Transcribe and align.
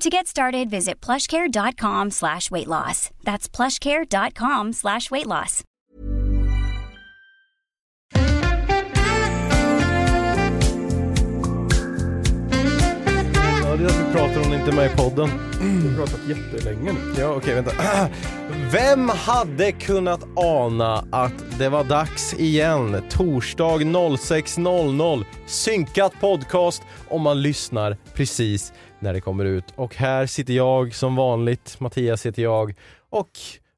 To 0.00 0.10
get 0.10 0.26
started, 0.26 0.70
visit 0.70 1.00
plushcare.com 1.00 2.10
slash 2.10 2.50
weight 2.50 2.66
loss. 2.68 3.10
That's 3.22 3.48
plushcare.com 3.48 4.72
slash 4.72 5.10
weight 5.10 5.26
loss. 5.26 5.62
Ja, 13.62 13.76
det 13.76 13.84
är 13.84 13.86
att 13.86 14.08
vi 14.08 14.12
pratar 14.12 14.40
om 14.44 14.50
det 14.50 14.56
inte 14.56 14.70
är 14.70 14.74
med 14.74 14.86
i 14.92 14.96
podden. 14.96 15.28
Vi 15.60 15.88
har 15.88 15.96
pratat 15.96 16.20
jättelänge 16.28 16.92
nu. 16.92 17.14
Ja, 17.20 17.28
okej, 17.28 17.54
vänta. 17.54 17.70
Vem 18.72 19.08
hade 19.08 19.72
kunnat 19.72 20.20
ana 20.36 21.04
att 21.10 21.58
det 21.58 21.68
var 21.68 21.84
dags 21.84 22.34
igen? 22.34 23.02
Torsdag 23.10 23.76
06.00. 23.76 25.24
Synkat 25.46 26.12
podcast 26.20 26.82
om 27.08 27.22
man 27.22 27.42
lyssnar 27.42 27.96
precis 28.14 28.72
när 29.04 29.12
det 29.12 29.20
kommer 29.20 29.44
ut. 29.44 29.64
Och 29.76 29.94
här 29.96 30.26
sitter 30.26 30.54
jag 30.54 30.94
som 30.94 31.16
vanligt, 31.16 31.80
Mattias 31.80 32.26
heter 32.26 32.42
jag. 32.42 32.74
Och 33.10 33.30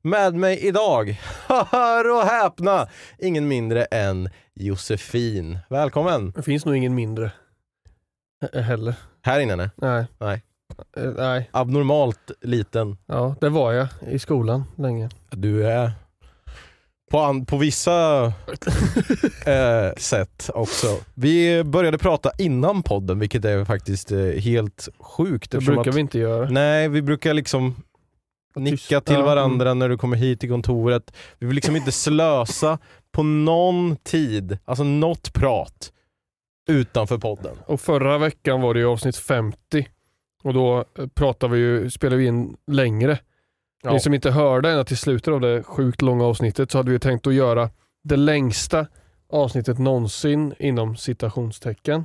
med 0.02 0.34
mig 0.34 0.58
idag, 0.66 1.20
hör 1.48 2.10
och 2.16 2.22
häpna, 2.22 2.88
ingen 3.18 3.48
mindre 3.48 3.84
än 3.84 4.28
Josefin. 4.54 5.58
Välkommen! 5.70 6.30
Det 6.30 6.42
finns 6.42 6.64
nog 6.64 6.76
ingen 6.76 6.94
mindre. 6.94 7.30
He- 8.44 8.60
Heller. 8.62 8.94
Här 9.22 9.40
inne? 9.40 9.56
nej. 9.56 9.70
Nej. 9.76 10.06
Nej. 10.18 10.42
Eh, 10.96 11.12
nej. 11.16 11.50
Abnormalt 11.52 12.30
liten. 12.40 12.96
Ja, 13.06 13.34
det 13.40 13.48
var 13.48 13.72
jag 13.72 13.88
i 14.08 14.18
skolan 14.18 14.64
länge. 14.76 15.08
Du 15.30 15.66
är 15.66 15.92
på, 17.10 17.18
an- 17.20 17.46
på 17.46 17.56
vissa 17.56 18.24
eh, 19.46 19.92
sätt 19.96 20.50
också. 20.54 20.86
Vi 21.14 21.64
började 21.64 21.98
prata 21.98 22.30
innan 22.38 22.82
podden 22.82 23.18
vilket 23.18 23.44
är 23.44 23.64
faktiskt 23.64 24.12
eh, 24.12 24.18
helt 24.18 24.88
sjukt. 24.98 25.50
Det 25.50 25.58
brukar 25.58 25.90
att, 25.90 25.96
vi 25.96 26.00
inte 26.00 26.18
göra. 26.18 26.50
Nej, 26.50 26.88
vi 26.88 27.02
brukar 27.02 27.34
liksom 27.34 27.74
nicka 28.56 29.00
till 29.00 29.14
Ja, 29.14 29.22
varandra 29.24 29.74
när 29.74 29.88
du 29.88 29.98
kommer 29.98 30.16
hit 30.16 30.40
till 30.40 30.48
kontoret. 30.48 31.12
Vi 31.38 31.46
vill 31.46 31.54
liksom 31.54 31.76
inte 31.76 31.92
slösa 31.92 32.78
på 33.12 33.22
någon 33.22 33.96
tid, 33.96 34.58
alltså 34.64 34.84
något 34.84 35.32
prat 35.32 35.92
utanför 36.68 37.18
podden. 37.18 37.56
Och 37.66 37.80
förra 37.80 38.18
veckan 38.18 38.60
var 38.60 38.74
det 38.74 38.80
ju 38.80 38.86
avsnitt 38.86 39.16
50. 39.16 39.88
Och 40.42 40.54
då 40.54 40.84
eh, 40.98 41.06
pratade 41.14 41.52
vi 41.54 41.58
ju, 41.58 41.90
spelade 41.90 42.16
vi 42.16 42.26
in 42.26 42.56
längre. 42.66 43.18
Ja. 43.82 43.92
Ni 43.92 44.00
som 44.00 44.14
inte 44.14 44.30
hörde 44.30 44.70
ända 44.70 44.84
till 44.84 44.96
slutet 44.96 45.28
av 45.34 45.40
det 45.40 45.62
sjukt 45.62 46.02
långa 46.02 46.24
avsnittet 46.24 46.70
så 46.70 46.78
hade 46.78 46.90
vi 46.90 46.98
tänkt 46.98 47.26
att 47.26 47.34
göra 47.34 47.70
det 48.04 48.16
längsta 48.16 48.86
avsnittet 49.32 49.78
någonsin 49.78 50.54
inom 50.58 50.96
citationstecken. 50.96 52.04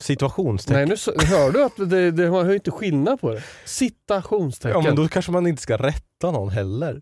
Situationstecken. 0.00 0.88
Nej, 0.88 0.98
nu 1.18 1.26
hör 1.26 1.50
du 1.52 1.64
att 1.64 1.90
det, 1.90 2.10
det, 2.10 2.30
man 2.30 2.46
hör 2.46 2.54
inte 2.54 2.70
skillnad 2.70 3.20
på 3.20 3.34
det. 3.34 3.42
Citationstecken. 3.64 4.80
Ja 4.80 4.86
men 4.86 4.96
då 4.96 5.08
kanske 5.08 5.32
man 5.32 5.46
inte 5.46 5.62
ska 5.62 5.76
rätta 5.76 6.30
någon 6.30 6.48
heller. 6.48 7.00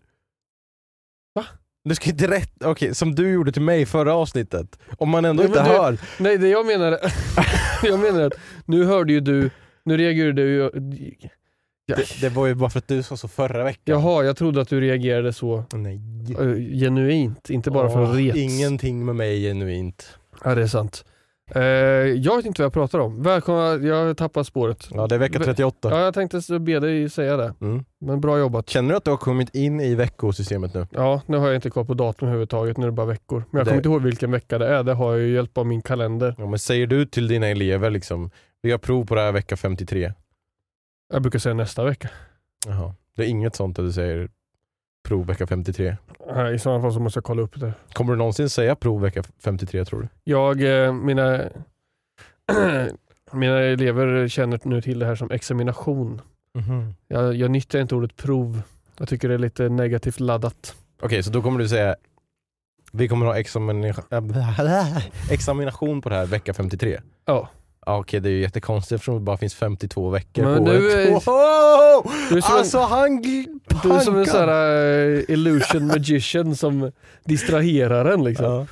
Va? 1.35 1.45
Du 1.83 1.95
ska 1.95 2.09
inte 2.09 2.27
rätta, 2.27 2.69
okej 2.69 2.95
som 2.95 3.15
du 3.15 3.31
gjorde 3.31 3.51
till 3.51 3.61
mig 3.61 3.85
förra 3.85 4.13
avsnittet. 4.15 4.79
Om 4.97 5.09
man 5.09 5.25
ändå 5.25 5.43
Ja, 5.43 5.47
inte 5.47 5.63
det- 5.63 5.69
hör. 5.69 5.97
Nej, 6.19 6.37
det 6.37 6.47
jag 6.47 6.65
menar, 6.65 6.99
jag 7.83 7.99
menar 7.99 8.21
att 8.21 8.33
nu 8.65 8.83
hörde 8.85 9.13
ju 9.13 9.19
du, 9.19 9.49
nu 9.83 9.97
reagerade 9.97 10.41
du 10.43 10.71
Det, 11.95 12.21
det 12.21 12.29
var 12.29 12.47
ju 12.47 12.55
bara 12.55 12.69
för 12.69 12.79
att 12.79 12.87
du 12.87 13.03
sa 13.03 13.17
så 13.17 13.27
förra 13.27 13.63
veckan. 13.63 13.81
Jaha, 14.01 14.23
jag 14.23 14.37
trodde 14.37 14.61
att 14.61 14.69
du 14.69 14.81
reagerade 14.81 15.33
så 15.33 15.63
Nej. 15.73 16.01
uh, 16.39 16.79
genuint, 16.79 17.49
inte 17.49 17.71
bara 17.71 17.89
för 17.89 18.01
Åh, 18.01 18.09
att 18.11 18.17
rets. 18.17 18.37
Ingenting 18.37 19.05
med 19.05 19.15
mig 19.15 19.41
genuint. 19.41 20.17
Ja, 20.43 20.55
det 20.55 20.61
är 20.61 20.67
sant. 20.67 21.05
Eh, 21.55 21.61
jag 21.61 22.35
vet 22.37 22.45
inte 22.45 22.61
vad 22.61 22.65
jag 22.65 22.73
pratar 22.73 22.99
om. 22.99 23.23
Välkomna, 23.23 23.87
jag 23.87 24.05
har 24.05 24.13
tappat 24.13 24.47
spåret. 24.47 24.87
Ja 24.91 25.07
det 25.07 25.15
är 25.15 25.19
vecka 25.19 25.39
Ve- 25.39 25.45
38. 25.45 25.89
Ja, 25.91 25.99
jag 26.01 26.13
tänkte 26.13 26.59
be 26.59 26.79
dig 26.79 27.09
säga 27.09 27.37
det. 27.37 27.53
Mm. 27.61 27.85
Men 28.01 28.21
bra 28.21 28.39
jobbat. 28.39 28.69
Känner 28.69 28.89
du 28.89 28.95
att 28.97 29.03
du 29.05 29.11
har 29.11 29.17
kommit 29.17 29.55
in 29.55 29.79
i 29.79 29.95
veckosystemet 29.95 30.73
nu? 30.73 30.87
Ja, 30.91 31.21
nu 31.25 31.37
har 31.37 31.47
jag 31.47 31.55
inte 31.55 31.69
koll 31.69 31.85
på 31.85 31.93
datum 31.93 32.27
överhuvudtaget, 32.27 32.77
nu 32.77 32.83
är 32.83 32.87
det 32.87 32.91
bara 32.95 33.05
veckor. 33.07 33.43
Men 33.51 33.57
jag 33.59 33.65
Det- 33.65 33.69
kommer 33.69 33.77
inte 33.77 33.89
ihåg 33.89 34.01
vilken 34.01 34.31
vecka 34.31 34.57
det 34.57 34.67
är, 34.67 34.83
det 34.83 34.93
har 34.93 35.11
jag 35.13 35.21
ju 35.21 35.33
hjälp 35.33 35.57
av 35.57 35.65
min 35.65 35.81
kalender. 35.81 36.35
Ja, 36.37 36.45
men 36.45 36.59
säger 36.59 36.87
du 36.87 37.05
till 37.05 37.27
dina 37.27 37.47
elever 37.47 37.89
liksom, 37.89 38.29
vi 38.61 38.71
har 38.71 38.77
prov 38.77 39.05
på 39.05 39.15
det 39.15 39.21
här 39.21 39.31
vecka 39.31 39.57
53. 39.57 40.13
Jag 41.13 41.21
brukar 41.21 41.39
säga 41.39 41.53
nästa 41.55 41.83
vecka. 41.83 42.09
Jaha. 42.67 42.93
Det 43.15 43.23
är 43.23 43.27
inget 43.27 43.55
sånt 43.55 43.79
att 43.79 43.85
du 43.85 43.91
säger 43.93 44.29
prov 45.07 45.25
vecka 45.25 45.47
53. 45.47 45.97
Nej, 46.35 46.55
I 46.55 46.59
sådana 46.59 46.81
fall 46.81 46.93
så 46.93 46.99
måste 46.99 47.17
jag 47.17 47.23
kolla 47.23 47.41
upp 47.41 47.59
det. 47.59 47.73
Kommer 47.93 48.11
du 48.13 48.17
någonsin 48.17 48.49
säga 48.49 48.75
prov 48.75 49.01
vecka 49.01 49.23
53 49.43 49.85
tror 49.85 50.01
du? 50.01 50.07
Jag, 50.23 50.85
eh, 50.85 50.93
mina, 50.93 51.41
mina 53.31 53.59
elever 53.59 54.27
känner 54.27 54.59
nu 54.63 54.81
till 54.81 54.99
det 54.99 55.05
här 55.05 55.15
som 55.15 55.31
examination. 55.31 56.21
Jag, 57.07 57.35
jag 57.35 57.51
nyttjar 57.51 57.79
inte 57.79 57.95
ordet 57.95 58.15
prov. 58.15 58.61
Jag 58.97 59.07
tycker 59.09 59.27
det 59.27 59.33
är 59.33 59.37
lite 59.39 59.69
negativt 59.69 60.19
laddat. 60.19 60.75
Okej, 61.01 61.23
så 61.23 61.31
då 61.31 61.41
kommer 61.41 61.59
du 61.59 61.69
säga 61.69 61.95
vi 62.91 63.07
kommer 63.07 63.25
ha 63.25 63.35
examina- 63.35 65.01
examination 65.31 66.01
på 66.01 66.09
det 66.09 66.15
här 66.15 66.25
vecka 66.25 66.53
53? 66.53 66.99
Ja. 67.25 67.49
Ja, 67.87 67.97
Okej, 67.99 68.19
det 68.19 68.29
är 68.29 68.31
ju 68.31 68.41
jättekonstigt 68.41 68.91
eftersom 68.95 69.15
det 69.15 69.21
bara 69.21 69.37
finns 69.37 69.55
52 69.55 70.09
veckor 70.09 70.43
Men 70.43 70.65
på 70.65 70.71
du 70.71 70.77
året. 70.77 71.07
är- 71.07 71.11
Wow! 71.11 72.11
Du 72.29 72.37
är 72.37 72.41
som 72.41 72.51
en- 72.53 72.57
Alltså 72.59 72.79
han 72.79 73.23
gl- 73.23 73.59
Du 73.83 73.91
är 73.93 73.99
som 73.99 74.17
en 74.17 74.25
sån 74.25 74.39
här 74.49 75.07
eh, 75.17 75.23
illusion 75.27 75.87
magician 75.87 76.55
som 76.55 76.91
distraherar 77.23 78.05
en 78.05 78.23
liksom. 78.23 78.45
Ja. 78.45 78.65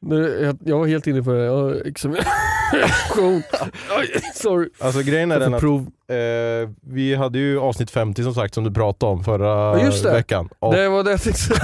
Nu, 0.00 0.38
jag, 0.42 0.58
jag 0.64 0.78
var 0.78 0.86
helt 0.86 1.06
inne 1.06 1.22
på 1.22 1.30
det. 1.32 1.44
Ja, 1.44 1.74
examination. 1.84 2.32
Sorry. 4.34 4.68
Alltså 4.78 5.02
grejen 5.02 5.32
är 5.32 5.40
den 5.40 5.54
att 5.54 5.60
prov. 5.60 5.80
eh, 6.08 6.68
vi 6.80 7.14
hade 7.14 7.38
ju 7.38 7.60
avsnitt 7.60 7.90
50 7.90 8.22
som 8.22 8.34
sagt 8.34 8.54
som 8.54 8.64
du 8.64 8.70
pratade 8.70 9.12
om 9.12 9.24
förra 9.24 9.78
Ja, 9.78 9.84
just 9.84 10.02
det. 10.02 10.12
veckan. 10.12 10.48
Och, 10.58 10.74
Det 10.74 10.88
var 10.88 11.04
det 11.04 11.10
jag 11.10 11.22
tänkte 11.22 11.54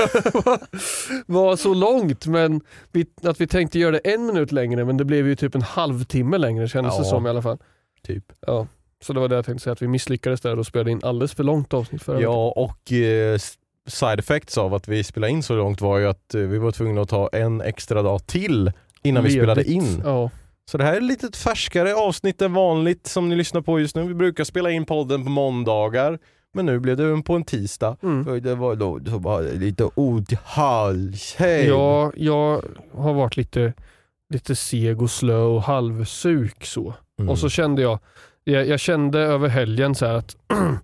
var, 0.45 0.59
var 1.27 1.57
så 1.57 1.75
långt 1.75 2.27
men 2.27 2.61
vi, 2.93 3.07
att 3.23 3.41
vi 3.41 3.47
tänkte 3.47 3.79
göra 3.79 3.91
det 3.91 3.99
en 4.15 4.27
minut 4.27 4.53
längre 4.53 4.85
men 4.85 4.97
det 4.97 5.05
blev 5.05 5.27
ju 5.27 5.37
typ 5.37 5.55
en 5.55 5.63
halvtimme 5.63 6.39
längre 6.39 6.69
kändes 6.69 6.97
det 6.97 7.03
Ja. 7.05 7.11
som 7.11 7.27
i 7.27 7.31
alla 7.31 7.43
fall. 7.43 7.59
typ. 8.07 8.25
Ja. 8.47 8.67
Så 9.05 9.13
det 9.13 9.21
var 9.21 9.29
det 9.29 9.35
jag 9.35 9.45
tänkte 9.45 9.63
säga, 9.65 9.73
att 9.73 9.83
vi 9.83 9.89
misslyckades 9.89 10.41
där 10.41 10.59
och 10.59 10.67
spelade 10.67 10.91
in 10.91 11.01
alldeles 11.05 11.35
för 11.35 11.45
långt 11.45 11.75
avsnitt 11.75 12.03
förra 12.03 12.17
veckan. 12.17 12.33
Ja, 12.33 12.53
och 12.57 12.93
eh, 12.93 13.39
side 13.89 14.19
effects 14.19 14.59
av 14.59 14.75
att 14.75 14.89
vi 14.89 15.05
spelade 15.05 15.33
in 15.33 15.43
så 15.43 15.55
långt 15.57 15.81
var 15.81 15.99
ju 15.99 16.07
att 16.09 16.35
eh, 16.35 16.41
vi 16.41 16.59
var 16.59 16.71
tvungna 16.73 17.01
att 17.01 17.09
ta 17.09 17.29
en 17.33 17.61
extra 17.61 18.03
dag 18.03 18.27
till 18.27 18.73
innan 19.03 19.23
vi 19.25 19.29
Ledigt. 19.31 19.43
spelade 19.43 19.65
in. 19.65 20.03
Ja. 20.05 20.31
Så 20.70 20.79
det 20.79 20.85
här 20.85 20.93
är 20.93 20.97
ett 20.97 21.03
lite 21.03 21.38
färskare 21.38 21.94
avsnitt 21.94 22.43
än 22.43 22.53
vanligt 22.53 23.06
som 23.06 23.29
ni 23.29 23.37
lyssnar 23.37 23.61
på 23.61 23.81
just 23.81 23.97
nu. 23.97 24.03
Vi 24.03 24.14
brukar 24.14 24.44
spela 24.44 24.70
in 24.70 24.85
podden 24.85 25.25
på 25.25 25.31
måndagar. 25.31 26.19
Men 26.55 26.67
nu 26.67 26.79
blev 26.79 26.97
det 26.97 27.23
på 27.23 27.35
en 27.35 27.44
tisdag. 27.44 27.97
Mm. 28.03 28.25
För 28.25 28.41
Det 28.41 28.55
var 28.55 28.76
då 28.76 29.00
så 29.06 29.19
var 29.19 29.43
lite 29.43 29.85
ont 29.85 30.32
i 30.32 30.38
halsen. 30.44 31.67
Ja, 31.67 32.12
jag 32.17 32.62
har 32.94 33.14
varit 33.14 33.37
lite, 33.37 33.73
lite 34.35 34.56
seg 34.56 35.03
och 35.03 35.11
slö 35.11 35.38
och 35.38 35.62
halvsuk 35.62 36.65
så. 36.65 36.94
Mm. 37.19 37.31
Och 37.31 37.38
så 37.38 37.49
kände 37.49 37.82
jag, 37.82 37.99
jag, 38.44 38.67
jag 38.67 38.81
kände 38.81 39.19
över 39.19 39.49
helgen 39.49 39.94
så 39.94 40.06
här 40.06 40.15
att 40.15 40.37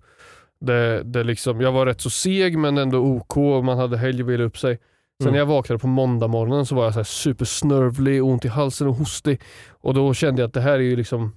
det, 0.61 1.03
det 1.03 1.23
liksom, 1.23 1.61
jag 1.61 1.71
var 1.71 1.85
rätt 1.85 2.01
så 2.01 2.09
seg 2.09 2.57
men 2.57 2.77
ändå 2.77 2.99
OK 2.99 3.37
och 3.37 3.65
man 3.65 3.77
hade 3.77 3.97
helg 3.97 4.23
och 4.23 4.29
ville 4.29 4.43
upp 4.43 4.57
sig. 4.57 4.79
Sen 5.21 5.27
Mm. 5.27 5.31
när 5.33 5.39
jag 5.39 5.45
vaknade 5.45 5.79
på 5.79 5.87
måndag 5.87 6.27
morgonen 6.27 6.65
så 6.65 6.75
var 6.75 6.83
jag 6.83 6.93
så 6.93 6.99
här 6.99 7.03
supersnörvlig, 7.03 8.23
ont 8.23 8.45
i 8.45 8.47
halsen 8.47 8.87
och 8.87 8.95
hostig. 8.95 9.41
Och 9.69 9.93
då 9.93 10.13
kände 10.13 10.41
jag 10.41 10.47
att 10.47 10.53
det 10.53 10.61
här 10.61 10.73
är 10.73 10.79
ju 10.79 10.95
liksom, 10.95 11.35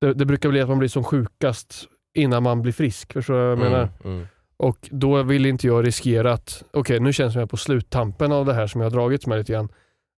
det, 0.00 0.14
det 0.14 0.26
brukar 0.26 0.48
bli 0.48 0.60
att 0.60 0.68
man 0.68 0.78
blir 0.78 0.88
som 0.88 1.04
sjukast 1.04 1.74
innan 2.14 2.42
man 2.42 2.62
blir 2.62 2.72
frisk. 2.72 3.12
Förstår 3.12 3.34
du 3.34 3.40
vad 3.40 3.50
jag 3.50 3.58
menar? 3.58 3.88
Mm, 4.04 4.16
mm. 4.16 4.26
Och 4.56 4.76
då 4.90 5.22
vill 5.22 5.46
inte 5.46 5.66
jag 5.66 5.86
riskera 5.86 6.32
att, 6.32 6.64
okej 6.72 7.00
nu 7.00 7.12
känns 7.12 7.28
det 7.28 7.32
som 7.32 7.40
jag 7.40 7.46
är 7.46 7.50
på 7.50 7.56
sluttampen 7.56 8.32
av 8.32 8.46
det 8.46 8.54
här 8.54 8.66
som 8.66 8.80
jag 8.80 8.90
har 8.90 8.96
dragits 8.96 9.26
med 9.26 9.38
lite 9.38 9.52
grann. 9.52 9.68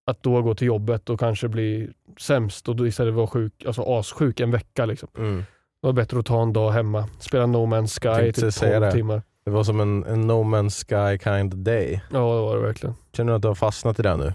Att 0.06 0.22
då 0.22 0.42
gå 0.42 0.54
till 0.54 0.66
jobbet 0.66 1.10
och 1.10 1.20
kanske 1.20 1.48
bli 1.48 1.90
sämst 2.20 2.68
och 2.68 2.76
då 2.76 2.86
istället 2.86 3.14
vara 3.14 3.26
sjuk, 3.26 3.64
alltså 3.66 3.82
assjuk 3.82 4.40
en 4.40 4.50
vecka. 4.50 4.86
Liksom. 4.86 5.08
Mm. 5.18 5.36
Det 5.82 5.86
var 5.86 5.92
bättre 5.92 6.18
att 6.18 6.26
ta 6.26 6.42
en 6.42 6.52
dag 6.52 6.70
hemma, 6.70 7.08
spela 7.18 7.46
No 7.46 7.56
Man's 7.66 8.00
Sky 8.20 8.28
i 8.28 8.32
typ 8.32 8.52
säga 8.54 8.72
12 8.80 8.80
det. 8.80 8.92
timmar. 8.92 9.22
Det 9.44 9.50
var 9.50 9.64
som 9.64 9.80
en, 9.80 10.04
en 10.04 10.20
No 10.26 10.42
Man's 10.42 10.70
Sky 10.84 11.18
kind 11.24 11.54
of 11.54 11.60
day. 11.60 12.00
Ja 12.10 12.18
det 12.18 12.40
var 12.42 12.56
det 12.56 12.62
verkligen. 12.62 12.94
Känner 13.16 13.32
du 13.32 13.36
att 13.36 13.42
du 13.42 13.48
har 13.48 13.54
fastnat 13.54 13.98
i 13.98 14.02
det 14.02 14.16
nu? 14.16 14.32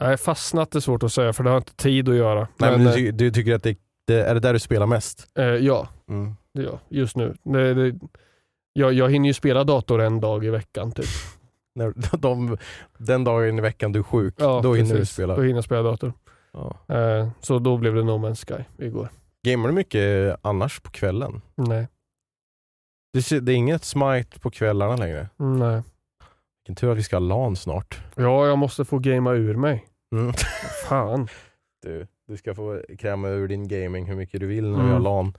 Nej, 0.00 0.16
fastnat 0.16 0.74
är 0.74 0.80
svårt 0.80 1.02
att 1.02 1.12
säga 1.12 1.32
för 1.32 1.44
det 1.44 1.50
har 1.50 1.56
inte 1.56 1.74
tid 1.76 2.08
att 2.08 2.14
göra. 2.16 2.40
Nej, 2.40 2.70
men, 2.70 2.84
Men, 2.84 2.86
du, 2.86 2.92
ty- 2.94 3.10
du 3.10 3.30
tycker 3.30 3.54
att 3.54 3.62
det, 3.62 3.78
det 4.06 4.22
är 4.22 4.34
det 4.34 4.40
där 4.40 4.52
du 4.52 4.58
spelar 4.58 4.86
mest? 4.86 5.26
eh, 5.38 5.44
ja, 5.44 5.88
Mm. 6.08 6.34
det 6.54 6.62
gör 6.62 6.78
just 6.88 7.16
nu. 7.16 7.34
Det, 7.44 7.74
det, 7.74 7.98
jag, 8.72 8.92
jag 8.92 9.10
hinner 9.10 9.26
ju 9.28 9.32
spela 9.34 9.64
dator 9.64 10.00
en 10.00 10.20
dag 10.20 10.44
i 10.44 10.50
veckan 10.50 10.92
typ. 10.92 11.06
När, 11.74 12.16
de, 12.16 12.56
den 12.98 13.24
dagen 13.24 13.58
i 13.58 13.60
veckan 13.62 13.92
du 13.92 13.98
är 13.98 14.02
sjuk, 14.02 14.34
Ja, 14.38 14.60
då 14.62 14.74
hinner 14.74 14.90
du 14.90 14.98
precis. 14.98 15.14
spela. 15.14 15.36
Då 15.36 15.42
hinner 15.42 15.54
jag 15.54 15.64
spela 15.64 15.82
dator. 15.82 16.12
Ja. 16.52 16.76
Eh, 16.96 17.28
så 17.40 17.58
då 17.58 17.76
blev 17.76 17.94
det 17.94 18.02
No 18.02 18.10
Man's 18.28 18.46
Sky 18.56 18.64
igår. 18.84 19.08
Gamear 19.46 19.68
du 19.68 19.74
mycket 19.74 20.36
annars 20.42 20.80
på 20.80 20.90
kvällen? 20.90 21.40
Nej. 21.54 21.88
Det, 23.14 23.40
det 23.40 23.52
är 23.52 23.56
inget 23.56 23.84
smite 23.84 24.40
på 24.40 24.50
kvällarna 24.50 24.96
längre. 24.96 25.28
Nej. 25.36 25.82
Vilken 26.62 26.74
tur 26.76 26.92
att 26.92 26.98
vi 26.98 27.02
ska 27.02 27.16
ha 27.16 27.20
LAN 27.20 27.56
snart. 27.56 27.98
Ja, 28.14 28.46
jag 28.46 28.58
måste 28.58 28.84
få 28.84 28.98
gamea 28.98 29.32
ur 29.32 29.54
mig. 29.56 29.84
Mm. 30.14 30.32
Fan. 30.88 31.28
Du, 31.82 32.06
du 32.28 32.36
ska 32.36 32.54
få 32.54 32.82
kräma 32.98 33.28
ur 33.28 33.48
din 33.48 33.68
gaming 33.68 34.06
hur 34.06 34.16
mycket 34.16 34.40
du 34.40 34.46
vill 34.46 34.64
när 34.70 34.74
Mm. 34.74 34.86
vi 34.86 34.92
har 34.92 35.00
LAN. 35.00 35.36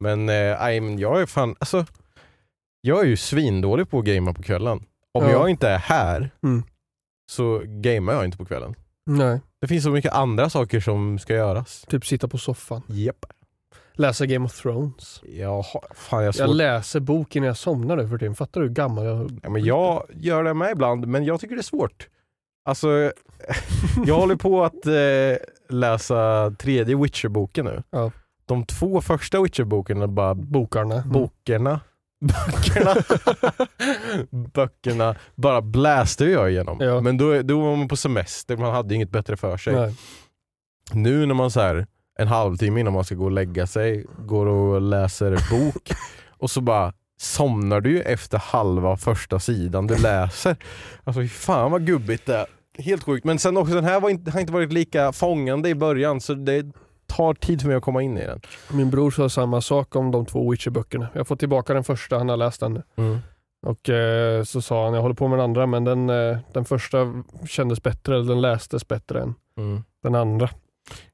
Men, 0.00 0.28
eh, 0.28 0.80
men 0.82 0.98
jag 0.98 1.20
är 1.22 1.26
fan, 1.26 1.56
alltså, 1.58 1.86
jag 2.80 3.00
är 3.00 3.04
ju 3.04 3.16
svindålig 3.16 3.90
på 3.90 3.98
att 3.98 4.04
gamea 4.04 4.34
på 4.34 4.42
kvällen. 4.42 4.84
Om 5.12 5.24
Ja. 5.24 5.30
jag 5.30 5.50
inte 5.50 5.68
är 5.68 5.78
här 5.78 6.30
Mm. 6.42 6.62
så 7.30 7.62
gamear 7.64 8.14
jag 8.16 8.24
inte 8.24 8.36
på 8.38 8.44
kvällen. 8.44 8.74
Nej. 9.06 9.40
Det 9.60 9.66
finns 9.68 9.84
så 9.84 9.90
mycket 9.90 10.12
andra 10.12 10.50
saker 10.50 10.80
som 10.80 11.18
ska 11.18 11.34
göras. 11.34 11.84
Typ 11.88 12.06
sitta 12.06 12.28
på 12.28 12.38
soffan. 12.38 12.82
Japp. 12.86 13.24
Läsa 13.98 14.26
Game 14.26 14.44
of 14.44 14.62
Thrones. 14.62 15.20
Jag, 15.28 15.62
har- 15.62 15.94
fan, 15.94 16.24
jag, 16.24 16.34
Jag 16.34 16.54
läser 16.56 17.00
boken 17.00 17.40
när 17.42 17.46
jag 17.48 17.56
somnar 17.56 17.96
nu 17.96 18.08
för 18.08 18.18
tiden. 18.18 18.34
Fattar 18.34 18.60
du 18.60 18.66
hur 18.66 18.74
gammal 18.74 19.04
jag 19.04 19.40
Ja, 19.42 19.50
men 19.50 19.64
jag 19.64 20.06
gör 20.14 20.44
det 20.44 20.54
med 20.54 20.70
ibland, 20.70 21.06
men 21.06 21.24
jag 21.24 21.40
tycker 21.40 21.54
det 21.54 21.60
är 21.60 21.62
svårt. 21.62 22.08
Alltså, 22.64 22.88
jag 24.06 24.14
håller 24.14 24.36
på 24.36 24.64
att 24.64 24.86
eh, 24.86 25.76
läsa 25.76 26.50
tredje 26.58 26.96
Witcher-boken 26.96 27.64
nu. 27.64 27.82
Ja. 27.90 28.12
De 28.46 28.64
två 28.66 29.00
första 29.00 29.38
Witcher-bokerna 29.42 30.06
bara 30.06 30.34
Bokarna. 30.34 30.94
Mm. 30.94 31.08
Bokerna. 31.12 31.80
Böckerna. 32.20 32.94
Böckerna 34.54 35.16
bara 35.34 35.60
bläste 35.62 36.24
jag 36.24 36.50
igenom. 36.50 36.78
Ja. 36.80 37.00
Men 37.00 37.18
då, 37.18 37.42
då 37.42 37.60
var 37.60 37.76
man 37.76 37.88
på 37.88 37.96
semester, 37.96 38.56
man 38.56 38.74
hade 38.74 38.94
inget 38.94 39.10
bättre 39.10 39.36
för 39.36 39.56
sig. 39.56 39.74
Nej. 39.74 39.94
Nu 40.92 41.26
när 41.26 41.34
man 41.34 41.50
så 41.50 41.60
här, 41.60 41.86
en 42.18 42.28
halvtimme 42.28 42.80
innan 42.80 42.92
man 42.92 43.04
ska 43.04 43.14
gå 43.14 43.24
och 43.24 43.30
lägga 43.30 43.66
sig, 43.66 44.06
går 44.18 44.46
och 44.46 44.80
läser 44.80 45.30
bok 45.50 45.90
och 46.38 46.50
så 46.50 46.60
bara 46.60 46.92
somnar 47.20 47.80
du 47.80 47.90
ju 47.90 48.00
efter 48.02 48.38
halva 48.38 48.96
första 48.96 49.38
sidan 49.38 49.86
du 49.86 49.96
läser. 49.96 50.56
Alltså 51.04 51.22
fan 51.26 51.70
vad 51.72 51.86
gubbigt 51.86 52.26
det 52.26 52.36
är. 52.36 52.46
Helt 52.78 53.04
sjukt. 53.04 53.24
Men 53.24 53.38
sen 53.38 53.56
också, 53.56 53.74
den 53.74 53.84
här 53.84 54.00
var 54.00 54.10
inte, 54.10 54.30
har 54.30 54.40
inte 54.40 54.52
varit 54.52 54.72
lika 54.72 55.12
fångande 55.12 55.68
i 55.68 55.74
början 55.74 56.20
så 56.20 56.34
det 56.34 56.66
tar 57.06 57.34
tid 57.34 57.60
för 57.60 57.68
mig 57.68 57.76
att 57.76 57.82
komma 57.82 58.02
in 58.02 58.18
i 58.18 58.26
den. 58.26 58.40
Min 58.72 58.90
bror 58.90 59.10
sa 59.10 59.28
samma 59.28 59.60
sak 59.60 59.96
om 59.96 60.10
de 60.10 60.26
två 60.26 60.50
Witcher-böckerna. 60.52 61.06
Jag 61.12 61.26
får 61.26 61.36
tillbaka 61.36 61.74
den 61.74 61.84
första, 61.84 62.18
han 62.18 62.28
har 62.28 62.36
läst 62.36 62.60
den. 62.60 62.82
Mm. 62.96 63.18
Och 63.66 63.88
eh, 63.88 64.44
så 64.44 64.62
sa 64.62 64.84
han, 64.84 64.94
jag 64.94 65.02
håller 65.02 65.14
på 65.14 65.28
med 65.28 65.38
den 65.38 65.44
andra 65.44 65.66
men 65.66 65.84
den, 65.84 66.10
eh, 66.10 66.38
den 66.52 66.64
första 66.64 66.98
kändes 67.48 67.82
bättre, 67.82 68.14
eller 68.16 68.28
den 68.28 68.40
lästes 68.40 68.88
bättre 68.88 69.20
än 69.22 69.34
Mm. 69.58 69.82
den 70.02 70.14
andra. 70.14 70.50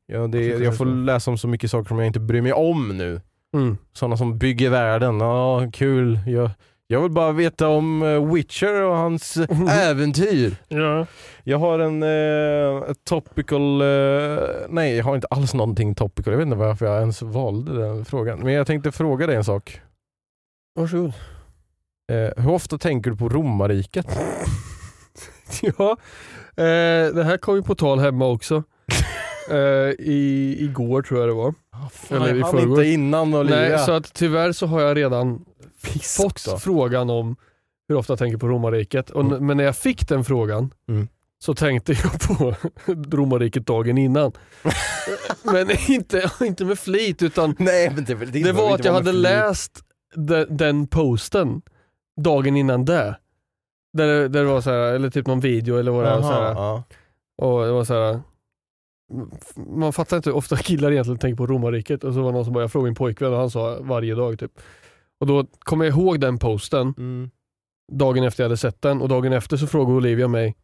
Ja, 0.06 0.27
det, 0.27 0.47
jag 0.47 0.77
får 0.77 0.87
läsa 0.87 1.31
om 1.31 1.39
så 1.39 1.49
mycket 1.49 1.71
saker 1.71 1.89
som 1.89 1.99
jag 1.99 2.06
inte 2.06 2.21
bryr 2.21 2.41
mig 2.41 2.53
om 2.53 2.99
nu. 2.99 3.21
Mm. 3.55 3.77
Sådana 3.93 4.17
som 4.17 4.39
bygger 4.39 4.71
världen, 4.71 5.21
ja 5.21 5.71
kul. 5.73 6.19
Jag, 6.27 6.51
jag 6.87 7.01
vill 7.01 7.11
bara 7.11 7.33
veta 7.33 7.69
om 7.69 8.03
eh, 8.03 8.33
Witcher 8.33 8.83
och 8.83 8.97
hans 8.97 9.37
äventyr. 9.71 10.56
Ja. 10.69 11.06
Jag 11.45 11.59
har 11.59 11.79
en 11.79 12.03
eh, 12.03 12.93
topical, 13.09 13.81
eh, 13.81 14.39
nej 14.69 14.97
jag 14.97 15.05
har 15.05 15.15
inte 15.15 15.27
alls 15.31 15.55
någonting 15.55 15.95
topical. 15.95 16.33
Jag 16.33 16.39
vet 16.39 16.47
inte 16.47 16.57
varför 16.57 16.87
jag 16.87 17.00
ens 17.00 17.23
valde 17.23 17.79
den 17.79 18.05
frågan. 18.05 18.41
Men 18.41 18.53
jag 18.53 18.67
tänkte 18.67 18.93
fråga 18.93 19.27
dig 19.27 19.37
en 19.37 19.45
sak. 19.45 19.81
Varsågod. 20.75 21.12
Eh, 22.12 22.43
hur 22.45 22.50
ofta 22.50 22.79
tänker 22.79 23.11
du 23.11 23.17
på 23.17 23.29
romarriket? 23.29 24.07
Ja, 25.62 25.91
eh, 26.57 27.15
det 27.15 27.25
här 27.25 27.37
kom 27.37 27.57
ju 27.57 27.62
på 27.62 27.75
tal 27.75 27.99
hemma 27.99 28.27
också. 28.27 28.62
Eh, 29.50 29.56
i, 29.99 30.56
igår 30.61 31.02
tror 31.02 31.20
jag 31.20 31.29
det 31.29 31.32
var. 31.35 31.55
Eller 32.11 32.35
i 32.35 32.41
han 32.41 32.50
förrgår. 32.50 32.79
inte 32.81 32.85
innan 32.93 33.35
Olivia. 33.35 33.56
Nej, 33.69 33.79
så 33.79 33.93
att 33.93 34.14
tyvärr 34.14 34.52
så 34.52 34.67
har 34.67 34.81
jag 34.81 34.96
redan 34.96 35.44
Fisk 35.79 36.17
fått 36.23 36.44
då. 36.44 36.58
frågan 36.58 37.11
om 37.11 37.37
hur 37.88 37.96
ofta 37.96 38.12
jag 38.12 38.19
tänker 38.19 38.38
på 38.38 38.49
romarriket. 38.49 39.11
Och, 39.11 39.20
Mm. 39.25 39.46
Men 39.46 39.56
när 39.56 39.64
jag 39.64 39.76
fick 39.76 40.08
den 40.08 40.25
frågan 40.25 40.70
Mm. 40.88 41.08
så 41.44 41.55
tänkte 41.55 41.93
jag 42.02 42.20
på 42.20 42.55
romarriket 43.17 43.67
dagen 43.67 43.99
innan. 43.99 44.32
men 45.52 45.70
inte, 45.88 46.31
inte 46.40 46.64
med 46.64 46.79
flit 46.79 47.23
utan 47.23 47.56
Nej, 47.58 47.90
men 47.94 48.05
det, 48.05 48.14
det, 48.14 48.43
det 48.43 48.52
var 48.52 48.75
att 48.75 48.85
jag 48.85 48.93
hade 48.93 49.11
flit. 49.11 49.23
läst 49.23 49.81
de, 50.14 50.44
den 50.50 50.87
posten 50.87 51.62
dagen 52.20 52.56
innan 52.56 52.85
det. 52.85 53.17
Där, 53.93 54.06
det- 54.06 54.29
där 54.29 54.40
det 54.40 54.49
var 54.49 54.61
så 54.61 54.70
här, 54.70 54.79
eller 54.79 55.11
typ 55.11 55.26
någon 55.26 55.40
video 55.40 55.76
eller 55.79 55.90
vad 55.93 56.05
det 56.05 56.11
var. 56.11 56.20
Så 56.23 56.32
här, 56.32 56.50
ja. 56.52 56.82
och 57.43 57.64
det 57.67 57.73
var 57.73 57.85
så 57.85 57.95
här, 57.95 58.21
man 59.56 59.92
fattar 59.92 60.16
inte 60.16 60.30
hur 60.30 60.37
ofta 60.37 60.56
killar 60.56 60.92
egentligen 60.92 61.18
tänker 61.18 61.37
på 61.37 61.46
romarriket. 61.46 62.04
Och 62.04 62.14
så 62.14 62.20
var 62.23 62.32
det 62.32 62.37
någon 62.37 62.44
som 62.44 62.54
bara, 62.54 62.64
jag 62.64 62.73
frågade 62.73 62.90
min 62.90 62.94
pojkvän 62.94 63.32
och 63.32 63.38
han 63.38 63.50
sa 63.50 63.78
varje 63.80 64.14
dag 64.14 64.38
typ. 64.38 64.52
Och 65.20 65.26
då 65.26 65.46
kommer 65.58 65.84
jag 65.84 65.94
ihåg 65.94 66.20
den 66.20 66.38
posten 66.38 66.94
Mm. 66.99 67.30
dagen 67.92 68.25
efter 68.25 68.42
jag 68.42 68.49
hade 68.49 68.56
sett 68.56 68.82
den 68.82 69.00
och 69.02 69.08
dagen 69.08 69.32
efter 69.32 69.56
så 69.56 69.66
frågade 69.66 69.96
Olivia 69.96 70.28
mig, 70.28 70.56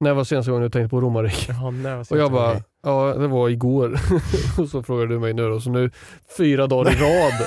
när 0.00 0.14
var 0.14 0.24
senaste 0.24 0.50
gången 0.50 0.62
du 0.64 0.70
tänkte 0.70 0.88
på 0.90 1.00
romarriket? 1.00 1.56
Vad 1.62 2.06
Och 2.10 2.18
jag 2.18 2.32
bara, 2.32 2.56
ja 2.82 3.14
det 3.18 3.26
var 3.28 3.48
igår. 3.48 4.00
och 4.58 4.68
så 4.68 4.82
frågade 4.82 5.14
du 5.14 5.18
mig 5.18 5.34
nu 5.34 5.48
då, 5.48 5.60
så 5.60 5.70
nu 5.70 5.90
fyra 6.38 6.66
dagar 6.66 6.92
i 6.92 6.94
rad. 6.94 7.46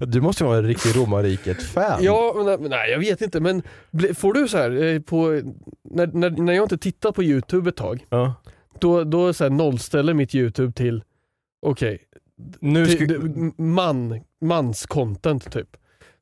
Du 0.00 0.20
måste 0.20 0.44
ju 0.44 0.48
vara 0.48 0.58
en 0.58 0.66
riktig 0.66 0.96
romarriket-fan. 0.96 2.04
ja, 2.04 2.32
men, 2.60 2.70
nej 2.70 2.90
jag 2.90 2.98
vet 2.98 3.20
inte 3.22 3.40
men 3.40 3.62
får 4.14 4.32
du 4.32 4.48
så 4.48 4.58
här, 4.58 4.82
eh, 4.84 5.00
på, 5.00 5.40
när, 5.90 6.06
när, 6.06 6.30
när 6.30 6.52
jag 6.52 6.64
inte 6.64 6.78
tittar 6.78 7.12
på 7.12 7.22
YouTube 7.22 7.68
ett 7.70 7.76
tag, 7.76 8.06
Ja. 8.08 8.34
då, 8.80 9.04
då 9.04 9.32
så 9.32 9.44
här 9.44 9.50
nollställer 9.50 10.14
mitt 10.14 10.34
YouTube 10.34 10.72
till, 10.72 11.04
okej, 11.66 11.98
Nu 12.60 12.86
till- 12.86 12.94
ska... 12.96 13.18
det- 13.18 13.62
man, 13.62 14.20
mans 14.40 14.86
content 14.86 15.52
typ. 15.52 15.68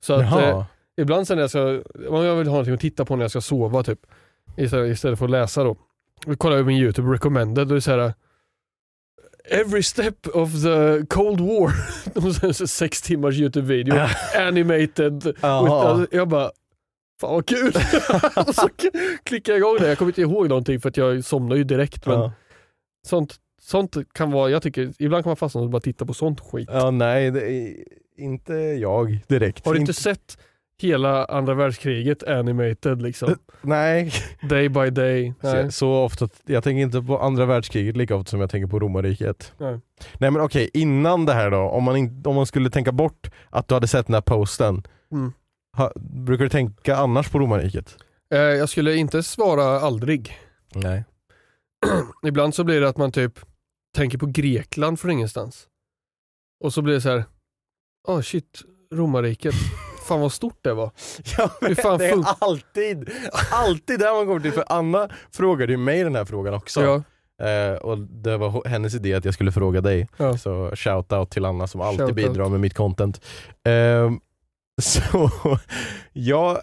Så 0.00 0.14
att 0.14 0.42
eh. 0.42 0.64
Ibland 1.00 1.26
sen 1.26 1.36
när 1.36 1.42
jag 1.42 1.50
ska, 1.50 1.82
om 2.08 2.24
jag 2.24 2.36
vill 2.36 2.46
ha 2.46 2.52
någonting 2.52 2.74
att 2.74 2.80
titta 2.80 3.04
på 3.04 3.16
när 3.16 3.24
jag 3.24 3.30
ska 3.30 3.40
sova 3.40 3.82
typ, 3.82 4.00
istället, 4.56 4.92
istället 4.92 5.18
för 5.18 5.24
att 5.24 5.30
läsa 5.30 5.64
då. 5.64 5.76
Då 6.26 6.36
kollar 6.36 6.56
jag 6.56 6.66
min 6.66 6.76
YouTube 6.78 7.14
recommended 7.14 7.62
och 7.62 7.66
det 7.68 7.76
är 7.76 7.80
så 7.80 7.90
här. 7.90 8.14
Every 9.50 9.82
step 9.82 10.26
of 10.34 10.52
the 10.62 11.06
Cold 11.06 11.40
War. 11.40 12.52
Så 12.52 12.66
sex 12.66 13.02
timmars 13.02 13.34
YouTube-video. 13.34 13.94
Animated. 14.38 15.24
With, 15.24 16.14
jag 16.16 16.28
bara, 16.28 16.50
fan 17.20 17.34
vad 17.34 17.46
kul. 17.46 17.72
och 18.46 18.54
så 18.54 18.68
klickar 19.24 19.52
jag 19.52 19.58
igång 19.58 19.76
det. 19.80 19.88
Jag 19.88 19.98
kommer 19.98 20.10
inte 20.10 20.20
ihåg 20.20 20.48
någonting 20.48 20.80
för 20.80 20.88
att 20.88 20.96
jag 20.96 21.24
somnar 21.24 21.56
ju 21.56 21.64
direkt. 21.64 22.06
Men 22.06 22.18
Ja. 22.18 22.32
sånt, 23.06 23.36
sånt 23.60 23.96
kan 24.12 24.30
vara, 24.30 24.50
jag 24.50 24.62
tycker, 24.62 24.92
ibland 24.98 25.24
kan 25.24 25.30
man 25.30 25.36
fastna 25.36 25.60
och 25.60 25.70
bara 25.70 25.80
titta 25.80 26.06
på 26.06 26.14
sånt 26.14 26.40
skit. 26.40 26.68
ja, 26.72 26.90
nej, 26.90 27.84
inte 28.16 28.54
jag 28.54 29.18
direkt. 29.28 29.66
Har 29.66 29.74
du 29.74 29.80
inte 29.80 29.94
sett 29.94 30.38
hela 30.82 31.24
andra 31.24 31.54
världskriget 31.54 32.22
animated 32.22 33.02
liksom. 33.02 33.34
Nej, 33.62 34.12
Day 34.48 34.68
by 34.68 34.90
day. 34.90 35.34
Nej. 35.40 35.64
så, 35.64 35.70
så 35.72 35.92
ofta, 35.94 36.28
jag 36.46 36.64
tänker 36.64 36.82
inte 36.82 37.02
på 37.02 37.18
andra 37.18 37.46
världskriget 37.46 37.96
lika 37.96 38.16
ofta 38.16 38.30
som 38.30 38.40
jag 38.40 38.50
tänker 38.50 38.66
på 38.66 38.78
romarriket. 38.78 39.52
Nej. 39.58 39.80
Nej 40.18 40.30
men 40.30 40.40
okej, 40.42 40.70
innan 40.74 41.26
det 41.26 41.32
här 41.32 41.50
då, 41.50 41.58
om 41.58 41.84
man, 41.84 41.96
in, 41.96 42.22
om 42.26 42.34
man 42.34 42.46
skulle 42.46 42.70
tänka 42.70 42.92
bort 42.92 43.30
att 43.50 43.68
du 43.68 43.74
hade 43.74 43.88
sett 43.88 44.06
den 44.06 44.14
här 44.14 44.20
posten, 44.20 44.82
Mm. 45.12 45.32
ha, 45.76 45.92
brukar 46.24 46.44
du 46.44 46.48
tänka 46.50 46.96
annars 46.96 47.28
på 47.30 47.38
romarriket? 47.38 47.96
Eh, 48.34 48.38
jag 48.40 48.68
skulle 48.68 48.94
inte 48.96 49.22
svara 49.22 49.64
aldrig. 49.64 50.38
Nej. 50.74 51.04
Ibland 52.26 52.54
så 52.54 52.64
blir 52.64 52.80
det 52.80 52.88
att 52.88 52.96
man 52.96 53.12
typ 53.12 53.38
tänker 53.96 54.18
på 54.18 54.26
Grekland 54.26 55.00
från 55.00 55.10
ingenstans. 55.10 55.66
Och 56.64 56.72
så 56.72 56.82
blir 56.82 56.94
det 56.94 57.00
så 57.00 57.08
här. 57.10 57.24
oh 58.08 58.20
shit, 58.20 58.62
romarriket. 58.94 59.54
Fan 60.02 60.20
vad 60.20 60.32
stort 60.32 60.58
det 60.62 60.74
var. 60.74 60.90
Ja, 61.38 61.48
fan 61.82 61.98
det 61.98 62.06
är 62.08 62.12
fun- 62.16 62.34
alltid, 62.38 63.10
alltid 63.52 63.98
där 64.00 64.14
man 64.14 64.26
kommer 64.26 64.40
till, 64.40 64.52
för 64.52 64.64
Anna 64.68 65.08
frågade 65.32 65.72
ju 65.72 65.76
mig 65.78 66.04
den 66.04 66.14
här 66.16 66.24
frågan 66.24 66.54
också. 66.54 66.82
Ja, 66.84 67.02
Eh, 67.42 67.74
och 67.74 67.98
det 67.98 68.36
var 68.36 68.68
hennes 68.68 68.94
idé 68.94 69.14
att 69.14 69.24
jag 69.24 69.34
skulle 69.34 69.52
fråga 69.52 69.80
dig. 69.80 70.08
Ja. 70.16 70.38
Så 70.38 70.70
shout 70.76 71.12
out 71.12 71.30
till 71.30 71.44
Anna 71.44 71.66
som 71.66 71.80
alltid 71.80 72.06
Shout 72.06 72.14
bidrar 72.16 72.42
out. 72.42 72.50
med 72.52 72.60
mitt 72.60 72.74
content. 72.74 73.20
Ehm, 73.64 74.20
så 74.82 75.30
jag, 76.12 76.58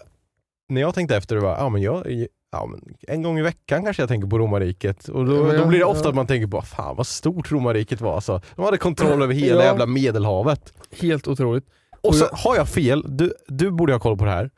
när 0.68 0.80
jag 0.80 0.94
tänkte 0.94 1.16
efter, 1.16 1.34
det 1.36 1.42
var, 1.42 1.56
ja, 1.58 1.68
men 1.68 1.82
jag, 1.82 2.26
ja, 2.52 2.66
men 2.66 2.94
en 3.08 3.22
gång 3.22 3.38
i 3.38 3.42
veckan 3.42 3.84
kanske 3.84 4.02
jag 4.02 4.08
tänker 4.08 4.28
på 4.28 4.38
romarriket. 4.38 5.08
Och 5.08 5.24
då, 5.26 5.36
Ja, 5.36 5.42
men 5.42 5.56
då 5.60 5.66
blir 5.66 5.78
det 5.78 5.84
ofta 5.84 6.04
ja. 6.04 6.08
att 6.08 6.14
man 6.14 6.26
tänker 6.26 6.46
på, 6.46 6.62
fan 6.62 6.96
vad 6.96 7.06
stort 7.06 7.52
romarriket 7.52 8.00
var. 8.00 8.14
Alltså. 8.14 8.40
De 8.56 8.64
hade 8.64 8.78
kontroll 8.78 9.22
över 9.22 9.34
hela 9.34 9.60
Ja. 9.60 9.64
jävla 9.66 9.86
medelhavet. 9.86 10.72
helt 11.00 11.28
otroligt. 11.28 11.64
Och 12.02 12.14
så 12.14 12.24
har 12.32 12.56
jag 12.56 12.68
fel, 12.68 13.04
du, 13.08 13.32
du 13.48 13.70
borde 13.70 13.92
ha 13.92 14.00
koll 14.00 14.16
på 14.18 14.24
det 14.24 14.30
här. 14.30 14.50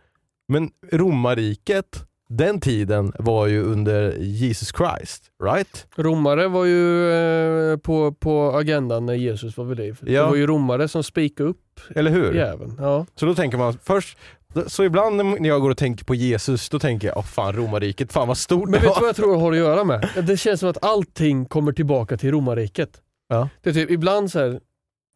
Men 0.48 0.70
romarriket, 0.92 2.04
den 2.28 2.60
tiden 2.60 3.12
var 3.18 3.46
ju 3.46 3.62
under 3.62 4.12
Jesus 4.18 4.68
Christ, 4.76 5.24
right? 5.44 5.86
Romare 5.96 6.48
var 6.48 6.64
ju 6.64 7.12
eh, 7.72 7.76
på, 7.76 8.12
på 8.12 8.52
agendan 8.56 9.06
när 9.06 9.14
Jesus 9.14 9.56
var 9.56 9.64
vid 9.64 9.78
liv. 9.78 9.98
Det 10.02 10.12
Ja. 10.12 10.28
var 10.28 10.36
ju 10.36 10.46
romare 10.46 10.88
som 10.88 11.02
spikade 11.02 11.48
upp 11.48 11.80
Eller 11.94 12.10
hur? 12.10 12.34
jäveln. 12.34 12.76
Ja. 12.78 13.06
Så 13.14 13.26
då 13.26 13.34
tänker 13.34 13.58
man 13.58 13.78
först, 13.82 14.18
så 14.66 14.84
ibland 14.84 15.16
när 15.16 15.48
jag 15.48 15.60
går 15.60 15.70
och 15.70 15.76
tänker 15.76 16.04
på 16.04 16.14
Jesus, 16.14 16.68
då 16.68 16.78
tänker 16.78 17.08
jag, 17.08 17.16
åh 17.16 17.24
fan 17.24 17.52
romarriket, 17.56 18.12
fan 18.12 18.28
vad 18.28 18.38
stort 18.38 18.68
Men 18.68 18.72
det 18.72 18.78
vet 18.78 18.82
du 18.82 18.88
var. 18.88 19.00
vad 19.00 19.08
jag 19.08 19.16
tror 19.16 19.32
det 19.34 19.40
har 19.40 19.52
att 19.52 19.58
göra 19.58 19.84
med? 19.84 20.08
Det 20.26 20.36
känns 20.36 20.60
som 20.60 20.68
att 20.68 20.84
allting 20.84 21.44
kommer 21.46 21.72
tillbaka 21.72 22.16
till 22.16 22.30
romarriket. 22.30 22.90
Ja. 23.28 23.48
Det 23.62 23.70
är 23.70 23.74
typ 23.74 23.90
ibland 23.90 24.30
så 24.30 24.38
här, 24.38 24.60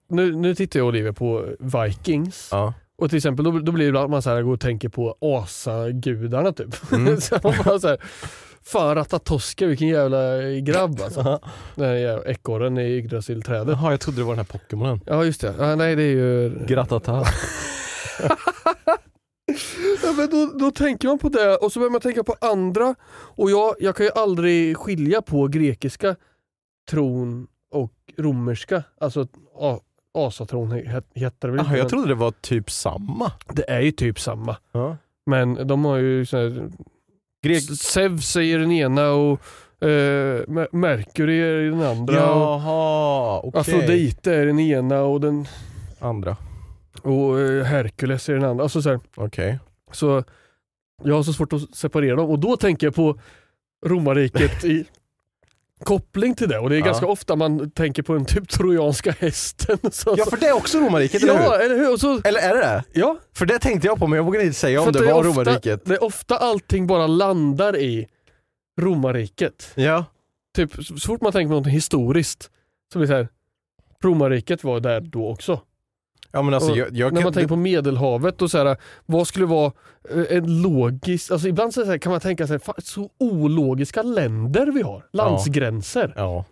nu, 0.09 0.37
nu 0.37 0.55
tittar 0.55 0.81
jag 0.81 0.85
och 0.85 0.89
Olivia 0.89 1.13
på 1.13 1.45
Vikings. 1.59 2.49
Ja. 2.53 2.75
Och 2.99 3.11
till 3.11 3.17
exempel 3.17 3.45
då, 3.45 3.51
då 3.51 3.73
blir 3.73 3.85
det 3.85 3.89
ibland 3.89 4.11
man 4.11 4.23
så 4.23 4.31
här, 4.31 4.43
går 4.43 4.53
och 4.53 4.61
tänker 4.61 4.89
på 4.89 5.17
asagudarna 5.21 6.53
typ. 6.53 6.93
Mm. 6.93 7.17
så 7.21 7.39
man 7.43 7.55
bara 7.65 7.79
så 7.79 7.89
här, 7.89 7.99
Fan 8.63 8.95
Ratatoska 8.95 9.67
vilken 9.67 9.89
jävla 9.89 10.43
grabb 10.61 11.01
alltså. 11.05 11.41
Den 11.75 11.87
här 11.87 12.29
ekorren 12.29 12.79
i 12.79 12.97
Yggdrasil-trädet. 12.97 13.69
Jaha, 13.69 13.91
jag 13.91 14.01
trodde 14.01 14.21
det 14.21 14.25
var 14.25 14.33
den 14.33 14.39
här 14.39 14.59
Pokémonen. 14.59 15.01
Ja 15.07 15.25
just 15.25 15.41
det, 15.41 15.55
ja, 15.59 15.75
nej 15.75 15.97
det 15.97 16.03
är 16.03 16.13
ju... 16.13 16.67
Gratata. 16.67 17.25
Ja, 20.03 20.13
men 20.13 20.31
då, 20.31 20.59
då 20.59 20.71
tänker 20.71 21.09
man 21.09 21.19
på 21.19 21.29
det 21.29 21.57
och 21.57 21.73
så 21.73 21.79
börjar 21.79 21.91
man 21.91 22.01
tänka 22.01 22.25
på 22.25 22.37
andra. 22.41 22.95
Och 23.11 23.51
jag, 23.51 23.75
jag 23.79 23.97
kan 23.97 24.07
ju 24.07 24.13
aldrig 24.13 24.77
skilja 24.77 25.23
på 25.23 25.49
grekiska 25.49 26.17
tron 26.91 27.47
och 27.71 27.93
romerska. 28.19 28.83
Alltså 29.01 29.29
asatron 30.17 30.73
he- 30.73 31.03
heter 31.15 31.49
det 31.49 31.61
inte, 31.61 31.77
jag 31.77 31.89
trodde 31.89 32.09
det 32.09 32.15
var 32.15 32.31
typ 32.31 32.71
samma. 32.71 33.33
Det 33.53 33.71
är 33.71 33.81
ju 33.81 33.93
typ 33.93 34.21
samma. 34.21 34.57
Ja. 34.73 34.97
Men 35.27 35.67
de 35.67 35.85
har 35.85 35.97
ju 35.97 36.27
så 36.27 36.37
här, 36.37 36.71
Grek... 37.47 37.63
Zeus 37.63 38.37
är 38.37 38.59
den 38.59 38.73
ena 38.73 39.11
och 39.11 39.41
Mer- 40.49 40.77
Mercury 40.77 41.41
är 41.41 41.71
den 41.71 41.83
andra. 41.83 42.15
Jaha, 42.17 43.41
okej. 43.45 43.61
Afrodite 43.61 44.35
är 44.35 44.47
den 44.47 44.59
ena 44.59 45.03
och, 45.03 45.21
den, 45.21 45.47
Andra, 45.99 46.37
och 47.03 47.41
eh, 47.41 47.65
Herkules 47.65 48.29
är 48.29 48.35
den 48.35 48.45
andra. 48.45 48.63
Alltså 48.63 48.83
så, 48.83 48.89
här, 48.91 49.01
okej. 49.15 49.59
så 49.93 50.25
jag 51.05 51.15
har 51.15 51.23
så 51.23 51.33
svårt 51.33 51.53
att 51.53 51.77
separera 51.77 52.17
dem 52.17 52.31
och 52.31 52.39
då 52.39 52.57
tänker 52.57 52.87
jag 52.87 52.95
på 52.95 53.19
romarriket 53.87 54.65
i 54.65 54.85
koppling 55.85 56.35
till 56.35 56.49
det 56.49 56.59
och 56.59 56.71
det 56.71 56.77
är 56.77 56.79
Ja. 56.81 56.85
ganska 56.87 57.07
ofta 57.07 57.37
man 57.37 57.71
tänker 57.71 58.03
på 58.03 58.13
den 58.15 58.25
typ 58.25 58.49
trojanska 58.49 59.11
hästen. 59.11 59.79
Så, 59.93 60.15
Ja 60.19 60.25
för 60.25 60.37
det 60.37 60.47
är 60.47 60.53
också 60.53 60.79
romarriket, 60.79 61.23
eller 61.23 61.33
hur? 61.39 61.45
ja 61.45 61.59
eller 61.61 61.77
hur? 61.77 61.97
Så, 61.97 62.21
Eller 62.25 62.41
är 62.41 62.55
det 62.55 62.61
det? 62.61 62.85
ja, 62.93 63.19
För 63.35 63.47
det 63.47 63.59
tänkte 63.59 63.87
jag 63.87 63.99
på 63.99 64.07
men 64.07 64.17
jag 64.17 64.25
vågade 64.25 64.45
inte 64.45 64.59
säga 64.59 64.81
för 64.81 64.87
om 64.87 64.93
det 64.93 64.99
är 64.99 65.13
var 65.13 65.13
ofta, 65.15 65.29
romarriket. 65.31 65.85
Det 65.85 65.95
är 65.95 66.05
ofta 66.05 66.37
allting 66.37 66.87
bara 66.87 67.07
landar 67.07 67.77
i 67.77 68.07
romarriket. 68.81 69.73
Ja. 69.75 70.05
Typ 70.57 70.73
så 70.87 70.97
fort 71.07 71.21
man 71.21 71.33
tänker 71.33 71.49
på 71.55 71.61
något 71.61 71.67
historiskt 71.73 72.51
så 72.93 72.99
blir 72.99 73.09
det 73.09 73.13
så 73.13 73.17
här, 73.17 73.29
romarriket 74.05 74.65
var 74.65 74.81
där 74.81 75.01
då 75.01 75.29
också. 75.31 75.61
Ja 76.33 76.43
men 76.43 76.55
alltså 76.55 76.77
jag, 76.77 76.89
jag 76.97 77.13
När 77.13 77.21
kan- 77.21 77.27
man 77.27 77.33
tänker 77.33 77.49
på 77.49 77.57
medelhavet 77.57 78.43
och 78.43 78.51
så 78.51 78.59
här, 78.59 78.77
vad 79.07 79.27
skulle 79.29 79.47
vara 79.47 79.73
eh, 80.15 80.37
en 80.37 80.63
logisk, 80.63 81.31
alltså 81.31 81.49
ibland 81.49 81.75
så 81.75 81.85
här, 81.85 81.99
kan 81.99 82.13
man 82.13 82.21
tänka 82.21 82.47
sig, 82.47 82.59
så 82.79 83.11
ologiska 83.21 84.03
länder 84.03 84.67
vi 84.67 84.83
har, 84.83 85.05
landsgränser. 85.13 86.13
Ja. 86.17 86.45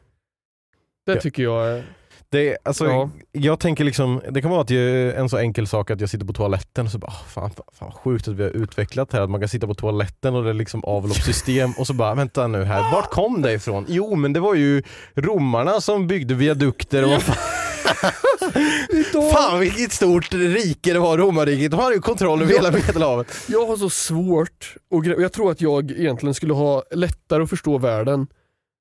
Det 1.07 1.14
Ja. 1.14 1.21
tycker 1.21 1.43
jag 1.43 1.69
är, 1.69 1.85
Det, 2.28 2.57
alltså, 2.62 2.87
Ja. 2.87 3.11
Jag 3.33 3.61
tänker 3.61 3.85
liksom, 3.85 4.21
det 4.31 4.43
kan 4.43 4.50
vara 4.50 4.61
att 4.61 4.71
jag, 4.71 5.14
en 5.16 5.28
så 5.28 5.37
enkel 5.38 5.66
sak 5.66 5.90
att 5.90 6.00
jag 6.00 6.11
sitter 6.11 6.26
på 6.26 6.33
toaletten 6.33 6.87
och 6.87 6.93
så 6.93 6.99
bara, 6.99 7.12
"Ah, 7.12 7.25
fan, 7.28 7.50
fan, 7.50 7.66
fan 7.73 7.93
sjukt 7.93 8.28
att 8.28 8.35
vi 8.35 8.43
har 8.43 8.50
utvecklat 8.50 9.12
här, 9.12 9.21
att 9.21 9.31
man 9.31 9.40
kan 9.40 9.49
sitta 9.49 9.66
på 9.66 9.75
toaletten 9.75 10.35
och 10.35 10.45
det 10.45 10.50
är 10.50 10.54
liksom 10.54 10.85
avloppssystem 10.85 11.71
och 11.78 11.87
så 11.87 11.93
bara, 11.95 12.14
vänta 12.14 12.47
nu 12.47 12.64
här, 12.64 12.93
vart 12.93 13.11
kom 13.11 13.43
det 13.43 13.52
ifrån? 13.52 13.85
Jo 13.88 14.14
men 14.14 14.33
det 14.33 14.40
var 14.40 14.54
ju 14.54 14.83
romarna 15.14 15.81
som 15.81 16.07
byggde 16.07 16.35
viadukter 16.35 17.02
och 17.04 17.11
vad 17.11 17.37
fan, 19.12 19.30
fan 19.32 19.60
vilket 19.60 19.92
stort 19.92 20.34
rike 20.34 20.92
det 20.92 20.98
var 20.98 21.18
romarriket, 21.18 21.70
de 21.70 21.80
hade 21.80 21.94
ju 21.94 22.00
kontroll 22.00 22.42
över 22.42 22.52
hela 22.52 22.70
medelhavet. 22.70 23.44
jag 23.46 23.66
har 23.66 23.76
så 23.76 23.90
svårt, 23.90 24.76
och 24.90 25.06
jag 25.06 25.32
tror 25.32 25.50
att 25.50 25.60
jag 25.60 25.90
egentligen 25.90 26.34
skulle 26.34 26.52
ha 26.52 26.82
lättare 26.90 27.42
att 27.42 27.50
förstå 27.50 27.78
världen 27.78 28.26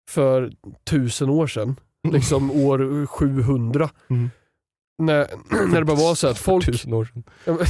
för 0.10 0.52
tusen 0.90 1.30
år 1.30 1.48
sedan, 1.48 1.76
liksom 2.12 2.52
år 2.52 3.06
700. 3.06 3.90
Mm. 4.10 4.30
När, 4.98 5.28
när 5.68 5.80
det 5.80 5.86
bara 5.86 5.98
var 5.98 6.16
så 6.16 6.28
att 6.28 6.38
folk... 6.38 6.66
Tusen 6.66 6.94
år 6.94 7.06
sedan. 7.06 7.24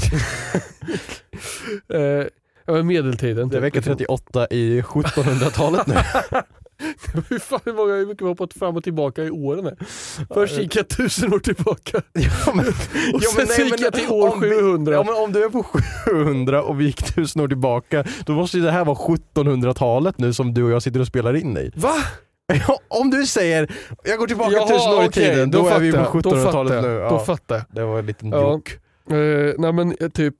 Eh, 2.67 2.83
medeltiden. 2.83 3.49
Det 3.49 3.57
är 3.57 3.61
typ. 3.61 3.75
vecka 3.75 3.81
38 3.81 4.47
i 4.51 4.81
1700-talet 4.81 5.87
nu. 5.87 5.95
Hur 7.29 7.39
fan 7.39 7.59
hur 7.65 7.73
många 7.73 7.93
hur 7.93 8.05
mycket 8.05 8.21
vi 8.21 8.25
har 8.25 8.29
hoppat 8.29 8.53
fram 8.53 8.77
och 8.77 8.83
tillbaka 8.83 9.23
i 9.23 9.29
åren 9.31 9.65
här. 9.65 9.75
Först 10.33 10.57
gick 10.57 10.75
jag 10.75 10.87
tusen 10.87 11.33
år 11.33 11.39
tillbaka 11.39 12.01
ja, 12.13 12.53
men, 12.55 12.65
och 13.13 13.21
ja, 13.21 13.29
sen 13.35 13.45
nej, 13.57 13.65
gick 13.65 13.79
jag 13.81 13.93
till 13.93 14.09
år 14.09 14.33
om 14.33 14.41
vi- 14.41 14.49
700. 14.49 14.93
Ja 14.93 15.03
men 15.03 15.13
om 15.23 15.31
du 15.31 15.43
är 15.43 15.49
på 15.49 15.63
700 15.63 16.63
och 16.63 16.79
vi 16.79 16.85
gick 16.85 17.15
tusen 17.15 17.41
år 17.41 17.47
tillbaka, 17.47 18.03
då 18.25 18.33
måste 18.33 18.57
ju 18.57 18.63
det 18.63 18.71
här 18.71 18.85
vara 18.85 18.97
1700-talet 18.97 20.17
nu 20.17 20.33
som 20.33 20.53
du 20.53 20.63
och 20.63 20.71
jag 20.71 20.83
sitter 20.83 20.99
och 20.99 21.07
spelar 21.07 21.35
in 21.35 21.57
i. 21.57 21.71
Va? 21.75 21.93
Ja, 22.67 22.79
om 22.87 23.09
du 23.09 23.25
säger, 23.25 23.71
jag 24.03 24.19
går 24.19 24.27
tillbaka 24.27 24.51
Jaha, 24.51 24.67
tusen 24.67 24.93
år 24.93 25.03
i 25.05 25.09
tiden, 25.09 25.51
då, 25.51 25.67
är 25.67 25.79
vi 25.79 25.91
på 25.91 25.97
fattar 25.97 26.13
jag, 26.13 26.23
då 26.23 26.29
1700-talet 26.29 26.73
fattar 26.73 26.81
nu. 26.81 26.93
jag, 26.93 27.09
Då 27.11 27.15
Ja, 27.15 27.19
fattar 27.25 27.55
jag. 27.55 27.65
det 27.69 27.83
var 27.85 27.99
en 27.99 28.05
liten 28.05 28.29
Ja. 28.29 28.41
joke. 28.51 28.71
Eh, 29.09 29.53
nej 29.57 29.73
men 29.73 29.95
eh, 29.99 30.09
typ, 30.09 30.35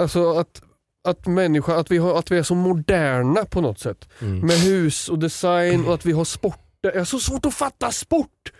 alltså 0.00 0.30
att, 0.38 0.62
att 1.08 1.26
människa, 1.26 1.76
att 1.76 1.90
vi, 1.90 1.98
har, 1.98 2.18
att 2.18 2.30
vi 2.30 2.38
är 2.38 2.42
så 2.42 2.54
moderna 2.54 3.44
på 3.44 3.60
något 3.60 3.78
sätt. 3.78 4.08
Mm. 4.20 4.38
Med 4.46 4.56
hus 4.56 5.08
och 5.08 5.18
design 5.18 5.84
och 5.86 5.94
att 5.94 6.06
vi 6.06 6.12
har 6.12 6.24
sport. 6.24 6.58
Jag 6.80 6.94
har 6.94 7.04
så 7.04 7.18
svårt 7.18 7.46
att 7.46 7.54
fatta 7.54 7.90
sport! 7.92 8.52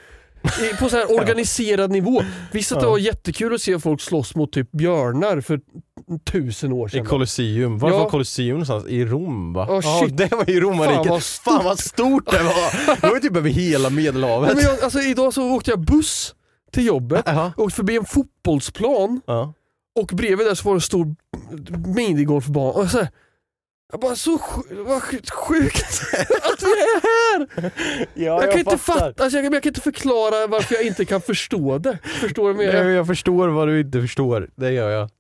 I, 0.63 0.77
på 0.77 0.89
så 0.89 0.97
här 0.97 1.11
organiserad 1.21 1.91
nivå. 1.91 2.23
Visst 2.53 2.73
att 2.73 2.81
det 2.81 2.87
Ja. 2.87 2.91
var 2.91 2.99
jättekul 2.99 3.55
att 3.55 3.61
se 3.61 3.79
folk 3.79 4.01
slåss 4.01 4.35
mot 4.35 4.53
typ 4.53 4.73
björnar 4.73 5.41
för 5.41 5.61
tusen 6.31 6.73
år 6.73 6.89
I 6.89 6.91
sedan. 6.91 7.07
Colosseum, 7.07 7.79
var 7.79 7.91
Ja. 7.91 7.99
var 7.99 8.11
Colosseum 8.11 8.49
någonstans? 8.51 8.87
I 8.87 9.05
Rom 9.05 9.53
va? 9.53 9.67
Ja, 9.69 9.81
Ja, 9.85 10.07
det 10.11 10.33
var 10.33 10.45
ju 10.51 10.61
romarriket. 10.61 11.07
Fan, 11.07 11.21
Fan 11.55 11.65
vad 11.65 11.79
stort 11.79 12.31
det 12.31 12.43
var! 12.43 12.97
Det 13.01 13.07
var 13.07 13.15
ju 13.15 13.21
typ 13.21 13.37
över 13.37 13.51
hela 13.51 13.91
medelhavet. 13.91 14.55
Men 14.55 14.65
jag, 14.65 14.81
alltså, 14.85 15.01
idag 15.01 15.35
så 15.35 15.51
åkte 15.55 15.71
jag 15.71 15.81
buss 15.81 16.35
till 16.73 16.87
jobbet, 16.87 17.23
Jaha. 17.27 17.53
åkte 17.57 17.77
förbi 17.77 17.97
en 17.97 18.05
fotbollsplan 18.05 19.21
Ja. 19.27 19.53
Och 20.01 20.07
bredvid 20.07 20.47
där 20.47 20.55
så 20.55 20.65
var 20.69 20.75
det 20.75 20.77
en 20.77 20.81
stor 20.81 21.15
minigolfbana. 21.95 22.71
Och 22.73 22.89
så 22.91 22.99
här, 22.99 23.09
jag 23.93 24.01
bara 24.01 24.17
så 24.17 24.31
vad 24.71 25.03
sj- 25.03 25.31
sjukt 25.33 25.87
att 26.53 26.63
vi 26.63 26.67
är 26.67 27.01
här! 27.03 27.71
Ja, 28.15 28.43
jag, 28.43 28.51
kan 28.51 28.59
inte 28.59 28.79
fatta, 28.79 29.25
alltså, 29.25 29.39
jag, 29.39 29.55
jag 29.55 29.63
kan 29.63 29.71
inte 29.71 29.81
förklara 29.81 30.47
varför 30.47 30.75
jag 30.75 30.85
inte 30.85 31.05
kan 31.05 31.21
förstå 31.21 31.79
det. 31.79 31.99
Förstår 32.05 32.49
du 32.49 32.55
vad 32.55 32.65
jag 32.65 32.75
Nej, 32.85 32.95
jag 32.95 33.07
förstår 33.07 33.49
vad 33.49 33.69
du 33.69 33.81
inte 33.81 34.01
förstår, 34.01 34.49
det 34.57 34.71
gör 34.73 34.91
jag. 34.91 35.11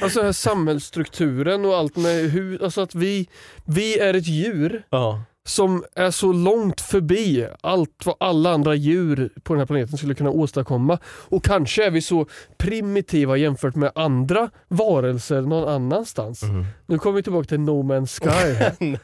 Alltså 0.00 0.18
den 0.18 0.26
här 0.26 0.32
samhällsstrukturen 0.32 1.64
och 1.64 1.76
allt 1.76 1.96
med 1.96 2.30
hur, 2.30 2.64
alltså 2.64 2.80
att 2.80 2.94
vi, 2.94 3.28
vi 3.64 3.98
är 3.98 4.14
ett 4.14 4.26
djur 4.26 4.82
Ja. 4.90 5.22
Som 5.48 5.84
är 5.94 6.10
så 6.10 6.32
långt 6.32 6.80
förbi 6.80 7.46
allt 7.60 8.02
vad 8.04 8.16
alla 8.20 8.50
andra 8.50 8.74
djur 8.74 9.30
på 9.42 9.52
den 9.54 9.58
här 9.58 9.66
planeten 9.66 9.98
skulle 9.98 10.14
kunna 10.14 10.30
åstadkomma. 10.30 10.98
Och 11.04 11.44
kanske 11.44 11.86
är 11.86 11.90
vi 11.90 12.02
så 12.02 12.26
primitiva 12.58 13.36
jämfört 13.36 13.74
med 13.74 13.92
andra 13.94 14.50
varelser 14.68 15.42
någon 15.42 15.68
annanstans. 15.68 16.42
Mm. 16.42 16.66
Nu 16.86 16.98
kommer 16.98 17.16
vi 17.16 17.22
tillbaka 17.22 17.48
till 17.48 17.60
No 17.60 17.82
Man's 17.82 18.20
Sky. 18.20 18.94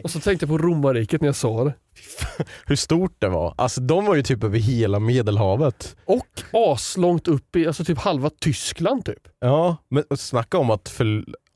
Och 0.04 0.10
så 0.10 0.20
tänkte 0.20 0.46
jag 0.46 0.50
på 0.50 0.58
romarriket 0.58 1.20
när 1.20 1.28
jag 1.28 1.36
sa 1.36 1.64
det. 1.64 1.74
Hur 2.66 2.76
stort 2.76 3.16
det 3.18 3.28
var. 3.28 3.54
Alltså 3.56 3.80
de 3.80 4.04
var 4.04 4.14
ju 4.14 4.22
typ 4.22 4.44
över 4.44 4.58
hela 4.58 5.00
medelhavet. 5.00 5.96
Och 6.04 6.42
aslångt 6.52 7.28
upp 7.28 7.56
i, 7.56 7.66
alltså 7.66 7.84
typ 7.84 7.98
halva 7.98 8.30
Tyskland 8.40 9.04
typ. 9.04 9.28
Ja, 9.40 9.76
men 9.88 10.04
snacka 10.16 10.58
om 10.58 10.70
att 10.70 11.00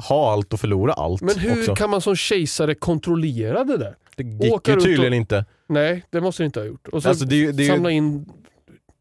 ha 0.08 0.32
allt 0.32 0.52
och 0.52 0.60
förlora 0.60 0.92
allt 0.92 1.22
Men 1.22 1.38
hur 1.38 1.60
också. 1.60 1.74
kan 1.74 1.90
man 1.90 2.00
som 2.00 2.16
kejsare 2.16 2.74
kontrollera 2.74 3.64
det 3.64 3.76
där? 3.76 3.94
Det 4.22 4.44
gick 4.44 4.54
åka 4.54 4.70
ju 4.70 4.74
runt 4.76 4.84
tydligen 4.84 5.12
och- 5.12 5.16
inte. 5.16 5.44
Nej, 5.68 6.04
det 6.10 6.20
måste 6.20 6.42
det 6.42 6.44
inte 6.44 6.60
ha 6.60 6.66
gjort. 6.66 6.88
Och 6.88 7.02
så 7.02 7.08
Alltså, 7.08 7.24
det 7.24 7.34
är 7.34 7.38
ju- 7.38 7.52
det 7.52 7.62
är 7.62 7.64
ju- 7.64 7.70
samla 7.72 7.90
in 7.90 8.26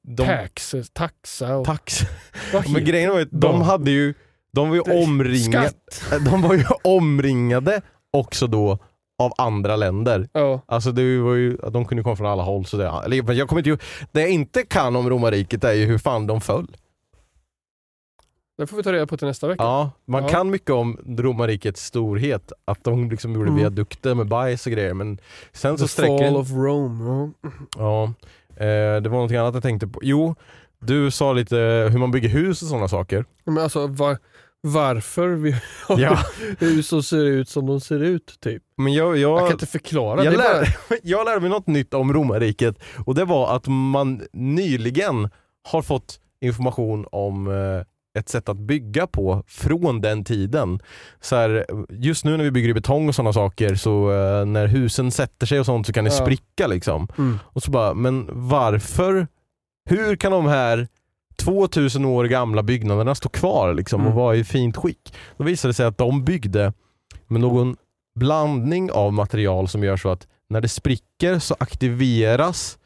De, 0.02 0.26
tax, 0.26 0.76
taxa 0.94 1.56
och... 1.58 1.66
tax. 1.66 2.00
vad 2.54 2.64
Men 2.64 2.72
heter- 2.76 2.86
grejen 2.92 3.10
var 3.10 3.18
ju 3.18 3.24
att 3.24 3.30
de 3.42 3.62
hade 3.62 3.92
ju, 3.92 4.14
de 4.54 4.70
var 4.70 4.76
ju 4.76 4.82
omringade, 4.82 5.70
Skatt! 5.92 6.26
de 6.32 6.42
var 6.42 6.54
ju 6.56 6.64
omringade 6.84 7.82
också 8.14 8.48
då 8.48 8.78
av 9.20 9.34
andra 9.38 9.76
länder. 9.76 10.30
Ja. 10.34 10.62
Alltså 10.66 10.92
det 10.92 11.18
var 11.20 11.34
ju, 11.36 11.58
de 11.58 11.86
kunde 11.86 12.04
komma 12.04 12.16
från 12.16 12.28
alla 12.28 12.44
håll. 12.44 12.66
Så 12.66 12.78
det, 12.78 12.88
eller, 13.06 13.24
men 13.24 13.38
jag 13.38 13.48
kommer 13.48 13.60
inte, 13.60 13.70
ju- 13.70 13.78
det 14.12 14.22
jag 14.22 14.30
inte 14.30 14.64
kan 14.64 14.96
om 14.96 15.10
romarriket 15.10 15.64
är 15.64 15.74
ju 15.74 15.86
hur 15.86 15.98
fan 15.98 16.28
de 16.28 16.42
föll. 16.42 16.68
Det 18.58 18.68
får 18.68 18.78
vi 18.78 18.84
ta 18.84 18.94
reda 18.94 19.08
på 19.08 19.18
till 19.18 19.28
nästa 19.28 19.48
vecka. 19.48 19.64
Ja, 19.64 19.92
man 20.06 20.24
Ja. 20.24 20.30
kan 20.30 20.50
mycket 20.50 20.70
om 20.70 21.00
romarrikets 21.20 21.86
storhet, 21.86 22.52
att 22.66 22.84
de 22.84 23.10
liksom 23.10 23.34
gjorde 23.34 23.48
Mm. 23.48 23.60
viadukter 23.60 24.16
med 24.16 24.28
bajs 24.28 24.66
och 24.66 24.72
grejer 24.72 24.94
men 24.94 25.18
sen 25.52 25.78
så 25.78 25.84
The 25.84 25.92
sträcker 25.92 26.26
fall 26.28 26.36
of 26.38 26.50
Rome. 26.52 27.32
Ja. 27.44 27.54
Ja, 27.78 28.04
eh, 28.66 29.02
det 29.02 29.10
var 29.10 29.16
någonting 29.16 29.38
annat 29.38 29.54
jag 29.54 29.64
tänkte 29.64 29.88
på. 29.88 30.00
Jo, 30.04 30.36
du 30.80 31.12
sa 31.12 31.34
lite 31.34 31.56
hur 31.92 31.98
man 32.00 32.12
bygger 32.12 32.30
hus 32.30 32.62
och 32.62 32.68
sådana 32.68 32.88
saker. 32.88 33.26
Men 33.46 33.58
alltså 33.58 33.88
var, 33.88 34.18
varför 34.62 35.28
vi 35.30 35.56
har 35.88 36.00
Ja. 36.00 36.18
hus 36.60 36.88
som 36.88 37.04
ser 37.04 37.26
ut 37.26 37.50
som 37.50 37.66
de 37.66 37.82
ser 37.82 38.00
ut 38.04 38.38
typ. 38.40 38.64
Men 38.78 38.94
jag, 38.94 39.18
jag, 39.18 39.32
Jag 39.32 39.40
kan 39.40 39.52
inte 39.52 39.66
förklara. 39.66 40.24
jag, 40.24 40.34
det 40.34 40.44
är 40.44 40.60
bara, 40.90 40.98
jag 41.04 41.26
lärde 41.26 41.40
mig 41.42 41.50
något 41.50 41.68
nytt 41.68 41.94
om 41.94 42.14
romarriket 42.14 42.76
och 43.06 43.16
det 43.16 43.26
var 43.26 43.56
att 43.56 43.68
man 43.68 44.22
nyligen 44.34 45.30
har 45.72 45.82
fått 45.82 46.20
information 46.42 47.06
om 47.12 47.48
eh, 47.48 47.86
ett 48.18 48.30
sätt 48.30 48.50
att 48.50 48.58
bygga 48.58 49.08
på 49.08 49.44
från 49.48 50.02
den 50.02 50.24
tiden. 50.24 50.80
Så 51.22 51.36
här, 51.36 51.66
just 51.90 52.26
nu 52.26 52.38
när 52.38 52.44
vi 52.44 52.52
bygger 52.52 52.70
i 52.70 52.74
betong 52.74 53.08
och 53.10 53.16
sådana 53.16 53.34
saker 53.34 53.76
så 53.76 54.12
eh, 54.12 54.46
när 54.46 54.68
husen 54.68 55.12
sätter 55.12 55.46
sig 55.46 55.60
och 55.60 55.66
sånt 55.66 55.88
så 55.88 55.94
kan 55.94 56.04
det 56.06 56.12
Ja. 56.18 56.22
spricka 56.26 56.68
liksom. 56.68 57.08
mm. 57.18 57.40
Och 57.44 57.64
så 57.64 57.72
bara, 57.72 57.94
men 57.94 58.30
varför? 58.32 59.28
Hur 59.90 60.16
kan 60.16 60.32
de 60.32 60.46
här 60.46 60.88
2000 61.38 62.06
år 62.06 62.26
gamla 62.26 62.64
byggnaderna 62.64 63.16
stå 63.16 63.30
kvar 63.30 63.74
liksom 63.74 64.02
och 64.02 64.06
Mm. 64.08 64.18
vara 64.18 64.36
i 64.36 64.44
fint 64.44 64.78
skick? 64.78 65.14
Då 65.38 65.44
visade 65.44 65.70
det 65.70 65.74
sig 65.74 65.86
att 65.86 65.98
de 65.98 66.24
byggde 66.24 66.74
med 67.28 67.42
någon 67.42 67.76
blandning 68.20 68.92
av 68.92 69.14
material 69.14 69.68
som 69.68 69.84
gör 69.84 69.98
så 69.98 70.10
att 70.10 70.28
när 70.50 70.62
det 70.62 70.68
spricker 70.70 71.40
så 71.40 71.56
aktiveras 71.60 72.78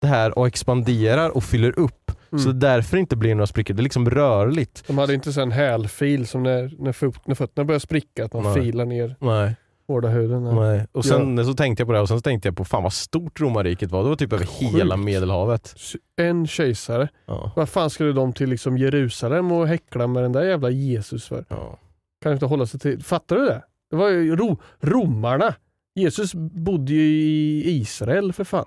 det 0.00 0.06
här 0.06 0.38
och 0.38 0.46
expanderar 0.46 1.28
och 1.30 1.44
fyller 1.44 1.78
upp. 1.78 2.12
Mm. 2.32 2.44
Så 2.44 2.48
det 2.52 2.58
därför 2.58 2.96
inte 2.96 3.16
blir 3.16 3.34
några 3.34 3.46
sprickor. 3.46 3.74
Det 3.74 3.80
är 3.80 3.82
liksom 3.82 4.10
rörligt. 4.10 4.84
De 4.86 4.98
hade 4.98 5.14
inte 5.14 5.42
en 5.42 5.52
hälfil 5.52 6.26
som 6.26 6.42
när, 6.42 6.74
när, 6.78 6.92
fot, 6.92 7.26
när 7.26 7.34
fötterna 7.34 7.64
börjar 7.64 7.78
spricka, 7.78 8.24
att 8.24 8.32
man 8.32 8.42
Nej. 8.42 8.54
filar 8.54 8.84
ner 8.84 9.16
Nej, 9.20 9.54
hårda 9.88 10.08
huden. 10.08 10.44
Nej. 10.44 10.54
nej. 10.54 10.86
Och 10.92 11.04
sen 11.04 11.44
så 11.44 11.54
tänkte 11.54 11.80
jag 11.80 11.88
på 11.88 11.92
det 11.92 12.00
och 12.00 12.08
sen 12.08 12.18
så 12.18 12.22
tänkte 12.22 12.48
jag 12.48 12.56
på 12.56 12.64
fan 12.64 12.82
vad 12.82 12.92
stort 12.92 13.40
romarriket 13.40 13.90
var. 13.90 14.02
Det 14.02 14.08
var 14.08 14.16
typ 14.16 14.32
över 14.32 14.46
hela 14.60 14.96
Sjukt. 14.96 15.04
medelhavet. 15.04 15.74
En 16.16 16.46
kejsare. 16.46 17.08
Ja. 17.26 17.52
Vad 17.56 17.68
fan 17.68 17.90
skulle 17.90 18.12
de 18.12 18.32
till 18.32 18.48
liksom 18.50 18.78
Jerusalem 18.78 19.52
och 19.52 19.68
häckla 19.68 20.06
med 20.06 20.22
den 20.22 20.32
där 20.32 20.42
jävla 20.44 20.70
Jesus 20.70 21.28
för? 21.28 21.44
Ja. 21.48 21.78
Kan 22.22 22.32
inte 22.32 22.46
hålla 22.46 22.66
sig 22.66 22.80
till... 22.80 23.02
Fattar 23.02 23.36
du 23.36 23.46
det? 23.46 23.62
Det 23.90 23.96
var 23.96 24.08
ju 24.08 24.36
ro, 24.36 24.58
romarna. 24.80 25.54
Jesus 25.94 26.34
bodde 26.34 26.92
ju 26.92 27.02
i 27.02 27.70
Israel 27.70 28.32
för 28.32 28.44
fan. 28.44 28.66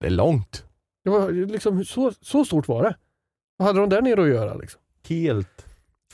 Det 0.00 0.06
är 0.06 0.10
långt. 0.10 0.64
Det 1.04 1.10
var 1.10 1.30
liksom, 1.30 1.84
så, 1.84 2.12
så 2.20 2.44
stort 2.44 2.68
var 2.68 2.82
det. 2.82 2.96
Vad 3.56 3.66
hade 3.66 3.80
de 3.80 3.88
där 3.88 4.02
nere 4.02 4.22
att 4.22 4.28
göra? 4.28 4.54
Liksom? 4.54 4.80
Helt 5.08 5.66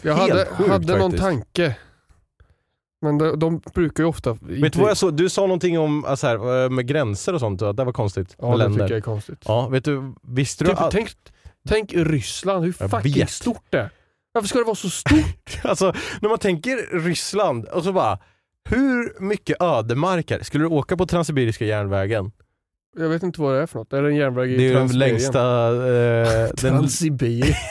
Jag 0.02 0.14
Helt 0.16 0.30
hade, 0.30 0.46
sjukt 0.46 0.70
hade 0.70 0.92
någon 0.98 1.00
faktiskt. 1.10 1.22
tanke. 1.24 1.76
Men 3.02 3.18
de, 3.18 3.38
de 3.38 3.58
brukar 3.74 4.02
ju 4.02 4.08
ofta... 4.08 4.32
Vet 4.40 4.72
du 4.72 4.80
vad 4.80 4.90
jag 4.90 4.96
såg? 4.96 5.14
Du 5.16 5.28
sa 5.28 5.42
någonting 5.42 5.78
om 5.78 6.04
alltså 6.04 6.26
här, 6.26 6.64
eh, 6.64 6.70
med 6.70 6.86
gränser 6.86 7.32
och 7.32 7.40
sånt, 7.40 7.62
att 7.62 7.76
det 7.76 7.84
var 7.84 7.92
konstigt 7.92 8.36
Ja, 8.38 8.48
med 8.50 8.58
det 8.58 8.62
länder. 8.64 8.78
tycker 8.84 8.92
jag 8.94 8.98
är 8.98 9.02
konstigt. 9.02 9.42
Ja, 9.46 9.68
vet 9.68 9.84
du, 9.84 10.14
visste 10.22 10.64
du 10.64 10.70
Typ, 10.70 10.80
att, 10.80 10.90
tänk, 10.90 11.10
tänk 11.68 11.92
Ryssland, 11.94 12.64
hur 12.64 12.74
Jag 12.80 12.90
fucking 12.90 13.12
vet. 13.14 13.30
stort 13.30 13.64
det 13.70 13.78
är. 13.78 13.90
Varför 14.32 14.48
ska 14.48 14.58
det 14.58 14.64
vara 14.64 14.74
så 14.74 14.90
stort? 14.90 15.60
alltså, 15.62 15.94
när 16.20 16.28
man 16.28 16.38
tänker 16.38 16.98
Ryssland 17.00 17.64
och 17.64 17.84
så 17.84 17.92
bara, 17.92 18.18
hur 18.68 19.20
mycket 19.22 19.62
ödemark 19.62 20.30
är 20.30 20.38
det? 20.38 20.44
Skulle 20.44 20.64
du 20.64 20.68
åka 20.68 20.96
på 20.96 21.06
Transsibiriska 21.06 21.64
järnvägen? 21.64 22.32
Jag 22.98 23.08
vet 23.08 23.22
inte 23.22 23.40
vad 23.40 23.54
det 23.54 23.62
är 23.62 23.66
för 23.66 23.78
något. 23.78 23.92
Är 23.92 24.02
det 24.02 24.08
en 24.08 24.16
järnväg 24.16 24.50
i 24.52 24.56
Det 24.56 24.68
är 24.68 24.74
den 24.74 24.88
Transsibirien? 24.88 25.12
längsta... 25.12 25.68
Eh, 25.68 26.48
den, 26.48 26.56
Transsibirien. 26.56 27.54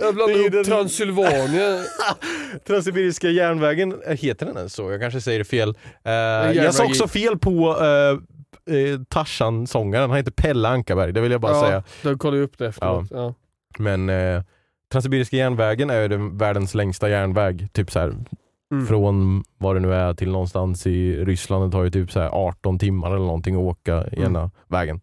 Jag 0.00 0.14
blandar 0.14 0.34
Det 0.34 0.40
är 0.40 0.40
ihop 0.40 0.52
den- 0.52 0.64
Transylvanien. 0.64 1.84
Transsibiriska 2.66 3.28
järnvägen, 3.30 4.02
eh, 4.06 4.16
heter 4.16 4.46
den 4.46 4.56
ens 4.56 4.74
så? 4.74 4.90
Jag 4.90 5.00
kanske 5.00 5.20
säger 5.20 5.38
det 5.38 5.44
fel. 5.44 5.74
Eh, 6.04 6.12
jag 6.12 6.74
sa 6.74 6.84
i- 6.84 6.86
också 6.88 7.08
fel 7.08 7.38
på 7.38 7.76
eh, 7.80 8.74
eh, 8.76 9.00
Tarzan-sångaren, 9.08 10.10
han 10.10 10.16
heter 10.16 10.30
Pelle 10.30 10.68
Ankarberg, 10.68 11.12
det 11.12 11.20
vill 11.20 11.32
jag 11.32 11.40
bara 11.40 11.52
ja, 11.52 11.62
säga. 11.66 11.82
Du 12.02 12.18
kollade 12.18 12.42
upp 12.42 12.58
det 12.58 12.66
efteråt. 12.66 13.06
Ja. 13.10 13.34
Men 13.78 14.08
eh, 14.08 14.42
Transsibiriska 14.92 15.36
järnvägen 15.36 15.90
är 15.90 16.00
ju 16.02 16.08
den 16.08 16.38
världens 16.38 16.74
längsta 16.74 17.08
järnväg. 17.08 17.68
Typ 17.72 17.90
så 17.90 17.98
här, 17.98 18.14
Mm. 18.74 18.86
från 18.86 19.44
vad 19.58 19.76
det 19.76 19.80
nu 19.80 19.94
är 19.94 20.14
till 20.14 20.30
någonstans 20.32 20.86
i 20.86 21.16
Ryssland. 21.24 21.64
Det 21.70 21.72
tar 21.72 21.84
ju 21.84 21.90
typ 21.90 22.12
så 22.12 22.20
här 22.20 22.28
18 22.28 22.78
timmar 22.78 23.08
eller 23.08 23.18
någonting 23.26 23.54
att 23.54 23.60
åka 23.60 23.94
Mm. 24.04 24.24
ena 24.24 24.50
vägen. 24.68 25.00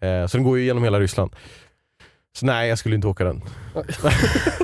Eh, 0.00 0.26
så 0.26 0.36
den 0.36 0.44
går 0.44 0.58
ju 0.58 0.64
genom 0.64 0.84
hela 0.84 1.00
Ryssland. 1.00 1.36
Så 2.36 2.46
nej, 2.46 2.68
jag 2.68 2.78
skulle 2.78 2.94
inte 2.94 3.06
åka 3.08 3.24
den. 3.24 3.42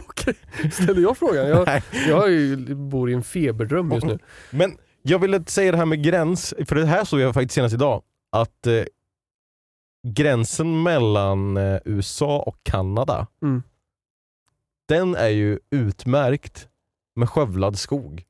Okej, 0.06 0.34
ställer 0.72 1.00
jag 1.02 1.16
frågan? 1.18 1.48
Jag, 1.48 1.66
Nej. 1.66 1.82
jag 2.08 2.30
ju, 2.30 2.56
bor 2.74 3.10
i 3.10 3.14
en 3.14 3.22
feberdröm 3.22 3.92
just 3.92 4.06
nu. 4.06 4.18
Men 4.50 4.76
jag 5.02 5.18
ville 5.18 5.44
säga 5.44 5.72
det 5.72 5.78
här 5.78 5.84
med 5.86 6.04
gräns, 6.04 6.54
för 6.66 6.76
det 6.76 6.86
här 6.86 7.04
såg 7.04 7.20
jag 7.20 7.34
faktiskt 7.34 7.54
senast 7.54 7.74
idag. 7.74 8.02
Att 8.32 8.66
eh, 8.66 8.82
gränsen 10.08 10.82
mellan 10.82 11.56
eh, 11.56 11.80
USA 11.84 12.38
och 12.38 12.56
Kanada, 12.62 13.26
Mm. 13.42 13.62
den 14.88 15.14
är 15.14 15.28
ju 15.28 15.58
utmärkt 15.70 16.68
med 17.16 17.28
skövlad 17.30 17.78
skog. 17.78 18.24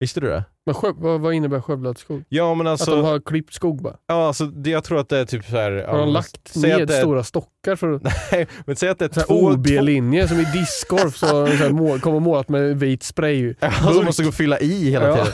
Visste 0.00 0.20
du 0.20 0.26
det? 0.28 0.44
Men 0.66 0.74
skö, 0.74 0.92
vad, 0.96 1.20
vad 1.20 1.34
innebär 1.34 1.60
skövlad 1.60 1.98
skog? 1.98 2.24
Ja 2.28 2.54
men 2.54 2.66
alltså, 2.66 2.90
att 2.90 2.96
de 2.98 3.04
har 3.04 3.20
klippt 3.20 3.52
skog 3.54 3.82
bara? 3.82 3.96
ja, 4.06 4.26
alltså 4.26 4.46
det, 4.46 4.70
jag 4.70 4.84
tror 4.84 4.98
att 5.00 5.08
det 5.08 5.18
är 5.18 5.24
typ 5.24 5.44
så 5.44 5.56
här. 5.56 5.70
Har 5.72 5.98
ja, 5.98 6.04
de 6.04 6.08
lagt 6.12 6.56
ned 6.56 6.88
det 6.88 6.92
stora 6.94 7.24
stockar 7.24 7.76
för. 7.76 8.00
Nej, 8.32 8.46
men 8.66 8.76
säg 8.76 8.88
att 8.88 8.98
det 8.98 9.16
är 9.16 9.24
två... 9.24 9.34
OB-linje 9.34 10.28
som 10.28 10.40
i 10.40 10.44
discgolf 10.44 11.16
så, 11.16 11.26
så 11.26 11.46
här 11.46 11.70
mål, 11.70 12.00
kommer 12.00 12.20
målat 12.20 12.48
med 12.48 12.78
vit 12.80 13.02
spray. 13.02 13.54
två 13.54 13.68
som 13.82 13.94
burk. 13.94 14.04
måste 14.06 14.22
gå 14.22 14.28
och 14.28 14.34
fylla 14.34 14.58
i 14.60 14.90
hela 14.90 15.08
Ja. 15.08 15.14
tiden. 15.16 15.32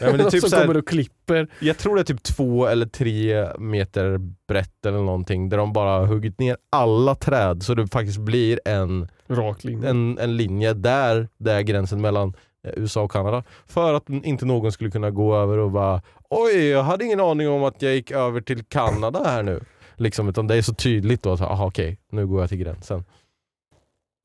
Ja, 0.00 0.06
men 0.06 0.18
det 0.18 0.24
är 0.24 0.30
typ 0.30 0.40
som 0.40 0.50
så 0.50 0.56
här, 0.56 0.62
kommer 0.66 0.76
och 0.78 0.88
klipper. 0.88 1.48
jag 1.60 1.78
tror 1.78 1.94
det 1.94 2.02
är 2.02 2.04
typ 2.04 2.22
två 2.22 2.66
eller 2.66 2.86
tre 2.86 3.46
meter 3.58 4.18
brett 4.48 4.86
eller 4.86 4.98
någonting 4.98 5.48
där 5.48 5.56
de 5.58 5.72
bara 5.72 5.98
har 5.98 6.06
huggit 6.06 6.38
ner 6.40 6.56
alla 6.72 7.14
träd 7.14 7.62
så 7.62 7.74
det 7.74 7.86
faktiskt 7.86 8.18
blir 8.18 8.60
en, 8.64 9.08
Rak 9.30 9.64
linje. 9.64 9.88
en, 9.90 10.18
en 10.18 10.36
linje 10.36 10.74
där 10.74 11.28
det 11.38 11.52
är 11.52 11.60
gränsen 11.60 12.00
mellan 12.00 12.34
USA 12.76 13.02
och 13.02 13.10
Kanada. 13.10 13.42
För 13.66 13.94
att 13.94 14.08
inte 14.08 14.46
någon 14.46 14.72
skulle 14.72 14.90
kunna 14.90 15.10
gå 15.10 15.36
över 15.36 15.58
och 15.58 15.70
bara 15.70 16.02
oj, 16.30 16.68
jag 16.68 16.82
hade 16.82 17.04
ingen 17.04 17.20
aning 17.20 17.48
om 17.48 17.64
att 17.64 17.82
jag 17.82 17.94
gick 17.94 18.10
över 18.10 18.40
till 18.40 18.64
Kanada 18.64 19.24
här 19.24 19.42
nu. 19.42 19.60
Liksom, 19.96 20.28
utan 20.28 20.46
det 20.46 20.54
är 20.54 20.62
så 20.62 20.74
tydligt 20.74 21.22
då 21.22 21.32
att 21.32 21.40
aha, 21.40 21.66
okej, 21.66 21.98
nu 22.10 22.26
går 22.26 22.40
jag 22.40 22.48
till 22.48 22.58
gränsen. 22.58 23.04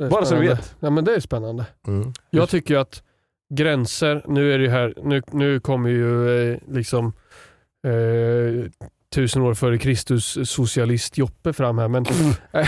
Bara 0.09 0.25
så 0.25 0.35
du 0.35 0.47
vet. 0.47 0.75
Ja, 0.79 0.89
men 0.89 1.05
det 1.05 1.15
är 1.15 1.19
spännande. 1.19 1.65
Mm. 1.87 2.13
Jag 2.29 2.49
tycker 2.49 2.73
ju 2.73 2.79
att 2.79 3.03
gränser, 3.53 4.23
nu 4.27 4.53
är 4.53 4.59
det 4.59 4.69
här, 4.69 4.93
nu, 5.03 5.21
nu 5.31 5.59
kommer 5.59 5.89
ju 5.89 6.29
eh, 6.51 6.59
liksom 6.67 7.13
eh, 7.87 8.87
tusen 9.13 9.41
år 9.41 9.53
före 9.53 9.77
Kristus 9.77 10.37
socialist 10.49 11.17
Joppe 11.17 11.53
fram 11.53 11.77
här 11.77 11.87
men 11.87 12.05
eh, 12.51 12.67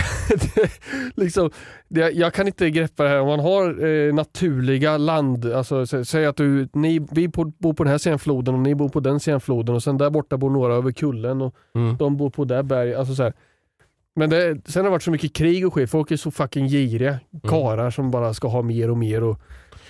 det, 0.54 0.70
liksom, 1.14 1.50
det, 1.88 2.10
jag 2.10 2.34
kan 2.34 2.46
inte 2.46 2.70
greppa 2.70 3.02
det 3.02 3.08
här 3.08 3.20
om 3.20 3.26
man 3.28 3.40
har 3.40 3.84
eh, 3.86 4.14
naturliga 4.14 4.96
land, 4.96 5.52
alltså 5.52 5.82
sä- 5.82 6.04
säg 6.04 6.26
att 6.26 6.36
du, 6.36 6.68
ni, 6.72 7.06
vi 7.10 7.28
på- 7.28 7.44
bor 7.58 7.72
på 7.74 7.84
den 7.84 7.90
här 7.90 7.98
sidan 7.98 8.18
floden 8.18 8.54
och 8.54 8.60
ni 8.60 8.74
bor 8.74 8.88
på 8.88 9.00
den 9.00 9.20
sidan 9.20 9.40
floden 9.40 9.74
och 9.74 9.82
sen 9.82 9.98
där 9.98 10.10
borta 10.10 10.36
bor 10.36 10.50
några 10.50 10.74
över 10.74 10.92
kullen 10.92 11.42
och 11.42 11.54
Mm. 11.74 11.96
de 11.96 12.16
bor 12.16 12.30
på 12.30 12.44
det 12.44 12.62
berg. 12.62 12.94
Alltså 12.94 13.14
så 13.14 13.22
här. 13.22 13.32
Men 14.14 14.30
det, 14.30 14.58
sen 14.66 14.80
har 14.80 14.84
det 14.84 14.90
varit 14.90 15.02
så 15.02 15.10
mycket 15.10 15.32
krig 15.32 15.66
och 15.66 15.74
skit. 15.74 15.90
Folk 15.90 16.10
är 16.10 16.16
så 16.16 16.30
fucking 16.30 16.68
giriga. 16.68 17.18
Karar 17.48 17.90
som 17.90 18.10
bara 18.10 18.34
ska 18.34 18.48
ha 18.48 18.62
mer 18.62 18.90
och 18.90 18.96
mer. 18.98 19.22
Och, 19.22 19.40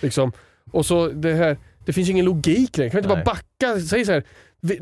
liksom. 0.01 0.33
och 0.73 0.87
så 0.87 1.09
det 1.09 1.35
här 1.35 1.57
Det 1.87 1.93
finns 1.93 2.09
ju 2.09 2.13
ingen 2.13 2.25
logik 2.25 2.77
längre. 2.79 2.91
Kan 2.91 2.99
vi 2.99 3.03
inte 3.05 3.15
Nej. 3.15 3.25
bara 3.25 3.35
backa? 3.35 3.81
Säg 3.81 4.05
så 4.05 4.13
här. 4.13 4.23
Vi- 4.67 4.81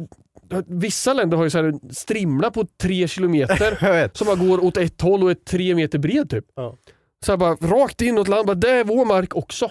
Vissa 0.67 1.13
länder 1.13 1.37
har 1.37 1.45
ju 1.45 1.51
så 1.51 1.59
här 1.59 1.65
en 1.65 1.81
strimla 1.95 2.51
på 2.51 2.67
tre 2.83 3.09
kilometer 3.09 4.11
som 4.19 4.27
bara 4.27 4.37
går 4.37 4.65
åt 4.65 4.77
ett 4.77 5.01
håll 5.01 5.23
och 5.23 5.31
är 5.31 5.35
tre 5.35 5.75
meter 5.75 5.99
bred 5.99 6.31
typ. 6.31 6.45
Ja. 6.55 6.77
Så 7.25 7.33
här 7.33 7.37
bara 7.37 7.55
rakt 7.55 8.01
in 8.01 8.19
åt 8.19 8.29
land, 8.29 8.47
bara, 8.47 8.55
det 8.55 8.71
är 8.71 8.85
vår 8.85 9.05
mark 9.05 9.37
också. 9.37 9.71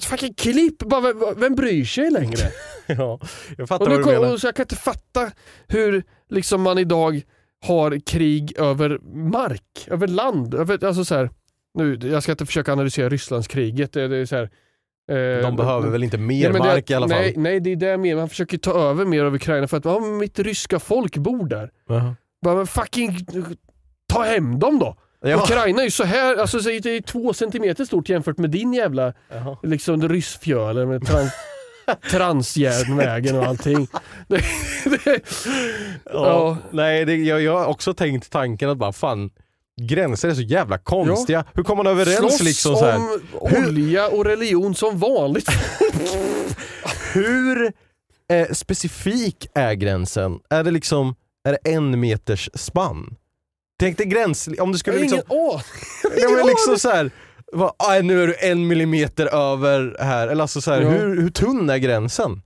Fucking 0.00 0.34
klipp, 0.34 0.78
bara, 0.78 1.00
vem, 1.00 1.40
vem 1.40 1.54
bryr 1.54 1.84
sig 1.84 2.10
längre? 2.10 2.36
Ja, 2.86 3.20
jag 3.58 3.68
fattar 3.68 3.86
och 3.86 3.92
vad 3.92 4.00
du 4.00 4.04
menar. 4.12 4.32
och 4.32 4.40
så 4.40 4.46
jag 4.46 4.56
kan 4.56 4.62
inte 4.62 4.76
fatta 4.76 5.30
hur 5.68 6.04
liksom 6.28 6.62
man 6.62 6.78
idag 6.78 7.22
har 7.66 7.98
krig 8.06 8.52
över 8.58 8.98
mark, 9.32 9.86
över 9.86 10.06
land. 10.06 10.54
Över, 10.54 10.84
alltså 10.84 11.04
så 11.04 11.14
här, 11.14 11.30
nu, 11.74 11.98
jag 12.02 12.22
ska 12.22 12.32
inte 12.32 12.46
försöka 12.46 12.72
analysera 12.72 13.08
Rysslandskriget. 13.08 13.92
Det, 13.92 14.08
det 14.08 14.16
är 14.16 14.26
så 14.26 14.36
här, 14.36 14.50
eh, 15.08 15.42
De 15.42 15.56
behöver 15.56 15.88
väl 15.90 16.04
inte 16.04 16.18
mer 16.18 16.44
Ja, 16.44 16.52
men 16.52 16.62
det- 16.62 16.68
mark 16.68 16.90
i 16.90 16.94
alla 16.94 17.08
fall? 17.08 17.18
Nej, 17.20 17.34
nej, 17.36 17.60
det 17.60 17.72
är 17.72 17.76
det 17.76 17.96
menar. 17.98 18.16
Man 18.16 18.28
försöker 18.28 18.58
ta 18.58 18.72
över 18.90 19.04
mer 19.04 19.24
av 19.24 19.34
Ukraina 19.34 19.68
för 19.68 19.76
att 19.76 19.84
ja, 19.84 20.00
mitt 20.00 20.38
ryska 20.38 20.78
folk 20.78 21.16
bor 21.16 21.46
där. 21.48 21.70
Jaha. 21.88 22.14
Bara, 22.44 22.54
men 22.54 22.66
fucking 22.66 23.18
ta 24.12 24.22
hem 24.22 24.58
dem 24.58 24.78
då! 24.78 24.96
Ja. 25.20 25.36
Ukraina 25.36 25.80
är 25.80 25.84
ju 25.84 25.90
så 25.90 26.04
här, 26.04 26.36
alltså 26.36 26.60
så 26.60 26.70
är 26.70 26.80
det 26.80 26.96
är 26.96 27.00
två 27.00 27.32
centimeter 27.32 27.84
stort 27.84 28.08
jämfört 28.08 28.38
med 28.38 28.50
din 28.50 28.72
jävla 28.72 29.12
Jaha. 29.32 29.56
liksom 29.62 30.08
ryssfjöle 30.08 30.86
med 30.86 31.06
trans, 31.06 31.32
transjärnvägen 32.10 33.36
och 33.36 33.44
allting. 33.44 33.86
Det, 34.28 34.36
det, 35.04 35.20
Ja. 36.04 36.12
Ja. 36.12 36.56
Nej, 36.70 37.26
jag, 37.28 37.42
jag 37.42 37.58
har 37.58 37.66
också 37.66 37.94
tänkt 37.94 38.30
tanken 38.30 38.70
att 38.70 38.78
bara 38.78 38.92
fan, 38.92 39.30
gränser 39.80 40.28
är 40.28 40.34
så 40.34 40.40
jävla 40.42 40.78
konstiga. 40.78 41.44
Hur 41.54 41.62
kommer 41.62 41.84
man 41.84 41.92
överens 41.92 42.18
slåss 42.18 42.40
liksom 42.40 42.76
så 42.76 42.84
här? 42.84 42.96
om 42.96 43.20
olja 43.66 44.08
och 44.08 44.24
religion 44.24 44.74
som 44.74 44.98
vanligt. 44.98 45.48
Hur 47.12 47.72
eh, 48.32 48.48
specifik 48.52 49.46
är 49.54 49.74
gränsen? 49.74 50.38
Är 50.50 50.64
det 50.64 50.70
liksom 50.70 51.14
är 51.48 51.52
det 51.52 51.70
en 51.70 52.00
meters 52.00 52.50
spann? 52.54 53.16
Tänk 53.80 53.98
dig 53.98 54.06
gräns, 54.06 54.48
om 54.60 54.72
du 54.72 54.78
skulle 54.78 54.98
liksom... 54.98 55.20
ingen 55.30 55.42
aning. 55.48 55.62
Ja, 56.22 56.30
men 56.36 56.46
liksom 56.46 56.78
så 56.78 56.90
här, 56.90 57.10
va, 57.52 57.74
aj, 57.78 58.02
nu 58.02 58.22
är 58.22 58.26
du 58.26 58.36
en 58.40 58.66
millimeter 58.66 59.26
över 59.52 59.96
här. 60.00 60.28
Eller 60.28 60.42
alltså 60.42 60.60
så 60.60 60.70
här, 60.72 60.80
Ja. 60.80 60.88
hur, 60.88 61.20
hur 61.20 61.30
tunn 61.30 61.70
är 61.70 61.78
gränsen? 61.78 62.42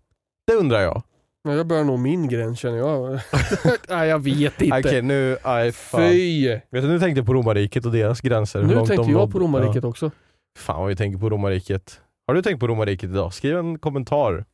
Det 0.47 0.55
undrar 0.55 0.81
jag. 0.81 1.03
Men 1.45 1.57
jag 1.57 1.67
börjar 1.67 1.85
nå 1.85 1.97
min 1.97 2.29
gräns 2.29 2.59
känner 2.59 2.79
jag. 2.79 3.21
Nej 3.89 4.09
jag 4.09 4.19
vet 4.19 4.63
inte. 4.63 4.79
Okej 4.79 5.03
nu, 5.03 5.37
aj 5.43 5.73
fan. 5.73 6.01
Fy! 6.11 6.49
Vet 6.49 6.63
du, 6.71 6.89
nu 6.89 7.01
tänkte 7.01 7.19
jag 7.19 7.27
på 7.27 7.35
romarriket 7.35 7.87
och 7.87 7.93
deras 7.93 8.21
gränser. 8.21 8.63
Nu 8.63 8.75
tänkte 8.75 8.95
jag 8.95 9.11
nådde. 9.11 9.33
på 9.33 9.39
romarriket 9.39 9.85
också. 9.85 10.07
Ja. 10.07 10.11
Fan 10.59 10.81
vad 10.81 10.89
vi 10.89 10.97
tänker 10.97 11.19
på 11.19 11.31
romarriket. 11.31 12.01
Har 12.27 12.35
du 12.35 12.43
tänkt 12.43 12.61
på 12.61 12.67
romarriket 12.67 13.11
idag? 13.11 13.35
Skriv 13.35 13.57
en 13.57 13.79
kommentar. 13.79 14.45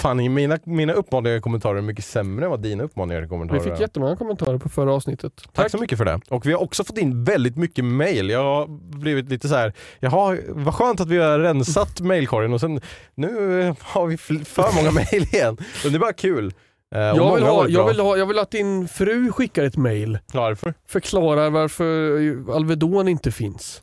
Fan, 0.00 0.34
mina, 0.34 0.58
mina 0.64 0.92
uppmaningar 0.92 1.36
i 1.36 1.40
kommentarer 1.40 1.78
är 1.78 1.82
mycket 1.82 2.04
sämre 2.04 2.44
än 2.44 2.50
vad 2.50 2.62
dina 2.62 2.84
uppmaningar 2.84 3.22
i 3.22 3.28
kommentarer 3.28 3.60
Vi 3.60 3.70
fick 3.70 3.80
jättemånga 3.80 4.16
kommentarer 4.16 4.58
på 4.58 4.68
förra 4.68 4.94
avsnittet. 4.94 5.32
Tack 5.52 5.70
så 5.70 5.78
mycket 5.78 5.98
för 5.98 6.04
det. 6.04 6.20
Och 6.28 6.46
vi 6.46 6.52
har 6.52 6.62
också 6.62 6.84
fått 6.84 6.98
in 6.98 7.24
väldigt 7.24 7.56
mycket 7.56 7.84
mail. 7.84 8.30
Jag 8.30 8.44
har 8.44 8.66
blivit 8.98 9.30
lite 9.30 9.48
så 9.48 9.54
här. 9.54 9.72
jaha 10.00 10.36
vad 10.48 10.74
skönt 10.74 11.00
att 11.00 11.08
vi 11.08 11.18
har 11.18 11.38
rensat 11.38 12.00
mailkorgen 12.00 12.52
och 12.52 12.60
sen 12.60 12.80
nu 13.14 13.28
har 13.80 14.06
vi 14.06 14.16
för 14.44 14.76
många 14.76 14.90
mail 14.90 15.22
igen. 15.32 15.56
Men 15.82 15.92
det 15.92 15.96
är 15.96 16.00
bara 16.00 16.12
kul. 16.12 16.54
Eh, 16.94 17.10
och 17.10 17.16
Jag 17.16 17.34
vill, 17.34 17.44
ha, 17.44 17.68
jag, 17.68 17.86
vill 17.88 18.00
ha, 18.00 18.16
jag 18.16 18.26
vill 18.26 18.38
att 18.38 18.50
din 18.50 18.88
fru 18.88 19.32
skickar 19.32 19.64
ett 19.64 19.76
mail. 19.76 20.18
Varför? 20.32 20.74
Förklarar 20.88 21.50
varför 21.50 22.54
Alvedon 22.54 23.08
inte 23.08 23.32
finns. 23.32 23.82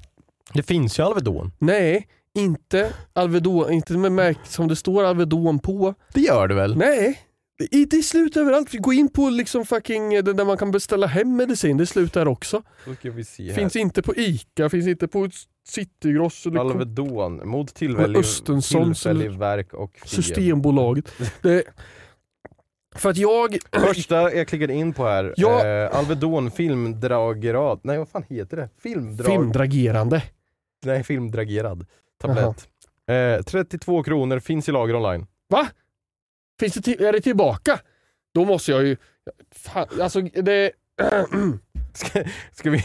Det 0.53 0.63
finns 0.63 0.99
ju 0.99 1.03
Alvedon. 1.03 1.51
Nej, 1.59 2.07
inte 2.37 2.93
Alvedon, 3.13 3.71
inte 3.71 3.93
med 3.93 4.11
märk 4.11 4.37
som 4.43 4.67
det 4.67 4.75
står 4.75 5.03
Alvedon 5.03 5.59
på. 5.59 5.93
Det 6.13 6.21
gör 6.21 6.47
det 6.47 6.55
väl? 6.55 6.77
Nej, 6.77 7.19
det 7.57 7.63
är- 7.77 7.85
det 7.85 7.97
är 7.97 8.01
slut 8.01 8.37
överallt. 8.37 8.73
Gå 8.73 8.93
in 8.93 9.09
på 9.09 9.29
liksom 9.29 9.65
fucking 9.65 10.13
eh, 10.13 10.23
där 10.23 10.45
man 10.45 10.57
kan 10.57 10.71
beställa 10.71 11.07
hem 11.07 11.35
medicin, 11.35 11.77
det 11.77 11.83
är 11.83 11.85
slut 11.85 12.13
där 12.13 12.27
också. 12.27 12.63
Finns 13.55 13.75
inte 13.75 14.01
på 14.01 14.15
ICA, 14.15 14.69
finns 14.69 14.87
inte 14.87 15.07
på 15.07 15.29
Citygross 15.69 16.45
eller 16.45 16.59
Alvedon 16.59 17.49
mot 17.49 17.73
tillfällig, 17.75 18.23
tillfällig 18.69 19.31
verk 19.31 19.73
och 19.73 19.91
feber. 19.97 20.07
Systembolaget. 20.07 21.05
Det, 21.41 21.63
för 22.95 23.09
att 23.09 23.17
jag... 23.17 23.57
Första 23.71 24.33
jag 24.33 24.47
klickade 24.47 24.73
in 24.73 24.93
på 24.93 25.05
här, 25.05 25.33
Ja. 25.37 25.65
eh, 25.67 25.97
Alvedon 25.99 26.51
filmdragerad. 26.51 27.79
Nej 27.83 27.97
vad 27.97 28.09
fan 28.09 28.23
heter 28.29 28.57
det? 28.57 28.69
Filmdrag... 28.83 29.27
Filmdragerande. 29.27 30.23
Nej, 30.85 31.03
filmdragerad 31.03 31.85
tablett. 32.17 32.67
Eh, 33.39 33.43
32 33.43 34.03
kronor, 34.03 34.39
finns 34.39 34.69
i 34.69 34.71
lager 34.71 34.95
online. 34.95 35.27
Va? 35.49 35.67
Finns 36.59 36.73
det 36.73 36.81
till, 36.81 37.03
är 37.03 37.13
det 37.13 37.21
tillbaka? 37.21 37.79
Då 38.33 38.45
måste 38.45 38.71
jag 38.71 38.83
ju... 38.85 38.97
Fan, 39.55 39.87
alltså 40.01 40.21
det... 40.21 40.71
Ska, 41.93 42.23
ska 42.51 42.69
vi... 42.69 42.83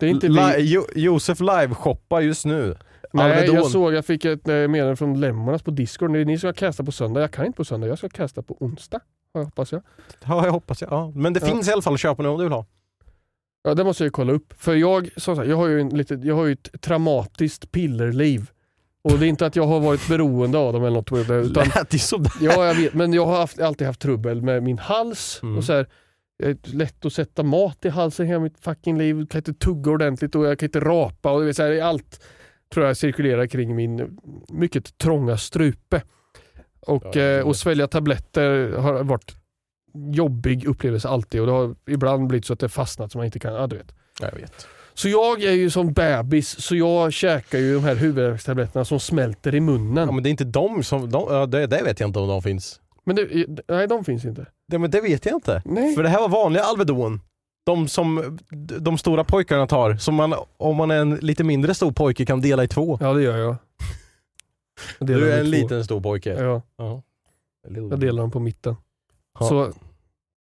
Det 0.00 0.06
är 0.06 0.10
inte 0.10 0.28
Li- 0.28 0.54
jo, 0.58 0.84
Josef 0.94 1.40
live-shoppar 1.40 2.20
just 2.20 2.44
nu. 2.44 2.76
Nej, 3.12 3.32
Alvedon. 3.32 3.54
jag 3.56 3.66
såg, 3.66 3.92
jag 3.94 4.04
fick 4.06 4.24
ett 4.24 4.48
eh, 4.48 4.54
meddelande 4.54 4.96
från 4.96 5.20
Lemmarnas 5.20 5.62
på 5.62 5.70
Discord. 5.70 6.10
Ni, 6.10 6.38
ska 6.38 6.52
casta 6.52 6.84
på 6.84 6.92
söndag. 6.92 7.20
Jag 7.20 7.30
kan 7.32 7.46
inte 7.46 7.56
på 7.56 7.64
söndag, 7.64 7.86
jag 7.86 7.98
ska 7.98 8.08
casta 8.08 8.42
på 8.42 8.56
onsdag. 8.60 9.00
Hoppas 9.34 9.72
jag. 9.72 9.82
Ja, 10.24 10.44
jag 10.44 10.52
hoppas 10.52 10.82
jag. 10.82 10.92
Ja. 10.92 11.12
Men 11.14 11.32
det 11.32 11.40
Ja. 11.40 11.46
finns 11.46 11.68
i 11.68 11.72
alla 11.72 11.82
fall 11.82 11.94
att 11.94 12.00
köpa 12.00 12.22
nu 12.22 12.28
om 12.28 12.38
du 12.38 12.44
vill 12.44 12.52
ha. 12.52 12.66
Ja, 13.62 13.74
det 13.74 13.84
måste 13.84 14.02
jag 14.02 14.06
ju 14.06 14.10
kolla 14.10 14.32
upp. 14.32 14.54
För 14.58 14.74
jag, 14.74 15.10
som 15.16 15.36
sagt, 15.36 15.48
jag 15.48 15.56
har 15.56 15.66
ju, 15.66 15.80
en 15.80 15.88
lite, 15.88 16.14
jag 16.14 16.34
har 16.34 16.44
ju 16.46 16.52
ett 16.52 16.80
traumatiskt 16.80 17.72
pillerliv. 17.72 18.50
Och 19.04 19.18
det 19.18 19.26
är 19.26 19.28
inte 19.28 19.46
att 19.46 19.56
jag 19.56 19.66
har 19.66 19.80
varit 19.80 20.08
beroende 20.08 20.58
av 20.58 20.72
dem 20.72 20.84
eller 20.84 20.96
något. 20.96 21.12
Utan, 21.46 21.64
Lät 21.74 22.00
sådär. 22.00 22.32
ja, 22.40 22.66
jag 22.66 22.74
vet, 22.74 22.94
men 22.94 23.12
jag 23.12 23.26
har 23.26 23.36
haft, 23.36 23.60
alltid 23.60 23.86
haft 23.86 24.00
trubbel 24.00 24.42
med 24.42 24.62
min 24.62 24.78
hals. 24.78 25.40
Mm. 25.42 25.58
Och 25.58 25.64
så 25.64 25.72
här, 25.72 25.86
det 26.38 26.44
är 26.44 26.76
lätt 26.76 27.04
att 27.04 27.12
sätta 27.12 27.42
mat 27.42 27.84
i 27.84 27.88
halsen 27.88 28.26
hela 28.26 28.40
mitt 28.40 28.60
fucking 28.60 28.98
liv. 28.98 29.18
Jag 29.18 29.30
kan 29.30 29.38
inte 29.38 29.54
tugga 29.54 29.90
ordentligt 29.90 30.34
och 30.34 30.46
jag 30.46 30.58
kan 30.58 30.66
inte 30.66 30.80
rapa. 30.80 31.32
Och 31.32 31.44
det 31.44 31.58
här, 31.58 31.82
allt 31.82 32.24
tror 32.74 32.86
jag 32.86 32.96
cirkulerar 32.96 33.46
kring 33.46 33.76
min 33.76 34.18
mycket 34.48 34.98
trånga 34.98 35.36
strupe. 35.36 36.02
Och, 36.80 37.16
Ja, 37.16 37.20
eh, 37.20 37.46
och 37.46 37.56
svälja 37.56 37.86
tabletter 37.86 38.72
har 38.72 39.04
varit 39.04 39.36
jobbig 39.94 40.64
upplevelse 40.64 41.08
alltid. 41.08 41.40
Och 41.40 41.46
det 41.46 41.52
har 41.52 41.74
ibland 41.86 42.26
blivit 42.26 42.46
så 42.46 42.52
att 42.52 42.60
det 42.60 42.68
fastnat 42.68 43.12
så 43.12 43.18
man 43.18 43.24
inte 43.24 43.38
kan, 43.38 43.54
ja 43.54 43.66
du 43.66 43.76
vet. 43.76 43.94
Ja, 44.20 44.28
jag 44.32 44.40
vet. 44.40 44.66
Så 44.94 45.08
jag 45.08 45.42
är 45.42 45.52
ju 45.52 45.70
som 45.70 45.92
bebis, 45.92 46.60
så 46.60 46.76
jag 46.76 47.12
käkar 47.12 47.58
ju 47.58 47.74
de 47.74 47.84
här 47.84 47.94
huvudvärkstabletterna 47.94 48.84
som 48.84 49.00
smälter 49.00 49.54
i 49.54 49.60
munnen. 49.60 50.06
Ja, 50.08 50.12
men 50.12 50.22
det 50.22 50.28
är 50.28 50.30
inte 50.30 50.44
de 50.44 50.82
som... 50.82 51.10
De, 51.10 51.50
det, 51.50 51.66
det 51.66 51.82
vet 51.82 52.00
jag 52.00 52.08
inte 52.08 52.18
om 52.18 52.28
de 52.28 52.42
finns. 52.42 52.80
Men 53.04 53.16
det, 53.16 53.46
nej, 53.68 53.86
de 53.88 54.04
finns 54.04 54.24
inte. 54.24 54.46
Det, 54.68 54.78
men 54.78 54.90
det 54.90 55.00
vet 55.00 55.26
jag 55.26 55.34
inte. 55.34 55.62
Nej. 55.64 55.94
För 55.94 56.02
det 56.02 56.08
här 56.08 56.20
var 56.20 56.28
vanliga 56.28 56.62
Alvedon. 56.64 57.20
De 57.66 57.88
som 57.88 58.38
de 58.80 58.98
stora 58.98 59.24
pojkarna 59.24 59.66
tar, 59.66 59.96
som 59.96 60.14
man 60.14 60.34
om 60.56 60.76
man 60.76 60.90
är 60.90 60.96
en 61.00 61.14
lite 61.14 61.44
mindre 61.44 61.74
stor 61.74 61.92
pojke 61.92 62.26
kan 62.26 62.40
dela 62.40 62.64
i 62.64 62.68
två. 62.68 62.98
Ja, 63.00 63.12
det 63.12 63.22
gör 63.22 63.36
jag. 63.38 63.56
jag 64.98 65.08
Du 65.08 65.30
är 65.32 65.38
en 65.38 65.44
två. 65.44 65.50
liten 65.50 65.84
stor 65.84 66.00
pojke. 66.00 66.30
Ja, 66.42 66.62
Ja. 66.76 67.02
jag 67.90 68.00
delar 68.00 68.22
dem 68.22 68.30
på 68.30 68.40
mitten. 68.40 68.76
Ja. 69.40 69.48
Så 69.48 69.72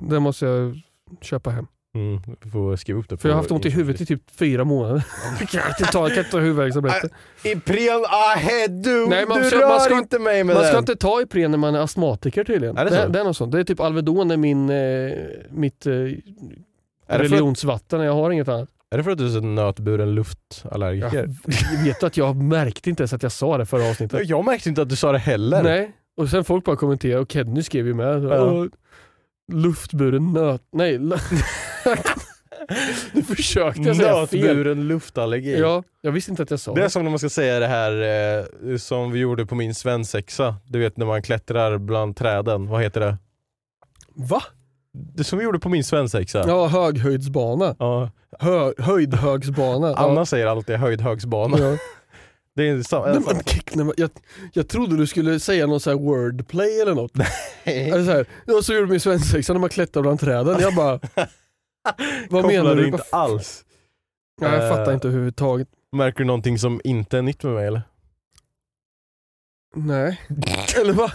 det 0.04 0.20
måste 0.20 0.46
jag 0.46 0.80
köpa 1.20 1.50
hem. 1.50 1.66
Mm, 1.94 2.20
vi 2.44 2.50
får 2.50 2.76
skriva 2.76 3.00
upp 3.00 3.08
det. 3.08 3.16
För 3.16 3.28
jag 3.28 3.36
har 3.36 3.40
haft 3.42 3.50
ont 3.50 3.66
i 3.66 3.70
huvudet 3.70 4.00
i 4.00 4.06
typ 4.06 4.22
fyra 4.30 4.64
månader. 4.64 5.04
jag 5.40 5.48
kan 5.48 5.62
inte 5.68 5.92
ta, 5.92 5.98
jag 6.00 6.08
kan 6.10 6.18
inte 6.18 6.30
ta 6.30 6.38
huvudvärkstabletter. 6.38 7.10
Ipren 7.44 8.04
ahead 8.08 8.68
du! 8.68 9.06
Nej, 9.08 9.26
man 9.28 9.38
du 9.42 9.44
ska- 9.44 9.60
rör 9.60 9.68
man 9.68 9.80
ska- 9.80 9.98
inte 9.98 10.18
mig 10.18 10.44
med 10.44 10.56
Man 10.56 10.64
ska 10.64 10.72
den! 10.72 10.82
inte 10.82 10.96
ta 10.96 11.22
Ipren 11.22 11.50
när 11.50 11.58
man 11.58 11.74
är 11.74 11.78
astmatiker 11.80 12.44
tydligen. 12.44 12.76
Är 12.76 12.84
det 12.84 12.90
det, 12.90 13.02
så? 13.02 13.08
det 13.08 13.20
är 13.20 13.24
något 13.24 13.36
sånt. 13.36 13.52
Det 13.52 13.60
är 13.60 13.64
typ 13.64 13.80
Alvedon 13.80 14.30
är 14.30 14.36
min, 14.36 14.70
eh, 14.70 15.12
mitt 15.50 15.86
eh, 15.86 15.92
Är 15.92 15.98
det, 16.08 16.20
för, 17.08 17.18
religionsvatten. 17.18 18.00
Jag 18.00 18.14
har 18.14 18.30
inget 18.30 18.48
annat. 18.48 18.68
är 18.90 18.96
det 18.98 19.04
för 19.04 19.10
att 19.10 19.18
du 19.18 19.26
är 19.26 19.30
så 19.30 19.40
nötburen 19.40 20.14
luftallergiker? 20.14 21.28
jag 21.76 21.84
vet 21.84 22.02
att 22.02 22.16
jag 22.16 22.36
märkte 22.36 22.90
inte 22.90 23.02
ens 23.02 23.12
att 23.12 23.22
jag 23.22 23.32
sa 23.32 23.58
det 23.58 23.66
förra 23.66 23.90
avsnittet. 23.90 24.28
Jag 24.28 24.44
märkte 24.44 24.68
inte 24.68 24.82
att 24.82 24.88
du 24.88 24.96
sa 24.96 25.12
det 25.12 25.18
heller. 25.18 25.62
Nej, 25.62 25.92
och 26.16 26.28
sen 26.28 26.44
folk 26.44 26.64
bara 26.64 26.76
kommenterar 26.76 27.20
och 27.20 27.32
Kenny 27.32 27.62
skrev 27.62 27.86
ju 27.86 27.94
med. 27.94 28.24
Ja. 28.24 28.66
"Åh, 29.52 29.58
Luftburen 29.58 30.32
nöt... 30.32 30.62
Nej. 30.72 30.98
nu 33.12 33.22
försökte 33.22 33.80
jag 33.82 33.96
säga 33.96 34.26
fel. 34.26 34.40
Nötburen 34.40 34.88
luftallergi. 34.88 35.58
Ja, 35.60 35.82
jag 36.00 36.12
visste 36.12 36.30
inte 36.30 36.42
att 36.42 36.50
jag 36.50 36.60
sa 36.60 36.74
Det 36.74 36.80
är 36.80 36.84
det. 36.84 36.90
som 36.90 37.02
när 37.04 37.10
man 37.10 37.18
ska 37.18 37.28
säga 37.28 37.58
det 37.60 37.66
här 37.66 37.92
eh, 38.70 38.76
som 38.76 39.12
vi 39.12 39.18
gjorde 39.18 39.46
på 39.46 39.54
min 39.54 39.74
svensexa. 39.74 40.56
Du 40.66 40.78
vet 40.78 40.96
när 40.96 41.06
man 41.06 41.22
klättrar 41.22 41.78
bland 41.78 42.16
träden. 42.16 42.68
Vad 42.68 42.82
heter 42.82 43.00
det? 43.00 43.16
Va? 44.14 44.42
Det 45.14 45.24
som 45.24 45.38
vi 45.38 45.44
gjorde 45.44 45.58
på 45.58 45.68
min 45.68 45.84
svensexa. 45.84 46.44
Ja, 46.46 46.66
höghöjdsbana. 46.66 47.76
Ja. 47.78 48.10
Hö, 48.38 48.72
höjdhögsbana. 48.78 49.94
Anna 49.94 50.26
säger 50.26 50.46
alltid 50.46 50.76
höjdhögsbana. 50.76 51.58
Ja. 51.58 51.76
Det 52.56 52.68
är 52.68 52.82
samma. 52.82 53.06
Nej, 53.06 53.20
men, 53.26 53.42
kick, 53.44 53.74
nej, 53.74 53.86
jag, 53.96 54.10
jag 54.52 54.68
trodde 54.68 54.96
du 54.96 55.06
skulle 55.06 55.40
säga 55.40 55.66
någon 55.66 55.80
så 55.80 55.90
här 55.90 55.96
wordplay 55.98 56.80
eller 56.80 56.94
något. 56.94 57.12
Eller 57.64 58.04
så 58.04 58.10
här, 58.10 58.26
ja, 58.46 58.62
så 58.62 58.74
gjorde 58.74 58.86
min 58.90 59.00
svensexa 59.00 59.52
när 59.52 59.60
man 59.60 59.70
klättrar 59.70 60.02
bland 60.02 60.20
träden. 60.20 60.60
Jag 60.60 60.74
bara, 60.74 61.00
vad 62.30 62.44
menar 62.46 62.74
du? 62.76 62.86
inte 62.86 63.02
alls. 63.12 63.64
Nej, 64.40 64.52
jag 64.52 64.68
fattar 64.70 64.88
Eh. 64.88 64.94
inte 64.94 65.08
överhuvudtaget. 65.08 65.68
Märker 65.96 66.18
du 66.18 66.24
någonting 66.24 66.58
som 66.58 66.80
inte 66.84 67.18
är 67.18 67.22
nytt 67.22 67.42
med 67.42 67.52
mig 67.52 67.66
eller? 67.66 67.82
Nej. 69.74 70.20
Eller 70.80 70.92
va? 70.92 71.12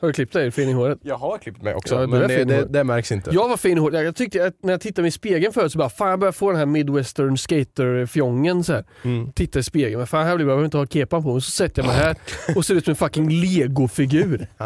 Har 0.00 0.08
du 0.08 0.12
klippt 0.12 0.32
dig? 0.32 0.50
Fin 0.50 0.68
i 0.68 0.72
håret? 0.72 0.98
Jag 1.02 1.16
har 1.18 1.38
klippt 1.38 1.62
mig 1.62 1.74
också, 1.74 1.94
Ja, 1.94 2.00
du 2.00 2.06
men 2.06 2.22
är 2.22 2.28
det, 2.28 2.34
fin 2.34 2.40
i 2.48 2.52
det, 2.52 2.54
håret. 2.56 2.72
det 2.72 2.84
märks 2.84 3.12
inte. 3.12 3.30
Jag 3.34 3.48
var 3.48 3.56
fin 3.56 3.76
i 3.78 3.80
håret. 3.80 4.04
Jag 4.04 4.16
tyckte 4.16 4.46
att 4.46 4.54
när 4.62 4.72
jag 4.72 4.80
tittade 4.80 5.02
mig 5.02 5.08
i 5.08 5.12
spegeln 5.12 5.52
förut 5.52 5.72
så 5.72 5.78
bara, 5.78 5.88
fan 5.88 6.10
jag 6.10 6.18
börjar 6.18 6.32
få 6.32 6.48
den 6.50 6.58
här 6.58 6.66
midwestern 6.66 7.36
skater-fjongen 7.36 8.64
så 8.64 8.72
här. 8.72 8.84
Mm. 9.04 9.32
Titta 9.32 9.58
i 9.58 9.62
spegeln, 9.62 9.98
men 9.98 10.06
fan 10.06 10.26
här 10.26 10.36
blir 10.36 10.46
jag, 10.46 10.50
jag 10.50 10.56
behöver 10.56 10.64
inte 10.64 10.76
ha 10.78 10.86
kepan 10.86 11.22
på 11.22 11.32
mig. 11.32 11.40
Så 11.42 11.50
sätter 11.50 11.82
jag 11.82 11.86
mig 11.88 11.96
här 11.96 12.16
och 12.56 12.64
ser 12.64 12.74
ut 12.74 12.84
som 12.84 12.90
en 12.92 12.96
fucking 12.96 13.30
legofigur. 13.30 14.46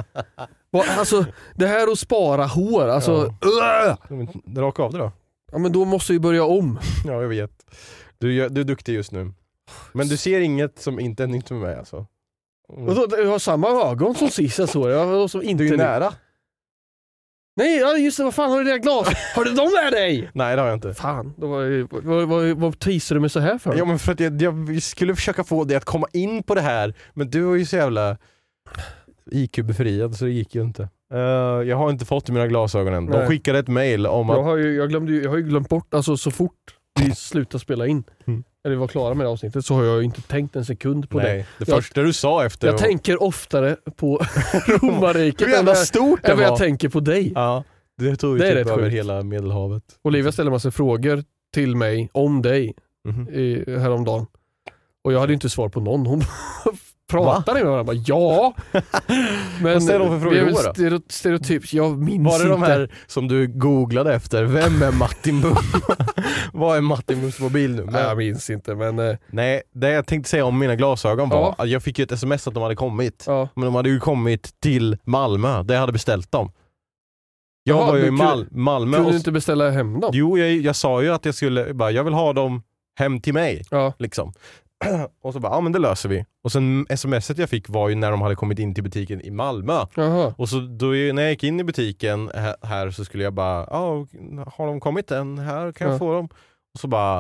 Alltså 0.99 1.25
det 1.55 1.67
här 1.67 1.93
att 1.93 1.99
spara 1.99 2.47
hår, 2.47 2.89
alltså 2.89 3.35
ja. 3.41 3.97
Raka 4.57 4.83
av 4.83 4.93
det 4.93 4.99
då. 4.99 5.13
ja 5.53 5.59
men 5.59 5.73
då 5.73 5.85
måste 5.85 6.13
jag 6.13 6.15
ju 6.15 6.21
börja 6.21 6.45
om. 6.45 6.79
Ja, 7.07 7.23
jag 7.23 7.29
vet. 7.29 7.51
Du, 8.19 8.33
gör- 8.35 8.49
du 8.49 8.61
är 8.61 8.65
duktig 8.65 8.95
just 8.95 9.13
nu. 9.13 9.33
Men 9.93 10.09
du 10.09 10.17
ser 10.17 10.41
inget 10.41 10.79
som 10.79 11.01
inte 11.01 11.23
är 11.23 11.27
nytt 11.27 11.51
med 11.51 11.61
mig 11.61 11.77
alltså? 11.77 12.07
Mm. 12.77 12.89
Och 12.89 12.95
då, 12.95 13.07
du 13.07 13.27
har 13.27 13.39
samma 13.39 13.69
ögon 13.91 14.15
som 14.15 14.29
sist 14.31 14.59
jag 14.59 14.69
såg 14.69 14.89
dig. 14.89 15.29
Som 15.29 15.43
inte 15.43 15.65
Du 15.65 15.75
är 15.75 15.77
nära. 15.77 16.13
Nej, 17.57 17.79
ja, 17.79 17.97
just 17.97 18.17
det, 18.17 18.25
vad 18.25 18.35
fan 18.35 18.51
har 18.51 18.59
du 18.59 18.65
dina 18.65 18.79
glas? 18.79 19.09
Har 19.37 19.45
du 19.45 19.51
dem 19.55 19.71
med 19.85 19.93
dig? 19.93 20.31
Nej 20.35 20.57
det 20.57 20.63
har 20.63 20.69
jag 20.69 20.77
inte. 20.77 20.95
Fan, 20.95 21.35
då 21.37 21.47
var, 21.47 21.61
ju- 21.63 21.87
vad, 21.91 22.29
vad, 22.29 22.45
vad 22.51 22.79
teasar 22.79 23.15
du 23.15 23.21
mig 23.21 23.31
så 23.31 23.41
här 23.41 23.59
för? 23.59 23.77
Ja 23.77 23.85
men 23.85 23.99
för 23.99 24.13
att 24.13 24.21
jag, 24.21 24.43
jag 24.43 24.83
skulle 24.83 25.15
försöka 25.15 25.45
få 25.45 25.65
dig 25.65 25.77
att 25.77 25.85
komma 25.85 26.07
in 26.13 26.43
på 26.43 26.55
det 26.55 26.61
här, 26.61 26.95
men 27.15 27.31
du 27.31 27.53
är 27.53 27.57
ju 27.57 27.67
så 27.67 27.77
jävla 27.77 28.17
IQ-befriad 29.31 30.15
så 30.15 30.25
det 30.25 30.31
gick 30.31 30.55
ju 30.55 30.63
inte. 30.63 30.89
Eh, 31.13 31.19
jag 31.69 31.77
har 31.77 31.91
inte 31.91 32.05
fått 32.05 32.29
mina 32.29 32.47
glasögon 32.47 32.95
än. 32.95 33.07
De 33.07 33.19
Nej. 33.19 33.29
skickade 33.29 33.59
ett 33.59 33.69
mail 33.69 34.07
om 34.07 34.29
jag, 34.29 34.39
att... 34.39 34.45
har 34.45 34.57
ju, 34.57 34.75
jag, 34.77 34.89
glömde 34.89 35.13
ju, 35.13 35.23
jag 35.23 35.31
har 35.31 35.37
ju 35.37 35.43
glömt 35.43 35.69
bort, 35.69 35.95
alltså 35.95 36.17
så 36.17 36.31
fort 36.31 36.75
vi 37.01 37.11
slutade 37.15 37.61
spela 37.61 37.87
in, 37.87 38.05
Mm. 38.27 38.45
Eller 38.67 38.77
var 38.77 38.89
klara 38.89 39.15
med 39.15 39.27
det 39.27 39.31
avsnittet, 39.31 39.65
så 39.67 39.75
har 39.75 39.85
jag 39.85 40.03
inte 40.05 40.23
tänkt 40.23 40.57
en 40.57 40.65
sekund 40.65 41.11
på 41.11 41.19
det. 41.19 41.25
Nej, 41.25 41.47
det 41.59 41.69
Jag- 41.69 41.77
första 41.77 42.03
du 42.03 42.13
sa 42.13 42.45
efter 42.45 42.67
Jag 42.69 42.73
var- 42.73 42.79
tänker 42.79 43.23
oftare 43.23 43.77
på 43.97 44.17
romarriket 44.83 45.43
än 45.49 45.51
jävla 45.53 45.75
stort 45.75 46.23
det 46.23 46.33
än 46.33 46.39
vad 46.39 46.47
jag 46.47 46.57
tänker 46.59 46.89
på 46.89 47.01
dig. 47.01 47.33
Ja, 47.35 47.65
det 47.99 48.17
tog 48.17 48.33
ju 48.39 48.45
Det 48.45 48.51
typ 48.51 48.67
över 48.67 48.83
sjukt. 48.83 48.95
hela 48.95 49.23
medelhavet. 49.23 49.83
Olivia 50.05 50.33
ställde 50.33 50.51
massa 50.53 50.71
frågor 50.71 51.25
till 51.55 51.77
mig 51.77 52.09
om 52.13 52.43
dig 52.43 52.75
Mhm. 53.05 53.29
i, 53.29 53.65
häromdagen. 53.79 54.27
Och 55.05 55.13
jag 55.13 55.21
hade 55.21 55.33
inte 55.33 55.51
svar 55.51 55.69
på 55.69 55.81
någon. 55.81 56.07
Hon 56.07 56.23
pratade 57.11 57.59
med 57.65 57.73
varandra. 57.73 57.85
Bara, 57.95 58.03
ja. 58.07 58.55
Men 59.63 59.73
Vad 59.73 59.83
ställde 59.83 60.07
hon 60.09 60.21
för 60.21 60.31
frågor 60.31 60.51
då? 60.51 60.73
stereo- 60.73 61.03
Stereotyp. 61.09 61.73
Jag 61.73 61.99
minns 61.99 62.27
Var 62.33 62.39
det 62.39 62.49
de 62.49 62.55
inte. 62.61 62.67
här 62.73 62.91
som 63.07 63.29
du 63.29 63.47
googlade 63.47 64.15
efter? 64.15 64.45
Vem 64.45 64.83
är 64.83 64.93
Martin 64.93 65.41
Bum? 65.41 65.57
Vad 66.53 66.77
är 66.77 66.81
Martin 66.81 67.21
Bums 67.21 67.41
mobil 67.41 67.75
nu? 67.75 67.85
Men, 67.85 67.95
jag 68.03 68.17
minns 68.19 68.51
inte 68.51 68.75
men 68.75 68.99
eh, 68.99 69.17
nej, 69.31 69.63
det 69.75 69.91
jag 69.91 70.07
tänkte 70.07 70.31
säga 70.31 70.45
om 70.45 70.59
mina 70.59 70.77
glasögon 70.77 71.29
var 71.29 71.39
Ja. 71.41 71.55
att 71.59 71.69
jag 71.69 71.83
fick 71.83 71.99
ju 71.99 72.03
ett 72.03 72.13
sms 72.13 72.49
att 72.49 72.55
de 72.55 72.63
hade 72.63 72.77
kommit. 72.77 73.25
ja. 73.27 73.49
Men 73.55 73.65
de 73.65 73.75
hade 73.75 73.89
ju 73.89 74.01
kommit 74.01 74.61
till 74.61 74.97
Malmö, 75.05 75.63
där 75.63 75.75
jag 75.75 75.81
hade 75.81 75.93
beställt 75.93 76.33
dem. 76.33 76.53
Jag 77.65 77.77
Jaha, 77.79 77.87
var 77.87 77.97
ju 77.97 78.07
i 78.07 78.11
Mal- 78.11 78.49
Malmö 78.51 78.97
Kunde 78.97 79.07
och... 79.07 79.13
du 79.13 79.19
inte 79.19 79.33
beställa 79.33 79.71
hem 79.71 80.01
dem? 80.01 80.11
Jo, 80.15 80.39
jag, 80.39 80.51
jag 80.53 80.77
sa 80.77 81.03
ju 81.03 81.09
att 81.15 81.25
jag 81.25 81.35
skulle, 81.35 81.75
bara, 81.75 81.91
jag 81.91 82.05
vill 82.05 82.13
ha 82.15 82.33
dem 82.33 82.63
hem 82.99 83.21
till 83.21 83.35
mig. 83.35 83.63
Ja. 83.71 83.93
Liksom. 83.99 84.33
och 85.23 85.33
så 85.33 85.41
bara, 85.41 85.53
ja 85.53 85.61
men 85.61 85.73
det 85.73 85.79
löser 85.79 86.09
vi. 86.09 86.25
Och 86.45 86.53
sen 86.53 86.87
smset 86.97 87.39
jag 87.39 87.51
fick 87.51 87.69
var 87.69 87.89
ju 87.89 87.95
när 87.95 88.11
de 88.11 88.21
hade 88.23 88.35
kommit 88.35 88.59
in 88.59 88.75
till 88.75 88.85
butiken 88.85 89.21
i 89.21 89.31
Malmö. 89.31 89.87
Jaha. 89.95 90.35
Och 90.39 90.49
så 90.49 90.61
då, 90.61 90.87
när 90.87 91.23
jag 91.23 91.31
gick 91.31 91.45
in 91.45 91.61
i 91.61 91.65
butiken 91.65 92.31
här, 92.63 92.91
så 92.91 93.05
skulle 93.05 93.25
jag 93.25 93.35
bara, 93.35 93.67
ja 93.71 94.07
har 94.57 94.67
de 94.67 94.81
kommit 94.81 95.11
än? 95.11 95.39
Här 95.39 95.73
kan 95.73 95.87
jag 95.87 95.95
Ja. 95.95 95.99
få 95.99 96.13
dem? 96.13 96.29
Och 96.75 96.81
så 96.81 96.89
bara, 96.89 97.19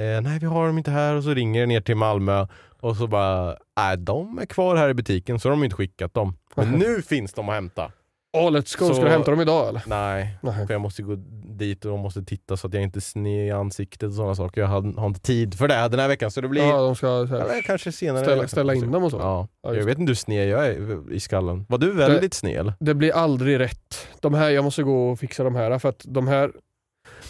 eh, 0.00 0.20
nej 0.22 0.38
vi 0.38 0.46
har 0.46 0.66
dem 0.66 0.78
inte 0.78 0.90
här. 0.90 1.14
Och 1.14 1.24
så 1.24 1.34
ringer 1.34 1.60
jag 1.60 1.68
ner 1.68 1.80
till 1.80 1.96
Malmö 1.96 2.46
och 2.80 2.96
så 2.96 3.06
bara, 3.06 3.56
nej 3.76 3.96
de 3.96 4.38
är 4.38 4.46
kvar 4.46 4.76
här 4.76 4.88
i 4.88 4.94
butiken 4.94 5.40
så 5.40 5.48
de 5.48 5.58
har 5.58 5.64
inte 5.64 5.76
skickat 5.76 6.14
dem. 6.14 6.36
Men 6.56 6.70
nu 6.70 7.02
finns 7.02 7.32
de 7.32 7.48
att 7.48 7.54
hämta. 7.54 7.92
Oh, 8.32 8.50
let's 8.50 8.78
go. 8.78 8.86
Så- 8.88 8.94
Ska 8.94 9.04
du 9.04 9.10
hämta 9.10 9.30
dem 9.30 9.40
idag 9.40 9.68
eller? 9.68 9.82
Nej, 9.86 10.36
Nej. 10.40 10.66
för 10.66 10.74
jag 10.74 10.80
måste 10.80 11.02
gå 11.02 11.14
dit 11.44 11.84
och 11.84 11.90
de 11.90 12.00
måste 12.00 12.22
titta 12.24 12.56
så 12.56 12.66
att 12.66 12.74
jag 12.74 12.82
inte 12.82 13.00
sned 13.00 13.48
i 13.48 13.50
ansiktet 13.50 14.08
och 14.08 14.14
sådana 14.14 14.34
saker. 14.34 14.60
Jag 14.60 14.68
har, 14.68 15.00
har 15.00 15.06
inte 15.06 15.20
tid 15.20 15.54
för 15.58 15.68
det 15.68 15.88
den 15.88 16.00
här 16.00 16.08
veckan 16.08 16.30
så 16.30 16.40
det 16.40 16.48
blir 16.48 16.62
Ja, 16.62 16.80
de 16.82 16.96
ska 16.96 17.06
eller 17.22 17.62
kanske 17.62 17.92
senare. 17.92 18.24
ställa, 18.24 18.48
ställa 18.48 18.74
in 18.74 18.90
dem 18.92 19.04
och 19.04 19.10
så. 19.10 19.16
Ja. 19.16 19.48
Ja, 19.62 19.74
jag 19.74 19.84
vet 19.84 19.98
inte 19.98 20.10
hur 20.10 20.14
sned 20.14 20.48
jag 20.48 20.66
är 20.66 21.12
i 21.12 21.20
skallen. 21.20 21.66
Var 21.68 21.78
du 21.78 21.92
väldigt 21.92 22.34
sned 22.34 22.56
eller? 22.60 22.74
Det 22.80 22.94
blir 22.94 23.12
aldrig 23.12 23.58
rätt. 23.58 24.08
De 24.20 24.34
här, 24.34 24.50
jag 24.50 24.64
måste 24.64 24.82
gå 24.82 25.10
och 25.10 25.18
fixa 25.18 25.44
de 25.44 25.54
här 25.54 25.78
för 25.78 25.88
att 25.88 26.02
de 26.04 26.28
här 26.28 26.52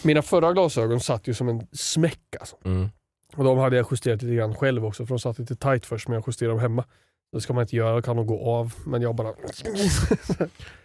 mina 0.03 0.21
förra 0.21 0.53
glasögon 0.53 0.99
satt 0.99 1.27
ju 1.27 1.33
som 1.33 1.49
en 1.49 1.67
smäck 1.73 2.35
alltså. 2.39 2.55
Mm. 2.65 2.89
Och 3.35 3.43
de 3.43 3.57
hade 3.57 3.75
jag 3.75 3.85
justerat 3.91 4.21
lite 4.21 4.35
grann 4.35 4.55
själv 4.55 4.85
också 4.85 5.05
för 5.05 5.15
de 5.15 5.19
satt 5.19 5.39
lite 5.39 5.55
tight 5.55 5.85
först 5.85 6.07
men 6.07 6.15
jag 6.15 6.23
justerade 6.27 6.53
dem 6.53 6.59
hemma. 6.61 6.83
Det 7.31 7.41
ska 7.41 7.53
man 7.53 7.61
inte 7.61 7.75
göra, 7.75 8.01
kan 8.01 8.15
de 8.15 8.25
gå 8.27 8.49
av. 8.49 8.73
Men 8.85 9.01
jag 9.01 9.15
bara... 9.15 9.27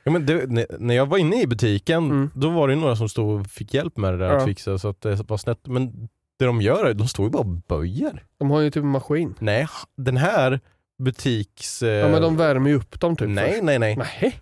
Ja, 0.04 0.12
men 0.12 0.26
det, 0.26 0.46
när- 0.80 0.94
jag 0.94 1.06
var 1.06 1.18
inne 1.18 1.42
i 1.42 1.46
butiken, 1.46 2.04
Mm. 2.04 2.30
då 2.34 2.50
var 2.50 2.68
det 2.68 2.74
några 2.76 2.96
som 2.96 3.08
stod 3.08 3.40
och 3.40 3.46
fick 3.46 3.74
hjälp 3.74 3.96
med 3.96 4.12
det 4.14 4.18
där 4.18 4.30
Ja. 4.30 4.36
att 4.36 4.44
fixa 4.44 4.78
så 4.78 4.88
att 4.88 5.00
det 5.00 5.30
var 5.30 5.36
snett. 5.36 5.58
Men 5.66 6.08
det 6.38 6.44
de 6.44 6.60
gör 6.62 6.84
är 6.84 6.94
de 6.94 7.08
står 7.08 7.24
ju 7.26 7.30
bara 7.30 7.38
och 7.40 7.46
böjer. 7.46 8.24
De 8.38 8.50
har 8.50 8.60
ju 8.60 8.70
typ 8.70 8.82
en 8.82 8.88
maskin. 8.90 9.34
Nej, 9.38 9.66
den 9.96 10.16
här 10.16 10.60
butiks... 11.02 11.82
eh, 11.82 11.88
Ja 11.90 12.08
men 12.08 12.22
de 12.22 12.36
värmer 12.36 12.70
ju 12.70 12.76
upp 12.76 13.00
dem 13.00 13.16
typ 13.16 13.28
nej, 13.28 13.50
först. 13.52 13.62
nej, 13.62 13.78
nej. 13.78 13.96
Nej. 13.96 14.40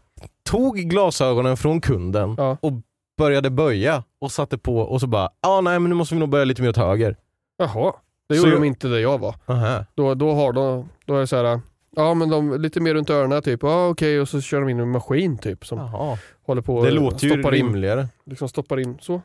Tog 0.50 0.76
glasögonen 0.76 1.56
från 1.56 1.80
kunden 1.80 2.34
Ja. 2.38 2.56
och 2.60 2.72
började 3.18 3.50
böja 3.50 4.04
och 4.20 4.32
satte 4.32 4.58
på 4.58 4.76
och 4.78 5.00
så 5.00 5.06
bara, 5.06 5.28
ja 5.42 5.48
ah, 5.48 5.60
nej 5.60 5.78
men 5.78 5.88
nu 5.88 5.94
måste 5.94 6.14
vi 6.14 6.18
nog 6.20 6.28
böja 6.28 6.44
lite 6.44 6.62
mer 6.62 6.68
åt 6.68 6.76
höger. 6.76 7.16
Jaha. 7.58 7.92
Det 8.28 8.34
Så 8.34 8.38
gjorde 8.38 8.50
jag- 8.50 8.60
de 8.62 8.66
inte 8.66 8.88
där 8.88 8.98
jag 8.98 9.18
var. 9.18 9.34
Aha. 9.46 9.84
Då, 9.94 10.14
då 10.14 10.32
har 10.32 10.52
de, 10.52 10.88
då 11.06 11.16
är 11.16 11.20
det 11.20 11.26
så 11.26 11.36
här. 11.36 11.60
Ja 11.96 12.14
men 12.14 12.28
de, 12.28 12.60
lite 12.60 12.80
mer 12.80 12.94
runt 12.94 13.10
öronen 13.10 13.42
typ, 13.42 13.62
ja 13.62 13.88
okej 13.88 14.20
och 14.20 14.28
så 14.28 14.40
kör 14.40 14.60
de 14.60 14.68
in 14.68 14.80
en 14.80 14.90
maskin 14.90 15.38
typ 15.38 15.66
som 15.66 15.78
Jaha. 15.78 16.18
håller 16.46 16.62
på 16.62 16.76
och 16.76 16.84
Det 16.84 16.90
låter 16.90 17.26
ju 17.26 17.32
stoppar 17.32 17.54
in, 17.54 17.64
rimligare. 17.66 18.08
liksom 18.26 18.48
stoppar 18.48 18.80
in 18.80 18.98
så. 19.00 19.20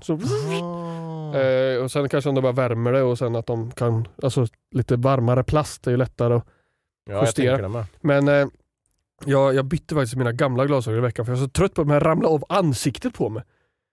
så 0.00 0.18
Ah. 0.62 1.38
eh, 1.38 1.82
och 1.82 1.90
sen 1.90 2.08
kanske 2.08 2.30
de 2.30 2.42
bara 2.42 2.52
värmer 2.52 2.92
det 2.92 3.02
och 3.02 3.18
sen 3.18 3.36
att 3.36 3.46
de 3.46 3.70
kan, 3.70 4.08
alltså 4.22 4.46
lite 4.74 4.96
varmare 4.96 5.44
plast 5.44 5.86
är 5.86 5.90
ju 5.90 5.96
lättare. 5.96 6.34
att- 6.34 6.46
Ja, 7.10 7.20
justera. 7.24 7.86
Men 8.00 8.28
eh, 8.28 8.46
jag, 9.26 9.54
jag 9.54 9.64
bytte 9.64 9.94
faktiskt 9.94 10.16
mina 10.16 10.32
gamla 10.32 10.66
glasögon 10.66 10.98
i 10.98 11.02
veckan 11.02 11.24
för 11.26 11.32
jag 11.32 11.38
är 11.38 11.44
så 11.44 11.50
trött 11.50 11.74
på 11.74 11.82
att 11.82 11.88
de 11.88 11.92
här 11.92 12.00
ramla 12.00 12.28
av 12.28 12.44
ansiktet 12.48 13.14
på 13.14 13.28
mig. 13.28 13.42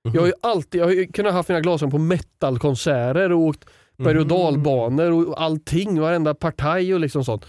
Mhm. 0.05 0.13
Jag 0.15 0.21
har 0.21 0.27
ju 0.27 0.33
alltid, 0.41 0.81
jag 0.81 0.85
har 0.85 0.91
ju 0.91 1.07
kunnat 1.07 1.33
haft 1.33 1.49
mina 1.49 1.61
glasögon 1.61 1.91
på 1.91 1.97
metalkonserter 1.97 3.31
och 3.31 3.39
åkt 3.39 3.65
berg 3.97 4.17
och 4.19 4.25
Mhm. 4.25 4.27
dalbanor 4.27 5.27
och 5.27 5.41
allting, 5.41 5.99
varenda 6.01 6.33
partaj 6.33 6.93
och 6.93 6.99
liksom 6.99 7.25
sånt. 7.25 7.45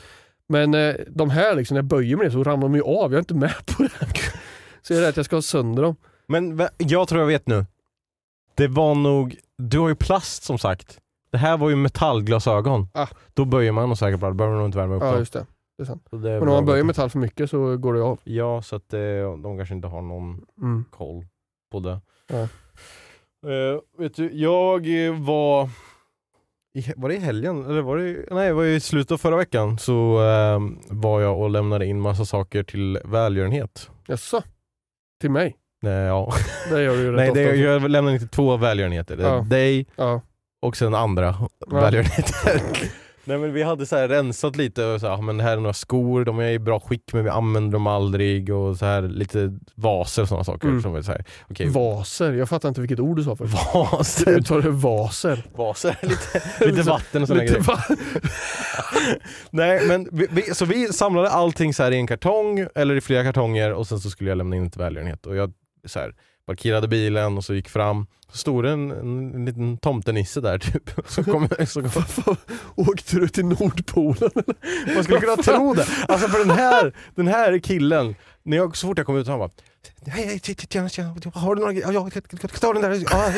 Men 0.51 0.75
eh, 0.75 0.95
de 1.09 1.31
här 1.31 1.57
liksom, 1.57 1.75
när 1.75 1.79
jag 1.79 1.89
böjer 1.89 2.17
mig 2.17 2.31
så 2.31 2.45
ramlar 2.45 2.69
de 2.69 2.75
ju 2.75 2.83
av, 2.83 3.13
jag 3.13 3.15
är 3.15 3.19
inte 3.19 3.35
med 3.35 3.55
på 3.77 3.83
det. 3.83 3.91
Så 4.83 4.93
jag 4.93 4.99
är 4.99 5.03
rädd 5.03 5.09
att 5.11 5.17
jag 5.17 5.27
ska 5.27 5.37
ha 5.37 5.43
sönder 5.43 5.83
dem. 5.83 5.97
Men 6.27 6.69
jag 6.79 7.09
tror 7.09 7.21
jag 7.21 7.27
vet 7.29 7.47
nu. 7.47 7.67
Det 8.55 8.69
var 8.69 8.95
nog, 8.95 9.37
du 9.59 9.79
har 9.79 9.89
ju 9.89 9.95
plast 9.95 10.43
som 10.43 10.59
sagt. 10.59 10.99
Det 11.33 11.39
här 11.39 11.57
var 11.57 11.71
ju 11.71 11.77
metallglasögon. 11.77 12.89
Ah. 12.95 13.07
Då 13.35 13.45
böjer 13.45 13.73
man 13.73 13.89
nog 13.89 13.99
säkert 13.99 14.21
bara, 14.21 14.31
då 14.31 14.35
behöver 14.35 14.55
man 14.55 14.59
nog 14.63 14.69
inte 14.69 14.79
värma 14.79 14.95
upp 14.95 15.03
Ja 15.03 15.11
dem. 15.11 15.19
just 15.19 15.33
det. 15.33 15.47
det 15.79 15.83
är 15.83 15.87
sant. 15.87 16.07
Så 16.11 16.17
det 16.17 16.31
är 16.31 16.33
Men 16.33 16.41
om 16.43 16.47
bra 16.47 16.55
man 16.55 16.67
böjer 16.67 16.85
metall 16.85 17.11
för 17.11 17.19
mycket 17.19 17.51
så 17.51 17.77
går 17.77 17.95
det 17.95 18.03
av. 18.03 18.21
Ja, 18.25 18.63
så 18.63 18.77
att 18.77 18.89
det, 18.89 19.21
de 19.23 19.57
kanske 19.57 19.75
inte 19.75 19.89
har 19.89 20.03
någon 20.03 20.45
Mm. 20.61 20.85
koll 20.91 21.25
på 21.73 21.81
det. 21.81 22.01
Ja. 22.29 22.41
Eh, 23.51 23.81
vet 23.99 24.15
du, 24.17 24.31
jag 24.33 25.07
eh, 25.07 25.15
var, 25.25 25.69
i, 26.75 26.93
var 26.97 27.09
det 27.09 27.15
i 27.15 27.19
helgen? 27.19 27.65
Eller 27.65 27.81
var 27.83 27.97
det, 27.97 28.25
nej, 28.35 28.47
det 28.49 28.53
var 28.55 28.65
i 28.65 28.81
slutet 28.81 29.13
av 29.13 29.19
förra 29.19 29.37
veckan 29.37 29.79
så 29.79 30.23
eh, 30.25 30.61
var 30.91 31.21
jag 31.21 31.41
och 31.41 31.51
lämnade 31.51 31.87
in 31.87 32.01
massa 32.01 32.25
saker 32.25 32.63
till 32.63 32.99
välgörenhet. 33.05 33.91
Jaså? 34.07 34.43
Till 35.21 35.31
mig? 35.31 35.57
Nej, 35.83 35.93
ja. 35.93 36.33
Det 36.71 36.83
gör 36.83 36.97
du 36.97 37.03
ju 37.03 37.13
rätt 37.13 37.17
nej 37.17 37.31
ofta. 37.31 37.41
det, 37.41 37.47
också. 37.49 37.57
jag 37.61 37.91
lämnade 37.91 38.15
in 38.15 38.21
till 38.21 38.29
två 38.29 38.57
välgörenheter. 38.57 39.19
Ja. 39.21 39.41
Dig 39.51 39.87
Ja. 39.97 40.21
och 40.63 40.77
sen 40.77 40.95
andra 40.95 41.35
välgörenheter. 41.71 42.63
Nej 43.25 43.39
men 43.39 43.53
vi 43.53 43.63
hade 43.63 43.87
så 43.87 43.97
här 43.97 44.09
rensat 44.09 44.57
lite 44.57 44.85
och 44.85 45.01
så 45.01 45.07
här, 45.07 45.15
"Ah, 45.15 45.21
men 45.21 45.37
det 45.37 45.45
här 45.45 45.53
är 45.53 45.57
några 45.57 45.73
skor, 45.73 46.25
de 46.25 46.39
är 46.39 46.51
i 46.51 46.59
bra 46.59 46.81
skick 46.81 47.13
men 47.13 47.25
vi 47.25 47.31
använder 47.31 47.73
dem 47.73 47.87
aldrig 47.87 48.51
och 48.55 48.77
så 48.77 48.87
här 48.87 49.03
lite 49.03 49.59
vaser 49.75 50.23
och 50.23 50.29
sådana 50.29 50.45
saker. 50.45 50.69
Mm. 50.69 50.83
Som 50.83 50.95
är 50.95 51.03
så 51.03 51.13
här, 51.13 51.25
okej, 51.51 51.69
Vaser, 51.69 52.33
jag 52.33 52.49
fattar 52.49 52.69
inte 52.69 52.81
vilket 52.81 53.01
ord 53.01 53.17
du 53.17 53.25
sa 53.25 53.37
först. 53.37 53.53
Du 53.73 53.79
vaser, 53.79 54.31
uttalade 54.31 54.71
vaser. 54.71 55.43
vaser, 55.57 55.97
lite, 56.03 56.43
lite 56.67 56.83
vatten 56.83 57.23
och 57.23 57.29
sådana 57.29 57.43
Lite 57.45 57.55
grejer. 57.55 57.81
Nej 59.51 59.87
men 59.87 60.09
vi, 60.13 60.27
vi, 60.31 60.43
så 60.43 60.65
vi 60.65 60.93
samlade 60.93 61.31
allting 61.31 61.75
så 61.75 61.83
här 61.83 61.91
i 61.91 61.97
en 61.97 62.07
kartong 62.07 62.67
eller 62.75 62.95
i 62.97 63.01
flera 63.01 63.25
kartonger 63.25 63.73
och 63.73 63.87
sen 63.87 64.01
så 64.01 64.11
skulle 64.11 64.31
jag 64.31 64.39
lämna 64.39 64.57
in 64.57 64.65
det 64.65 64.71
till 64.71 64.81
välgörenhet 64.81 65.27
och 65.27 65.37
jag 65.37 65.53
så 65.87 65.99
här, 65.99 66.15
parkerade 66.47 66.89
bilen 66.89 67.37
och 67.37 67.45
så 67.45 67.55
gick 67.55 67.69
fram. 67.69 68.07
Så 68.33 68.39
stod 68.39 68.65
det 68.65 68.71
en, 68.71 68.91
en, 68.91 69.35
en 69.35 69.45
liten 69.45 69.79
tomtenisse 69.79 70.41
där 70.41 70.59
typ. 70.59 70.91
Så 71.07 71.25
kom, 71.25 71.49
så 71.67 71.83
kom, 71.83 72.37
Åkte 72.77 73.17
du 73.17 73.29
till 73.29 73.45
Nordpolen? 73.45 74.31
Man 74.95 75.05
skulle 75.05 75.21
kunna 75.21 75.37
tro 75.37 75.75
det. 75.75 75.87
Alltså 76.09 76.29
för 76.29 76.39
den 76.39 76.51
här, 76.51 76.97
den 77.15 77.29
här 77.29 77.59
killen, 77.59 78.15
när 78.43 78.57
jag, 78.57 78.77
så 78.77 78.87
fort 78.87 78.99
jag 78.99 79.07
kom 79.07 79.17
ut 79.17 79.27
han 79.27 79.39
bara 79.39 79.51
Hej, 80.07 80.27
hej, 80.27 80.57
tjena, 80.71 80.89
tjena, 80.89 81.15
har 81.35 81.55
du 81.55 81.61
några 81.61 81.73
grejer? 81.73 81.87
Ja, 81.87 81.93
jag 81.93 82.61
ta 82.61 82.73
den 82.73 82.83
där. 82.83 83.05
Ja. 83.11 83.33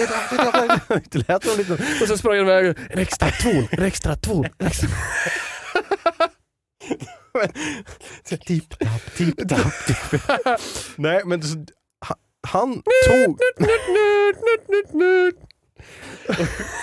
Det 1.10 1.28
lät 1.28 1.44
som 1.44 1.52
en 1.52 1.58
liten... 1.58 1.74
Och 2.02 2.08
så 2.08 2.18
sprang 2.18 2.36
jag 2.36 2.42
iväg. 2.44 2.76
En 2.90 2.98
extra 2.98 3.28
tvål, 3.30 3.68
en 3.70 3.82
extra 3.84 4.16
tvål. 4.16 4.48
en 4.58 4.66
extra- 4.66 4.88
Tipp-tapp, 8.46 9.14
tipp-tapp, 9.16 9.86
tipp 9.86 10.20
Nej 10.96 11.22
men 11.24 11.42
han, 12.42 12.82
han 13.08 13.24
tog... 13.26 13.38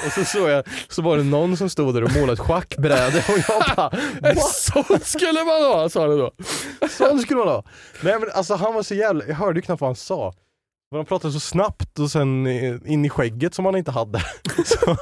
och 0.06 0.12
så 0.14 0.26
såg 0.26 0.50
jag, 0.50 0.64
så 0.90 1.02
var 1.02 1.18
det 1.18 1.24
någon 1.24 1.58
som 1.58 1.70
stod 1.70 1.94
där 1.94 2.04
och 2.04 2.12
målade 2.14 2.34
ett 2.34 2.40
schackbräde 2.40 3.24
och 3.28 3.38
jag 3.48 3.76
bara 3.76 3.92
En 4.30 4.36
sån 4.38 5.00
skulle 5.00 5.44
man 5.44 5.62
ha, 5.64 5.90
sa 5.90 6.08
du 6.08 6.18
då. 6.18 6.32
Sån 6.90 7.20
skulle 7.20 7.40
man 7.40 7.48
ha! 7.48 7.64
Nej 8.04 8.20
men 8.20 8.30
alltså 8.34 8.56
han 8.56 8.74
var 8.74 8.84
så 8.84 8.96
jävla, 8.96 9.26
jag 9.26 9.36
hörde 9.36 9.60
ju 9.60 9.62
knappt 9.62 9.82
vad 9.82 9.88
han 9.88 9.96
sa. 9.96 10.34
Men 10.92 10.98
han 10.98 11.06
pratade 11.06 11.34
så 11.34 11.40
snabbt 11.40 12.00
och 12.00 12.12
sen 12.12 12.48
in 12.88 13.06
i 13.06 13.10
skägget 13.10 13.54
som 13.54 13.66
han 13.66 13.76
inte 13.76 13.92
hade. 13.92 14.22
Så, 14.66 14.98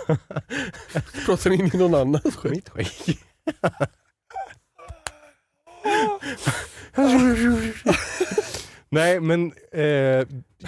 Pratar 1.25 1.51
in 1.51 1.71
i 1.73 1.77
någon 1.77 1.95
annan. 1.95 2.21
mitt 2.43 2.69
skägg. 2.69 3.19
Nej 8.89 9.19
men 9.19 9.51
eh, 9.73 9.83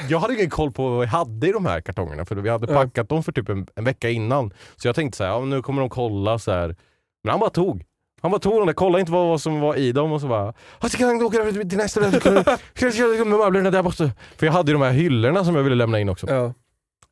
jag 0.10 0.20
hade 0.20 0.34
ingen 0.34 0.50
koll 0.50 0.72
på 0.72 0.90
vad 0.90 1.00
vi 1.00 1.06
hade 1.06 1.48
i 1.48 1.52
de 1.52 1.66
här 1.66 1.82
kartongerna 1.82 2.26
för 2.26 2.36
vi 2.36 2.50
hade 2.50 2.74
Ja. 2.74 2.80
packat 2.84 3.10
dem 3.10 3.24
för 3.24 3.32
typ 3.32 3.50
en, 3.50 3.68
en 3.76 3.84
vecka 3.84 4.10
innan. 4.10 4.54
Så 4.76 4.88
jag 4.88 4.96
tänkte 4.96 5.18
så 5.18 5.24
här, 5.24 5.32
ja, 5.32 5.40
nu 5.46 5.62
kommer 5.62 5.82
de 5.82 5.90
kolla 5.90 6.40
så 6.40 6.52
här. 6.52 6.76
Men 7.24 7.32
han 7.32 7.40
bara 7.40 7.50
tog. 7.50 7.86
Han 8.22 8.32
bara 8.32 8.40
tog 8.40 8.54
dem 8.58 8.66
där, 8.68 8.74
kollade 8.74 9.00
inte 9.00 9.12
vad 9.12 9.42
som 9.42 9.60
var 9.60 9.76
i 9.76 9.92
dem 9.92 10.12
och 10.12 10.22
så 10.22 10.28
bara 10.28 10.54
"Ja, 10.82 10.90
jag 11.00 11.24
åka 11.24 11.38
över 11.38 11.52
till 11.64 11.78
nästa 11.78 12.00
med 13.26 13.28
möblerna 13.28 13.72
där 13.72 13.84
borta? 13.84 14.12
För 14.38 14.46
jag 14.46 14.54
hade 14.54 14.72
ju 14.72 14.78
de 14.78 14.84
här 14.84 14.92
hyllorna 14.92 15.46
som 15.46 15.56
jag 15.56 15.64
ville 15.64 15.76
lämna 15.76 16.00
in 16.00 16.10
också. 16.10 16.28
Ja. 16.30 16.46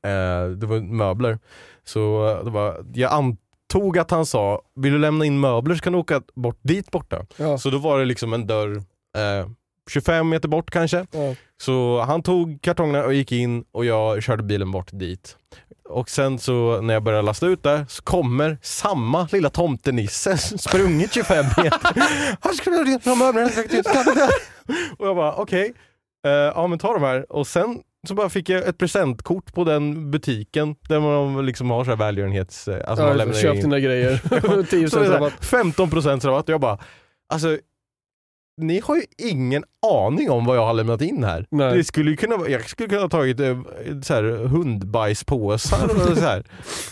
Eh, 0.09 0.49
det 0.49 0.65
var 0.65 0.79
möbler. 0.79 1.39
Så 1.83 2.29
eh, 2.29 2.43
det 2.43 2.49
var, 2.51 2.85
jag 2.93 3.11
antog 3.11 3.97
att 3.97 4.11
han 4.11 4.25
sa, 4.25 4.61
vill 4.75 4.93
du 4.93 4.99
lämna 4.99 5.25
in 5.25 5.39
möbler 5.39 5.75
så 5.75 5.81
kan 5.81 5.93
du 5.93 5.99
åka 5.99 6.21
bort 6.35 6.59
dit 6.61 6.91
borta. 6.91 7.25
Ja. 7.37 7.57
Så 7.57 7.69
då 7.69 7.77
var 7.77 7.99
det 7.99 8.05
liksom 8.05 8.33
en 8.33 8.47
dörr 8.47 8.75
eh, 9.17 9.47
25 9.89 10.29
meter 10.29 10.47
bort 10.47 10.71
kanske. 10.71 11.05
Ja. 11.11 11.35
Så 11.61 12.01
han 12.07 12.23
tog 12.23 12.59
kartongerna 12.61 13.05
och 13.05 13.13
gick 13.13 13.31
in 13.31 13.63
och 13.71 13.85
jag 13.85 14.23
körde 14.23 14.43
bilen 14.43 14.71
bort 14.71 14.89
dit. 14.91 15.37
Och 15.89 16.09
sen 16.09 16.39
så 16.39 16.81
när 16.81 16.93
jag 16.93 17.03
började 17.03 17.23
lasta 17.25 17.47
ut 17.47 17.63
där 17.63 17.85
så 17.89 18.03
kommer 18.03 18.57
samma 18.61 19.27
lilla 19.31 19.49
tomtenisse 19.49 20.37
sprungit 20.57 21.13
25 21.13 21.45
meter. 21.57 21.79
Och 24.97 25.07
jag 25.07 25.15
bara 25.15 25.33
okej, 25.35 25.73
eh, 26.25 26.31
ja 26.31 26.67
men 26.67 26.79
ta 26.79 26.93
de 26.93 27.03
här. 27.03 27.31
Och 27.31 27.47
sen 27.47 27.81
så 28.07 28.13
bara 28.15 28.29
fick 28.29 28.49
jag 28.49 28.67
ett 28.67 28.77
presentkort 28.77 29.53
på 29.53 29.63
den 29.63 30.11
butiken 30.11 30.75
där 30.89 30.99
man 30.99 31.45
liksom 31.45 31.69
har 31.69 31.83
så 31.83 31.89
här 31.89 31.97
välgörenhets... 31.97 32.67
Alltså 32.67 33.03
man 33.03 33.11
Ja, 33.11 33.13
lämnar 33.13 33.35
köp 33.35 33.55
in- 33.55 33.61
dina 33.61 33.79
grejer. 33.79 34.21
10% 34.23 34.87
så 34.89 34.99
är 34.99 35.03
det 35.03 35.15
rabatt. 35.15 35.33
15% 35.41 36.25
rabatt 36.27 36.47
jag 36.49 36.61
bara, 36.61 36.77
alltså 37.33 37.57
ni 38.57 38.79
har 38.83 38.95
ju 38.95 39.01
ingen 39.17 39.63
aning 40.05 40.29
om 40.31 40.45
vad 40.45 40.57
jag 40.57 40.65
har 40.65 40.73
lämnat 40.73 41.01
in 41.01 41.23
här. 41.23 41.45
Nej. 41.49 41.77
Det 41.77 41.83
skulle 41.83 42.09
ju 42.11 42.17
kunna, 42.17 42.35
jag 42.49 42.69
skulle 42.69 42.89
kunna 42.89 43.01
ha 43.01 43.09
tagit 43.09 43.39
eh, 43.39 43.57
så 44.03 44.13
här, 44.13 44.23
hundbajspåsar 44.47 45.85
och 46.11 46.17
så 46.17 46.23
här. 46.25 46.43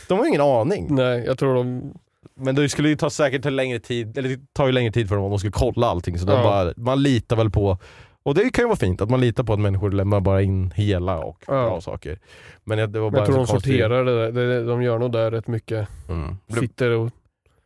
De 0.08 0.19
har 0.19 0.25
ingen 0.28 0.41
aning. 0.41 0.88
Nej, 0.89 1.23
jag 1.25 1.38
tror 1.38 1.56
de... 1.56 1.93
Men 2.38 2.56
det 2.56 2.69
skulle 2.69 2.89
ju 2.89 2.95
ta 2.95 3.10
säkert 3.10 3.45
en 3.45 3.56
längre 3.56 3.80
tid, 3.80 4.17
eller 4.17 4.30
det 4.30 4.39
tar 4.54 4.65
ju 4.65 4.71
längre 4.71 4.91
tid 4.91 5.08
för 5.10 5.15
dem 5.15 5.25
om 5.25 5.30
de 5.32 5.39
ska 5.39 5.51
kolla 5.51 5.88
allting. 5.88 6.19
Så 6.19 6.28
Ja. 6.30 6.43
bara, 6.43 6.73
man 6.78 7.04
litar 7.04 7.36
väl 7.36 7.49
på, 7.49 7.78
och 8.23 8.36
det 8.36 8.49
kan 8.49 8.63
ju 8.63 8.67
vara 8.67 8.75
fint 8.78 9.01
att 9.01 9.10
man 9.10 9.21
litar 9.21 9.43
på 9.43 9.54
att 9.54 9.60
människor 9.60 9.91
lämnar 9.91 10.19
bara 10.19 10.41
in 10.41 10.71
hela 10.75 11.17
och 11.19 11.38
Ja. 11.47 11.54
bra 11.54 11.82
saker. 11.82 12.19
Men 12.63 12.78
det, 12.78 12.88
det 12.88 12.99
var 12.99 13.12
bara 13.12 13.17
jag 13.17 13.25
tror 13.25 13.38
de 13.38 13.45
konstig, 13.45 13.73
sorterar 13.73 14.06
det 14.06 14.21
där. 14.25 14.32
Det- 14.32 14.63
De 14.63 14.82
gör 14.84 14.99
nog 14.99 15.12
där 15.12 15.32
rätt 15.32 15.47
mycket. 15.47 15.88
mm. 16.10 16.38
det, 16.47 16.60
Sitter 16.60 16.89
och 16.91 17.10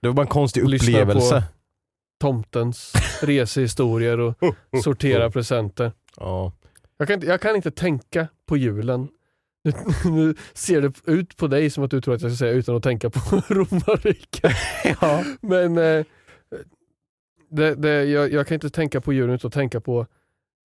det 0.01 0.07
var 0.07 0.13
bara 0.15 0.21
en 0.21 0.27
konstig 0.27 0.61
upplevelse. 0.63 1.43
Tomtens 2.19 2.93
resehistorier 3.21 4.19
och 4.19 4.35
sorterar 4.83 5.29
presenter. 5.29 5.91
Ja. 6.17 6.51
Jag 6.97 7.07
kan, 7.07 7.13
inte, 7.13 7.27
jag 7.27 7.41
kan 7.41 7.55
inte 7.55 7.71
tänka 7.71 8.27
på 8.45 8.57
julen. 8.57 9.07
Nu, 9.63 9.73
nu 10.11 10.35
ser 10.53 10.81
det 10.81 10.93
ut 11.05 11.37
på 11.37 11.47
dig 11.47 11.69
som 11.69 11.83
att 11.83 11.91
du 11.91 12.01
tror 12.01 12.15
att 12.15 12.21
jag 12.21 12.31
ska 12.31 12.37
säga 12.37 12.51
utan 12.53 12.75
att 12.75 12.83
tänka 12.83 13.09
på 13.09 13.19
romarriket. 13.47 14.53
ja. 15.01 15.23
Men 15.41 15.77
eh, 15.77 16.05
det, 17.49 17.75
det, 17.75 18.03
jag, 18.05 18.31
jag 18.31 18.47
kan 18.47 18.55
inte 18.55 18.69
tänka 18.69 19.01
på 19.01 19.13
julen 19.13 19.35
utan 19.35 19.47
att 19.47 19.53
tänka 19.53 19.81
på 19.81 20.07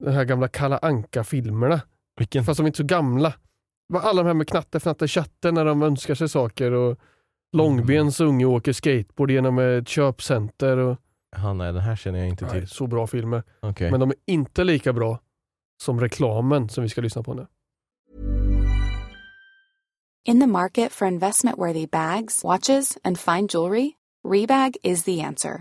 de 0.04 0.10
här 0.10 0.24
gamla 0.24 0.48
Kalla 0.48 0.78
anka 0.78 1.24
filmerna 1.24 1.80
Vilken? 2.18 2.44
Fast 2.44 2.56
de 2.58 2.64
är 2.64 2.68
inte 2.68 2.76
så 2.76 2.84
gamla. 2.84 3.34
Alla 3.94 4.22
de 4.22 4.26
här 4.26 4.34
med 4.34 4.48
Knatte, 4.48 4.80
Fnatte, 4.80 5.08
Tjatte 5.08 5.52
när 5.52 5.64
de 5.64 5.82
önskar 5.82 6.14
sig 6.14 6.28
saker 6.28 6.72
och 6.72 6.98
Långbens 7.52 8.20
unge 8.20 8.44
åker 8.44 8.72
skateboard 8.72 9.30
genom 9.30 9.58
ett 9.58 9.88
köpcenter. 9.88 10.76
Och, 10.76 10.96
Nej, 11.36 11.72
den 11.72 11.82
här 11.82 11.96
känner 11.96 12.18
jag 12.18 12.28
inte 12.28 12.44
nej, 12.44 12.60
till. 12.60 12.68
så 12.68 12.86
bra 12.86 13.06
filmer. 13.06 13.42
Okej. 13.60 13.90
Men 13.90 14.00
de 14.00 14.10
är 14.10 14.16
inte 14.26 14.64
lika 14.64 14.92
bra 14.92 15.18
som 15.82 16.00
reklamen 16.00 16.68
som 16.68 16.82
vi 16.82 16.88
ska 16.88 17.00
lyssna 17.00 17.22
på 17.22 17.34
nu. 17.34 17.46
In 20.24 20.40
the 20.40 20.46
market 20.46 20.92
for 20.92 21.08
investment 21.08 21.58
worthy 21.58 21.86
bags, 21.86 22.44
watches, 22.44 22.98
and 23.04 23.18
fine 23.18 23.46
jewelry, 23.46 23.96
Rebag 24.24 24.76
is 24.82 25.04
the 25.04 25.22
answer. 25.22 25.60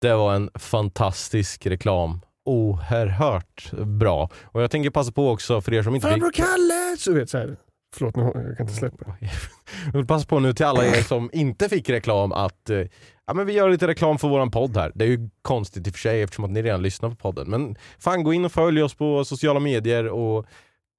Det 0.00 0.14
var 0.14 0.34
en 0.34 0.50
fantastisk 0.54 1.66
reklam. 1.66 2.20
Oerhört 2.44 3.72
bra. 3.72 4.30
Och 4.44 4.62
jag 4.62 4.70
tänker 4.70 4.90
passa 4.90 5.12
på 5.12 5.30
också 5.30 5.60
för 5.60 5.74
er 5.74 5.82
som 5.82 5.94
inte 5.94 6.08
Farbror 6.08 6.32
Kalle! 6.32 6.96
Så 6.98 7.12
vet, 7.12 7.30
så 7.30 7.38
här. 7.38 7.56
Förlåt, 7.96 8.16
nu, 8.16 8.22
jag 8.22 8.56
kan 8.56 8.66
inte 8.66 8.78
släppa. 8.78 9.16
Jag 9.20 9.92
vill 9.92 10.06
passa 10.06 10.26
på 10.26 10.38
nu 10.38 10.52
till 10.52 10.66
alla 10.66 10.86
er 10.86 11.02
som 11.02 11.30
inte 11.32 11.68
fick 11.68 11.90
reklam 11.90 12.32
att 12.32 12.70
eh, 12.70 12.78
ja, 13.26 13.34
men 13.34 13.46
vi 13.46 13.52
gör 13.52 13.70
lite 13.70 13.86
reklam 13.86 14.18
för 14.18 14.28
våran 14.28 14.50
podd 14.50 14.76
här. 14.76 14.92
Det 14.94 15.04
är 15.04 15.08
ju 15.08 15.30
konstigt 15.42 15.86
i 15.86 15.90
och 15.90 15.94
för 15.94 16.00
sig 16.00 16.22
eftersom 16.22 16.44
att 16.44 16.50
ni 16.50 16.62
redan 16.62 16.82
lyssnar 16.82 17.10
på 17.10 17.16
podden. 17.16 17.50
Men 17.50 17.76
fan 17.98 18.22
gå 18.24 18.32
in 18.32 18.44
och 18.44 18.52
följ 18.52 18.82
oss 18.82 18.94
på 18.94 19.24
sociala 19.24 19.60
medier 19.60 20.08
och 20.08 20.46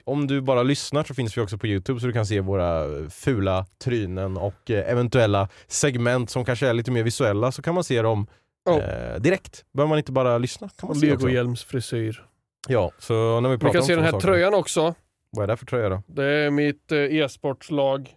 om 0.04 0.28
du 0.28 0.42
bara 0.42 0.64
lyssnar 0.64 1.04
så 1.04 1.14
finns 1.14 1.38
vi 1.38 1.42
också 1.42 1.58
på 1.58 1.68
Youtube 1.68 2.00
så 2.00 2.08
du 2.08 2.14
kan 2.14 2.26
se 2.26 2.40
våra 2.40 2.86
fula 3.10 3.66
trynen 3.84 4.38
och 4.38 4.72
eh, 4.72 4.92
eventuella 4.92 5.50
segment 5.68 6.30
som 6.30 6.46
kanske 6.46 6.68
är 6.68 6.74
lite 6.74 6.92
mer 6.92 7.04
visuella 7.04 7.52
så 7.52 7.62
kan 7.62 7.76
man 7.76 7.84
se 7.84 8.02
dem 8.02 8.28
Ja. 8.63 8.82
eh, 8.82 9.19
direkt. 9.19 9.65
Behöver 9.74 9.89
man 9.89 9.98
inte 9.98 10.12
bara 10.12 10.38
lyssna. 10.38 10.69
Kan 10.69 10.88
man 10.88 10.95
se 10.95 11.13
också. 11.13 11.26
Legohjälms 11.28 11.63
frisyr. 11.63 12.26
Ja, 12.67 12.91
så 13.00 13.39
när 13.39 13.50
vi 13.50 13.56
Vi 13.56 13.60
pratar 13.60 13.74
kan 13.74 13.82
om 13.82 13.88
se 13.88 13.95
den 13.95 14.04
här 14.04 14.12
saker- 14.12 14.28
tröjan 14.28 14.54
också. 14.54 14.93
Vad 15.32 15.43
är 15.43 15.48
det 15.48 15.58
för 15.58 15.65
tröja 15.65 15.89
då? 15.89 16.02
Det 16.08 16.24
är 16.26 16.50
mitt 16.52 16.91
eh, 16.91 16.98
e-sportslag 17.00 18.15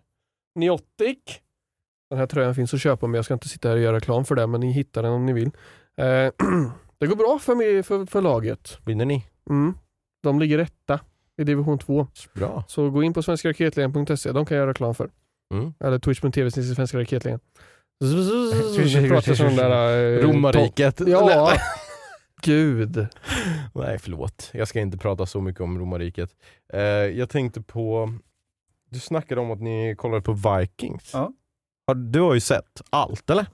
Niotic. 0.55 1.19
Den 2.11 2.19
här 2.19 2.27
tröjan 2.27 2.55
finns 2.55 2.75
att 2.75 2.81
köpa 2.81 3.07
men 3.07 3.15
jag 3.19 3.25
ska 3.25 3.35
inte 3.35 3.49
sitta 3.49 3.69
här 3.69 3.77
och 3.77 3.83
göra 3.83 3.97
reklam 3.97 4.25
för 4.25 4.35
det 4.35 4.47
men 4.47 4.61
ni 4.61 4.73
hittar 4.73 5.03
den 5.03 5.13
om 5.13 5.27
ni 5.27 5.33
vill. 5.33 5.47
Eh, 5.97 6.05
det 6.99 7.07
går 7.07 7.17
bra 7.17 7.39
för, 7.39 7.55
mig, 7.55 7.83
för, 7.83 8.07
för 8.07 8.21
laget. 8.23 8.79
Vinner 8.87 9.05
ni? 9.05 9.27
Mm. 9.51 9.75
De 10.23 10.39
ligger 10.41 10.59
etta 10.59 11.01
i 11.37 11.45
division 11.45 11.79
2. 11.79 12.07
Bra. 12.35 12.65
Så 12.69 12.91
gå 12.91 13.03
in 13.03 13.13
på 13.15 13.23
svenskaraketligan.se, 13.23 14.33
de 14.33 14.47
kan 14.47 14.57
jag 14.57 14.63
göra 14.63 14.71
reklam 14.71 14.95
för. 14.95 15.11
Mm. 15.55 15.75
Eller 15.81 15.99
twitch.tv 15.99 16.51
svenska 16.51 16.99
raketligan. 16.99 17.41
Vi 18.07 19.09
pratar 19.09 19.35
sån 19.35 19.57
där... 19.57 20.17
eh, 20.17 20.19
Romarriket. 20.23 21.01
to- 21.01 21.09
Ja, 21.11 21.53
gud. 22.43 23.07
Nej 23.75 23.99
förlåt, 23.99 24.51
jag 24.53 24.69
ska 24.69 24.81
inte 24.81 24.99
prata 24.99 25.27
så 25.27 25.41
mycket 25.41 25.61
om 25.61 25.79
romarriket. 25.79 26.31
Eh, 26.73 26.81
jag 26.83 27.29
tänkte 27.31 27.63
på, 27.63 28.13
du 28.91 28.99
snackade 29.01 29.41
om 29.41 29.51
att 29.51 29.61
ni 29.61 29.95
kollade 29.99 30.23
på 30.23 30.33
Vikings. 30.33 31.11
Ja. 31.13 31.33
Har, 31.87 31.95
du 31.95 32.21
har 32.21 32.35
ju 32.35 32.41
sett 32.41 32.83
allt 32.91 33.31
eller? 33.31 33.47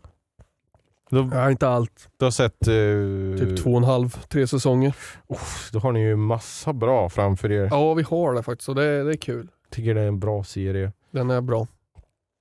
Du, 1.11 1.29
Ja, 1.33 1.51
inte 1.51 1.69
allt. 1.69 2.09
du 2.17 2.25
har 2.27 2.31
sett... 2.31 2.69
eh, 2.69 3.47
Typ 3.49 3.63
två 3.63 3.71
och 3.71 3.77
en 3.79 3.85
halv, 3.85 4.09
tre 4.29 4.47
säsonger. 4.47 4.95
uff, 5.29 5.71
då 5.73 5.79
har 5.79 5.93
ni 5.93 6.01
ju 6.01 6.17
massa 6.17 6.73
bra 6.73 7.09
framför 7.09 7.53
er. 7.53 7.69
Ja, 7.71 7.95
vi 7.95 8.03
har 8.03 8.35
det 8.35 8.43
faktiskt 8.43 8.69
och 8.69 8.75
det, 8.75 9.03
det 9.05 9.11
är 9.13 9.17
kul. 9.17 9.49
Tycker 9.71 9.95
det 9.95 10.01
är 10.01 10.09
en 10.09 10.19
bra 10.19 10.45
serie. 10.45 10.93
Den 11.11 11.31
är 11.31 11.41
bra. 11.41 11.67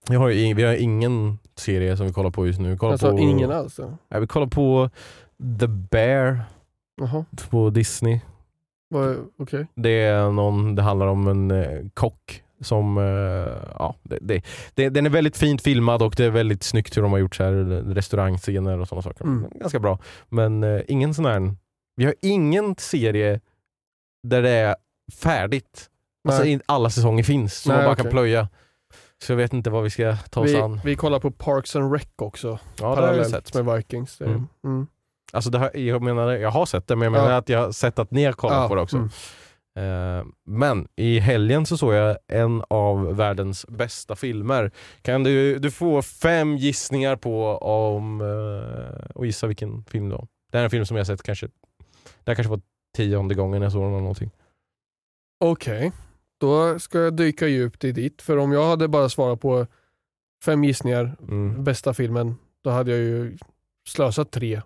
Jag 0.10 0.20
har 0.20 0.30
ju, 0.30 0.53
vi 0.53 0.64
har 0.64 0.74
ingen 0.76 1.39
serie 1.55 1.97
som 1.97 2.05
vi 2.05 2.14
kollar 2.14 2.30
på 2.32 2.47
just 2.47 2.60
nu. 2.60 2.72
Vi 2.72 2.78
kollar 2.78 2.91
Alltså 2.91 3.12
på, 3.12 3.20
ingen 3.20 3.51
alls. 3.51 3.80
Ja. 4.10 4.20
Vi 4.20 4.28
kollar 4.28 4.47
på 4.47 4.89
The 5.60 5.68
Bear 5.68 6.39
Jaha, 7.01 7.26
på 7.49 7.70
Disney. 7.70 8.20
vad- 8.89 9.18
okej. 9.39 9.68
Det, 9.76 9.89
är 9.89 10.32
någon, 10.32 10.76
det 10.76 10.82
handlar 10.82 11.08
om 11.08 11.28
en 11.28 11.51
eh, 11.51 11.80
kock 11.93 12.43
som, 12.62 12.97
eh, 12.97 13.03
ja, 13.80 13.95
det, 14.03 14.18
det, 14.22 14.41
det, 14.74 14.89
den 14.89 15.05
är 15.05 15.10
väldigt 15.10 15.38
fint 15.38 15.62
filmad 15.62 16.01
och 16.01 16.14
det 16.18 16.26
är 16.26 16.30
väldigt 16.30 16.64
snyggt 16.64 16.97
hur 16.97 17.01
de 17.01 17.12
har 17.12 17.20
gjort 17.20 17.36
så 17.36 17.43
här, 17.43 17.51
restaurangscener 17.93 18.80
och 18.80 18.88
sådana 18.88 19.01
saker. 19.01 19.24
Mm. 19.24 19.49
Ganska 19.55 19.80
bra. 19.80 19.99
Men 20.30 20.64
eh, 20.64 20.82
ingen 20.88 21.14
sån 21.14 21.26
här, 21.26 21.55
vi 21.95 22.05
har 22.05 22.16
ingen 22.22 22.76
serie 22.78 23.39
där 24.28 24.41
det 24.41 24.49
är 24.49 24.76
färdigt. 25.22 25.89
Alltså 26.28 26.43
Nej. 26.43 26.60
alla 26.66 26.89
säsonger 26.89 27.24
finns, 27.24 27.66
Nej, 27.68 27.76
man 27.78 27.86
bara 27.86 27.93
okej. 27.93 28.03
kan 28.03 28.12
plöja. 28.12 28.47
Så 29.24 29.32
jag 29.32 29.38
vet 29.38 29.53
inte 29.53 29.70
vad 29.70 29.84
vi 29.84 29.89
ska 29.89 30.15
ta 30.15 30.41
oss 30.41 30.49
vi, 30.51 30.57
an. 30.57 30.82
vi 30.86 30.95
kollar 30.95 31.20
på 31.20 31.32
Parks 31.32 31.76
and 31.76 31.93
Rec 31.93 32.07
också, 32.15 32.47
Ja, 32.47 32.57
det 32.78 32.84
har 32.86 32.95
parallellt 32.95 33.30
sett. 33.47 33.65
med 33.65 33.76
Vikings. 33.78 34.18
Det, 34.18 34.26
Mm. 34.26 34.47
mm. 34.65 34.88
Alltså 35.34 35.49
det 35.49 35.57
har, 35.59 35.78
jag 35.78 36.01
menar, 36.01 36.32
jag 36.32 36.51
har 36.51 36.65
sett 36.65 36.88
det, 36.88 36.95
men 36.95 37.03
jag 37.05 37.11
menar 37.11 37.32
Ja. 37.32 37.38
att 37.38 37.49
jag 37.49 37.59
har 37.59 37.72
sett 37.72 37.99
att 37.99 38.11
ni 38.11 38.24
har 38.26 38.34
kollat 38.34 38.57
Ja, 38.61 38.68
på 38.68 38.76
det 38.76 38.82
också. 38.82 38.97
mm. 38.97 39.09
Eh, 39.78 40.26
men 40.45 40.88
i 40.95 41.20
helgen 41.20 41.65
så 41.65 41.78
såg 41.78 41.93
jag 41.93 42.18
en 42.28 42.63
av 42.70 43.15
världens 43.15 43.65
bästa 43.68 44.15
filmer. 44.15 44.72
Kan 45.01 45.24
du, 45.24 45.59
du 45.59 45.72
få 45.72 46.01
fem 46.01 46.57
gissningar 46.57 47.15
på 47.15 47.57
om, 47.57 48.22
eh, 48.22 49.05
och 49.15 49.26
gissa 49.26 49.47
vilken 49.47 49.84
film 49.84 50.09
då? 50.09 50.28
Det 50.51 50.57
här 50.57 50.61
är 50.61 50.63
en 50.65 50.70
film 50.70 50.86
som 50.86 50.97
jag 50.97 51.07
sett 51.07 51.24
kanske, 51.24 51.45
det 52.24 52.32
här 52.32 52.36
kanske 52.36 52.49
var 52.51 52.61
tionde 52.95 53.36
gången 53.36 53.61
jag 53.61 53.72
såg 53.72 53.82
den 53.82 53.89
eller 53.89 53.99
någonting. 54.01 54.32
Okej, 55.39 55.91
då 56.38 56.80
ska 56.80 57.00
jag 57.00 57.16
dyka 57.16 57.48
djupt 57.48 57.84
i 57.84 57.92
ditt. 57.92 58.22
För 58.22 58.38
om 58.38 58.52
jag 58.52 58.68
hade 58.70 58.88
bara 58.88 59.10
svarat 59.10 59.42
på 59.42 59.68
fem 60.46 60.64
gissningar, 60.64 61.16
Mm. 61.22 61.64
bästa 61.64 61.94
filmen, 61.94 62.36
då 62.64 62.70
hade 62.70 62.92
jag 62.92 63.00
ju 63.00 63.38
slösat 63.88 64.32
tre 64.32 64.62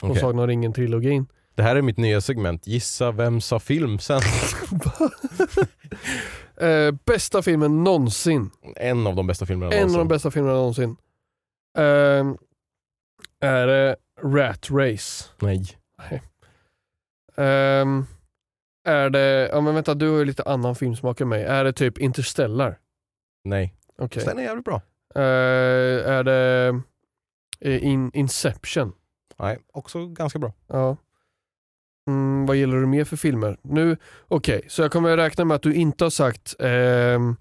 på 0.00 0.06
Okej. 0.06 0.20
Sagan 0.20 0.38
om 0.38 0.46
ringen-trilogin. 0.46 1.26
Det 1.54 1.62
här 1.62 1.76
är 1.76 1.82
mitt 1.82 1.96
nya 1.96 2.20
segment, 2.20 2.66
gissa 2.66 3.10
vem 3.10 3.40
sa 3.40 3.58
film 3.60 3.98
sen? 3.98 4.20
eh, 6.60 6.94
bästa 7.04 7.42
filmen 7.42 7.84
någonsin. 7.84 8.50
en 8.76 9.06
av 9.06 9.16
de 9.16 9.26
bästa 9.26 9.46
filmerna 9.46 9.72
En 9.72 9.78
av 9.82 9.86
de 9.86 9.92
någonsin. 9.92 10.08
bästa 10.08 10.30
filmerna 10.30 10.54
någonsin. 10.54 10.96
Eh, 11.78 12.26
är 13.50 13.66
det 13.66 13.96
Rat 14.22 14.70
Race? 14.70 15.24
Nej. 15.38 15.76
Ehm, 17.36 18.06
är 18.88 19.10
det, 19.10 19.48
ja 19.52 19.60
men 19.60 19.74
vänta 19.74 19.94
du 19.94 20.10
har 20.10 20.18
ju 20.18 20.24
lite 20.24 20.42
annan 20.42 20.74
filmsmak 20.74 21.20
än 21.20 21.28
mig. 21.28 21.44
Är 21.44 21.64
det 21.64 21.72
typ 21.72 21.98
Interstellar? 21.98 22.78
Nej. 23.44 23.74
Okej. 23.98 24.24
Den 24.26 24.38
är 24.38 24.42
jävligt 24.42 24.64
bra. 24.64 24.82
Eh, 25.14 26.10
är 26.10 26.24
det 26.24 26.80
eh, 27.60 27.84
in, 27.84 28.10
Inception? 28.14 28.92
Nej, 29.38 29.58
också 29.72 30.06
ganska 30.06 30.38
bra. 30.38 30.52
Ja. 30.66 30.96
Mm, 32.08 32.46
vad 32.46 32.56
gillar 32.56 32.76
du 32.76 32.86
mer 32.86 33.04
för 33.04 33.16
filmer? 33.16 33.58
Nu, 33.62 33.96
okej, 34.28 34.62
så 34.68 34.82
jag 34.82 34.92
kommer 34.92 35.16
räkna 35.16 35.44
med 35.44 35.54
att 35.54 35.62
du 35.62 35.74
inte 35.74 36.04
har 36.04 36.10
sagt 36.10 36.56
ehm, 36.58 37.36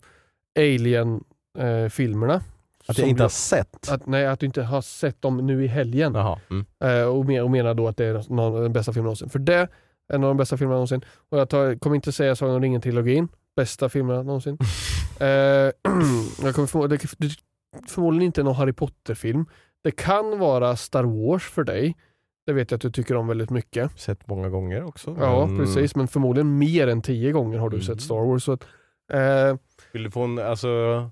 Alien-filmerna. 0.59 2.41
Att 2.87 2.97
jag 2.97 3.07
inte 3.07 3.23
har 3.23 3.29
sett. 3.29 3.89
att, 3.89 4.05
nej, 4.05 4.27
att 4.27 4.39
du 4.39 4.45
inte 4.45 4.63
har 4.63 4.81
sett 4.81 5.21
dem 5.21 5.37
nu 5.37 5.63
i 5.63 5.67
helgen. 5.67 6.15
Jaha. 6.15 6.39
Mm. 6.49 6.65
Eh, 6.83 7.07
och, 7.07 7.25
men, 7.25 7.43
och 7.43 7.51
menar 7.51 7.73
då 7.73 7.87
att 7.87 7.97
det 7.97 8.05
är 8.05 8.33
någon, 8.33 8.61
den 8.61 8.73
bästa 8.73 8.93
filmen 8.93 9.03
någonsin. 9.03 9.29
För 9.29 9.39
det 9.39 9.67
en 10.13 10.23
av 10.23 10.27
de 10.29 10.37
bästa 10.37 10.57
filmerna 10.57 10.75
någonsin. 10.75 11.01
Och 11.29 11.39
jag 11.39 11.49
tar, 11.49 11.75
kommer 11.79 11.95
inte 11.95 12.11
säga 12.11 12.35
Sagan 12.35 12.55
om 12.55 12.61
ringen-trilogin. 12.61 13.27
Bästa 13.55 13.89
filmerna 13.89 14.23
någonsin. 14.23 14.57
eh, 15.19 15.27
jag 16.43 16.55
kommer 16.55 16.67
förmo- 16.67 16.87
det, 16.87 16.97
det, 17.17 17.29
förmodligen 17.87 18.25
inte 18.25 18.43
någon 18.43 18.55
Harry 18.55 18.73
Potter-film. 18.73 19.45
Det 19.83 19.91
kan 19.91 20.39
vara 20.39 20.75
Star 20.75 21.03
Wars 21.03 21.43
för 21.43 21.63
dig. 21.63 21.95
Det 22.45 22.53
vet 22.53 22.71
jag 22.71 22.75
att 22.77 22.81
du 22.81 22.91
tycker 22.91 23.15
om 23.15 23.27
väldigt 23.27 23.49
mycket. 23.49 23.99
Sett 23.99 24.27
många 24.27 24.49
gånger 24.49 24.83
också. 24.83 25.15
Ja, 25.19 25.45
men- 25.45 25.57
precis. 25.57 25.95
Men 25.95 26.07
förmodligen 26.07 26.57
mer 26.57 26.87
än 26.87 27.01
tio 27.01 27.31
gånger 27.31 27.57
har 27.59 27.69
du 27.69 27.75
Mm. 27.77 27.85
sett 27.85 28.01
Star 28.01 28.25
Wars. 28.31 28.43
Så 28.43 28.51
att, 28.51 28.63
eh, 29.13 29.55
Vill 29.93 30.03
du, 30.03 30.11
få 30.11 30.21
en, 30.21 30.39
alltså, 30.39 30.67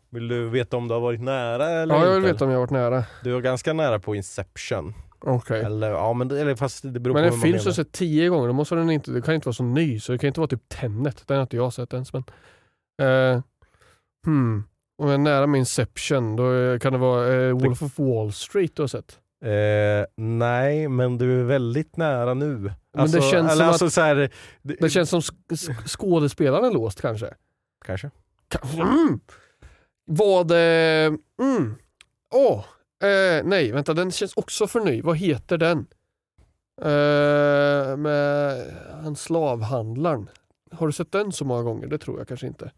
vill 0.10 0.28
du 0.28 0.50
veta 0.50 0.78
om 0.78 0.88
du 0.88 0.94
har 0.94 1.02
varit 1.02 1.22
nära 1.22 1.70
eller 1.70 1.96
ja, 1.96 2.06
jag 2.06 2.14
vill 2.14 2.24
veta 2.24 2.46
om 2.46 2.52
jag 2.52 2.58
har 2.58 2.62
varit 2.62 2.72
nära. 2.72 3.04
Du 3.24 3.32
var 3.32 3.42
ganska 3.42 3.74
nära 3.74 4.00
på 4.00 4.16
Inception. 4.16 4.94
Okej. 5.26 5.62
Eller, 5.64 5.90
ja, 5.92 6.14
men 6.14 6.28
det, 6.28 6.42
eller 6.42 6.56
fast 6.56 6.94
det 6.94 7.00
beror 7.00 7.14
Men 7.14 7.30
på 7.30 7.36
en 7.36 7.42
film 7.42 7.60
som 7.60 7.74
sett 7.74 7.92
tio 7.92 8.30
gånger, 8.30 8.48
då 8.48 8.54
måste 8.54 8.76
den 8.76 8.90
inte, 8.92 9.12
det 9.12 9.22
kan 9.22 9.36
inte 9.36 9.48
vara 9.48 9.54
så 9.54 9.64
ny. 9.64 10.00
Så 10.00 10.12
det 10.12 10.18
kan 10.18 10.28
inte 10.28 10.40
vara 10.40 10.48
typ 10.48 10.70
Tenet. 10.70 11.24
Den 11.28 11.38
har 11.38 11.42
inte 11.42 11.56
jag 11.56 11.74
sett 11.74 11.94
ens. 11.94 12.14
Men, 12.14 12.24
eh, 13.02 13.42
hmm. 14.26 14.64
Om 14.98 15.06
jag 15.08 15.14
är 15.14 15.18
nära 15.18 15.48
med 15.48 15.60
Inception, 15.60 16.36
då 16.36 16.54
eh, 16.54 16.80
kan 16.80 16.94
det 16.94 17.00
vara 17.00 17.34
eh, 17.34 17.52
Wolf 17.52 17.82
of 17.82 18.00
Wall 18.00 18.34
Street 18.34 18.76
du 18.76 18.82
har 18.84 18.88
sett. 18.88 19.20
Eh, 19.46 20.06
nej, 20.18 20.88
men 20.88 21.18
du 21.18 21.40
är 21.40 21.44
väldigt 21.44 21.98
nära 21.98 22.34
nu. 22.34 22.58
Men 22.58 22.72
Alltså, 22.98 23.18
det 23.18 23.24
känns 23.24 23.52
eller 23.52 23.64
som 23.64 23.68
alltså, 23.70 23.86
att 23.86 23.94
så 23.94 24.02
här, 24.02 24.16
det, 24.62 24.76
det 24.80 24.90
känns 24.90 25.10
som 25.10 25.20
sk- 25.20 25.34
sk- 25.50 25.88
skådespelaren 25.88 26.66
är 26.66 26.72
låst 26.72 27.02
kanske. 27.02 27.34
Kanske. 27.86 28.12
Ka- 28.50 28.82
Mm. 28.82 29.20
Vad... 30.06 30.52
Eh, 30.52 31.14
mm. 31.42 31.76
Åh, 32.34 32.66
eh, 33.06 33.44
nej 33.44 33.72
vänta 33.72 33.94
den 33.94 34.12
känns 34.12 34.34
också 34.38 34.68
för 34.68 34.80
ny. 34.80 35.02
Vad 35.02 35.18
heter 35.18 35.58
den? 35.58 35.88
Eh, 36.82 37.98
med 37.98 38.64
han 39.04 39.16
slavhandlaren. 39.16 40.30
Har 40.72 40.88
du 40.88 40.94
sett 40.94 41.12
den 41.12 41.32
så 41.32 41.46
många 41.46 41.64
gånger? 41.64 41.88
Det 41.88 41.98
tror 41.98 42.18
jag 42.18 42.28
kanske 42.28 42.48
inte. 42.48 42.72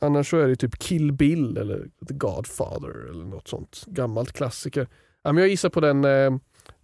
Annars 0.00 0.30
så 0.30 0.38
är 0.38 0.48
det 0.48 0.56
typ 0.56 0.78
Kill 0.78 1.12
Bill 1.12 1.56
eller 1.56 1.88
The 2.08 2.14
Godfather 2.14 3.10
eller 3.10 3.24
något 3.24 3.48
sånt. 3.48 3.84
Gammalt 3.86 4.32
klassiker. 4.32 4.88
Ja, 5.22 5.32
men 5.32 5.42
jag 5.42 5.50
gissar 5.50 5.68
på 5.68 5.80
den 5.80 6.04
eh, 6.04 6.30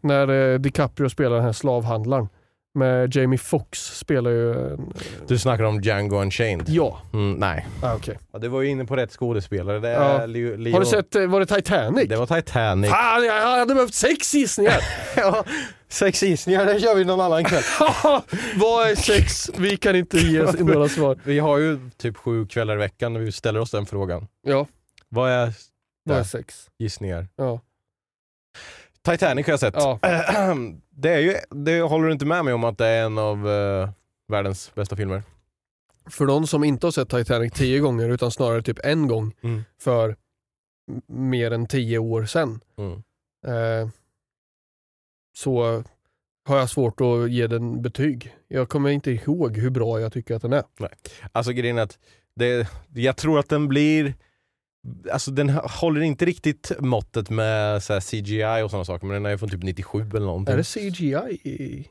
när 0.01 0.29
eh, 0.29 0.59
DiCaprio 0.59 1.09
spelar 1.09 1.37
den 1.37 1.45
här 1.45 1.53
slavhandlaren. 1.53 2.29
Med 2.75 3.14
Jamie 3.16 3.39
Foxx 3.39 3.99
spelar 3.99 4.31
ju... 4.31 4.53
en- 4.73 4.93
Du 5.27 5.39
snackar 5.39 5.64
om 5.64 5.81
Django 5.81 6.21
Unchained? 6.21 6.69
ja, 6.69 7.01
Mm, 7.12 7.33
nej. 7.33 7.66
ah, 7.83 7.95
okej. 7.95 8.19
Ja, 8.33 8.39
du 8.39 8.49
var 8.49 8.62
ju 8.62 8.69
inne 8.69 8.85
på 8.85 8.97
rätt 8.97 9.12
skådespelare. 9.12 9.79
Det 9.79 9.91
Ja. 9.91 10.01
är 10.23 10.27
Leo, 10.27 10.57
Leo. 10.57 10.73
Har 10.73 10.81
du 10.81 10.87
sett, 10.87 11.14
eh, 11.14 11.27
var 11.27 11.41
det 11.41 11.47
Titanic? 11.47 12.09
Det 12.09 12.16
var 12.16 12.27
Titanic. 12.41 12.91
Fan, 12.91 13.25
jag 13.25 13.43
hade 13.59 13.75
behövt 13.75 13.95
sex 13.95 14.35
gissningar. 14.35 14.81
ja, 15.16 15.45
sex 15.89 16.23
gissningar, 16.23 16.66
det 16.66 16.81
kör 16.81 16.95
vi 16.95 17.05
någon 17.05 17.21
annan 17.21 17.45
kväll. 17.45 17.62
Vad 18.57 18.89
är 18.91 18.95
sex? 18.95 19.51
Vi 19.57 19.77
kan 19.77 19.97
inte 19.97 20.19
ge 20.19 20.43
några 20.59 20.89
svar. 20.89 21.19
Vi 21.25 21.39
har 21.39 21.59
ju 21.59 21.91
typ 21.97 22.16
sju 22.16 22.47
kvällar 22.47 22.75
i 22.75 22.79
veckan 22.79 23.12
när 23.12 23.21
vi 23.21 23.33
ställer 23.33 23.61
oss 23.61 23.71
den 23.71 23.87
frågan. 23.87 24.27
Ja, 24.47 24.66
Vad 25.09 25.31
är 25.31 25.53
vad 26.05 26.16
är 26.16 26.21
Ja. 26.21 26.25
sex? 26.25 26.66
gissningar? 26.79 27.27
Ja. 27.37 27.61
Titanic 29.03 29.46
har 29.46 29.53
jag 29.53 29.61
sett. 29.61 29.74
Ja. 29.76 29.99
Det, 31.01 31.11
är 31.14 31.18
ju, 31.18 31.34
det 31.51 31.80
håller 31.80 32.07
du 32.07 32.12
inte 32.12 32.26
med 32.26 32.44
mig 32.44 32.55
om 32.55 32.64
att 32.64 32.78
det 32.78 32.86
är 32.86 33.05
en 33.05 33.18
av 33.18 33.49
eh, 33.51 33.90
världens 34.28 34.74
bästa 34.74 34.96
filmer? 34.96 35.22
För 36.11 36.26
de 36.26 36.46
som 36.46 36.64
inte 36.64 36.86
har 36.86 36.92
sett 36.92 37.09
Titanic 37.11 37.53
tio 37.53 37.78
gånger 37.80 38.09
utan 38.09 38.30
snarare 38.30 38.62
typ 38.62 38.78
en 38.84 39.09
gång 39.09 39.34
Mm. 39.42 39.64
för 39.80 40.16
m- 40.90 41.03
mer 41.07 41.51
än 41.51 41.66
tio 41.66 41.99
år 41.99 42.24
sedan 42.24 42.61
Mm. 42.78 42.92
eh, 43.46 43.88
så 45.36 45.82
har 46.49 46.57
jag 46.59 46.70
svårt 46.70 47.01
att 47.01 47.30
ge 47.30 47.46
den 47.46 47.82
betyg. 47.82 48.34
Jag 48.49 48.68
kommer 48.68 48.90
inte 48.90 49.11
ihåg 49.11 49.57
hur 49.57 49.70
bra 49.70 50.01
jag 50.01 50.12
tycker 50.12 50.34
att 50.34 50.42
den 50.42 50.53
är. 50.53 50.62
Alltså 51.32 51.53
grejen 51.53 51.78
är 51.78 51.82
att 51.82 51.99
det, 52.34 52.68
jag 52.94 53.16
tror 53.16 53.38
att 53.38 53.49
den 53.49 53.68
blir 53.68 54.14
Alltså 55.12 55.31
den 55.31 55.51
håller 55.51 56.01
inte 56.01 56.24
riktigt 56.24 56.72
måttet 56.79 57.31
med 57.31 57.83
så 57.83 58.01
CGI 58.01 58.62
och 58.64 58.70
sådana 58.70 58.85
saker 58.85 59.07
men 59.07 59.22
den 59.22 59.33
är 59.33 59.37
från 59.37 59.49
typ 59.51 59.62
97 59.62 60.01
eller 60.11 60.20
någonting. 60.26 60.53
Är 60.53 60.57
det 60.57 60.64
CGI? 60.64 61.85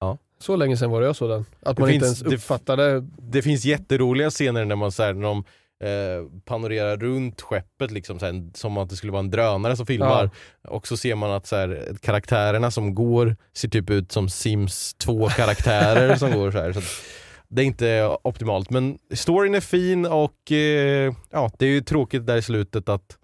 Ja. 0.00 0.18
Så 0.38 0.56
länge 0.56 0.76
sedan 0.76 0.90
var 0.90 1.00
det 1.00 1.06
jag 1.06 1.16
såg 1.16 1.30
den. 1.30 1.44
Att 1.62 1.76
Det 1.76 1.80
man 1.82 1.90
inte 1.90 2.06
finns- 2.06 2.18
ens 2.22 2.30
det- 2.30 2.36
uppfattade. 2.36 3.04
Det 3.18 3.42
finns 3.42 3.64
jätteroliga 3.64 4.30
scener 4.30 4.64
när 4.64 4.76
man 4.76 4.92
så 4.92 5.02
här, 5.02 5.12
när 5.14 5.22
de 5.28 5.44
eh, 5.84 6.40
panorerar 6.44 6.96
runt 6.96 7.40
skeppet 7.42 7.90
liksom, 7.90 8.18
så 8.18 8.26
här, 8.26 8.50
som 8.54 8.76
att 8.78 8.88
det 8.90 8.96
skulle 8.96 9.12
vara 9.12 9.20
en 9.20 9.30
drönare 9.30 9.76
som 9.76 9.86
filmar. 9.86 10.30
Och 10.68 10.86
så 10.86 10.96
ser 10.96 11.14
man 11.14 11.30
att 11.30 11.46
så 11.46 11.56
här, 11.56 11.96
karaktärerna 12.00 12.70
som 12.70 12.94
går 12.94 13.36
ser 13.52 13.68
typ 13.68 13.90
ut 13.90 14.12
som 14.12 14.28
Sims 14.28 14.94
2 14.94 15.28
karaktärer 15.28 16.16
som 16.16 16.30
går 16.32 16.50
så 16.50 16.58
här. 16.58 16.72
Så 16.72 16.78
att 16.78 16.84
det 17.54 17.62
är 17.62 17.66
inte 17.66 18.16
optimalt 18.22 18.70
men 18.70 18.98
storyn 19.14 19.54
är 19.54 19.60
fin 19.60 20.06
och 20.06 20.52
eh, 20.52 21.14
ja, 21.30 21.50
det 21.58 21.66
är 21.66 21.70
ju 21.70 21.80
tråkigt 21.80 22.26
där 22.26 22.36
i 22.36 22.42
slutet 22.42 22.88
att 22.88 23.18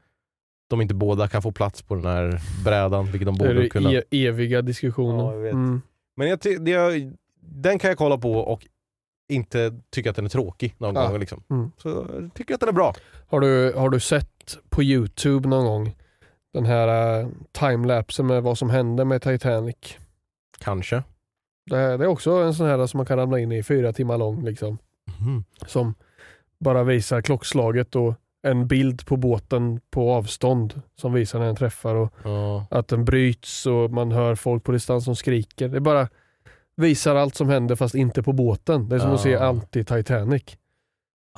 de 0.71 0.81
inte 0.81 0.95
båda 0.95 1.29
kan 1.29 1.43
få 1.43 1.53
plats 1.53 1.83
på 1.83 1.95
den 1.95 2.05
här 2.05 2.41
brädan, 2.65 3.05
vilket 3.05 3.27
de 3.27 3.35
borde 3.37 3.55
det 3.63 3.69
kunna. 3.69 3.93
e- 3.93 4.03
eviga 4.11 4.63
diskussionen. 4.63 5.27
Ja, 5.27 5.33
jag 5.35 5.41
vet. 5.41 5.53
Mm. 5.53 5.83
Men 6.17 6.29
jag, 6.29 6.39
det, 6.61 6.71
jag, 6.71 7.13
den 7.41 7.79
kan 7.79 7.89
jag 7.89 7.99
kolla 7.99 8.19
på 8.19 8.33
och 8.33 8.67
inte 9.33 9.81
tycka 9.91 10.11
att 10.11 10.17
den 10.17 10.25
är 10.25 10.29
tråkig 10.29 10.75
någon 10.79 10.95
Ja. 10.95 11.09
gång. 11.09 11.19
Liksom. 11.21 11.43
Mm. 11.51 11.71
Så 11.77 11.89
jag 11.89 12.35
tycker 12.35 12.55
att 12.55 12.61
den 12.61 12.69
är 12.69 12.73
bra. 12.73 12.95
Har, 13.29 13.41
du, 13.41 13.73
har 13.73 13.91
du 13.91 14.01
sett 14.01 14.59
på 14.69 14.83
Youtube 14.83 15.49
någon 15.49 15.65
gång 15.65 15.97
den 16.53 16.67
här 16.67 17.21
uh, 17.23 17.29
timelapsen 17.53 18.27
med 18.27 18.43
vad 18.43 18.59
som 18.59 18.71
hände 18.71 19.05
med 19.05 19.23
Titanic. 19.23 19.77
Kanske. 20.59 21.03
Det, 21.71 21.79
är- 21.79 21.99
det 21.99 22.05
är 22.05 22.09
också 22.09 22.31
en 22.33 22.55
sån 22.55 22.67
här 22.67 22.87
som 22.87 22.99
man 22.99 23.07
kan 23.07 23.19
ramla 23.19 23.39
in 23.39 23.53
i 23.53 23.63
fyra 23.63 23.93
timmar 23.93 24.19
lång. 24.19 24.45
Liksom, 24.45 24.79
Mhm. 25.21 25.45
som 25.67 25.95
bara 26.61 26.85
visar 26.85 27.21
klockslaget 27.23 27.97
och 27.97 28.15
en 28.43 28.67
bild 28.69 29.07
på 29.07 29.17
båten 29.17 29.81
på 29.91 30.13
avstånd 30.13 30.83
som 31.01 31.13
visar 31.13 31.39
när 31.39 31.47
den 31.47 31.57
träffar 31.57 31.95
och 31.95 32.13
Ja. 32.25 32.67
att 32.71 32.89
den 32.89 33.05
bryts 33.05 33.67
och 33.67 33.91
man 33.91 34.13
hör 34.13 34.35
folk 34.35 34.65
på 34.65 34.73
distans 34.73 35.05
som 35.05 35.17
skriker. 35.17 35.69
Det 35.69 35.81
bara 35.81 36.09
visar 36.77 37.15
allt 37.17 37.35
som 37.35 37.49
händer 37.49 37.77
fast 37.77 37.95
inte 37.95 38.23
på 38.23 38.33
båten. 38.33 38.89
Det 38.89 38.95
är 38.95 38.99
som 38.99 39.09
Ja. 39.09 39.15
att 39.15 39.21
se 39.21 39.37
anti-Titanic. 39.37 40.57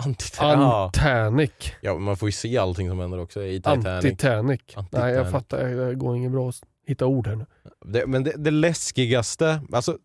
Antit- 0.05 0.37
ja. 0.41 0.85
Antanic. 0.85 1.51
ja, 1.81 1.99
man 1.99 2.17
får 2.17 2.29
ju 2.29 2.33
se 2.33 2.59
allting 2.59 2.89
som 2.89 2.99
händer 2.99 3.19
också 3.21 3.43
i 3.43 3.57
Titanic. 3.57 3.87
Antitanic. 3.87 4.61
Nej 4.77 4.85
jag 4.93 5.01
Antitanic. 5.03 5.31
fattar, 5.31 5.65
det 5.65 5.95
går 5.95 6.17
inget 6.17 6.33
bra 6.33 6.49
att 6.49 6.61
hitta 6.87 7.07
ord 7.07 7.27
här 7.27 7.37
nu. 7.37 7.47
Det, 7.85 8.07
men 8.07 8.25
det, 8.25 8.33
det 8.37 8.51
läskigaste, 8.51 9.61
alltså 9.73 9.99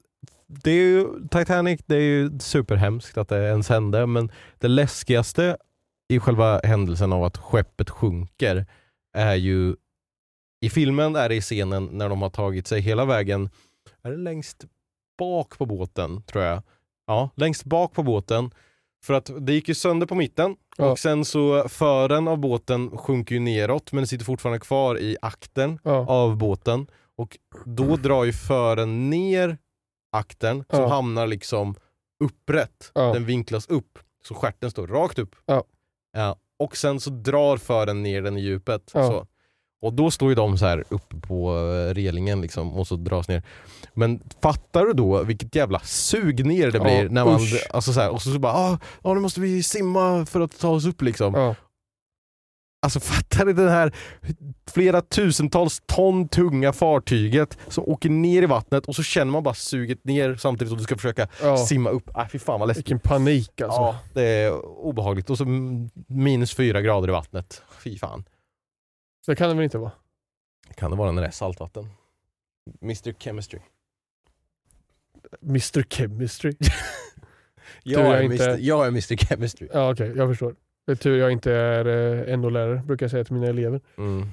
det 0.48 0.72
är 0.72 0.76
ju, 0.76 1.06
Titanic 1.32 1.82
det 1.86 1.96
är 1.96 2.02
ju 2.02 2.40
superhemskt 2.40 3.18
att 3.18 3.28
det 3.30 3.48
ens 3.48 3.70
hände 3.70 4.06
men 4.08 4.32
det 4.60 4.68
läskigaste 4.68 5.58
i 6.10 6.20
själva 6.20 6.60
händelsen 6.64 7.14
av 7.14 7.24
att 7.24 7.38
skeppet 7.38 7.90
sjunker 7.90 8.66
är 9.18 9.36
ju 9.36 9.76
i 10.62 10.70
filmen 10.70 11.16
är 11.16 11.30
det 11.30 11.36
i 11.36 11.42
scenen 11.42 11.86
när 11.92 12.10
de 12.10 12.22
har 12.22 12.30
tagit 12.30 12.68
sig 12.68 12.82
hela 12.82 13.06
vägen, 13.06 13.50
är 14.02 14.12
det 14.12 14.18
längst 14.18 14.66
bak 15.20 15.58
på 15.58 15.66
båten 15.66 16.22
tror 16.24 16.44
jag. 16.44 16.62
Ja, 17.08 17.30
längst 17.36 17.64
bak 17.64 17.94
på 17.94 18.04
båten. 18.04 18.52
För 19.06 19.14
att 19.14 19.32
det 19.40 19.54
gick 19.54 19.68
ju 19.68 19.76
sönder 19.76 20.08
på 20.08 20.16
mitten 20.16 20.56
Ja. 20.78 20.92
och 20.92 21.00
sen 21.00 21.26
så 21.26 21.70
fören 21.70 22.28
av 22.28 22.38
båten 22.38 22.98
sjunker 22.98 23.36
ju 23.36 23.42
neråt 23.42 23.92
men 23.92 24.04
det 24.04 24.08
sitter 24.08 24.26
fortfarande 24.26 24.60
kvar 24.60 25.00
i 25.00 25.18
akten 25.22 25.80
Ja. 25.84 26.08
av 26.08 26.38
båten 26.38 26.88
och 27.18 27.38
då 27.66 27.96
drar 27.96 28.24
ju 28.24 28.34
fören 28.34 29.10
ner 29.10 29.58
akten 30.18 30.64
som 30.70 30.82
Ja. 30.82 30.88
hamnar 30.88 31.28
liksom 31.28 31.76
upprätt. 32.24 32.92
Ja. 32.96 33.14
Den 33.14 33.26
vinklas 33.26 33.68
upp 33.68 34.00
så 34.28 34.34
stjärten 34.36 34.72
står 34.72 34.88
rakt 34.88 35.20
upp. 35.20 35.36
Ja. 35.46 35.64
Ja, 36.14 36.36
och 36.60 36.78
sen 36.78 37.00
så 37.00 37.10
drar 37.10 37.58
fören 37.58 38.04
ner 38.04 38.22
den 38.22 38.38
i 38.38 38.42
djupet. 38.42 38.82
Så. 38.92 39.28
Och 39.82 39.94
då 39.94 40.12
står 40.12 40.30
ju 40.30 40.36
de 40.36 40.58
så 40.58 40.66
här 40.66 40.84
uppe 40.90 41.16
på 41.16 41.58
eh, 41.58 41.94
relingen 41.94 42.42
liksom 42.42 42.74
och 42.74 42.88
så 42.88 42.96
dras 42.96 43.28
ner. 43.28 43.44
Men 43.94 44.20
fattar 44.42 44.86
du 44.86 44.94
då 44.94 45.24
vilket 45.24 45.56
jävla 45.56 45.80
sug 45.80 46.46
ner 46.46 46.72
det 46.72 46.80
blir 46.80 47.10
när 47.10 47.26
man, 47.26 47.36
usch. 47.36 47.68
alltså 47.74 47.94
så 47.94 48.00
här, 48.00 48.10
och 48.10 48.22
så, 48.22 48.32
så 48.34 48.40
bara 48.40 48.54
ah, 48.54 48.80
ah, 49.02 49.14
nu 49.14 49.20
måste 49.20 49.42
vi 49.42 49.64
simma 49.64 50.26
för 50.26 50.42
att 50.42 50.60
ta 50.60 50.70
oss 50.70 50.86
upp 50.86 51.02
liksom. 51.02 51.56
Alltså 52.82 53.00
fattar 53.14 53.46
du 53.46 53.54
det 53.54 53.70
här 53.70 53.96
flera 54.72 55.02
tusentals 55.02 55.82
ton 55.86 56.28
tunga 56.28 56.74
fartyget 56.74 57.58
som 57.68 57.84
åker 57.88 58.10
ner 58.10 58.44
i 58.44 58.46
vattnet 58.46 58.86
och 58.86 58.96
så 58.96 59.04
känner 59.04 59.32
man 59.32 59.44
bara 59.44 59.54
suget 59.54 60.04
ner 60.04 60.36
samtidigt 60.36 60.70
som 60.70 60.78
du 60.78 60.84
ska 60.84 60.96
försöka 60.96 61.28
Ja. 61.42 61.58
simma 61.58 61.90
upp. 61.90 62.10
Äh, 62.18 62.28
fy 62.28 62.40
fan 62.40 62.60
vad 62.60 62.68
läskigt. 62.68 62.86
Vilken 62.86 63.00
panik 63.00 63.62
alltså. 63.62 63.82
Ja, 63.82 64.00
det 64.14 64.24
är 64.24 64.66
obehagligt. 64.66 65.30
Och 65.30 65.38
så 65.38 65.46
minus 66.08 66.56
fyra 66.56 66.82
grader 66.82 67.08
i 67.08 67.12
vattnet. 67.12 67.62
Fy 67.80 67.98
fan. 67.98 68.24
Det 69.28 69.36
kan 69.36 69.50
det 69.50 69.56
väl 69.56 69.64
inte 69.64 69.78
vara? 69.78 69.92
Kan 70.76 70.92
det 70.92 70.98
vara 70.98 71.12
när 71.12 71.22
det 71.22 71.28
är 71.28 71.32
saltvatten? 71.32 71.90
Mr 72.82 73.14
Chemistry. 73.20 73.60
Mr 75.42 75.84
Chemistry. 75.90 76.54
Jag, 77.84 78.02
är, 78.18 78.22
inte- 78.22 78.46
Mr, 78.46 78.58
jag 78.62 78.84
är 78.84 78.88
Mr 78.88 79.18
Chemistry. 79.18 79.68
Ja 79.74 79.92
okej, 79.92 80.14
jag 80.16 80.30
förstår. 80.30 80.56
Det 80.88 80.92
är 80.94 80.96
tur 80.96 81.18
jag 81.20 81.32
inte 81.32 81.52
är 81.54 81.86
eh, 82.30 82.38
NO-lärare, 82.38 82.82
brukar 82.86 83.04
jag 83.04 83.12
säga 83.12 83.24
till 83.24 83.34
mina 83.34 83.48
elever. 83.48 83.82
Mm. 83.98 84.28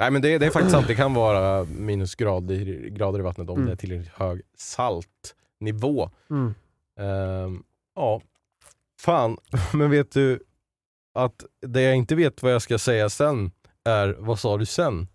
Nej 0.00 0.10
men 0.10 0.22
det, 0.22 0.38
det 0.38 0.46
är 0.46 0.50
faktiskt 0.50 0.72
sant, 0.74 0.86
det 0.86 0.94
kan 0.94 1.14
vara 1.14 1.64
minusgrader 1.64 2.88
grader 2.88 3.18
i 3.18 3.22
vattnet 3.22 3.48
om 3.50 3.56
Mm. 3.56 3.66
det 3.66 3.72
är 3.72 3.76
tillräckligt 3.76 4.12
hög 4.14 4.42
saltnivå. 4.56 6.10
Mm. 6.30 6.54
Ehm, 7.00 7.62
ja, 7.94 8.20
fan. 9.00 9.36
Men 9.72 9.90
vet 9.90 10.10
du 10.12 10.40
att 11.14 11.44
det 11.66 11.82
jag 11.82 11.96
inte 11.96 12.14
vet 12.14 12.42
vad 12.42 12.52
jag 12.52 12.62
ska 12.62 12.78
säga 12.78 13.08
sen 13.08 13.50
är, 13.84 14.16
vad 14.18 14.38
sa 14.38 14.56
du 14.56 14.66
sen? 14.66 15.08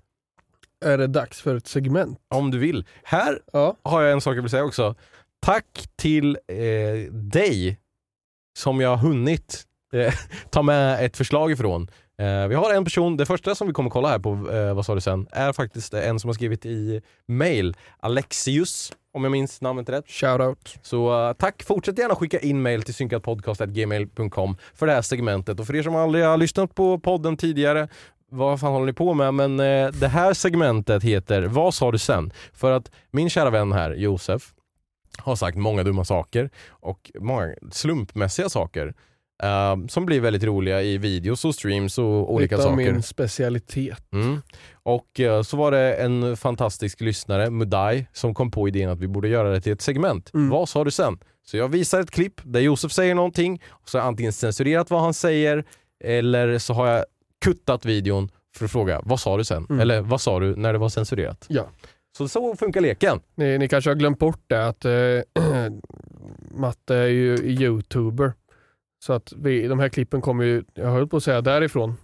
Är 0.85 0.97
det 0.97 1.07
dags 1.07 1.41
för 1.41 1.55
ett 1.55 1.67
segment? 1.67 2.19
Om 2.27 2.51
du 2.51 2.59
vill. 2.59 2.85
Här 3.03 3.39
Ja. 3.53 3.75
har 3.83 4.01
jag 4.01 4.11
en 4.11 4.21
sak 4.21 4.37
jag 4.37 4.41
vill 4.41 4.51
säga 4.51 4.63
också. 4.63 4.95
Tack 5.39 5.87
till 5.95 6.37
eh, 6.47 7.13
dig 7.13 7.79
som 8.57 8.81
jag 8.81 8.89
har 8.89 8.97
hunnit 8.97 9.63
eh, 9.93 10.13
ta 10.49 10.61
med 10.61 11.05
ett 11.05 11.17
förslag 11.17 11.51
ifrån. 11.51 11.87
Eh, 12.17 12.47
vi 12.47 12.55
har 12.55 12.73
en 12.73 12.83
person, 12.83 13.17
det 13.17 13.25
första 13.25 13.55
som 13.55 13.67
vi 13.67 13.73
kommer 13.73 13.89
kolla 13.89 14.09
här 14.09 14.19
på, 14.19 14.51
eh, 14.51 14.73
vad 14.73 14.85
sa 14.85 14.95
du 14.95 15.01
sen, 15.01 15.27
är 15.31 15.53
faktiskt 15.53 15.93
en 15.93 16.19
som 16.19 16.27
har 16.27 16.33
skrivit 16.33 16.65
i 16.65 17.01
mail, 17.27 17.75
Alexius, 17.99 18.91
om 19.13 19.23
jag 19.23 19.31
minns 19.31 19.61
namnet 19.61 19.89
rätt. 19.89 20.05
Shoutout. 20.07 20.75
Så 20.81 21.27
uh, 21.27 21.33
tack, 21.33 21.63
fortsätt 21.63 21.97
gärna 21.97 22.15
skicka 22.15 22.39
in 22.39 22.61
mail 22.61 22.83
till 22.83 22.93
synkatpodcast.gmail.com 22.93 24.57
för 24.75 24.87
det 24.87 24.93
här 24.93 25.01
segmentet. 25.01 25.59
Och 25.59 25.67
för 25.67 25.75
er 25.75 25.83
som 25.83 25.95
aldrig 25.95 26.25
har 26.25 26.37
lyssnat 26.37 26.75
på 26.75 26.99
podden 26.99 27.37
tidigare, 27.37 27.87
vad 28.29 28.59
fan 28.59 28.73
håller 28.73 28.85
ni 28.85 28.93
på 28.93 29.13
med? 29.13 29.33
Men 29.33 29.59
eh, 29.59 29.91
det 29.91 30.07
här 30.07 30.33
segmentet 30.33 31.03
heter 31.03 31.41
Vad 31.41 31.73
sa 31.73 31.91
du 31.91 31.97
sen? 31.97 32.33
För 32.53 32.71
att 32.71 32.91
min 33.11 33.29
kära 33.29 33.49
vän 33.49 33.71
här, 33.71 33.91
Josef, 33.91 34.53
har 35.17 35.35
sagt 35.35 35.57
många 35.57 35.83
dumma 35.83 36.05
saker 36.05 36.49
och 36.69 37.11
många 37.19 37.55
slumpmässiga 37.71 38.49
saker 38.49 38.93
eh, 39.43 39.75
som 39.87 40.05
blir 40.05 40.21
väldigt 40.21 40.43
roliga 40.43 40.81
i 40.81 40.97
videos 40.97 41.45
och 41.45 41.55
streams 41.55 41.97
och 41.97 42.33
olika 42.33 42.55
Lite 42.55 42.67
av 42.67 42.71
saker. 42.71 42.91
min 42.91 43.03
specialitet. 43.03 44.13
Mm. 44.13 44.41
Och 44.83 45.19
eh, 45.19 45.41
så 45.41 45.57
var 45.57 45.71
det 45.71 45.93
en 45.93 46.37
fantastisk 46.37 47.01
lyssnare, 47.01 47.49
Mudai, 47.49 48.07
som 48.13 48.33
kom 48.33 48.51
på 48.51 48.67
idén 48.67 48.89
att 48.89 48.99
vi 48.99 49.07
borde 49.07 49.27
göra 49.27 49.49
det 49.49 49.61
till 49.61 49.73
ett 49.73 49.81
segment. 49.81 50.33
Mm. 50.33 50.49
Vad 50.49 50.69
sa 50.69 50.83
du 50.83 50.91
sen? 50.91 51.19
Så 51.45 51.57
jag 51.57 51.67
visar 51.67 51.99
ett 52.01 52.11
klipp 52.11 52.41
där 52.43 52.59
Josef 52.59 52.91
säger 52.91 53.15
någonting, 53.15 53.61
och 53.69 53.89
så 53.89 53.97
har 53.97 54.03
jag 54.03 54.07
antingen 54.07 54.33
censurerat 54.33 54.89
vad 54.89 55.01
han 55.01 55.13
säger 55.13 55.63
eller 56.03 56.57
så 56.57 56.73
har 56.73 56.87
jag 56.87 57.05
kuttat 57.45 57.85
videon 57.85 58.29
för 58.55 58.65
att 58.65 58.71
fråga 58.71 59.01
vad 59.03 59.19
sa 59.19 59.37
du 59.37 59.43
sen? 59.43 59.65
Mm. 59.69 59.79
Eller 59.79 60.01
vad 60.01 60.21
sa 60.21 60.39
du 60.39 60.55
när 60.55 60.73
det 60.73 60.79
var 60.79 60.89
censurerat? 60.89 61.45
Ja. 61.47 61.67
Så 62.17 62.27
så 62.27 62.55
funkar 62.55 62.81
leken. 62.81 63.19
Ni, 63.35 63.57
ni 63.57 63.67
kanske 63.67 63.89
har 63.89 63.95
glömt 63.95 64.19
bort 64.19 64.41
det 64.47 64.67
att 64.67 64.85
eh, 64.85 64.91
Matte 66.55 66.95
är 66.95 67.07
ju 67.07 67.37
youtuber. 67.37 68.33
Så 69.03 69.13
att 69.13 69.33
vi, 69.37 69.67
de 69.67 69.79
här 69.79 69.89
klippen 69.89 70.21
kommer 70.21 70.43
ju, 70.43 70.63
jag 70.73 70.91
höll 70.91 71.07
på 71.07 71.17
att 71.17 71.23
säga 71.23 71.41
därifrån, 71.41 71.95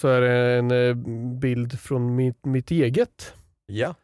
så 0.00 0.08
är 0.08 0.20
det 0.20 0.32
en 0.58 0.70
eh, 0.70 0.94
bild 1.40 1.80
från 1.80 2.16
mitt, 2.16 2.44
mitt 2.44 2.70
eget 2.70 3.34
Ja. 3.66 3.94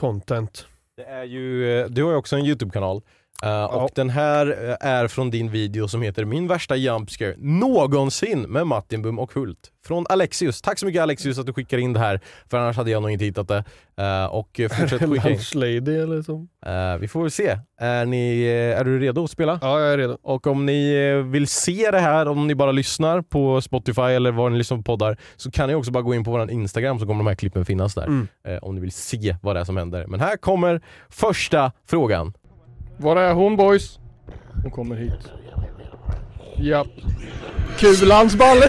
content. 0.00 0.66
Det 0.96 1.04
är 1.04 1.24
ju, 1.24 1.80
eh, 1.80 1.86
du 1.86 2.02
har 2.04 2.10
ju 2.10 2.16
också 2.16 2.36
en 2.36 2.44
YouTube-kanal. 2.46 3.02
Eh, 3.42 3.64
Och 3.64 3.90
den 3.94 4.10
här 4.10 4.46
eh, 4.82 4.88
är 4.88 5.08
från 5.08 5.30
din 5.30 5.50
video 5.50 5.88
som 5.88 6.02
heter 6.02 6.24
Min 6.24 6.46
värsta 6.48 6.76
jumpscare 6.76 7.34
någonsin 7.38 8.42
med 8.42 8.66
Martin 8.66 9.02
Bum 9.02 9.18
och 9.18 9.32
Hult. 9.34 9.58
Från 9.86 10.06
Alexius. 10.08 10.62
Tack 10.62 10.78
så 10.78 10.86
mycket 10.86 11.02
Alexius 11.02 11.38
att 11.38 11.46
du 11.46 11.52
skickar 11.52 11.78
in 11.78 11.92
det 11.92 11.98
här, 12.00 12.20
för 12.50 12.58
annars 12.58 12.76
hade 12.76 12.90
jag 12.90 13.02
nog 13.02 13.10
inte 13.10 13.24
hittat 13.24 13.48
det. 13.48 13.64
Eh, 13.98 14.24
Och 14.26 14.60
fortsätt 14.78 15.10
skicka 15.10 15.30
in. 15.30 15.38
Lady 15.54 15.96
eller 15.98 16.22
så. 16.22 16.46
Eh, 16.66 16.98
Vi 17.00 17.08
får 17.08 17.22
väl 17.22 17.30
se. 17.30 17.58
Är, 17.80 18.06
ni, 18.06 18.44
är 18.46 18.84
du 18.84 18.98
redo 19.00 19.24
att 19.24 19.30
spela? 19.30 19.58
Ja, 19.62 19.80
jag 19.80 19.92
är 19.92 19.98
redo. 19.98 20.18
Och 20.22 20.46
om 20.46 20.66
ni 20.66 21.12
vill 21.22 21.46
se 21.46 21.90
det 21.90 21.98
här, 22.00 22.28
om 22.28 22.46
ni 22.46 22.54
bara 22.54 22.72
lyssnar 22.72 23.22
på 23.22 23.60
Spotify 23.60 24.02
eller 24.02 24.30
var 24.32 24.50
ni 24.50 24.58
lyssnar 24.58 24.76
på 24.76 24.82
poddar, 24.82 25.16
så 25.36 25.50
kan 25.50 25.68
ni 25.68 25.74
också 25.74 25.90
bara 25.90 26.02
gå 26.02 26.14
in 26.14 26.24
på 26.24 26.30
vår 26.30 26.50
Instagram 26.50 26.98
så 26.98 27.06
kommer 27.06 27.18
de 27.18 27.26
här 27.26 27.34
klippen 27.34 27.64
finnas 27.64 27.94
där. 27.94 28.06
Mm. 28.06 28.28
Om 28.62 28.74
ni 28.74 28.80
vill 28.80 28.92
se 28.92 29.36
vad 29.42 29.56
det 29.56 29.60
är 29.60 29.64
som 29.64 29.76
händer. 29.76 30.06
Men 30.06 30.20
här 30.20 30.36
kommer 30.36 30.80
första 31.08 31.72
frågan. 31.86 32.32
Var 33.00 33.16
är 33.16 33.34
hon 33.34 33.56
boys? 33.56 33.98
Hon 34.62 34.70
kommer 34.70 34.96
hit. 34.96 35.32
Japp. 36.56 36.86
Kulans 37.78 38.36
balle! 38.36 38.66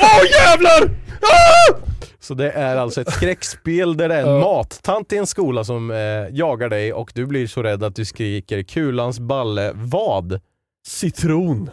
Åh 0.00 0.22
jävlar! 0.30 0.96
Ah! 1.22 1.76
Så 2.20 2.34
det 2.34 2.50
är 2.50 2.76
alltså 2.76 3.00
ett 3.00 3.12
skräckspel 3.12 3.96
där 3.96 4.08
det 4.08 4.14
är 4.14 4.26
en 4.26 4.40
mattant 4.40 5.12
i 5.12 5.16
en 5.16 5.26
skola 5.26 5.64
som 5.64 5.90
eh, 5.90 5.96
jagar 6.30 6.68
dig 6.68 6.92
och 6.92 7.12
du 7.14 7.26
blir 7.26 7.46
så 7.46 7.62
rädd 7.62 7.84
att 7.84 7.94
du 7.94 8.04
skriker 8.04 8.62
kulans 8.62 9.20
balle 9.20 9.72
vad? 9.74 10.40
Citron. 10.86 11.70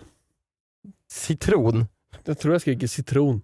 Citron? 1.12 1.86
Jag 2.26 2.40
tror 2.40 2.54
jag 2.54 2.62
skriker 2.62 2.88
citron. 2.88 3.42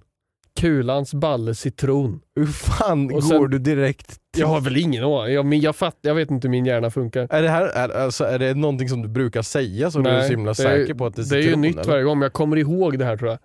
Kulans 0.60 1.14
balle 1.14 1.56
citron. 1.56 2.20
Hur 2.36 2.45
fan 2.45 3.14
Och 3.14 3.24
sen- 3.24 3.38
går 3.39 3.47
du 3.47 3.60
direkt 3.60 4.18
Jag 4.38 4.47
har 4.47 4.62
väl 4.62 4.78
ingen 4.78 5.04
aning. 5.04 5.34
Jag, 5.34 5.45
men 5.45 5.60
jag, 5.62 5.76
fatt, 5.76 5.97
jag 6.01 6.16
vet 6.16 6.32
inte 6.32 6.47
hur 6.47 6.51
min 6.51 6.66
hjärna 6.66 6.91
funkar. 6.91 7.28
Är 7.30 7.41
det, 7.41 7.49
här, 7.49 7.66
är, 7.66 7.89
alltså, 7.89 8.24
är 8.24 8.39
det 8.39 8.54
någonting 8.54 8.89
som 8.89 9.01
du 9.01 9.08
brukar 9.08 9.41
säga 9.41 9.91
så 9.91 9.99
du 9.99 10.10
är 10.10 10.22
så 10.22 10.28
himla 10.30 10.49
är, 10.49 10.54
säker 10.54 10.93
på 10.93 11.06
att 11.06 11.16
det 11.16 11.22
är 11.22 11.26
det 11.30 11.36
är 11.36 11.38
ju 11.39 11.43
citron, 11.43 11.62
nytt 11.62 11.78
eller? 11.78 11.91
varje 11.91 12.04
gång, 12.04 12.18
men 12.20 12.24
jag 12.26 12.34
kommer 12.34 12.58
ihåg 12.58 12.99
det 12.99 13.06
här 13.06 13.18
tror 13.18 13.30
jag. 13.30 13.39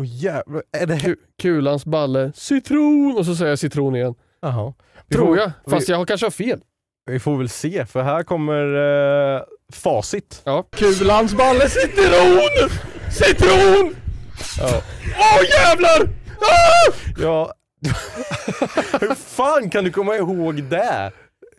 Åh 0.00 0.06
jävlar, 0.08 0.62
är 0.76 0.86
det 0.86 0.94
här? 0.94 1.00
Ku, 1.00 1.16
kulans 1.42 1.84
balle 1.84 2.32
citron 2.34 3.14
och 3.18 3.26
så 3.26 3.34
säger 3.34 3.50
jag 3.50 3.58
citron 3.58 3.96
igen. 3.96 4.14
Jaha. 4.42 4.74
Vi 5.08 5.14
Tror 5.16 5.26
får, 5.26 5.36
jag, 5.38 5.50
fast 5.70 5.88
vi, 5.88 5.92
jag 5.92 6.08
kanske 6.08 6.26
har 6.26 6.30
fel. 6.30 6.60
vi 7.10 7.18
får 7.18 7.36
väl 7.38 7.48
se, 7.48 7.86
för 7.86 8.02
här 8.02 8.22
kommer 8.22 8.64
eh, 9.36 9.42
facit. 9.72 10.42
Ja. 10.44 10.64
Kulans 10.70 11.34
balle 11.34 11.68
citron! 11.68 12.70
Citron! 13.10 13.94
Ja. 14.58 14.82
Åh 15.18 15.42
jävlar! 15.50 16.21
Ah! 16.40 16.92
Ja. 17.16 17.52
Hur 19.00 19.14
fan 19.14 19.70
kan 19.70 19.84
du 19.84 19.90
komma 19.90 20.16
ihåg 20.16 20.62
det? 20.62 21.12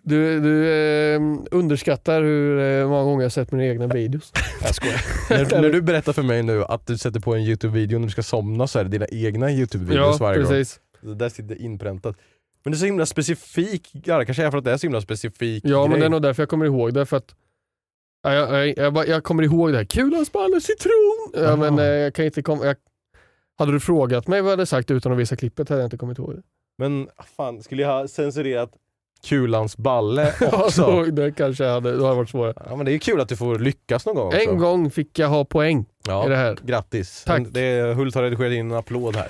Du, 0.05 0.39
du 0.39 0.69
eh, 0.69 1.21
underskattar 1.51 2.21
hur 2.21 2.59
eh, 2.59 2.87
många 2.89 3.03
gånger 3.03 3.23
jag 3.23 3.31
sett 3.31 3.51
mina 3.51 3.65
egna 3.65 3.87
videos. 3.87 4.31
Jag 4.63 4.75
skojar. 4.75 5.01
när, 5.29 5.61
när 5.61 5.69
du 5.69 5.81
berättar 5.81 6.13
för 6.13 6.23
mig 6.23 6.43
nu 6.43 6.63
att 6.63 6.87
du 6.87 6.97
sätter 6.97 7.19
på 7.19 7.35
en 7.35 7.41
Youtube-video 7.41 7.99
när 7.99 8.05
du 8.05 8.11
ska 8.11 8.23
somna 8.23 8.67
så 8.67 8.79
är 8.79 8.83
det 8.83 8.89
dina 8.89 9.05
egna 9.11 9.49
Youtube-videos 9.51 10.19
varje 10.19 10.39
gång. 10.41 10.49
precis. 10.49 10.79
Det 11.01 11.15
där 11.15 11.29
sitter 11.29 11.61
inpräntat. 11.61 12.15
Men 12.63 12.71
det 12.71 12.75
är 12.75 12.79
så 12.79 12.85
himla 12.85 13.05
specifik, 13.05 13.91
ja, 14.05 14.17
det 14.17 14.25
kanske 14.25 14.43
är 14.45 14.51
för 14.51 14.57
att 14.57 14.63
det 14.63 14.71
är 14.71 14.77
så 14.77 14.87
himla 14.87 15.01
specifik 15.01 15.63
Ja, 15.65 15.81
men 15.81 15.89
grej. 15.89 15.99
det 15.99 16.05
är 16.05 16.09
nog 16.09 16.21
därför 16.21 16.41
jag 16.41 16.49
kommer 16.49 16.65
ihåg 16.65 16.93
det. 16.93 17.05
För 17.05 17.17
att, 17.17 17.35
ja, 18.23 18.33
jag, 18.33 18.67
jag, 18.67 18.77
jag, 18.77 19.07
jag 19.07 19.23
kommer 19.23 19.43
ihåg 19.43 19.71
det 19.71 19.77
här, 19.77 19.85
kulans 19.85 20.31
balle 20.31 20.61
citron. 20.61 21.31
Ja, 21.33 21.55
men 21.55 21.79
eh, 21.79 21.85
jag 21.85 22.13
kan 22.13 22.25
inte 22.25 22.41
komma... 22.41 22.75
Hade 23.63 23.71
du 23.75 23.79
frågat 23.79 24.27
mig 24.27 24.41
vad 24.41 24.51
jag 24.51 24.57
hade 24.57 24.65
sagt 24.65 24.91
utan 24.91 25.11
att 25.11 25.17
visa 25.17 25.35
klippet 25.35 25.69
hade 25.69 25.81
jag 25.81 25.87
inte 25.87 25.97
kommit 25.97 26.19
ihåg 26.19 26.35
det. 26.35 26.41
Men 26.77 27.09
fan, 27.37 27.63
skulle 27.63 27.81
jag 27.81 27.89
ha 27.89 28.07
censurerat 28.07 28.71
Kulans 29.29 29.77
balle 29.77 30.33
Ja, 30.41 30.65
också? 30.65 30.81
då, 30.81 31.03
det 31.05 31.31
kanske 31.31 31.65
hade, 31.65 31.97
då 31.97 32.03
hade 32.03 32.15
varit 32.15 32.29
svårare. 32.29 32.53
ja, 32.69 32.75
men 32.75 32.85
det 32.85 32.91
är 32.93 32.97
kul 32.97 33.21
att 33.21 33.29
du 33.29 33.35
får 33.35 33.59
lyckas 33.59 34.05
någon 34.05 34.15
gång 34.15 34.27
också. 34.27 34.39
En 34.39 34.57
gång 34.57 34.91
fick 34.91 35.19
jag 35.19 35.27
ha 35.27 35.45
poäng 35.45 35.85
ja, 36.07 36.25
i 36.25 36.29
det 36.29 36.35
här. 36.35 36.57
Grattis. 36.63 37.23
Tack. 37.27 37.41
Det 37.51 37.61
är, 37.61 37.93
Hult 37.93 38.15
har 38.15 38.23
redigerat 38.23 38.53
in 38.53 38.71
en 38.71 38.77
applåd 38.77 39.15
här. 39.15 39.27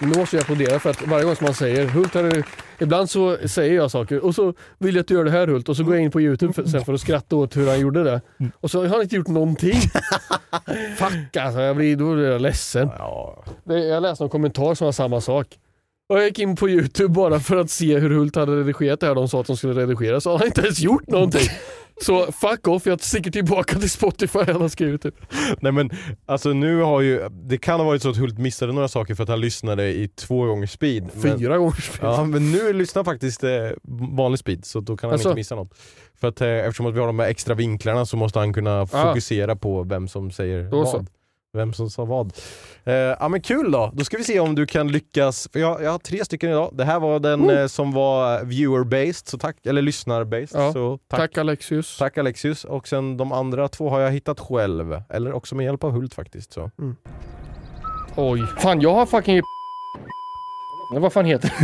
Nu 0.00 0.06
måste 0.06 0.36
jag 0.36 0.42
applådera 0.42 0.78
för 0.80 0.90
att 0.90 1.06
varje 1.06 1.24
gång 1.24 1.36
som 1.36 1.44
man 1.44 1.54
säger 1.54 1.86
Hult 1.86 2.14
har 2.14 2.22
du... 2.22 2.42
Ibland 2.78 3.10
så 3.10 3.36
säger 3.48 3.74
jag 3.74 3.90
saker 3.90 4.24
och 4.24 4.34
så 4.34 4.54
vill 4.78 4.94
jag 4.94 5.00
att 5.00 5.08
du 5.08 5.14
gör 5.14 5.24
det 5.24 5.30
här 5.30 5.46
Hult 5.46 5.68
och 5.68 5.76
så 5.76 5.84
går 5.84 5.94
jag 5.94 6.04
in 6.04 6.10
på 6.10 6.20
youtube 6.20 6.52
för, 6.52 6.64
sen 6.64 6.84
för 6.84 6.94
att 6.94 7.00
skratta 7.00 7.36
åt 7.36 7.56
hur 7.56 7.68
han 7.68 7.80
gjorde 7.80 8.04
det. 8.04 8.20
Och 8.60 8.70
så 8.70 8.80
har 8.80 8.88
han 8.88 9.02
inte 9.02 9.16
gjort 9.16 9.28
någonting. 9.28 9.80
Fuck 10.96 11.36
alltså, 11.36 11.60
jag 11.60 11.76
blir, 11.76 11.96
då 11.96 12.14
blir 12.14 12.24
jag 12.24 12.40
ledsen. 12.40 12.90
Ja. 12.98 13.44
Jag 13.64 14.02
läste 14.02 14.24
någon 14.24 14.30
kommentar 14.30 14.74
som 14.74 14.84
var 14.84 14.92
samma 14.92 15.20
sak. 15.20 15.46
Och 16.08 16.18
jag 16.18 16.24
gick 16.24 16.38
in 16.38 16.56
på 16.56 16.68
youtube 16.68 17.08
bara 17.08 17.40
för 17.40 17.56
att 17.56 17.70
se 17.70 17.98
hur 17.98 18.10
Hult 18.10 18.36
hade 18.36 18.56
redigerat 18.56 19.00
det 19.00 19.06
här 19.06 19.14
de 19.14 19.28
sa 19.28 19.40
att 19.40 19.46
de 19.46 19.56
skulle 19.56 19.72
redigera 19.72 20.20
så 20.20 20.30
har 20.30 20.38
han 20.38 20.46
inte 20.46 20.60
ens 20.60 20.80
gjort 20.80 21.06
någonting. 21.06 21.48
Så 22.02 22.32
fuck 22.32 22.68
off, 22.68 22.86
jag 22.86 23.00
sticker 23.00 23.30
tillbaka 23.30 23.78
till 23.78 23.90
Spotify 23.90 24.38
han 24.38 24.60
har 24.60 24.68
skrivit 24.68 25.02
typ. 25.02 25.14
Nej 25.60 25.72
men 25.72 25.90
alltså 26.26 26.52
nu 26.52 26.80
har 26.82 27.00
ju, 27.00 27.28
det 27.28 27.58
kan 27.58 27.80
ha 27.80 27.86
varit 27.86 28.02
så 28.02 28.10
att 28.10 28.16
Hult 28.16 28.38
missade 28.38 28.72
några 28.72 28.88
saker 28.88 29.14
för 29.14 29.22
att 29.22 29.28
han 29.28 29.40
lyssnade 29.40 29.88
i 29.88 30.08
två 30.08 30.44
gånger 30.46 30.66
speed. 30.66 31.10
Men, 31.14 31.38
Fyra 31.38 31.58
gånger 31.58 31.72
speed. 31.80 32.10
ja 32.10 32.24
men 32.24 32.52
nu 32.52 32.72
lyssnar 32.72 33.04
faktiskt 33.04 33.44
eh, 33.44 33.50
vanlig 34.16 34.38
speed 34.38 34.64
så 34.64 34.80
då 34.80 34.96
kan 34.96 35.08
han 35.10 35.14
Alltså? 35.14 35.28
inte 35.28 35.36
missa 35.36 35.54
något. 35.54 35.74
För 36.20 36.28
att 36.28 36.40
eh, 36.40 36.48
eftersom 36.48 36.86
att 36.86 36.94
vi 36.94 36.98
har 37.00 37.06
de 37.06 37.18
här 37.18 37.26
extra 37.28 37.54
vinklarna 37.54 38.06
så 38.06 38.16
måste 38.16 38.38
han 38.38 38.52
kunna 38.52 38.86
fokusera 38.86 39.56
på 39.56 39.82
vem 39.82 40.08
som 40.08 40.30
säger 40.30 40.70
Då 40.70 40.86
så. 40.86 41.06
Vem 41.52 41.72
som 41.72 41.90
sa 41.90 42.04
vad. 42.04 42.32
Eh, 42.84 42.94
ja 42.94 43.28
men 43.28 43.40
kul 43.40 43.70
då, 43.72 43.90
då 43.94 44.04
ska 44.04 44.16
vi 44.16 44.24
se 44.24 44.40
om 44.40 44.54
du 44.54 44.66
kan 44.66 44.88
lyckas. 44.92 45.48
För 45.52 45.60
jag, 45.60 45.82
jag 45.82 45.90
har 45.90 45.98
tre 45.98 46.24
stycken 46.24 46.50
idag. 46.50 46.70
Det 46.72 46.84
här 46.84 47.00
var 47.00 47.20
den 47.20 47.50
eh, 47.50 47.66
som 47.66 47.92
var 47.92 48.40
viewer-based, 48.40 49.28
så 49.30 49.38
tack, 49.38 49.66
eller 49.66 49.82
lyssnar-based. 49.82 50.50
Ja, 50.60 50.72
Så 50.72 50.98
Tack. 51.08 51.20
tack. 51.20 51.38
Alexius. 51.38 51.98
Tack 51.98 52.18
Alexius. 52.18 52.64
Och 52.64 52.88
sen 52.88 53.16
de 53.16 53.32
andra 53.32 53.68
två 53.68 53.90
har 53.90 54.00
jag 54.00 54.10
hittat 54.10 54.40
själv. 54.40 55.02
Eller 55.10 55.32
också 55.32 55.54
med 55.54 55.64
hjälp 55.64 55.84
av 55.84 55.90
Hult 55.90 56.14
faktiskt. 56.14 56.52
Så. 56.52 56.70
Oj. 58.16 58.46
Fan 58.58 58.80
jag 58.80 58.94
har 58.94 59.06
fucking... 59.06 59.40
Men 60.92 61.02
vad 61.02 61.12
fan 61.12 61.24
heter 61.24 61.52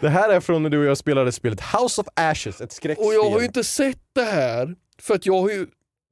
Det 0.00 0.08
här 0.08 0.28
är 0.28 0.40
från 0.40 0.62
när 0.62 0.70
du 0.70 0.78
och 0.78 0.84
jag 0.84 0.98
spelade 0.98 1.32
spelet 1.32 1.60
House 1.60 2.00
of 2.00 2.06
Ashes, 2.16 2.60
ett 2.60 2.72
skräckspel. 2.72 3.06
Och 3.06 3.14
jag 3.14 3.30
har 3.30 3.40
ju 3.40 3.46
inte 3.46 3.64
sett 3.64 3.98
det 4.14 4.22
här. 4.22 4.74
För 5.02 5.14
att 5.14 5.26
jag 5.26 5.40
har 5.40 5.48
ju... 5.50 5.66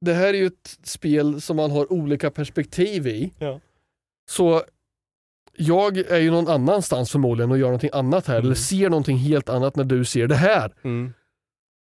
Det 0.05 0.13
här 0.13 0.27
är 0.27 0.33
ju 0.33 0.47
ett 0.47 0.79
spel 0.83 1.41
som 1.41 1.57
man 1.57 1.71
har 1.71 1.93
olika 1.93 2.31
perspektiv 2.31 3.07
i. 3.07 3.33
Ja. 3.39 3.59
Så 4.29 4.63
jag 5.57 5.97
är 5.97 6.19
ju 6.19 6.31
någon 6.31 6.47
annanstans 6.47 7.11
förmodligen 7.11 7.51
och 7.51 7.57
gör 7.57 7.67
någonting 7.67 7.89
annat 7.93 8.27
här. 8.27 8.35
Mm. 8.35 8.45
Eller 8.45 8.55
ser 8.55 8.89
någonting 8.89 9.17
helt 9.17 9.49
annat 9.49 9.75
när 9.75 9.83
du 9.83 10.05
ser 10.05 10.27
det 10.27 10.35
här. 10.35 10.73
Mm. 10.83 11.13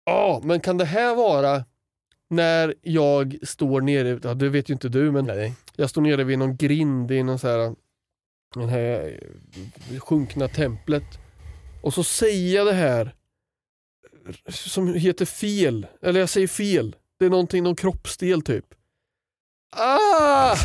Ja, 0.05 0.41
men 0.45 0.61
kan 0.61 0.79
det 0.79 0.85
här 0.85 1.15
vara 1.15 1.65
när 2.31 2.75
jag 2.83 3.37
står 3.43 3.81
nere, 3.81 4.21
ja, 4.23 4.35
det 4.35 4.49
vet 4.49 4.71
ju 4.71 4.73
inte 4.73 4.89
du 4.89 5.13
men 5.13 5.25
Nej. 5.25 5.55
jag 5.77 5.91
står 5.91 6.03
nere 6.03 6.25
vid 6.25 6.39
någon 6.39 6.57
grind 6.57 7.11
i 7.11 7.23
någon 7.23 7.39
så 7.39 7.49
här, 7.49 7.75
den 8.55 8.69
här 8.69 9.21
sjunkna 9.99 10.49
templet 10.49 11.19
och 11.83 11.95
så 11.95 12.05
säger 12.05 12.57
jag 12.57 12.67
det 12.67 12.73
här 12.73 13.15
som 14.49 14.95
heter 14.95 15.25
fel, 15.25 15.87
eller 16.03 16.21
jag 16.21 16.29
säger 16.29 16.49
fel. 16.49 16.97
Det 17.19 17.27
är 17.27 17.31
någonting, 17.31 17.63
någon 17.65 17.77
kroppsdel 17.77 18.43
typ. 18.43 18.65
Ah! 19.77 20.57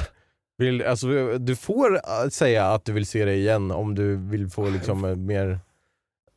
Vill, 0.57 0.83
alltså, 0.85 1.07
du 1.37 1.55
får 1.55 1.95
äh, 1.95 2.29
säga 2.29 2.65
att 2.67 2.85
du 2.85 2.91
vill 2.93 3.05
se 3.05 3.25
det 3.25 3.33
igen 3.35 3.71
om 3.71 3.95
du 3.95 4.15
vill 4.15 4.49
få 4.49 4.69
liksom 4.69 5.05
eh, 5.05 5.15
mer... 5.15 5.59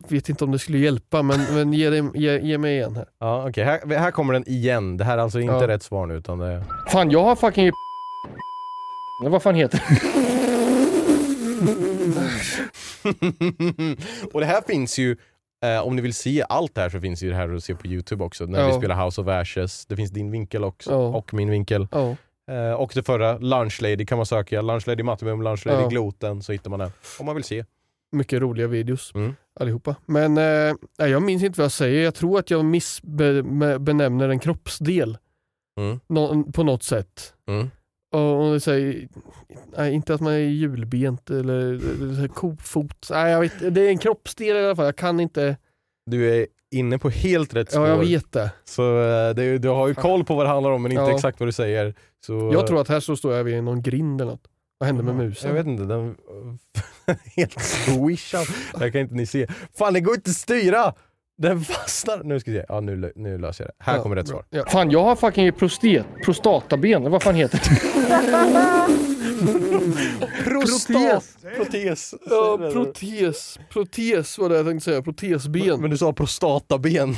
Vet 0.09 0.29
inte 0.29 0.45
om 0.45 0.53
det 0.53 0.59
skulle 0.59 0.79
hjälpa 0.79 1.23
men, 1.23 1.41
men 1.55 1.73
ge, 1.73 1.91
det, 1.91 2.11
ge, 2.15 2.39
ge 2.41 2.59
mig 2.59 2.75
igen 2.77 2.97
här. 2.97 3.07
Ja 3.19 3.49
okej, 3.49 3.65
här, 3.65 3.97
här 3.97 4.11
kommer 4.11 4.33
den 4.33 4.49
igen. 4.49 4.97
Det 4.97 5.05
här 5.05 5.19
är 5.19 5.23
alltså 5.23 5.41
inte 5.41 5.55
Ja. 5.55 5.69
rätt 5.69 5.83
svar 5.83 6.07
nu 6.07 6.15
utan 6.17 6.39
det 6.39 6.47
är... 6.47 6.65
Fan 6.89 7.11
jag 7.11 7.23
har 7.25 7.37
fucking... 7.37 7.71
Vad 9.23 9.43
fan 9.43 9.55
heter 9.55 9.83
det? 9.89 9.97
och 14.33 14.41
det 14.41 14.47
här 14.47 14.63
finns 14.67 14.99
ju, 14.99 15.17
eh, 15.65 15.81
om 15.87 15.97
ni 15.97 16.03
vill 16.03 16.15
se 16.15 16.45
allt 16.49 16.75
det 16.75 16.81
här 16.81 16.89
så 16.91 17.01
finns 17.01 17.23
ju 17.23 17.31
det 17.31 17.37
här 17.37 17.55
att 17.55 17.65
se 17.65 17.75
på 17.75 17.87
youtube 17.87 18.25
också. 18.25 18.45
När 18.47 18.61
Ja. 18.61 18.67
vi 18.67 18.73
spelar 18.73 19.05
House 19.05 19.21
of 19.21 19.29
Ashes, 19.29 19.87
det 19.87 19.97
finns 19.97 20.11
din 20.11 20.31
vinkel 20.31 20.65
också, 20.65 20.91
Ja. 20.91 20.97
och 20.97 21.35
min 21.35 21.51
vinkel. 21.51 21.89
Ja. 21.91 22.17
Eh, 22.55 22.73
och 22.73 22.93
det 22.95 23.03
förra, 23.03 23.39
Lunch 23.39 23.83
Lady 23.83 24.07
kan 24.07 24.19
man 24.19 24.27
söka, 24.27 24.63
Lunch 24.63 24.89
Lady 24.89 25.03
Matimum, 25.03 25.43
Lunch 25.43 25.67
Lady. 25.67 25.89
Gloten, 25.89 26.43
så 26.43 26.53
hittar 26.53 26.71
man 26.71 26.79
den. 26.79 26.91
Om 27.21 27.27
man 27.27 27.35
vill 27.35 27.45
se. 27.45 27.65
Mycket 28.13 28.41
roliga 28.43 28.67
videos 28.67 29.13
Mm. 29.15 29.35
allihopa. 29.61 29.97
Men 30.07 30.39
eh, 30.39 30.75
jag 30.97 31.23
minns 31.23 31.43
inte 31.43 31.61
vad 31.61 31.65
jag 31.65 31.73
säger. 31.73 32.05
Jag 32.05 32.15
tror 32.15 32.39
att 32.39 32.51
jag 32.51 32.65
missbenämner 32.65 34.29
en 34.29 34.39
kroppsdel 34.39 35.19
Mm. 35.81 36.01
nå- 36.07 36.45
på 36.45 36.63
något 36.63 36.83
sätt. 36.83 37.35
Mm. 37.49 37.71
Och, 38.15 38.53
det 38.53 38.61
säger, 38.61 39.09
nej, 39.77 39.93
inte 39.95 40.15
att 40.15 40.21
man 40.21 40.33
är 40.33 40.39
julbent 40.39 41.31
eller, 41.31 41.79
så 42.15 42.21
här 42.21 42.29
kofot. 42.29 43.09
Nej, 43.11 43.33
jag 43.33 43.41
vet, 43.41 43.75
det 43.75 43.81
är 43.81 43.89
en 43.89 43.99
kroppsdel 43.99 44.57
i 44.57 44.65
alla 44.65 44.77
fall. 44.77 44.85
Jag 44.85 44.97
kan 44.97 45.21
inte. 45.21 45.57
Du 46.11 46.31
är 46.35 46.47
inne 46.75 46.99
på 46.99 47.09
helt 47.11 47.55
rätt 47.55 47.71
spår. 47.71 47.83
Ja, 47.87 47.89
jag 47.89 47.99
vet 47.99 48.33
det. 48.33 48.51
Så 48.65 48.83
eh, 49.03 49.35
det, 49.35 49.59
du 49.59 49.69
har 49.69 49.89
ju 49.89 49.95
koll 49.95 50.25
på 50.25 50.35
vad 50.35 50.47
det 50.47 50.51
handlar 50.51 50.71
om 50.71 50.83
men 50.83 50.93
inte 50.93 51.03
Ja. 51.03 51.15
exakt 51.15 51.41
vad 51.41 51.49
du 51.49 51.53
säger. 51.53 51.95
Så, 52.27 52.51
Jag 52.53 52.67
tror 52.67 52.81
att 52.81 52.89
här 52.89 53.01
så 53.01 53.17
står 53.17 53.35
jag 53.35 53.45
vid 53.45 53.65
någon 53.65 53.83
grind 53.83 54.21
eller 54.21 54.31
något. 54.33 54.47
Vad 54.79 54.87
hände 54.87 55.03
med 55.03 55.17
musen? 55.17 55.49
Jag 55.49 55.55
vet 55.55 55.67
inte, 55.67 55.85
den... 55.85 56.17
helt 57.37 57.61
swishad. 57.63 58.47
Det 58.73 58.79
här 58.79 58.91
kan 58.91 59.01
inte 59.01 59.15
ni 59.15 59.27
se. 59.27 59.47
Fan 59.79 59.93
det 59.95 60.01
går 60.01 60.15
inte 60.15 60.31
att 60.31 60.37
styra! 60.37 60.95
Den 61.39 61.61
fastnar. 61.61 62.25
Nu 62.25 62.41
ska 62.41 62.51
vi 62.51 62.57
se. 62.59 62.65
Ja 62.69 62.81
nu, 62.81 63.13
nu 63.17 63.39
löser 63.39 63.65
jag 63.65 63.69
det. 63.79 63.85
Här 63.85 63.97
Ja, 63.97 64.03
kommer 64.03 64.17
rätt 64.17 64.27
bra. 64.27 64.33
svar. 64.35 64.45
Ja. 64.51 64.65
Fan, 64.71 64.91
jag 64.91 65.03
har 65.05 65.17
fucking 65.17 65.53
prostet, 65.53 66.07
prostataben. 66.25 67.11
Vad 67.11 67.23
fan 67.23 67.35
heter 67.35 67.59
det? 67.59 67.81
Prostat! 70.45 71.25
Protes. 71.57 72.15
Ja, 72.31 72.59
protes. 72.73 73.59
Protes 73.73 74.39
var 74.39 74.49
det 74.49 74.57
jag 74.57 74.67
tänkte 74.67 74.85
säga. 74.85 75.03
Protesben. 75.03 75.81
Men 75.81 75.91
du 75.91 75.97
sa 75.99 76.13
prostataben. 76.13 77.15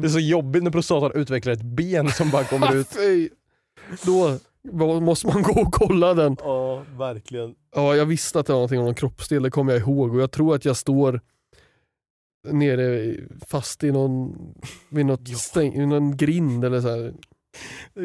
Det 0.00 0.06
är 0.06 0.08
så 0.08 0.18
jobbigt 0.18 0.62
när 0.62 0.70
prostatan 0.70 1.12
utvecklar 1.14 1.52
ett 1.52 1.62
ben 1.62 2.10
som 2.10 2.30
bara 2.30 2.44
kommer 2.44 2.76
ut. 2.80 2.88
Då 4.02 4.38
måste 5.00 5.26
man 5.26 5.42
gå 5.42 5.60
och 5.60 5.72
kolla 5.74 6.14
den. 6.14 6.36
Ja, 6.40 6.84
verkligen. 6.98 7.54
Ja, 7.76 7.96
jag 7.96 8.06
visste 8.06 8.38
att 8.40 8.46
det 8.46 8.52
var 8.52 8.58
någonting 8.58 8.78
om 8.78 8.84
någon 8.84 8.94
kroppsdel, 8.94 9.42
det 9.42 9.50
kommer 9.50 9.72
jag 9.72 9.80
ihåg. 9.80 10.14
Och 10.14 10.20
jag 10.20 10.30
tror 10.30 10.54
att 10.54 10.64
jag 10.64 10.76
står 10.76 11.20
nere 12.44 13.16
fast 13.46 13.84
i 13.84 13.92
någon, 13.92 14.34
vid 14.88 15.06
något 15.06 15.28
stäng, 15.28 15.74
i 15.74 15.86
någon 15.86 16.16
grind 16.16 16.64
eller 16.64 16.80
så 16.80 16.88
här. 16.88 17.12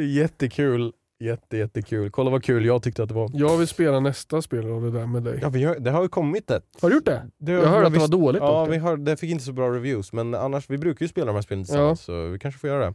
Jättekul. 0.02 0.94
Jätte, 1.24 1.58
jättekul. 1.58 2.12
Kolla 2.12 2.30
vad 2.32 2.44
kul 2.44 2.66
jag 2.66 2.84
tyckte 2.84 3.04
att 3.04 3.10
det 3.10 3.16
var. 3.16 3.30
Jag 3.34 3.58
vill 3.58 3.68
spela 3.68 4.00
nästa 4.00 4.42
spel 4.42 4.72
av 4.72 4.82
det 4.82 4.92
där 4.92 5.06
med 5.06 5.24
dig. 5.24 5.40
Ja, 5.42 5.50
vi 5.50 5.64
har, 5.64 5.76
det 5.76 5.92
har 5.92 6.02
ju 6.04 6.10
kommit 6.10 6.52
ett. 6.52 6.66
Har 6.82 6.90
du 6.90 6.96
gjort 6.96 7.06
det? 7.06 7.28
Det, 7.38 7.52
Jag 7.52 7.68
hörde 7.68 7.88
att 7.88 7.94
det 7.94 8.00
var 8.00 8.08
dåligt 8.08 8.42
Ja, 8.42 8.66
vi 8.66 8.78
hör, 8.78 8.98
det 8.98 9.18
fick 9.18 9.32
inte 9.32 9.44
så 9.44 9.52
bra 9.54 9.70
reviews, 9.70 10.14
men 10.14 10.36
annars, 10.36 10.70
vi 10.70 10.78
brukar 10.78 11.04
ju 11.06 11.10
spela 11.10 11.26
de 11.28 11.36
här 11.36 11.42
spelen 11.42 11.64
tillsammans, 11.64 12.02
så 12.02 12.28
vi 12.28 12.40
kanske 12.40 12.60
får 12.60 12.70
göra 12.70 12.86
det. 12.86 12.94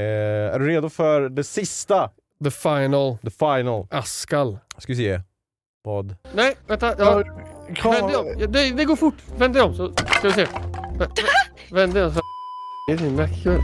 Eh, 0.00 0.54
är 0.54 0.58
du 0.58 0.66
redo 0.66 0.88
för 0.88 1.28
det 1.28 1.44
sista? 1.44 2.10
The 2.44 2.50
final. 2.50 3.18
The 3.18 3.30
final. 3.30 3.86
Askal. 3.90 4.58
Ska 4.78 4.92
vi 4.92 4.96
se. 4.96 5.20
Vad? 5.84 6.16
Nej, 6.34 6.54
vänta. 6.66 6.94
Vänd 7.84 8.08
dig 8.08 8.16
om. 8.16 8.52
Det, 8.52 8.70
det 8.70 8.84
går 8.84 8.96
fort. 8.96 9.14
Vänd 9.38 9.54
dig 9.54 9.62
om 9.62 9.74
så 9.74 9.92
ska 9.92 10.28
vi 10.28 10.32
se. 10.32 10.44
Vä- 10.44 10.98
vä- 10.98 11.74
Vänd 11.74 11.94
dig 11.94 12.04
om 12.04 12.14
så. 12.14 12.20
Det 12.88 12.92
är 12.92 12.98
din 12.98 13.16
macka. 13.16 13.60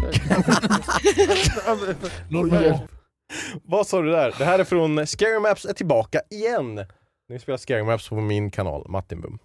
Vad 3.64 3.86
sa 3.86 4.02
du 4.02 4.10
där? 4.10 4.34
Det 4.38 4.44
här 4.44 4.58
är 4.58 4.64
från 4.64 5.06
Scary 5.06 5.38
Maps 5.40 5.64
är 5.64 5.72
tillbaka 5.72 6.20
igen. 6.30 6.84
Nu 7.28 7.38
spelar 7.38 7.56
Scary 7.56 7.82
Maps 7.82 8.08
på 8.08 8.14
min 8.14 8.50
kanal, 8.50 8.86
Martin 8.88 9.38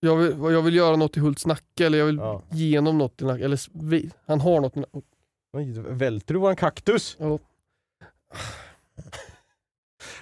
Jag 0.00 0.16
vill, 0.16 0.36
jag 0.40 0.62
vill 0.62 0.74
göra 0.76 0.96
något 0.96 1.16
i 1.16 1.20
Hults 1.20 1.46
nacke 1.46 1.86
eller 1.86 1.98
jag 1.98 2.06
vill 2.06 2.16
Ja. 2.16 2.42
ge 2.50 2.78
honom 2.78 2.98
något 2.98 3.22
i 3.22 3.24
nacken. 3.24 3.44
Eller 3.44 3.60
vi, 3.84 4.10
han 4.26 4.40
har 4.40 4.60
något 4.60 4.76
i 4.76 4.80
nacken. 4.80 5.02
Oj, 5.56 5.72
välter 5.78 6.34
du 6.34 6.40
våran 6.40 6.56
kaktus? 6.56 7.16
Ja. 7.20 7.38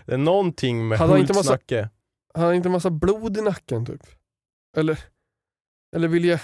Det 0.07 0.13
är 0.15 0.19
någonting 0.19 0.89
med 0.89 0.97
inte 0.97 1.07
massa- 1.07 1.33
Hultsnacke. 1.35 1.89
Han 2.35 2.45
har 2.45 2.53
inte 2.53 2.69
massa 2.69 2.91
blod 2.91 3.37
i 3.37 3.43
nacken 3.43 3.87
typ? 3.87 4.03
Eller, 4.77 4.99
eller 5.97 6.09
vill 6.09 6.25
jag 6.25 6.41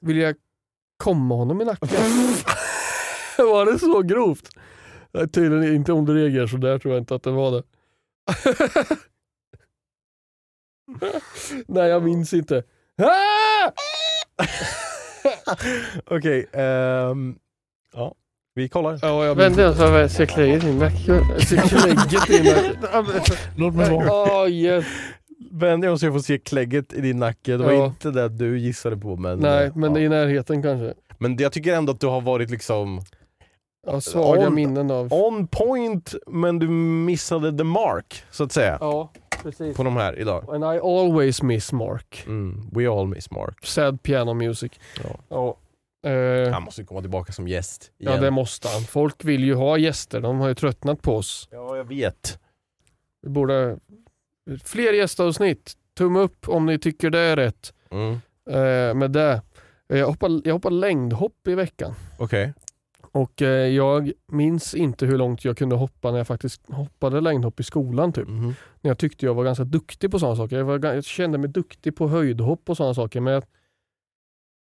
vill 0.00 0.16
jag 0.16 0.36
komma 0.96 1.34
honom 1.34 1.60
i 1.60 1.64
nacken? 1.64 1.88
var 3.38 3.66
det 3.72 3.78
så 3.78 4.02
grovt? 4.02 4.48
Nej, 5.12 5.28
Tydligen 5.28 5.74
inte 5.74 5.92
om 5.92 6.04
du 6.04 6.14
reagerar 6.14 6.46
så 6.46 6.56
där 6.56 6.78
tror 6.78 6.94
jag 6.94 7.02
inte 7.02 7.14
att 7.14 7.22
det 7.22 7.30
var 7.30 7.50
det. 7.50 7.62
Nej 11.66 11.88
jag 11.88 12.02
minns 12.02 12.34
inte. 12.34 12.62
Ah! 13.02 13.72
Okej, 16.06 16.46
okay, 16.46 16.62
um, 17.10 17.38
ja. 17.92 18.14
Vi 18.58 18.68
kollar. 18.68 18.98
Ja, 19.02 19.24
jag 19.24 19.34
vände 19.34 19.62
jag 19.62 20.10
ser 20.10 20.26
klägget 20.26 20.64
i 20.64 20.66
klägget 20.66 22.30
i 22.30 22.42
nacken. 22.42 23.24
Låt 23.56 23.74
mig 23.74 23.90
vara. 23.90 24.44
Oh, 24.44 24.50
yes. 24.50 24.84
Vänder 25.50 25.88
jag 25.88 26.00
så 26.00 26.06
jag 26.06 26.12
får 26.12 26.20
se 26.20 26.38
klägget 26.38 26.92
i 26.92 27.00
din 27.00 27.18
nacke. 27.18 27.52
Det 27.52 27.64
var 27.64 27.72
Ja. 27.72 27.86
inte 27.86 28.10
det 28.10 28.28
du 28.28 28.58
gissade 28.58 28.96
på 28.96 29.16
men... 29.16 29.38
Nej, 29.38 29.70
men 29.74 29.94
ja. 29.94 30.00
i 30.00 30.08
närheten 30.08 30.62
kanske. 30.62 30.94
men 31.18 31.36
jag 31.36 31.52
tycker 31.52 31.74
ändå 31.74 31.92
att 31.92 32.00
du 32.00 32.06
har 32.06 32.20
varit 32.20 32.50
liksom 32.50 33.00
har 33.86 34.00
svaga 34.00 34.46
On- 34.48 34.54
minnen 34.54 34.90
av... 34.90 35.12
on 35.12 35.46
point 35.46 36.14
men 36.26 36.58
du 36.58 36.68
missade 36.68 37.58
the 37.58 37.64
mark 37.64 38.22
så 38.30 38.44
att 38.44 38.52
säga. 38.52 38.78
Ja, 38.80 39.12
precis. 39.42 39.76
På 39.76 39.82
de 39.82 39.96
här 39.96 40.18
idag. 40.18 40.44
And 40.54 40.64
I 40.64 40.78
always 40.78 41.42
miss 41.42 41.72
Mark. 41.72 42.24
Mm, 42.26 42.70
we 42.72 42.88
all 42.90 43.06
miss 43.06 43.30
mark. 43.30 43.58
Sad 43.66 44.02
piano 44.02 44.34
music. 44.34 44.72
Ja. 45.04 45.10
Ja. 45.28 45.56
Eh, 46.06 46.52
Han 46.52 46.62
måste 46.62 46.84
komma 46.84 47.00
tillbaka 47.00 47.32
som 47.32 47.48
gäst 47.48 47.92
ja, 47.98 48.10
igen. 48.10 48.22
det 48.22 48.30
måste 48.30 48.68
han. 48.68 48.82
Folk 48.82 49.24
vill 49.24 49.44
ju 49.44 49.54
ha 49.54 49.78
gäster. 49.78 50.20
De 50.20 50.38
har 50.40 50.48
ju 50.48 50.54
tröttnat 50.54 51.02
på 51.02 51.16
oss. 51.16 51.48
Ja, 51.50 51.76
jag 51.76 51.84
vet. 51.84 52.38
Vi 53.22 53.28
borde... 53.28 53.78
Fler 54.64 54.92
gästavsnitt. 54.92 55.74
Tumme 55.94 56.18
upp 56.20 56.48
om 56.48 56.66
ni 56.66 56.78
tycker 56.78 57.10
det 57.10 57.18
är 57.18 57.36
rätt. 57.36 57.74
Mm. 57.90 58.12
Eh, 58.50 58.94
med 58.94 59.10
det. 59.10 59.42
Jag 59.86 60.06
hoppar, 60.06 60.40
jag 60.44 60.52
hoppar 60.54 60.70
längdhopp 60.70 61.48
i 61.48 61.54
veckan. 61.54 61.94
Okej. 62.18 62.52
Och 63.12 63.42
eh, 63.42 63.48
jag 63.68 64.12
minns 64.26 64.74
inte 64.74 65.06
hur 65.06 65.18
långt 65.18 65.44
jag 65.44 65.58
kunde 65.58 65.76
hoppa 65.76 66.10
när 66.10 66.18
jag 66.18 66.26
faktiskt 66.26 66.62
hoppade 66.72 67.20
längdhopp 67.20 67.60
i 67.60 67.62
skolan. 67.62 68.12
Typ. 68.12 68.28
Mhm. 68.28 68.54
När 68.80 68.90
jag 68.90 68.98
tyckte 68.98 69.26
jag 69.26 69.34
var 69.34 69.44
ganska 69.44 69.64
duktig 69.64 70.10
på 70.10 70.18
sådana 70.18 70.36
saker. 70.36 70.56
Jag, 70.56 70.64
var, 70.64 70.94
jag 70.94 71.04
kände 71.04 71.38
mig 71.38 71.50
duktig 71.50 71.96
på 71.96 72.08
höjdhopp 72.08 72.70
och 72.70 72.76
sådana 72.76 72.94
saker. 72.94 73.20
Men 73.20 73.32
jag, 73.32 73.44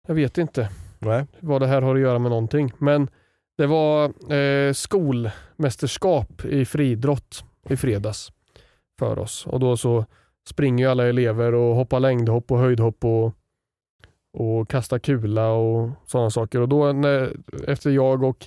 jag 0.09 0.14
vet 0.14 0.39
inte 0.39 0.70
Nej. 0.99 1.26
vad 1.40 1.61
det 1.62 1.66
här 1.66 1.82
har 1.82 1.94
att 1.94 2.01
göra 2.01 2.18
med 2.18 2.30
någonting. 2.30 2.72
Men 2.78 3.09
det 3.59 3.66
var 3.66 4.05
eh, 4.34 4.72
skolmästerskap 4.72 6.44
i 6.44 6.64
friidrott 6.64 7.44
i 7.68 7.76
fredags 7.76 8.32
för 8.99 9.18
oss. 9.18 9.47
Och 9.47 9.61
då 9.61 9.76
så 9.76 10.05
springer 10.49 10.84
ju 10.84 10.90
alla 10.90 11.07
elever 11.07 11.55
och 11.55 11.74
hoppar 11.76 12.01
längdhopp 12.01 12.51
och 12.53 12.59
höjdhopp 12.59 13.05
och, 13.05 13.32
och 14.32 14.68
kastar 14.68 14.99
kula 14.99 15.49
och 15.51 15.90
sådana 16.07 16.30
saker. 16.30 16.61
Och 16.61 16.68
då 16.68 16.92
när, 16.92 17.36
efter 17.66 17.90
jag 17.90 18.22
och 18.22 18.47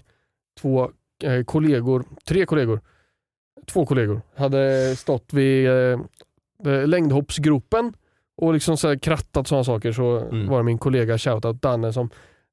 två 0.62 0.92
eh, 1.24 1.44
kollegor, 1.44 2.04
tre 2.28 2.46
kollegor, 2.46 2.80
två 3.68 3.86
kollegor 3.86 4.22
hade 4.36 4.96
stått 4.96 5.34
vid 5.34 5.68
eh, 5.68 6.00
eh, 6.66 6.88
längdhoppsgropen 6.88 7.94
och 8.38 8.54
liksom 8.54 8.78
så 8.78 9.00
krattat 9.00 9.48
sådana 9.48 9.64
saker 9.64 9.92
så 9.92 10.18
Mm. 10.20 10.48
var 10.48 10.58
det 10.58 10.64
min 10.64 10.78
kollega 10.78 11.18
shoutout 11.18 11.62
Danne 11.62 11.94
som 11.94 12.10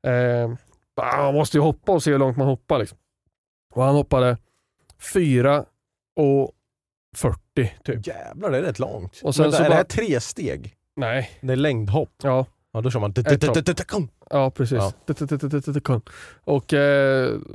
eh, 0.07 0.51
man 1.23 1.35
måste 1.35 1.57
ju 1.57 1.61
hoppa 1.63 1.93
och 1.93 2.03
se 2.03 2.11
hur 2.11 2.19
långt 2.19 2.37
man 2.37 2.47
hoppar. 2.47 2.79
Liksom. 2.79 2.99
Och 3.75 3.83
han 3.83 3.95
hoppade 3.95 4.39
4 5.13 5.65
och 6.17 6.53
40 7.17 7.39
typ. 7.85 8.07
Jävlar, 8.07 8.51
det 8.51 8.59
är 8.59 8.63
rätt 8.63 8.79
långt. 8.79 9.21
Och 9.23 9.35
sen 9.35 9.43
Vänta, 9.43 9.57
så 9.57 9.63
är 9.63 9.65
det 9.65 9.71
bara- 9.71 9.77
här 9.77 9.85
tre 9.85 10.21
steg? 10.21 10.75
Nej, 10.97 11.31
Det 11.41 11.53
är 11.53 11.57
längdhopp. 11.57 12.11
ja, 12.23 12.47
Ja, 12.73 12.81
då 12.81 12.91
kör 12.91 13.01
man... 13.01 13.15
Ja 14.31 14.51
precis. 14.51 14.79
Och 16.45 16.65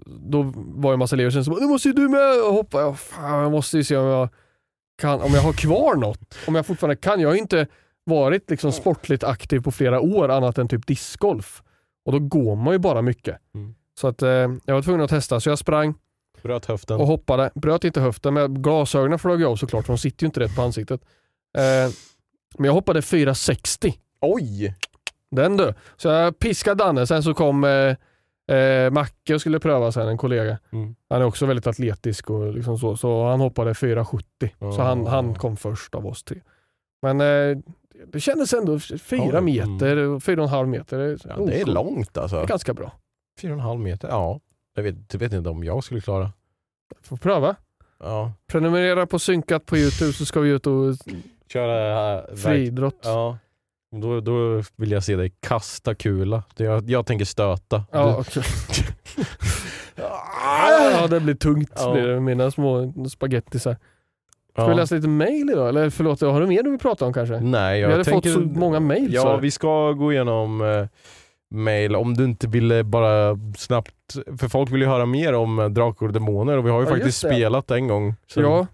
då 0.05 0.43
var 0.55 0.91
det 0.91 0.95
en 0.95 0.99
massa 0.99 1.15
elever 1.15 1.31
som 1.31 1.45
sa 1.45 1.51
nu 1.59 1.67
måste 1.67 1.87
ju 1.87 1.93
du 1.93 2.09
med 2.09 2.43
och 2.47 2.53
hoppa. 2.53 2.81
Ja, 2.81 2.93
fan, 2.95 3.41
jag 3.41 3.51
måste 3.51 3.77
ju 3.77 3.83
se 3.83 3.97
om 3.97 4.05
jag 4.05 4.29
kan, 5.01 5.21
om 5.21 5.33
jag 5.33 5.41
har 5.41 5.53
kvar 5.53 5.95
något. 5.95 6.37
Om 6.47 6.55
jag 6.55 6.65
fortfarande 6.65 6.95
kan. 6.95 7.19
Jag 7.19 7.29
har 7.29 7.33
ju 7.33 7.41
inte 7.41 7.67
varit 8.03 8.49
liksom 8.49 8.71
sportligt 8.71 9.23
aktiv 9.23 9.59
på 9.59 9.71
flera 9.71 9.99
år 9.99 10.29
annat 10.29 10.57
än 10.57 10.67
typ 10.67 10.87
discgolf. 10.87 11.63
Och 12.05 12.11
då 12.11 12.19
går 12.19 12.55
man 12.55 12.73
ju 12.73 12.79
bara 12.79 13.01
mycket. 13.01 13.37
Mm. 13.55 13.75
Så 13.99 14.07
att 14.07 14.21
eh, 14.21 14.29
jag 14.65 14.73
var 14.73 14.81
tvungen 14.81 15.01
att 15.01 15.09
testa 15.09 15.39
så 15.39 15.49
jag 15.49 15.59
sprang 15.59 15.93
Bröt 16.43 16.65
höften. 16.65 16.99
och 17.01 17.07
hoppade. 17.07 17.51
Bröt 17.55 17.83
inte 17.83 18.01
höften 18.01 18.33
men 18.33 18.61
glasögonen 18.61 19.19
flög 19.19 19.43
av 19.43 19.55
såklart 19.55 19.85
för 19.85 19.93
de 19.93 19.97
sitter 19.97 20.23
ju 20.23 20.25
inte 20.25 20.39
rätt 20.39 20.55
på 20.55 20.61
ansiktet. 20.61 21.01
Eh, 21.57 21.93
men 22.57 22.65
jag 22.65 22.73
hoppade 22.73 23.01
460. 23.01 23.93
Oj! 24.21 24.75
Den 25.31 25.57
du. 25.57 25.73
Så 25.97 26.07
jag 26.07 26.39
piskade 26.39 26.83
Danne, 26.83 27.07
sen 27.07 27.23
så 27.23 27.33
kom 27.33 27.63
eh, 27.63 28.55
eh, 28.57 28.91
Macke 28.91 29.33
och 29.35 29.41
skulle 29.41 29.59
pröva 29.59 29.91
sen, 29.91 30.07
en 30.07 30.17
kollega. 30.17 30.57
Mm. 30.71 30.95
Han 31.09 31.21
är 31.21 31.25
också 31.25 31.45
väldigt 31.45 31.67
atletisk 31.67 32.29
och 32.29 32.53
liksom 32.53 32.77
så, 32.77 32.97
så 32.97 33.25
han 33.27 33.39
hoppade 33.39 33.73
470. 33.73 34.25
Så 34.59 34.65
Oh. 34.65 34.79
han, 34.81 35.07
han 35.07 35.35
kom 35.35 35.57
först 35.57 35.95
av 35.95 36.07
oss 36.07 36.23
tre. 36.23 36.41
Men 37.01 37.21
eh, 37.21 37.57
det 38.07 38.19
kändes 38.19 38.53
ändå, 38.53 38.79
fyra 38.79 39.39
Oj, 39.39 39.41
meter, 39.41 39.97
och 39.97 40.23
fyra 40.23 40.41
och 40.41 40.47
en 40.47 40.53
halv 40.53 40.67
meter. 40.67 40.97
Det 40.97 41.03
är, 41.05 41.17
Ja, 41.29 41.45
det 41.45 41.61
är 41.61 41.65
långt 41.65 42.13
Det 42.13 42.21
alltså. 42.21 42.37
är 42.37 42.47
ganska 42.47 42.73
bra. 42.73 42.91
Fyra 43.41 43.51
och 43.51 43.57
en 43.59 43.63
halv 43.65 43.79
meter, 43.79 44.07
ja. 44.07 44.39
Jag 44.75 44.83
vet, 44.83 44.95
jag 45.11 45.19
vet 45.19 45.33
inte 45.33 45.49
om 45.49 45.63
jag 45.63 45.83
skulle 45.83 46.01
klara. 46.01 46.31
Får 47.03 47.17
pröva. 47.17 47.55
Ja. 47.99 48.33
Prenumerera 48.47 49.07
på 49.07 49.19
Synkat 49.19 49.65
på 49.65 49.77
Youtube 49.77 50.13
så 50.13 50.25
ska 50.25 50.39
vi 50.39 50.49
ut 50.49 50.67
och 50.67 50.95
Köra... 51.53 52.21
Verk- 52.21 52.37
friidrott. 52.37 52.99
Ja. 53.03 53.37
Då, 54.01 54.19
då 54.21 54.63
vill 54.75 54.91
jag 54.91 55.03
se 55.03 55.15
dig 55.15 55.33
kasta 55.39 55.95
kula. 55.95 56.43
Det 56.55 56.63
Jag, 56.63 56.89
jag 56.89 57.05
tänker 57.05 57.25
stöta. 57.25 57.83
Ja, 57.91 58.17
okej. 58.19 58.43
ja, 59.95 61.07
det 61.09 61.19
blir 61.19 61.35
tungt 61.35 61.71
Ja. 61.75 61.93
blir 61.93 62.07
det 62.07 62.13
med 62.13 62.23
mina 62.23 62.51
små 62.51 62.93
spagettisar. 63.09 63.77
Ska 64.53 64.61
ja. 64.61 64.67
vi 64.67 64.75
läsa 64.75 64.95
lite 64.95 65.07
mail 65.07 65.49
idag? 65.49 65.69
Eller 65.69 65.89
förlåt, 65.89 66.21
har 66.21 66.41
du 66.41 66.47
mer 66.47 66.63
du 66.63 66.69
vill 66.69 66.79
prata 66.79 67.05
om 67.05 67.13
kanske? 67.13 67.39
Nej, 67.39 67.79
jag 67.79 67.87
vi 67.87 67.91
hade 67.93 68.03
tänker... 68.03 68.33
fått 68.33 68.43
så 68.53 68.59
många 68.59 68.79
mail. 68.79 69.13
Ja, 69.13 69.35
du. 69.35 69.41
vi 69.41 69.51
ska 69.51 69.91
gå 69.91 70.11
igenom 70.13 70.61
eh, 70.61 70.87
mail. 71.55 71.95
Om 71.95 72.13
du 72.13 72.23
inte 72.25 72.47
ville 72.47 72.83
bara 72.83 73.37
snabbt, 73.57 73.91
för 74.37 74.47
folk 74.47 74.71
vill 74.71 74.81
ju 74.81 74.87
höra 74.87 75.05
mer 75.05 75.33
om 75.33 75.59
eh, 75.59 75.69
Drakar 75.69 76.05
och 76.05 76.13
Demoner 76.13 76.57
och 76.57 76.65
vi 76.65 76.69
har 76.69 76.79
ju 76.81 76.85
Ja, 76.87 76.91
faktiskt 76.93 77.17
spelat 77.17 77.71
en 77.71 77.87
gång. 77.87 78.15
Så- 78.27 78.41
Ja, 78.41 78.67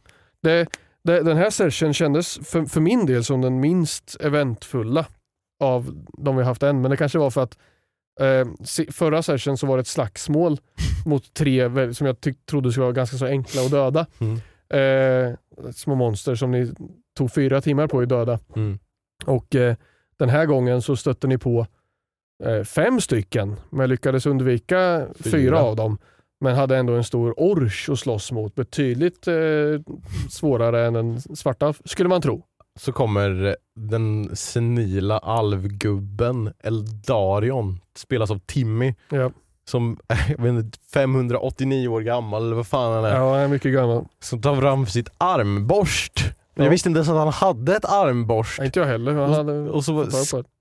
det, 0.44 0.68
det, 1.04 1.24
den 1.24 1.38
här 1.38 1.50
session 1.50 1.94
kändes 1.94 2.40
för, 2.50 2.66
för 2.66 2.82
min 2.82 3.06
del 3.06 3.24
som 3.24 3.42
den 3.42 3.60
minst 3.60 4.18
eventfulla 4.20 5.06
av 5.64 6.04
de 6.18 6.38
vi 6.38 6.44
haft 6.44 6.64
än. 6.64 6.82
Men 6.82 6.92
det 6.92 6.98
kanske 6.98 7.18
var 7.20 7.30
för 7.32 7.42
att 7.44 7.58
se- 8.64 8.92
förra 8.92 9.24
session 9.24 9.58
så 9.58 9.68
var 9.68 9.78
det 9.78 9.82
ett 9.82 9.88
slagsmål 9.88 10.58
mot 11.06 11.34
tre 11.34 11.94
som 11.94 12.08
jag 12.08 12.22
tyck, 12.22 12.46
trodde 12.46 12.72
skulle 12.72 12.84
vara 12.84 12.94
ganska 12.94 13.18
så 13.18 13.26
enkla 13.26 13.62
att 13.62 13.72
döda. 13.72 14.06
Mm. 14.20 14.40
Eh, 14.70 15.34
små 15.72 15.96
monster 15.96 16.36
som 16.36 16.52
ni 16.52 16.74
tog 17.18 17.32
fyra 17.34 17.62
timmar 17.62 17.88
på 17.88 18.00
att 18.00 18.10
döda. 18.10 18.40
Mm. 18.56 18.80
Och 19.26 19.56
eh, 19.56 19.76
den 20.18 20.30
här 20.30 20.46
gången 20.46 20.82
så 20.82 20.96
stötte 20.96 21.28
ni 21.28 21.38
på 21.38 21.68
eh, 22.44 22.64
fem 22.64 23.02
stycken, 23.02 23.56
men 23.70 23.90
lyckades 23.90 24.26
undvika 24.26 25.08
fyra. 25.20 25.32
Fyra. 25.32 25.60
av 25.60 25.76
dem. 25.76 25.98
Men 26.40 26.56
hade 26.56 26.78
ändå 26.78 26.94
en 26.94 27.04
stor 27.04 27.34
orch 27.40 27.90
att 27.90 28.00
slåss 28.00 28.32
mot. 28.32 28.56
Betydligt 28.56 29.28
eh, 29.28 29.36
svårare 30.30 30.86
än 30.86 30.94
den 30.94 31.22
svarta, 31.22 31.74
skulle 31.86 32.10
man 32.10 32.22
tro. 32.22 32.44
Så 32.80 32.92
kommer 32.92 33.56
den 33.76 34.36
senila 34.36 35.18
alvgubben 35.18 36.54
Eldarion, 36.60 37.80
spelas 37.96 38.32
av 38.32 38.40
Timmy, 38.40 38.96
Ja, 39.10 39.32
som 39.70 40.00
är 40.08 40.26
jag 40.38 40.44
vet 40.44 40.50
inte, 40.50 40.80
589 40.94 41.88
år 41.88 42.02
gammal 42.02 42.46
eller 42.46 42.56
vad 42.56 42.68
fan 42.68 42.94
han 42.94 43.06
är. 43.06 43.16
ja 43.16 43.32
han 43.32 43.40
är 43.40 43.48
mycket 43.48 43.74
gammal. 43.74 44.06
Som 44.20 44.42
tar 44.42 44.56
fram 44.56 44.86
sitt 44.86 45.10
armborst. 45.18 46.34
Ja. 46.54 46.64
Jag 46.64 46.70
visste 46.70 46.90
inte 46.90 46.98
ens 46.98 47.10
att 47.10 47.16
han 47.16 47.28
hade 47.28 47.76
ett 47.76 47.86
armborst. 47.86 48.62
Inte 48.62 48.80
jag 48.80 48.88
heller. 48.88 49.14
Han 49.14 49.34
hade 49.34 49.70
och 49.70 49.86
så 49.86 50.08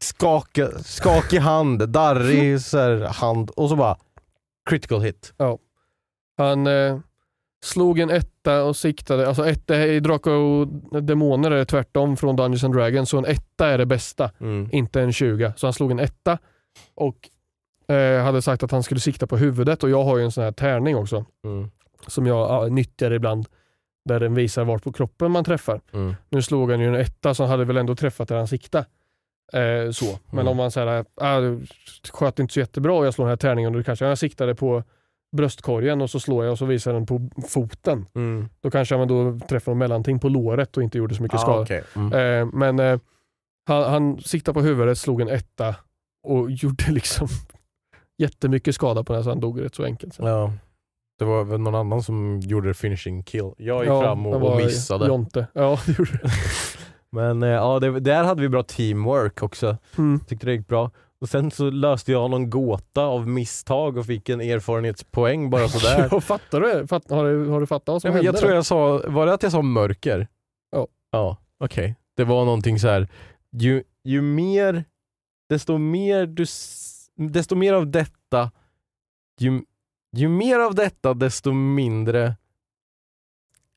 skaka, 0.03 0.69
skakig 0.79 1.39
hand, 1.39 1.89
darrig 1.89 2.61
så 2.61 2.79
här, 2.79 3.01
hand 3.01 3.51
och 3.51 3.69
så 3.69 3.77
bara 3.77 3.97
critical 4.71 5.03
hit. 5.03 5.33
Han 6.39 6.67
eh, 6.67 6.99
slog 7.65 7.99
en 7.99 8.11
etta 8.11 8.65
och 8.65 8.77
siktade. 8.77 9.29
Alltså 9.29 9.47
etta 9.47 9.87
i 9.87 10.01
Drakar 10.01 10.31
och 10.31 10.69
Demoner 11.03 11.51
är 11.51 11.57
det 11.57 11.65
tvärtom 11.65 12.17
från 12.17 12.37
Dungeons 12.37 12.65
and 12.65 12.75
Dragons. 12.75 13.11
Så 13.11 13.19
en 13.19 13.25
etta 13.25 13.69
är 13.69 13.79
det 13.79 13.87
bästa. 13.87 14.31
Mm. 14.41 14.69
inte 14.73 15.01
en 15.01 15.13
20. 15.13 15.53
Så 15.57 15.67
han 15.67 15.73
slog 15.75 15.91
en 15.91 15.99
etta 15.99 16.39
och 16.95 17.17
eh, 17.89 18.25
hade 18.25 18.43
sagt 18.43 18.63
att 18.63 18.71
han 18.71 18.83
skulle 18.83 19.01
sikta 19.01 19.27
på 19.27 19.37
huvudet 19.37 19.83
och 19.83 19.91
jag 19.91 20.05
har 20.05 20.17
ju 20.19 20.25
en 20.25 20.33
sån 20.33 20.45
här 20.45 20.53
tärning 20.53 20.97
också 20.97 21.25
Mm. 21.45 21.71
som 22.07 22.27
jag 22.27 22.51
ja, 22.51 22.69
nyttjar 22.69 23.11
ibland 23.11 23.47
där 24.05 24.21
den 24.21 24.35
visar 24.35 24.65
vart 24.65 24.83
på 24.85 24.93
kroppen 24.93 25.31
man 25.31 25.45
träffar. 25.45 25.81
Mm. 25.93 26.15
Nu 26.29 26.43
slog 26.43 26.71
han 26.71 26.81
ju 26.81 26.87
en 26.89 26.95
etta 26.95 27.35
så 27.35 27.43
han 27.43 27.51
hade 27.51 27.65
väl 27.65 27.77
ändå 27.77 27.97
träffat 27.97 28.29
där 28.29 28.37
han 28.37 28.49
siktade. 28.49 28.87
Eh, 29.53 29.91
så. 29.91 30.05
Men 30.31 30.39
Mm. 30.41 30.49
om 30.49 30.57
man 30.57 30.71
säger 30.71 31.05
ah, 31.21 31.41
sköt 32.13 32.39
inte 32.39 32.55
så 32.55 32.61
jättebra 32.61 32.93
och 32.93 33.07
jag 33.07 33.15
slår 33.15 33.25
den 33.25 33.31
här 33.31 33.37
tärningen 33.37 33.75
och 33.75 33.81
då 33.81 33.85
kanske 33.85 34.05
jag 34.05 34.19
siktade 34.19 34.55
på 34.55 34.83
bröstkorgen 35.37 36.01
och 36.03 36.11
så 36.11 36.21
slår 36.21 36.45
jag 36.45 36.53
och 36.53 36.59
så 36.59 36.65
visar 36.67 36.93
den 36.93 37.07
på 37.07 37.31
foten. 37.49 38.07
Mm. 38.15 38.49
Då 38.61 38.71
kanske 38.71 38.97
man 38.97 39.09
då 39.09 39.39
träffar 39.49 39.73
någon 39.73 39.79
mellanting 39.79 40.19
på 40.21 40.29
låret 40.29 40.77
och 40.77 40.83
inte 40.83 40.99
gjorde 40.99 41.15
så 41.15 41.23
mycket 41.23 41.39
Ah, 41.39 41.43
skada. 41.43 41.63
okej. 41.63 41.83
mm. 41.97 42.13
Eh, 42.13 42.49
men 42.53 42.79
eh, 42.79 42.99
han, 43.67 43.83
han 43.91 44.21
siktade 44.21 44.55
på 44.55 44.61
huvudet, 44.61 44.99
slog 44.99 45.21
en 45.21 45.29
etta 45.29 45.75
och 46.23 46.51
gjorde 46.51 46.85
liksom 46.93 47.29
jättemycket 48.19 48.75
skada 48.75 49.05
på 49.05 49.13
den 49.13 49.25
så 49.25 49.31
han 49.31 49.41
dog 49.41 49.61
rätt 49.65 49.75
så 49.75 49.85
enkelt. 49.85 50.15
Sen. 50.15 50.27
Ja. 50.27 50.53
Det 51.19 51.25
var 51.25 51.45
väl 51.45 51.61
någon 51.61 51.75
annan 51.75 52.03
som 52.03 52.41
gjorde 52.41 52.75
finishing 52.75 53.23
kill. 53.23 53.53
Jag 53.57 53.81
gick 53.83 53.89
Ja, 53.89 54.03
fram 54.03 54.27
och, 54.27 54.51
och 54.51 54.57
missade. 54.57 55.07
Jonte. 55.07 55.47
Ja, 55.53 55.79
det 55.87 55.99
gjorde. 55.99 56.21
Men 57.11 57.43
eh, 57.43 57.49
ja, 57.49 57.79
det, 57.81 58.01
där 58.01 58.25
hade 58.25 58.43
vi 58.43 58.49
bra 58.49 58.63
teamwork 58.63 59.43
också. 59.43 59.77
Mm. 59.99 60.21
Tyckte 60.21 60.47
det 60.47 60.53
gick 60.53 60.69
bra. 60.69 60.91
Och 61.21 61.29
sen 61.29 61.51
så 61.51 61.71
löste 61.71 62.13
jag 62.13 62.31
någon 62.31 62.51
gåta 62.51 63.03
av 63.03 63.29
misstag 63.29 63.97
och 63.97 64.07
fick 64.07 64.29
en 64.29 64.41
erfarenhetspoäng 64.41 65.51
bara 65.51 65.69
sådär. 65.69 66.09
Ja, 66.11 66.21
fattar 66.21 66.61
du? 66.61 66.87
Fatt, 66.87 67.11
har, 67.11 67.25
du, 67.25 67.49
har 67.49 67.61
du 67.61 67.67
fattat 67.67 67.89
vad 67.89 68.03
som 68.03 68.09
Nej, 68.09 68.15
men 68.17 68.25
jag 68.25 68.33
hände? 68.33 68.41
tror 68.41 68.55
jag 68.55 68.67
sa, 68.67 69.03
var 69.07 69.27
det 69.27 69.33
att 69.35 69.43
jag 69.43 69.53
sa 69.53 69.63
mörker? 69.63 70.29
Ja. 70.71 70.87
Ja, 71.11 71.37
okej. 71.61 71.97
Det 72.17 72.25
var 72.25 72.45
någonting 72.45 72.79
så 72.79 72.89
här. 72.89 73.09
Ju, 73.53 73.83
ju 74.05 74.23
mer, 74.23 74.85
desto 75.49 75.79
mer 75.79 76.27
du, 76.27 76.47
desto 77.17 77.55
mer 77.57 77.73
av 77.73 77.91
detta, 77.91 78.51
ju, 79.41 79.63
ju 80.17 80.29
mer 80.29 80.59
av 80.59 80.75
detta 80.75 81.15
desto 81.15 81.53
mindre 81.53 82.35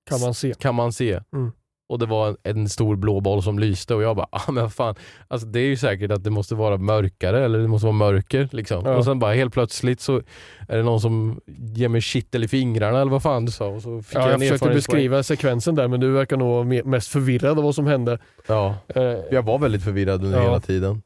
kan 0.09 0.21
man 0.21 0.33
se. 0.33 0.53
kan 0.59 0.75
man 0.75 0.93
se. 0.93 1.19
Mm. 1.33 1.51
Och 1.89 1.99
det 1.99 2.05
var 2.05 2.27
en, 2.27 2.37
en 2.43 2.69
stor 2.69 2.95
blå 2.95 3.19
boll 3.19 3.43
som 3.43 3.59
lyste 3.59 3.95
och 3.95 4.03
jag 4.03 4.15
bara, 4.15 4.27
ah, 4.31 4.51
men 4.51 4.63
vad 4.63 4.73
fan. 4.73 4.95
Alltså 5.27 5.47
det 5.47 5.59
är 5.59 5.65
ju 5.65 5.77
säkert 5.77 6.11
att 6.11 6.23
det 6.23 6.29
måste 6.29 6.55
vara 6.55 6.77
mörkare 6.77 7.45
eller 7.45 7.59
det 7.59 7.67
måste 7.67 7.85
vara 7.85 7.95
mörker. 7.95 8.49
Liksom. 8.51 8.85
Ja. 8.85 8.95
Och 8.95 9.05
sen 9.05 9.19
bara 9.19 9.33
helt 9.33 9.53
plötsligt 9.53 10.01
så 10.01 10.21
är 10.67 10.77
det 10.77 10.83
någon 10.83 11.01
som 11.01 11.41
ger 11.47 11.89
mig 11.89 12.01
kittel 12.01 12.43
i 12.43 12.47
fingrarna 12.47 13.01
eller 13.01 13.11
vad 13.11 13.23
fan 13.23 13.45
du 13.45 13.51
sa. 13.51 13.67
Och 13.67 13.81
så 13.81 14.01
fick 14.01 14.17
Ja, 14.17 14.21
jag 14.21 14.33
en 14.33 14.39
försökte 14.39 14.69
beskriva 14.69 15.23
sekvensen 15.23 15.75
där 15.75 15.87
men 15.87 15.99
du 15.99 16.11
verkar 16.11 16.37
nog 16.37 16.85
mest 16.85 17.07
förvirrad 17.07 17.57
av 17.57 17.63
vad 17.63 17.75
som 17.75 17.87
hände. 17.87 18.19
Ja, 18.47 18.75
Eh, 18.87 19.01
jag 19.31 19.43
var 19.43 19.59
väldigt 19.59 19.83
förvirrad 19.83 20.23
under 20.23 20.37
Ja. 20.37 20.43
hela 20.43 20.59
tiden. 20.59 21.01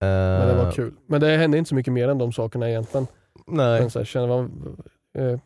Men 0.00 0.48
det 0.48 0.54
var 0.54 0.64
Eh, 0.66 0.70
kul. 0.72 0.94
Men 1.06 1.20
det 1.20 1.36
hände 1.36 1.58
inte 1.58 1.68
så 1.68 1.74
mycket 1.74 1.92
mer 1.92 2.08
än 2.08 2.18
de 2.18 2.32
sakerna 2.32 2.68
egentligen. 2.70 3.06
Nej. 3.46 3.80
Men 3.80 3.90
så 3.90 3.98
här, 3.98 4.06
känner 4.06 4.26
man, 4.28 4.76
eh, 5.18 5.38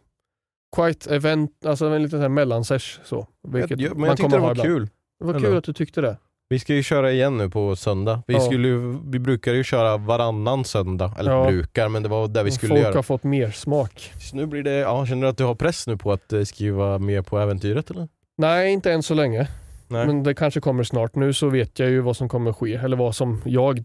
quite 0.76 1.14
event, 1.14 1.51
alltså 1.66 1.86
en 1.86 2.03
liten 2.03 2.18
så 2.18 2.22
här 2.22 2.28
mellansesh 2.28 2.86
så. 3.05 3.26
Vilket 3.48 3.80
jag, 3.80 3.96
men 3.96 4.09
jag 4.09 4.16
tyckte 4.16 4.36
det 4.36 4.40
var 4.42 4.55
kul. 4.55 4.88
Det 5.20 5.24
var 5.32 5.40
kul 5.40 5.57
att 5.57 5.64
du 5.64 5.72
tyckte 5.72 6.01
det. 6.01 6.16
Vi 6.48 6.59
ska 6.59 6.74
ju 6.74 6.82
köra 6.82 7.12
igen 7.12 7.36
nu 7.38 7.51
på 7.51 7.76
söndag. 7.76 8.22
Vi, 8.26 8.34
Ja. 8.34 8.40
skulle, 8.40 8.68
vi 9.11 9.18
brukar 9.18 9.53
ju 9.53 9.64
köra 9.64 9.96
varannan 9.96 10.64
söndag. 10.64 11.12
Eller 11.18 11.30
Ja. 11.32 11.46
brukar, 11.46 11.88
men 11.88 12.03
det 12.03 12.09
var 12.09 12.28
där 12.28 12.44
vi 12.44 12.51
skulle 12.51 12.68
Folk 12.70 12.82
göra. 12.82 12.94
har 12.94 13.03
fått 13.03 13.22
mer 13.24 13.51
smak. 13.51 14.12
Så 14.20 14.36
nu 14.36 14.46
blir 14.46 14.62
det, 14.62 14.70
ja, 14.76 15.07
känner 15.07 15.22
du 15.22 15.28
att 15.28 15.36
du 15.36 15.44
har 15.44 15.55
press 15.55 15.86
nu 15.86 15.96
på 15.96 16.12
att 16.12 16.32
eh, 16.32 16.42
skriva 16.42 16.98
mer 16.98 17.22
på 17.22 17.38
äventyret 17.38 17.90
eller? 17.90 18.09
Nej, 18.38 18.72
inte 18.72 18.92
än 18.92 19.03
så 19.03 19.14
länge. 19.14 19.48
Nej. 19.88 20.07
Men 20.07 20.22
det 20.22 20.34
kanske 20.34 20.61
kommer 20.61 20.82
snart. 20.84 21.14
Nu 21.14 21.32
så 21.32 21.48
vet 21.48 21.78
jag 21.78 21.90
ju 21.90 22.01
vad 22.01 22.16
som 22.16 22.28
kommer 22.28 22.53
ske, 22.53 22.74
eller 22.74 22.96
vad 22.96 23.14
som 23.16 23.42
jag 23.44 23.84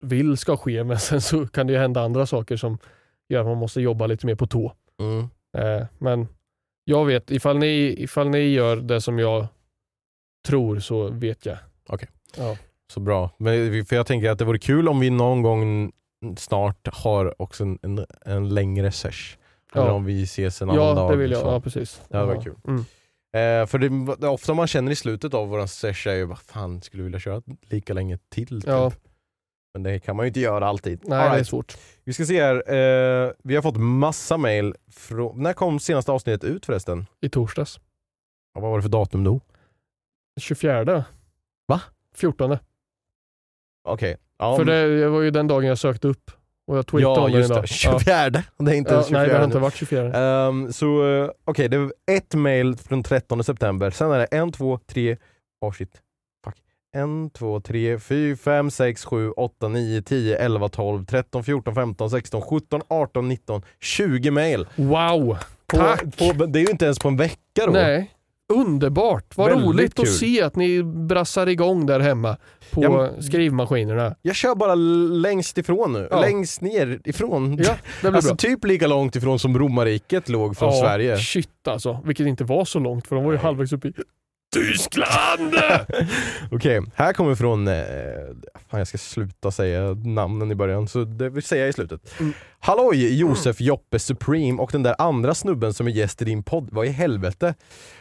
vill 0.00 0.36
ska 0.36 0.56
ske, 0.56 0.84
men 0.84 0.98
sen 0.98 1.20
så 1.20 1.46
kan 1.46 1.66
det 1.66 1.72
ju 1.72 1.78
hända 1.78 2.00
andra 2.02 2.26
saker 2.26 2.56
som 2.56 2.78
gör 3.28 3.40
att 3.40 3.46
man 3.46 3.56
måste 3.58 3.80
jobba 3.80 4.06
lite 4.06 4.26
mer 4.26 4.34
på 4.34 4.46
tå. 4.46 4.72
Mm. 5.00 5.20
Eh, 5.58 5.86
men 5.98 6.28
jag 6.84 7.04
vet, 7.04 7.30
ifall 7.30 7.58
ni, 7.58 7.94
ifall 7.98 8.28
ni 8.28 8.38
gör 8.38 8.76
det 8.76 9.00
som 9.00 9.18
jag 9.18 9.46
tror 10.48 10.78
så 10.78 11.08
vet 11.08 11.46
jag. 11.46 11.56
Okej. 11.88 12.08
Ja. 12.36 12.56
Så 12.92 13.00
bra. 13.00 13.30
Men, 13.38 13.84
för 13.86 13.96
jag 13.96 14.06
tänker 14.06 14.30
att 14.30 14.38
det 14.38 14.44
vore 14.44 14.58
kul 14.58 14.88
om 14.88 15.00
vi 15.00 15.10
någon 15.10 15.42
gång 15.42 15.92
snart 16.36 16.88
har 16.92 17.42
också 17.42 17.64
en, 17.64 17.78
en, 17.82 18.06
en 18.24 18.54
längre 18.54 18.92
sesh. 18.92 19.36
Eller 19.74 19.86
Ja. 19.86 19.92
om 19.92 20.04
vi 20.04 20.22
ses 20.22 20.62
en 20.62 20.70
annan 20.70 20.84
Ja, 20.84 20.94
dag. 20.94 21.10
det 21.12 21.16
vill 21.16 21.30
jag. 21.30 21.40
så. 21.40 21.46
Ja, 21.46 21.60
precis. 21.60 22.02
Det 22.08 22.16
ja. 22.18 22.26
varit 22.26 22.44
kul. 22.44 22.54
Mm. 22.66 22.80
Eh, 23.32 23.66
för 23.66 23.78
det, 23.78 24.16
det, 24.20 24.28
ofta 24.28 24.54
man 24.54 24.66
känner 24.66 24.92
i 24.92 24.96
slutet 24.96 25.34
av 25.34 25.48
våran 25.48 25.68
sesh 25.68 26.08
är 26.08 26.14
ju 26.14 26.24
vad 26.24 26.38
fan 26.38 26.82
skulle 26.82 27.00
du 27.00 27.04
vilja 27.04 27.20
köra 27.20 27.42
lika 27.62 27.92
länge 27.94 28.18
till? 28.28 28.60
Typ. 28.62 28.68
Ja. 28.70 28.92
Men 29.74 29.82
det 29.82 29.98
kan 29.98 30.16
man 30.16 30.26
ju 30.26 30.28
inte 30.28 30.40
göra 30.40 30.66
alltid. 30.66 31.00
Nej, 31.04 31.18
right. 31.18 31.32
det 31.32 31.38
är 31.38 31.44
svårt. 31.44 31.76
Vi 32.04 32.12
ska 32.12 32.24
se 32.24 32.42
här. 32.42 32.54
Eh, 32.54 33.32
vi 33.44 33.54
har 33.54 33.62
fått 33.62 33.76
massa 33.76 34.36
mail. 34.36 34.74
Från... 34.92 35.42
När 35.42 35.52
kom 35.52 35.80
senaste 35.80 36.12
avsnittet 36.12 36.44
ut 36.44 36.66
förresten? 36.66 37.06
I 37.20 37.28
torsdags. 37.28 37.80
Ja, 38.54 38.60
vad 38.60 38.70
var 38.70 38.78
det 38.78 38.82
för 38.82 38.88
datum 38.88 39.24
då? 39.24 39.40
24. 40.40 41.04
Va? 41.68 41.80
14. 42.16 42.52
Okej. 42.52 42.62
Okay. 43.84 44.16
Ja, 44.38 44.56
för 44.56 44.64
men... 44.64 45.00
det 45.00 45.08
var 45.08 45.20
ju 45.20 45.30
den 45.30 45.46
dagen 45.46 45.66
jag 45.66 45.78
sökte 45.78 46.08
upp. 46.08 46.30
Och 46.66 46.76
jag 46.76 46.86
tweetade 46.86 47.20
ja, 47.20 47.24
om 47.24 47.32
just 47.32 47.54
det. 47.54 47.66
24. 47.66 48.14
Ja. 48.14 48.30
Det 48.30 48.72
är 48.72 48.74
inte 48.74 48.94
ja, 48.94 49.02
24. 49.02 49.18
Nej, 49.18 49.28
det 49.28 49.36
har 49.36 49.44
inte 49.44 49.58
varit 49.58 49.74
24. 49.74 50.06
Um, 50.06 50.14
ehm, 50.14 50.72
så 50.72 50.86
uh, 50.86 51.24
okej, 51.24 51.32
okay, 51.46 51.68
det 51.68 51.78
var 51.78 51.92
ett 52.10 52.34
mail 52.34 52.76
från 52.76 53.02
13 53.02 53.44
september. 53.44 53.90
Sen 53.90 54.10
är 54.10 54.18
det 54.18 54.24
en, 54.24 54.52
två, 54.52 54.78
tre, 54.86 55.16
varsitt 55.60 56.02
1, 56.96 57.32
2, 57.32 57.60
3, 57.60 57.98
4, 57.98 58.36
5, 58.36 58.70
6, 58.70 59.04
7, 59.04 59.30
8, 59.30 59.68
9, 59.68 60.02
10, 60.02 60.36
11, 60.38 60.68
12, 60.68 61.06
13, 61.06 61.44
14, 61.44 61.74
15, 61.74 62.10
16, 62.10 62.42
17, 62.42 62.80
18, 62.88 63.28
19, 63.28 63.62
20 63.80 64.30
mail. 64.30 64.66
Wow! 64.76 65.38
På, 65.66 65.76
Tack! 65.76 66.18
På, 66.18 66.46
det 66.46 66.58
är 66.58 66.62
ju 66.62 66.70
inte 66.70 66.84
ens 66.84 66.98
på 66.98 67.08
en 67.08 67.16
vecka 67.16 67.66
då. 67.66 67.72
Nej. 67.72 68.14
Underbart! 68.52 69.36
Vad 69.36 69.48
Väldigt 69.48 69.66
roligt 69.68 69.94
kul. 69.94 70.02
att 70.02 70.14
se 70.14 70.42
att 70.42 70.56
ni 70.56 70.82
brassar 70.82 71.46
igång 71.46 71.86
där 71.86 72.00
hemma 72.00 72.36
på 72.70 72.82
ja, 72.82 73.22
skrivmaskinerna. 73.22 74.14
Jag 74.22 74.36
kör 74.36 74.54
bara 74.54 74.74
längst 74.74 75.58
ifrån 75.58 75.92
nu. 75.92 76.08
Ja. 76.10 76.20
Längst 76.20 76.60
ner 76.60 77.00
ifrån. 77.04 77.56
Ja, 77.56 77.64
det 77.64 77.78
blir 78.00 78.16
alltså 78.16 78.34
bra. 78.34 78.36
typ 78.36 78.64
lika 78.64 78.86
långt 78.86 79.16
ifrån 79.16 79.38
som 79.38 79.58
romarriket 79.58 80.28
låg 80.28 80.56
från 80.56 80.74
ja, 80.74 80.80
Sverige. 80.80 81.16
Shit 81.16 81.68
alltså, 81.68 82.00
vilket 82.04 82.26
inte 82.26 82.44
var 82.44 82.64
så 82.64 82.78
långt 82.78 83.06
för 83.06 83.16
de 83.16 83.24
var 83.24 83.32
ju 83.32 83.38
halvvägs 83.38 83.72
upp 83.72 83.84
i 83.84 83.92
Tyskland! 84.52 85.54
Okej, 86.50 86.82
här 86.94 87.12
kommer 87.12 87.34
från, 87.34 87.68
eh, 87.68 87.74
fan 88.70 88.78
jag 88.78 88.88
ska 88.88 88.98
sluta 88.98 89.50
säga 89.50 89.94
namnen 89.94 90.50
i 90.50 90.54
början, 90.54 90.88
så 90.88 91.04
det 91.04 91.30
vill 91.30 91.42
säga 91.42 91.68
i 91.68 91.72
slutet. 91.72 92.20
Mm. 92.20 92.32
Halloj 92.58 93.18
Josef 93.20 93.60
Joppe 93.60 93.98
Supreme 93.98 94.62
och 94.62 94.70
den 94.72 94.82
där 94.82 94.94
andra 94.98 95.34
snubben 95.34 95.74
som 95.74 95.86
är 95.86 95.90
gäst 95.90 96.22
i 96.22 96.24
din 96.24 96.42
podd, 96.42 96.68
vad 96.72 96.86
i 96.86 96.88
helvete? 96.88 97.54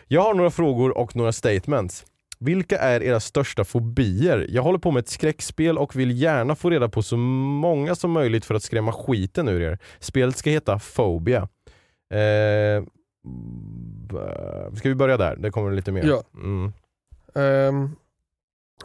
Jag 0.08 0.22
har 0.22 0.34
några 0.34 0.52
frågor 0.52 0.98
och 0.98 1.16
några 1.16 1.32
statements. 1.32 2.06
Vilka 2.40 2.78
är 2.80 3.04
era 3.04 3.20
största 3.20 3.64
fobier? 3.64 4.48
Jag 4.50 4.64
håller 4.64 4.80
på 4.80 4.92
med 4.92 5.02
ett 5.02 5.10
skräckspel 5.10 5.78
och 5.78 5.96
vill 5.96 6.22
gärna 6.22 6.56
få 6.56 6.70
reda 6.70 6.90
på 6.90 7.04
så 7.04 7.18
många 7.18 7.96
som 7.96 8.12
möjligt 8.12 8.46
för 8.46 8.56
att 8.56 8.64
skrämma 8.64 8.92
skiten 8.94 9.48
ur 9.48 9.62
er. 9.62 9.80
Spelet 10.00 10.38
ska 10.38 10.50
heta 10.50 10.80
Phobia. 10.80 11.48
Eh, 12.14 12.84
ska 14.76 14.90
vi 14.90 14.96
börja 14.96 15.18
där? 15.18 15.36
Det 15.36 15.52
kommer 15.52 15.72
lite 15.72 15.92
mer. 15.92 16.04
Ja. 16.04 16.24
Mm. 16.36 16.74
Ehm, 17.36 17.90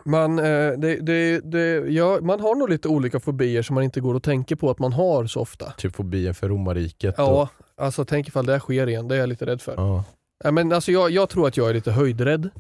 man, 0.05 0.39
eh, 0.39 0.45
det, 0.79 0.97
det, 1.01 1.41
det, 1.41 1.91
ja, 1.91 2.19
man 2.23 2.41
har 2.41 2.55
nog 2.55 2.69
lite 2.71 2.89
olika 2.89 3.21
fobier 3.21 3.63
som 3.63 3.75
man 3.75 3.85
inte 3.85 4.01
går 4.01 4.15
och 4.15 4.23
tänker 4.23 4.57
på 4.57 4.71
att 4.71 4.79
man 4.79 4.93
har 4.93 5.27
så 5.27 5.41
ofta. 5.41 5.71
Typ 5.71 5.95
fobien 5.97 6.35
för 6.35 6.49
romarriket. 6.49 7.19
och- 7.19 7.25
Ja, 7.25 7.49
alltså 7.77 8.05
tänk 8.05 8.29
ifall 8.29 8.47
det 8.47 8.61
sker 8.61 8.89
igen. 8.89 9.09
Det 9.09 9.15
är 9.15 9.19
jag 9.21 9.29
lite 9.29 9.47
rädd 9.47 9.61
för. 9.63 9.75
Ja. 9.77 10.05
Ja, 10.45 10.51
men 10.51 10.73
alltså, 10.73 10.93
jag, 10.93 11.11
jag 11.11 11.29
tror 11.29 11.49
att 11.49 11.57
jag 11.57 11.71
är 11.71 11.75
lite 11.75 11.93
höjdrädd. 11.93 12.51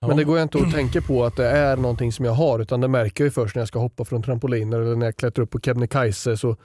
Ja. 0.00 0.08
Men 0.08 0.16
det 0.16 0.24
går 0.24 0.38
jag 0.38 0.44
inte 0.44 0.58
att 0.58 0.72
tänka 0.74 1.00
på 1.00 1.24
att 1.24 1.36
det 1.36 1.46
är 1.48 1.76
någonting 1.76 2.12
som 2.12 2.24
jag 2.24 2.32
har 2.32 2.58
utan 2.58 2.80
det 2.80 2.88
märker 2.88 3.24
jag 3.24 3.26
ju 3.26 3.30
först 3.30 3.54
när 3.54 3.60
jag 3.60 3.68
ska 3.68 3.78
hoppa 3.78 4.04
från 4.04 4.22
trampoliner 4.22 4.80
eller 4.80 4.96
när 4.96 5.06
jag 5.06 5.16
klättrar 5.16 5.42
upp 5.42 5.50
på 5.50 5.60
Kebnekaise 5.60 6.36
så 6.36 6.56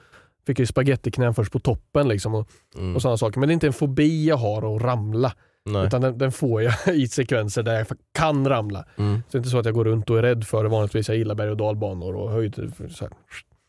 fick 0.48 0.58
ju 0.58 0.66
spagettiknän 0.66 1.34
först 1.34 1.52
på 1.52 1.58
toppen 1.58 2.08
liksom 2.08 2.34
och, 2.34 2.48
Mm. 2.78 2.96
och 2.96 3.02
sådana 3.02 3.16
saker. 3.18 3.40
Men 3.40 3.48
det 3.48 3.52
är 3.52 3.54
inte 3.54 3.66
en 3.66 3.72
fobi 3.72 4.26
jag 4.28 4.36
har 4.36 4.76
att 4.76 4.82
ramla 4.82 5.32
Nej. 5.64 5.86
utan 5.86 6.00
den, 6.00 6.18
den 6.18 6.32
får 6.32 6.62
jag 6.62 6.74
i 6.94 7.08
sekvenser 7.08 7.62
där 7.62 7.74
jag 7.78 7.86
kan 8.14 8.48
ramla. 8.48 8.84
Mm. 8.96 9.14
Så 9.22 9.22
det 9.30 9.36
är 9.36 9.38
inte 9.38 9.50
så 9.50 9.58
att 9.58 9.66
jag 9.66 9.74
går 9.74 9.84
runt 9.84 10.10
och 10.10 10.18
är 10.18 10.22
rädd 10.22 10.46
för 10.46 10.62
det. 10.64 10.68
Vanligtvis 10.70 11.08
jag 11.08 11.16
gillar 11.18 11.34
berg 11.34 11.50
och 11.50 11.56
dalbanor 11.56 12.16
och 12.16 12.30
höjd. 12.30 12.72
Så 12.90 13.04
här. 13.04 13.12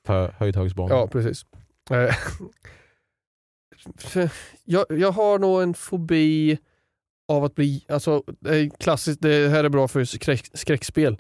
Hö- 0.07 0.31
Höjdhögsbanan. 0.37 0.97
Ja, 0.97 1.07
precis. 1.07 1.45
Eh, 1.91 2.15
jag, 4.65 4.85
jag 4.89 5.11
har 5.11 5.39
nog 5.39 5.61
en 5.61 5.73
fobi 5.73 6.57
av 7.27 7.43
att 7.43 7.55
bli, 7.55 7.85
alltså 7.89 8.23
klassiskt, 8.79 9.21
det 9.21 9.49
här 9.49 9.63
är 9.63 9.69
bra 9.69 9.87
för 9.87 10.03
skräck, 10.05 10.45
skräckspel, 10.53 11.17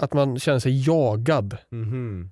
att 0.00 0.12
man 0.12 0.38
känner 0.38 0.58
sig 0.58 0.86
jagad. 0.86 1.56
Mhm. 1.70 2.22
Eh, 2.22 2.30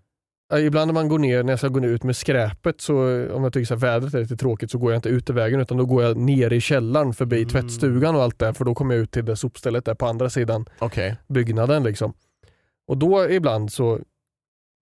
Ibland 0.58 0.88
när 0.88 0.92
man 0.94 1.08
går 1.08 1.18
ner, 1.18 1.42
när 1.42 1.52
jag 1.52 1.58
ska 1.58 1.68
gå 1.68 1.80
ner 1.80 1.88
ut 1.88 2.02
med 2.04 2.16
skräpet, 2.16 2.80
så 2.80 2.94
om 3.32 3.44
jag 3.44 3.52
tycker 3.52 3.74
här, 3.74 3.80
vädret 3.80 4.14
är 4.14 4.20
lite 4.20 4.36
tråkigt 4.36 4.70
så 4.70 4.78
går 4.78 4.92
jag 4.92 4.98
inte 4.98 5.08
ut 5.08 5.30
i 5.30 5.32
vägen 5.32 5.60
utan 5.60 5.76
då 5.78 5.86
går 5.86 6.02
jag 6.02 6.16
ner 6.16 6.52
i 6.52 6.60
källaren 6.60 7.12
förbi 7.12 7.36
Mm. 7.36 7.48
tvättstugan 7.48 8.14
och 8.16 8.22
allt 8.22 8.38
det 8.38 8.54
för 8.54 8.64
då 8.64 8.74
kommer 8.74 8.94
jag 8.94 9.02
ut 9.02 9.10
till 9.10 9.24
det 9.24 9.36
sopstället 9.36 9.84
där 9.84 9.94
på 9.94 10.06
andra 10.06 10.30
sidan 10.30 10.66
Okej. 10.78 11.16
byggnaden. 11.28 11.82
Liksom. 11.82 12.14
Och 12.88 12.96
då 12.98 13.30
ibland 13.30 13.72
så 13.72 13.98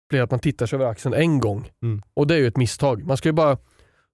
blir 0.10 0.20
det 0.20 0.24
att 0.24 0.32
man 0.32 0.40
tittar 0.40 0.66
sig 0.66 0.78
över 0.78 0.86
axeln 0.86 1.14
en 1.14 1.40
gång. 1.40 1.70
Mm. 1.84 2.02
Och 2.14 2.28
det 2.28 2.36
är 2.36 2.40
ju 2.40 2.48
ett 2.48 2.58
misstag. 2.58 3.04
Man 3.06 3.18
ska 3.18 3.30
ju 3.30 3.34
bara 3.34 3.58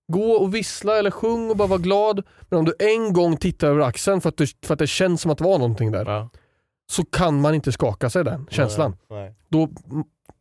gå 0.07 0.31
och 0.31 0.55
vissla 0.55 0.97
eller 0.99 1.11
sjung 1.11 1.49
och 1.49 1.57
bara 1.57 1.67
vara 1.67 1.79
glad. 1.79 2.23
Men 2.49 2.59
om 2.59 2.65
du 2.65 2.73
en 2.79 3.13
gång 3.13 3.37
tittar 3.37 3.67
över 3.67 3.81
axeln 3.81 4.21
för 4.21 4.29
att, 4.29 4.37
du, 4.37 4.45
för 4.65 4.73
att 4.73 4.79
det 4.79 4.87
känns 4.87 5.21
som 5.21 5.31
att 5.31 5.37
det 5.37 5.43
var 5.43 5.57
någonting 5.59 5.91
där. 5.91 6.05
Ja. 6.05 6.29
så 6.91 7.05
kan 7.05 7.41
man 7.41 7.53
inte 7.55 7.71
skaka 7.71 8.09
sig 8.09 8.23
den 8.23 8.47
känslan. 8.49 8.95
Nej. 9.09 9.35
Då, 9.49 9.69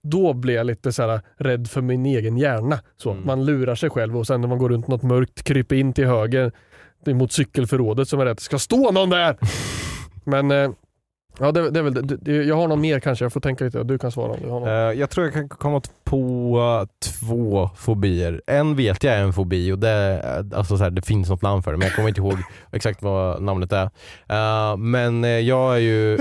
då 0.03 0.33
blir 0.33 0.55
jag 0.55 0.67
lite 0.67 0.93
så 0.93 1.03
här 1.09 1.21
rädd 1.37 1.69
för 1.71 1.81
min 1.81 2.07
egen 2.07 2.39
hjärna. 2.39 2.79
Så, 2.97 3.11
Mm. 3.11 3.27
Man 3.27 3.45
lurar 3.45 3.75
sig 3.75 3.91
själv 3.91 4.19
och 4.19 4.27
sen 4.27 4.41
när 4.41 4.49
man 4.49 4.59
går 4.59 4.69
runt 4.69 4.89
något 4.89 5.03
mörkt 5.03 5.43
kryper 5.43 5.77
in 5.77 5.93
till 5.93 6.07
höger 6.07 6.53
mot 7.07 7.33
cykelförrådet 7.33 8.09
som 8.09 8.21
är. 8.21 8.25
Det 8.25 8.41
ska 8.41 8.59
stå 8.59 8.91
någon 8.91 9.11
där! 9.11 9.37
Men 10.25 10.51
eh, 10.51 10.71
ja, 11.39 11.53
det, 11.53 11.71
det 11.71 11.79
är 11.79 11.83
väl 11.83 12.19
det. 12.21 12.33
Jag 12.33 12.57
har 12.57 12.69
någon 12.69 12.81
mer 12.81 13.01
kanske, 13.01 13.25
jag 13.25 13.33
får 13.33 13.41
tänka 13.41 13.65
lite. 13.65 13.83
Du 13.83 13.99
kan 13.99 14.13
svara 14.13 14.33
om 14.33 14.39
du 14.43 14.49
har 14.49 14.61
någon. 14.61 14.69
Eh, 14.69 14.75
jag 15.01 15.11
tror 15.11 15.27
jag 15.27 15.35
kan 15.35 15.49
komma 15.49 15.83
på 16.05 16.57
eh, 16.83 17.09
två 17.11 17.71
fobier. 17.77 18.43
En 18.47 18.77
vet 18.77 19.05
jag 19.05 19.15
är 19.15 19.23
en 19.23 19.33
fobi 19.33 19.73
och 19.73 19.79
det, 19.79 19.89
är- 19.89 20.55
alltså 20.55 20.77
så 20.77 20.83
här, 20.85 20.91
det 20.91 21.03
finns 21.03 21.29
något 21.31 21.43
namn 21.43 21.63
för 21.63 21.73
det 21.73 21.79
men 21.79 21.87
jag 21.87 21.97
kommer 21.97 22.09
inte 22.09 22.21
ihåg 22.21 22.39
exakt 22.73 23.03
vad 23.03 23.43
namnet 23.43 23.73
är. 23.73 23.91
Eh, 24.29 24.77
men 24.77 25.25
eh, 25.25 25.31
jag 25.31 25.75
är 25.75 25.79
ju... 25.81 26.19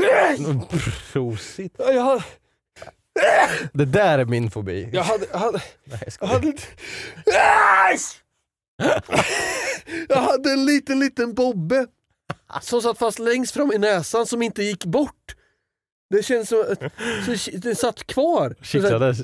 Prosit. 1.13 1.75
Jag 1.77 2.03
hade, 2.03 2.23
Det 3.73 3.85
där 3.85 4.19
är 4.19 4.25
min 4.25 4.51
fobi. 4.51 4.89
jag 4.93 5.03
hade, 5.03 5.25
jag 5.31 5.39
hade, 5.39 5.61
Nej, 5.83 5.99
jag 6.19 6.27
jag 6.27 6.27
hade. 6.27 6.53
Jag 10.09 10.21
hade 10.21 10.51
en 10.51 10.65
liten, 10.65 10.99
liten 10.99 11.33
bobbe 11.33 11.87
som 12.61 12.81
satt 12.81 12.97
fast 12.97 13.19
längst 13.19 13.53
fram 13.53 13.71
i 13.71 13.77
näsan 13.77 14.25
som 14.25 14.41
inte 14.41 14.63
gick 14.63 14.85
bort. 14.85 15.35
Det 16.09 16.23
känns 16.23 16.49
som 16.49 16.65
att 16.69 16.79
så 17.25 17.51
den 17.53 17.75
satt 17.75 18.07
kvar. 18.07 18.55
Kittlades. 18.61 19.19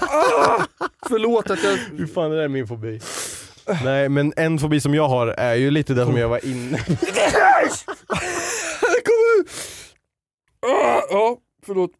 ah, 0.00 0.64
förlåt 1.08 1.50
att 1.50 1.64
jag... 1.64 1.78
Fy 1.98 2.06
fan 2.06 2.30
det 2.30 2.36
där 2.36 2.44
är 2.44 2.48
min 2.48 2.66
fobi. 2.66 3.00
Nej 3.84 4.08
men 4.08 4.32
en 4.36 4.58
fobi 4.58 4.80
som 4.80 4.94
jag 4.94 5.08
har 5.08 5.26
är 5.26 5.54
ju 5.54 5.70
lite 5.70 5.94
det 5.94 6.04
som 6.04 6.16
jag 6.16 6.28
var 6.28 6.44
inne 6.46 6.78
Kom 9.04 9.40
ut! 9.40 9.50
Ah, 10.66 11.02
ja, 11.10 11.38
förlåt. 11.66 11.90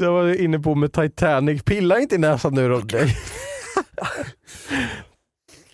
Jag 0.00 0.12
var 0.12 0.40
inne 0.40 0.58
på 0.58 0.74
med 0.74 0.92
Titanic, 0.92 1.62
pilla 1.62 1.98
inte 2.00 2.14
i 2.14 2.18
näsan 2.18 2.54
nu. 2.54 2.68
Nej. 2.68 3.16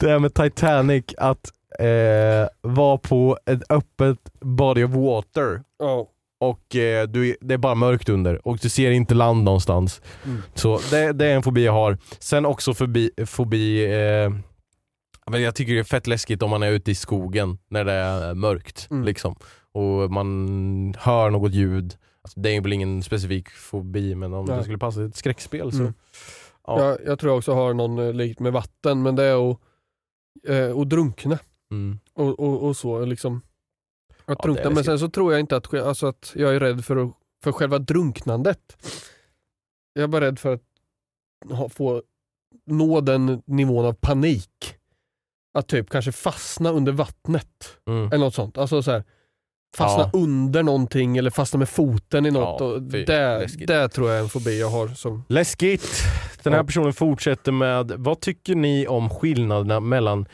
Det 0.00 0.08
här 0.08 0.18
med 0.18 0.34
Titanic, 0.34 1.04
att 1.18 1.52
eh, 1.78 2.48
vara 2.60 2.98
på 2.98 3.38
ett 3.46 3.62
öppet 3.70 4.18
body 4.40 4.84
of 4.84 4.90
water 4.90 5.62
Ja. 5.78 6.08
och 6.40 6.76
eh, 6.76 7.08
du, 7.08 7.36
det 7.40 7.54
är 7.54 7.58
bara 7.58 7.74
mörkt 7.74 8.08
under 8.08 8.48
och 8.48 8.58
du 8.62 8.68
ser 8.68 8.90
inte 8.90 9.14
land 9.14 9.44
någonstans. 9.44 10.02
Mm. 10.24 10.42
Så 10.54 10.80
det, 10.90 11.12
det 11.12 11.26
är 11.26 11.34
en 11.34 11.42
fobi 11.42 11.64
jag 11.64 11.72
har. 11.72 11.98
Sen 12.18 12.46
också 12.46 12.74
fobi, 12.74 13.10
fobi 13.26 13.84
eh, 13.84 14.30
men 15.30 15.42
jag 15.42 15.54
tycker 15.54 15.72
det 15.74 15.78
är 15.78 15.84
fett 15.84 16.06
läskigt 16.06 16.42
om 16.42 16.50
man 16.50 16.62
är 16.62 16.70
ute 16.70 16.90
i 16.90 16.94
skogen 16.94 17.58
när 17.68 17.84
det 17.84 17.92
är 17.92 18.34
mörkt. 18.34 18.88
Mm. 18.90 19.04
Liksom. 19.04 19.36
Och 19.72 20.10
man 20.12 20.94
hör 20.98 21.30
något 21.30 21.52
ljud. 21.54 21.96
Alltså, 22.24 22.40
det 22.40 22.56
är 22.56 22.60
väl 22.60 22.72
ingen 22.72 23.02
specifik 23.02 23.48
fobi 23.50 24.14
men 24.14 24.34
om 24.34 24.44
Nej. 24.44 24.56
det 24.56 24.62
skulle 24.62 24.78
passa 24.78 25.02
i 25.02 25.04
ett 25.04 25.16
skräckspel 25.16 25.72
så. 25.72 25.80
Mm. 25.80 25.94
Ja. 26.66 26.84
Jag, 26.84 26.98
jag 27.06 27.18
tror 27.18 27.30
jag 27.30 27.38
också 27.38 27.52
har 27.54 27.74
någon 27.74 27.98
eh, 27.98 28.12
likt 28.12 28.40
med 28.40 28.52
vatten, 28.52 29.02
men 29.02 29.16
det 29.16 29.24
är 29.24 29.50
att, 29.50 29.58
eh, 30.48 30.76
att 30.76 30.88
drunkna. 30.88 31.38
Mm. 31.70 31.98
och, 32.14 32.40
och, 32.40 32.62
och 32.62 32.76
så. 32.76 33.04
Liksom. 33.04 33.40
Att 34.24 34.38
Ja, 34.38 34.42
drunkna. 34.42 34.70
Men 34.70 34.84
sen 34.84 34.98
så 34.98 35.08
tror 35.08 35.32
jag 35.32 35.40
inte 35.40 35.56
att, 35.56 35.74
alltså 35.74 36.06
att 36.06 36.32
jag 36.36 36.54
är 36.54 36.60
rädd 36.60 36.84
för, 36.84 37.12
för 37.44 37.52
själva 37.52 37.78
drunknandet. 37.78 38.76
Jag 39.92 40.02
är 40.02 40.08
bara 40.08 40.24
rädd 40.24 40.38
för 40.38 40.52
att 40.52 41.72
få 41.72 42.02
nå 42.66 43.00
den 43.00 43.42
nivån 43.46 43.86
av 43.86 43.92
panik. 43.92 44.76
Att 45.58 45.68
typ 45.68 45.90
kanske 45.90 46.12
fastna 46.12 46.70
under 46.70 46.92
vattnet. 46.92 47.78
Mm. 47.86 48.06
Eller 48.06 48.24
något 48.24 48.34
sånt. 48.34 48.58
Alltså 48.58 48.82
så 48.82 48.90
här, 48.90 49.04
fastna 49.74 50.10
Ja. 50.12 50.18
under 50.18 50.62
någonting 50.62 51.16
eller 51.16 51.30
fastna 51.30 51.58
med 51.58 51.68
foten 51.68 52.26
i 52.26 52.30
något. 52.30 52.60
Ja, 52.60 52.66
och 52.66 52.82
det, 52.82 53.06
läskigt. 53.38 53.66
det 53.68 53.88
tror 53.88 54.08
jag 54.08 54.18
är 54.18 54.22
en 54.22 54.28
fobi 54.28 54.60
jag 54.60 54.70
har. 54.70 54.88
Som, 54.88 55.24
Läskigt! 55.28 56.02
Den 56.42 56.52
här 56.52 56.60
Ja. 56.60 56.64
personen 56.64 56.92
fortsätter 56.92 57.52
med, 57.52 57.92
vad 57.96 58.20
tycker 58.20 58.54
ni 58.54 58.86
om 58.86 59.10
skillnaderna 59.10 59.80
mellan 59.80 60.26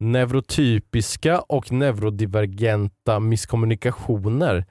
neurotypiska 0.00 1.40
och 1.40 1.72
neurodivergenta 1.72 3.20
misskommunikationer? 3.20 4.64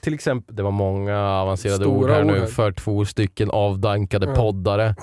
Till 0.00 0.14
exempel, 0.14 0.56
det 0.56 0.62
var 0.62 0.70
många 0.70 1.18
avancerade 1.18 1.84
Stora 1.84 1.98
ord 1.98 2.10
här 2.10 2.20
ord 2.20 2.26
nu 2.26 2.38
här. 2.40 2.46
för 2.46 2.72
två 2.72 3.04
stycken 3.04 3.50
avdankade 3.50 4.26
poddare. 4.34 4.94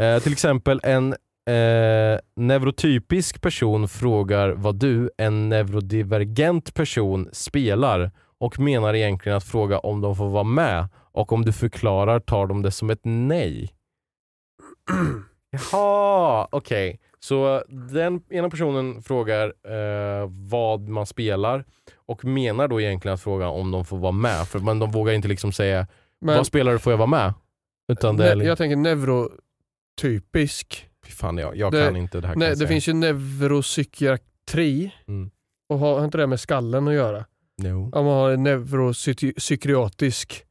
Eh, 0.00 0.18
till 0.22 0.32
exempel 0.32 0.80
en 0.82 1.14
eh, 1.46 2.18
neurotypisk 2.36 3.40
person 3.40 3.88
frågar 3.88 4.50
vad 4.50 4.74
du, 4.74 5.10
en 5.18 5.48
neurodivergent 5.48 6.74
person, 6.74 7.28
spelar 7.32 8.10
och 8.38 8.58
menar 8.58 8.94
egentligen 8.94 9.36
att 9.36 9.44
fråga 9.44 9.78
om 9.78 10.00
de 10.00 10.16
får 10.16 10.28
vara 10.28 10.44
med 10.44 10.88
och 11.12 11.32
om 11.32 11.44
du 11.44 11.52
förklarar 11.52 12.20
tar 12.20 12.46
de 12.46 12.62
det 12.62 12.70
som 12.70 12.90
ett 12.90 13.00
nej. 13.02 13.70
Jaha, 15.72 16.48
okej. 16.50 17.00
Så 17.20 17.62
den 17.68 18.22
ena 18.30 18.50
personen 18.50 19.02
frågar 19.02 19.46
eh, 19.46 20.28
vad 20.30 20.88
man 20.88 21.06
spelar 21.06 21.64
och 21.96 22.24
menar 22.24 22.68
då 22.68 22.80
egentligen 22.80 23.14
att 23.14 23.22
fråga 23.22 23.48
om 23.48 23.70
de 23.70 23.84
får 23.84 23.98
vara 23.98 24.12
med. 24.12 24.48
För 24.48 24.58
men 24.58 24.78
de 24.78 24.90
vågar 24.90 25.12
inte 25.12 25.28
liksom 25.28 25.52
säga 25.52 25.86
men, 26.20 26.36
vad 26.36 26.46
spelar 26.46 26.72
du, 26.72 26.78
får 26.78 26.92
jag 26.92 26.98
vara 26.98 27.06
med? 27.06 27.34
Utan 27.92 28.16
det 28.16 28.30
är 28.30 28.34
liksom, 28.34 28.48
jag 28.48 28.58
tänker 28.58 28.76
neurotypisk. 28.76 30.88
Fan, 31.08 31.38
jag, 31.38 31.56
jag 31.56 31.72
Det- 31.72 31.84
kan 31.86 31.96
inte 31.96 32.20
det 32.20 32.26
här. 32.28 32.36
Nej, 32.36 32.48
jag 32.48 32.52
det 32.54 32.58
säga. 32.58 32.68
finns 32.68 32.88
ju 32.88 32.92
neuropsykiatri. 32.92 34.94
Mm. 35.08 35.30
Och 35.68 35.78
har, 35.78 36.04
inte 36.04 36.18
det 36.18 36.26
med 36.26 36.40
skallen 36.40 36.88
att 36.88 36.94
göra? 36.94 37.24
No. 37.62 37.90
Om 37.92 38.04
man 38.04 38.14
har 38.14 38.30
en 38.30 38.42
neuropsykiatrisk 38.42 40.44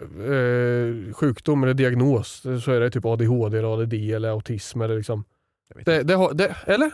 eh, 0.00 1.14
sjukdom 1.14 1.62
eller 1.62 1.74
diagnos 1.74 2.42
så 2.64 2.72
är 2.72 2.80
det 2.80 2.90
typ 2.90 3.04
ADHD, 3.04 3.58
eller 3.58 3.82
ADD 3.82 3.94
eller 3.94 4.28
autism. 4.28 4.80
Eller, 4.80 4.96
liksom. 4.96 5.24
Jag 5.74 5.84
det, 5.84 6.02
det 6.02 6.14
har, 6.14 6.34
det, 6.34 6.56
eller? 6.66 6.90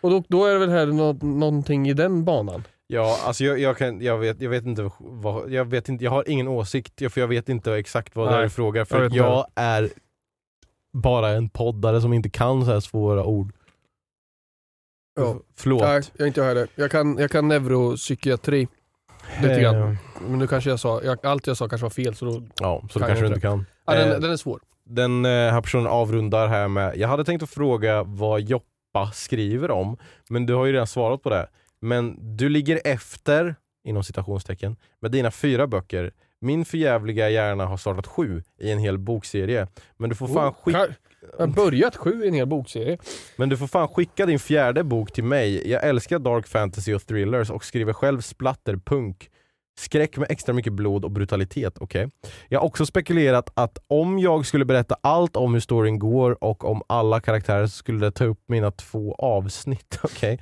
Och 0.00 0.10
då, 0.10 0.22
då 0.28 0.44
är 0.46 0.52
det 0.52 0.58
väl 0.58 0.70
här 0.70 0.86
nå, 0.86 1.12
någonting 1.12 1.88
i 1.88 1.92
den 1.94 2.24
banan? 2.24 2.62
Ja, 2.86 3.18
alltså 3.24 3.44
jag, 3.44 3.58
jag, 3.58 3.76
kan, 3.76 4.00
jag, 4.00 4.18
vet, 4.18 4.40
jag 4.40 4.50
vet 4.50 4.64
inte 4.64 4.90
vad, 4.98 5.50
jag 5.50 5.64
vet 5.64 5.88
inte, 5.88 6.04
jag 6.04 6.10
har 6.10 6.28
ingen 6.28 6.48
åsikt 6.48 7.12
för 7.12 7.20
jag 7.20 7.28
vet 7.28 7.48
inte 7.48 7.74
exakt 7.74 8.16
vad 8.16 8.28
det 8.28 8.32
är 8.32 8.36
Nej, 8.36 8.44
du 8.44 8.50
frågar 8.50 8.80
jag 8.80 8.88
för 8.88 9.00
jag, 9.16 9.40
inte. 9.40 9.50
är 9.60 9.90
bara 10.96 11.28
en 11.28 11.48
poddare 11.48 12.00
som 12.00 12.12
inte 12.12 12.28
kan 12.30 12.64
så 12.64 12.70
här 12.72 12.80
svåra 12.80 13.24
ord. 13.24 13.52
Ja. 15.16 15.36
Förlåt. 15.56 15.82
Nej, 15.82 16.02
jag 16.12 16.22
är 16.22 16.26
inte 16.26 16.40
jag 16.40 16.46
heller. 16.48 16.68
Jag 16.74 16.90
kan, 16.90 17.18
jag 17.18 17.30
kan 17.30 17.48
neuropsykiatri 17.48 18.68
lite 19.42 19.60
grann. 19.60 19.96
Men 20.28 20.38
nu 20.38 20.46
kanske 20.46 20.70
jag 20.70 20.80
sa, 20.80 21.02
jag, 21.02 21.26
allt 21.26 21.46
jag 21.46 21.56
sa 21.56 21.68
kanske 21.68 21.84
var 21.84 21.90
fel 21.90 22.14
så 22.14 22.24
då, 22.24 22.42
Ja, 22.60 22.82
så 22.90 22.98
det 22.98 23.06
kanske 23.06 23.24
du 23.24 23.28
inte 23.28 23.40
kan. 23.40 23.66
ja, 23.86 23.94
den, 23.94 24.12
Eh, 24.12 24.18
den 24.18 24.30
är 24.30 24.36
svår. 24.36 24.60
Den 24.84 25.24
eh, 25.24 25.30
här 25.30 25.60
personen 25.60 25.86
avrundar 25.86 26.48
här 26.48 26.68
med, 26.68 26.96
jag 26.96 27.08
hade 27.08 27.24
tänkt 27.24 27.42
att 27.42 27.50
fråga 27.50 28.02
vad 28.02 28.40
Joppa 28.40 29.10
skriver 29.14 29.70
om, 29.70 29.96
men 30.28 30.46
du 30.46 30.54
har 30.54 30.66
ju 30.66 30.72
redan 30.72 30.86
svarat 30.86 31.22
på 31.22 31.30
det. 31.30 31.46
Men 31.80 32.36
du 32.36 32.48
ligger 32.48 32.80
efter, 32.84 33.54
inom 33.84 34.04
citationstecken, 34.04 34.76
med 35.00 35.10
dina 35.10 35.30
fyra 35.30 35.66
böcker. 35.66 36.12
Min 36.40 36.64
förjävliga 36.64 37.30
hjärna 37.30 37.66
har 37.66 37.76
startat 37.76 38.06
sju 38.06 38.42
i 38.60 38.70
en 38.70 38.78
hel 38.78 38.98
bokserie. 38.98 39.66
Men 39.96 40.10
du 40.10 40.16
får 40.16 40.26
fan, 40.28 40.48
Oh, 40.48 40.54
skicka, 40.64 40.86
Jag 41.38 41.46
har 41.46 41.46
börjat 41.46 41.96
sju 41.96 42.24
i 42.24 42.28
en 42.28 42.34
hel 42.34 42.46
bokserie. 42.46 42.98
men 43.36 43.48
du 43.48 43.56
får 43.56 43.66
fan 43.66 43.88
skicka 43.88 44.26
din 44.26 44.38
fjärde 44.38 44.84
bok 44.84 45.12
till 45.12 45.24
mig. 45.24 45.70
Jag 45.70 45.84
älskar 45.84 46.18
dark 46.18 46.46
fantasy 46.46 46.94
och 46.94 47.06
thrillers 47.06 47.50
och 47.50 47.64
skriver 47.64 47.92
själv 47.92 48.20
splatterpunk. 48.20 49.30
Skräck 49.78 50.16
med 50.16 50.30
extra 50.30 50.52
mycket 50.52 50.72
blod 50.72 51.04
och 51.04 51.10
brutalitet, 51.10 51.78
okej. 51.78 52.10
Jag 52.48 52.60
har 52.60 52.66
också 52.66 52.86
spekulerat 52.86 53.50
att 53.54 53.78
om 53.86 54.18
jag 54.18 54.46
skulle 54.46 54.64
berätta 54.64 54.96
allt 55.00 55.36
om 55.36 55.54
hur 55.54 55.60
storyn 55.60 55.98
går 55.98 56.44
och 56.44 56.64
om 56.64 56.82
alla 56.86 57.20
karaktärer 57.20 57.66
så 57.66 57.76
skulle 57.76 58.06
det 58.06 58.10
ta 58.10 58.24
upp 58.24 58.40
mina 58.48 58.70
två 58.70 59.14
avsnitt, 59.14 59.98
okej. 60.02 60.38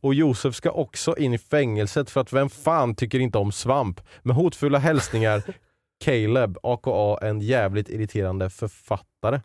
Och 0.00 0.14
Josef 0.14 0.54
ska 0.54 0.70
också 0.70 1.16
in 1.16 1.34
i 1.34 1.38
fängelset 1.38 2.10
för 2.10 2.20
att 2.20 2.32
vem 2.32 2.50
fan 2.50 2.94
tycker 2.94 3.18
inte 3.18 3.38
om 3.38 3.52
svamp? 3.52 4.00
Med 4.22 4.36
hotfulla 4.36 4.78
hälsningar 4.78 5.42
Caleb, 6.04 6.58
aka 6.62 7.26
en 7.26 7.40
jävligt 7.40 7.88
irriterande 7.88 8.50
författare. 8.50 9.40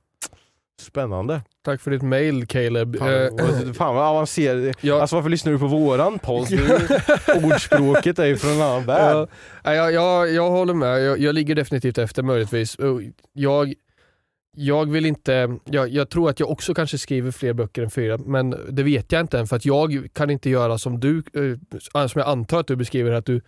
Spännande. 0.80 1.42
Tack 1.66 1.82
för 1.82 1.92
ditt 1.92 2.02
mail 2.02 2.48
Caleb. 2.48 2.98
Fan, 2.98 3.14
Eh, 3.14 3.30
vad- 3.32 3.76
fan 3.76 3.96
vad 3.96 4.06
avancerat. 4.08 4.78
ja, 4.82 5.02
Alltså 5.02 5.16
varför 5.16 5.30
lyssnar 5.30 5.52
du 5.54 5.60
på 5.60 5.68
våran 5.68 6.20
podd? 6.20 6.48
Ordspråket 7.44 8.20
är 8.20 8.26
ju 8.26 8.38
från 8.38 8.52
en 8.52 8.62
annan 8.62 8.86
värld. 8.86 9.28
Ja, 9.64 9.74
jag, 9.74 9.94
jag, 9.94 10.34
jag 10.34 10.50
håller 10.50 10.74
med, 10.74 11.02
jag, 11.04 11.20
jag 11.20 11.36
ligger 11.36 11.56
definitivt 11.56 11.98
efter 11.98 12.24
möjligtvis. 12.24 12.78
Jag, 13.34 13.74
jag 14.56 14.92
vill 14.92 15.06
inte, 15.06 15.58
jag, 15.66 15.90
jag 15.90 16.10
tror 16.10 16.30
att 16.30 16.40
jag 16.40 16.50
också 16.52 16.74
kanske 16.74 16.98
skriver 16.98 17.32
fler 17.32 17.54
böcker 17.54 17.84
än 17.84 17.90
fyra, 17.90 18.18
men 18.18 18.56
det 18.70 18.84
vet 18.84 19.12
jag 19.12 19.22
inte 19.22 19.40
än 19.40 19.48
för 19.48 19.56
att 19.56 19.66
jag 19.66 20.08
kan 20.14 20.30
inte 20.30 20.50
göra 20.50 20.78
som 20.78 21.00
du, 21.00 21.18
eh, 21.94 22.08
som 22.08 22.20
jag 22.20 22.28
antar 22.28 22.60
att 22.60 22.68
du 22.68 22.76
beskriver, 22.76 23.12
att 23.12 23.26
du 23.26 23.42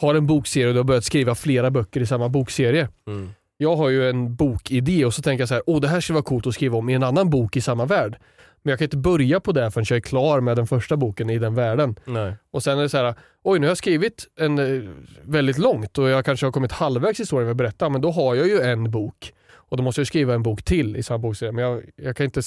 har 0.00 0.14
en 0.14 0.26
bokserie 0.26 0.66
och 0.68 0.72
du 0.74 0.78
har 0.78 0.84
börjat 0.84 1.04
skriva 1.04 1.34
flera 1.34 1.70
böcker 1.70 2.00
i 2.00 2.06
samma 2.06 2.28
bokserie. 2.28 2.88
Mm. 3.06 3.30
Jag 3.56 3.76
har 3.76 3.88
ju 3.88 4.08
en 4.08 4.34
bokidé 4.34 5.04
och 5.04 5.14
så 5.14 5.22
tänker 5.22 5.42
jag 5.42 5.48
så 5.48 5.54
här, 5.54 5.62
åh 5.66 5.80
det 5.80 5.88
här 5.88 6.00
skulle 6.00 6.14
vara 6.14 6.24
coolt 6.24 6.46
att 6.46 6.54
skriva 6.54 6.78
om 6.78 6.88
i 6.88 6.94
en 6.94 7.02
annan 7.02 7.30
bok 7.30 7.56
i 7.56 7.60
samma 7.60 7.84
värld. 7.84 8.18
Men 8.62 8.70
jag 8.70 8.78
kan 8.78 8.84
inte 8.84 8.96
börja 8.96 9.40
på 9.40 9.52
det 9.52 9.70
förrän 9.70 9.86
jag 9.88 9.96
är 9.96 10.00
klar 10.00 10.40
med 10.40 10.56
den 10.56 10.66
första 10.66 10.96
boken 10.96 11.30
i 11.30 11.38
den 11.38 11.54
världen. 11.54 11.96
Nej. 12.04 12.34
Och 12.50 12.62
sen 12.62 12.78
är 12.78 12.82
det 12.82 12.88
så 12.88 12.96
här, 12.96 13.14
oj 13.42 13.58
nu 13.58 13.66
har 13.66 13.70
jag 13.70 13.78
skrivit 13.78 14.26
en 14.38 14.58
eh, 14.58 14.90
väldigt 15.22 15.58
långt 15.58 15.98
och 15.98 16.08
jag 16.08 16.24
kanske 16.24 16.46
har 16.46 16.52
kommit 16.52 16.72
halvvägs 16.72 17.20
i 17.20 17.22
historien 17.22 17.50
att 17.50 17.56
berätta, 17.56 17.88
men 17.88 18.00
då 18.00 18.10
har 18.10 18.34
jag 18.34 18.46
ju 18.46 18.60
en 18.60 18.90
bok. 18.90 19.32
Och 19.54 19.76
då 19.76 19.82
måste 19.82 20.00
jag 20.00 20.06
skriva 20.06 20.34
en 20.34 20.42
bok 20.42 20.62
till 20.62 20.96
i 20.96 21.02
samma 21.02 21.18
bokserie. 21.18 21.52
Men 21.52 21.64
jag, 21.64 21.82
jag 21.96 22.16
kan 22.16 22.24
inte 22.24 22.42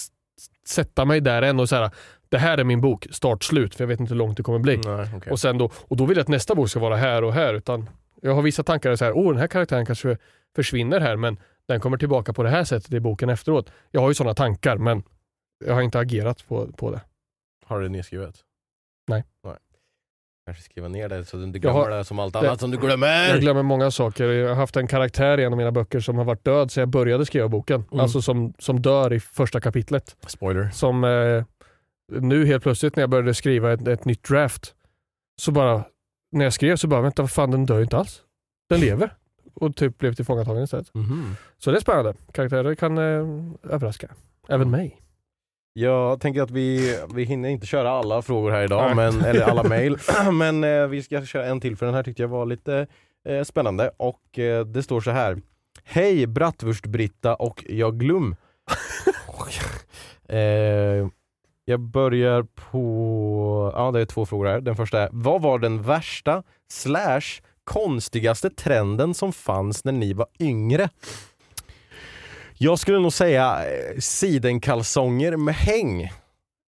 sätta 0.68 1.06
mig 1.06 1.22
där 1.22 1.42
än 1.42 1.60
och 1.60 1.70
säga 1.70 1.92
det 2.30 2.38
här 2.38 2.58
är 2.58 2.64
min 2.64 2.82
bok, 2.82 3.08
start 3.12 3.44
slut, 3.44 3.76
för 3.76 3.84
jag 3.84 3.88
vet 3.88 4.00
inte 4.00 4.14
hur 4.14 4.18
långt 4.18 4.38
det 4.38 4.44
kommer 4.44 4.60
bli. 4.60 4.78
Nej, 4.78 5.08
okej. 5.18 5.32
Och, 5.32 5.40
sen 5.40 5.58
då, 5.58 5.72
och 5.76 5.98
då 5.98 6.06
vill 6.06 6.18
jag 6.18 6.22
att 6.24 6.28
nästa 6.28 6.56
bok 6.56 6.70
ska 6.70 6.80
vara 6.80 6.96
här 6.96 7.24
och 7.24 7.34
här. 7.34 7.54
Utan 7.54 7.90
jag 8.22 8.36
har 8.36 8.42
vissa 8.42 8.64
tankar, 8.64 8.96
så 8.96 9.06
här, 9.06 9.12
oh, 9.12 9.32
den 9.32 9.40
här 9.40 9.48
karaktären 9.48 9.86
kanske 9.86 10.18
försvinner 10.56 11.00
här, 11.00 11.16
men 11.16 11.38
den 11.68 11.80
kommer 11.80 11.98
tillbaka 11.98 12.34
på 12.34 12.44
det 12.44 12.50
här 12.50 12.64
sättet 12.64 12.94
i 12.94 13.00
boken 13.00 13.30
efteråt. 13.30 13.72
Jag 13.92 14.02
har 14.02 14.08
ju 14.10 14.14
sådana 14.14 14.34
tankar, 14.34 14.78
men 14.78 15.04
jag 15.66 15.74
har 15.74 15.82
inte 15.82 16.00
agerat 16.00 16.48
på, 16.48 16.68
på 16.72 16.92
det. 16.92 17.02
Har 17.66 17.80
du 17.80 17.86
det 17.86 17.90
nedskrivet? 17.92 18.36
Nej. 19.08 19.24
Nej. 19.44 19.56
Kanske 20.46 20.64
skriva 20.64 20.88
ner 20.88 21.10
det 21.10 21.26
så 21.26 21.38
du 21.38 21.44
inte 21.44 21.60
glömmer 21.60 21.80
har- 21.80 21.90
det 21.90 22.04
som 22.04 22.20
allt 22.20 22.34
det- 22.34 22.40
annat 22.40 22.60
som 22.60 22.72
du 22.72 22.78
glömmer. 22.78 23.30
Jag 23.30 23.40
glömmer 23.40 23.64
många 23.64 23.92
saker. 23.92 24.26
Jag 24.28 24.50
har 24.50 24.56
haft 24.56 24.76
en 24.78 24.88
karaktär 24.88 25.40
i 25.40 25.44
en 25.44 25.54
av 25.54 25.58
mina 25.58 25.72
böcker 25.72 26.00
som 26.00 26.18
har 26.18 26.26
varit 26.26 26.44
död 26.44 26.72
sedan 26.72 26.82
jag 26.82 26.90
började 26.90 27.26
skriva 27.26 27.48
boken. 27.48 27.84
Mm. 27.92 28.00
Alltså 28.00 28.22
som, 28.22 28.54
som 28.60 28.82
dör 28.82 29.14
i 29.14 29.20
första 29.20 29.62
kapitlet. 29.62 30.16
Spoiler. 30.28 30.70
Som 30.70 31.04
eh, 31.04 31.44
nu 32.20 32.46
helt 32.46 32.64
plötsligt 32.64 32.96
när 32.96 33.04
jag 33.04 33.10
började 33.10 33.34
skriva 33.34 33.74
ett, 33.74 33.88
ett 33.88 34.06
nytt 34.06 34.24
draft, 34.24 34.76
så 35.42 35.52
bara, 35.52 35.84
när 36.32 36.44
jag 36.44 36.54
skrev 36.54 36.76
så 36.76 36.88
bara, 36.88 37.02
vänta 37.02 37.22
vad 37.22 37.32
fan 37.32 37.52
den 37.52 37.66
dör 37.66 37.78
ju 37.78 37.84
inte 37.84 37.98
alls. 37.98 38.22
Den 38.70 38.80
lever. 38.80 39.16
Och 39.60 39.76
typ 39.76 39.98
blev 39.98 40.14
tillfångatagen 40.14 40.64
istället. 40.64 40.94
Mhm. 40.94 41.36
Så 41.58 41.72
det 41.72 41.78
är 41.78 41.82
spännande. 41.82 42.14
Karaktärer 42.32 42.76
kan 42.76 42.98
eh, 42.98 43.74
överraska. 43.74 44.08
Även 44.48 44.68
Mm. 44.68 44.72
mig. 44.72 45.02
Jag 45.74 46.22
tänker 46.22 46.42
att 46.42 46.52
vi, 46.52 46.98
vi 47.14 47.24
hinner 47.24 47.50
inte 47.50 47.66
köra 47.68 47.90
alla 47.92 48.22
frågor 48.22 48.52
här 48.52 48.64
idag, 48.64 48.84
Nej. 48.86 48.96
men, 48.96 49.26
eller 49.26 49.42
alla 49.42 49.64
mejl. 49.70 49.98
men 50.34 50.64
eh, 50.64 50.88
vi 50.88 51.04
ska 51.04 51.26
köra 51.26 51.46
en 51.46 51.62
till 51.62 51.78
för 51.78 51.86
den 51.86 51.96
här 51.96 52.04
tyckte 52.04 52.24
jag 52.24 52.28
var 52.30 52.46
lite 52.46 52.88
eh, 53.28 53.44
spännande. 53.44 53.92
Och 53.98 54.40
eh, 54.40 54.66
det 54.66 54.84
står 54.84 55.02
så 55.02 55.12
här. 55.12 55.42
Hej 55.84 56.26
Bratwurst-Britta 56.28 57.34
och 57.36 57.64
jag 57.70 58.00
Glum. 58.00 58.36
eh, 60.30 61.08
jag 61.66 61.80
börjar 61.80 62.44
på, 62.44 63.72
ja 63.76 63.92
det 63.92 64.02
är 64.02 64.06
två 64.06 64.26
frågor 64.26 64.46
här. 64.46 64.62
Den 64.62 64.76
första 64.76 65.02
är, 65.02 65.10
vad 65.12 65.42
var 65.42 65.60
den 65.60 65.82
värsta 65.82 66.44
slash 66.72 67.42
konstigaste 67.70 68.50
trenden 68.50 69.14
som 69.14 69.34
fanns 69.34 69.86
när 69.86 69.92
ni 69.92 70.14
var 70.14 70.28
yngre? 70.40 70.90
Jag 72.58 72.80
skulle 72.80 73.00
nog 73.00 73.14
säga 73.14 73.58
eh, 73.66 74.00
sidenkalsonger 74.00 75.38
med 75.38 75.56
häng 75.56 76.12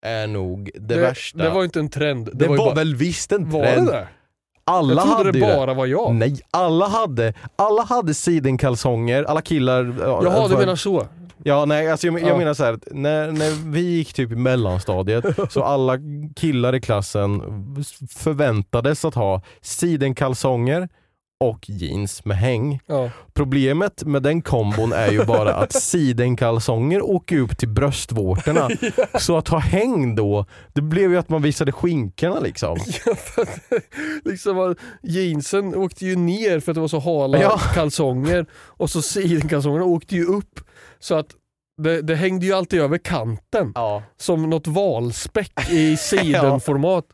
är 0.06 0.28
nog 0.28 0.72
det, 0.76 0.98
värsta. 0.98 1.38
Det 1.44 1.50
var 1.50 1.64
inte 1.64 1.80
en 1.80 1.90
trend. 1.90 2.30
Det 2.34 2.48
var, 2.48 2.56
ju 2.56 2.60
var 2.60 2.66
bara, 2.66 2.76
väl 2.76 2.96
visst 2.96 3.32
en 3.32 3.50
var 3.50 3.64
trend? 3.64 3.88
det 3.88 3.92
det? 3.94 4.08
Alla 4.64 4.94
jag 4.94 5.02
trodde 5.04 5.18
hade 5.18 5.32
det 5.32 5.40
bara 5.40 5.74
var 5.74 5.86
jag. 5.86 6.16
Nej, 6.16 6.40
alla 6.52 6.88
hade, 6.88 7.34
alla 7.56 7.84
hade 7.84 8.14
sidenkalsonger, 8.14 9.24
alla 9.24 9.42
killar... 9.42 9.96
ja, 10.00 10.22
Jaha, 10.24 10.48
du 10.48 10.54
för- 10.54 10.60
menar 10.60 10.76
så. 10.76 11.08
Ja, 11.44 11.66
nej, 11.66 11.92
alltså 11.92 12.08
jag, 12.08 12.20
jag 12.22 12.30
Ja. 12.30 12.38
menar 12.38 12.54
så 12.54 12.64
här, 12.64 12.74
att 12.74 12.88
när, 12.92 13.32
när 13.32 13.72
vi 13.72 13.82
gick 13.82 14.14
typ 14.14 14.32
i 14.32 14.36
mellanstadiet 14.36 15.26
så 15.50 15.64
alla 15.74 15.98
killar 16.36 16.76
i 16.76 16.82
klassen 16.82 17.42
förväntades 18.10 19.06
att 19.06 19.16
ha 19.16 19.42
sidenkalsonger 19.62 20.90
och 21.40 21.70
jeans 21.70 22.26
med 22.26 22.38
häng. 22.38 22.80
Ja. 22.88 23.10
Problemet 23.34 24.04
med 24.04 24.24
den 24.24 24.42
kombon 24.42 24.94
är 24.94 25.12
ju 25.12 25.26
bara 25.26 25.54
att 25.54 25.74
sidenkalsonger 25.84 27.02
åker 27.02 27.38
upp 27.40 27.58
till 27.58 27.70
bröstvårtorna. 27.70 28.70
Så 29.20 29.38
att 29.38 29.48
ha 29.48 29.58
häng 29.60 30.16
då, 30.16 30.46
det 30.74 30.82
blev 30.82 31.12
ju 31.12 31.18
att 31.18 31.30
man 31.30 31.42
visade 31.42 31.72
skinkorna 31.72 32.40
liksom. 32.40 32.78
Ja, 33.06 33.16
för 33.16 33.42
att, 33.42 33.60
liksom, 34.26 34.76
jeansen 35.02 35.76
åkte 35.76 36.06
ju 36.06 36.16
ner 36.16 36.60
för 36.60 36.72
att 36.72 36.76
det 36.76 36.82
var 36.82 36.88
så 36.88 37.00
hala 37.00 37.42
Ja. 37.42 37.58
kalsonger 37.74 38.46
och 38.54 38.90
så 38.90 39.02
sidenkalsongerna 39.02 39.86
åkte 39.86 40.16
ju 40.16 40.26
upp. 40.26 40.60
Så 41.02 41.16
att 41.16 41.36
det, 41.78 42.02
det 42.02 42.16
hängde 42.16 42.46
ju 42.46 42.54
alltid 42.54 42.82
över 42.82 42.98
kanten. 42.98 43.72
Ja. 43.76 44.04
Som 44.18 44.50
något 44.50 44.68
valspäck 44.68 45.70
i 45.70 45.98
sidenformat. 46.00 47.06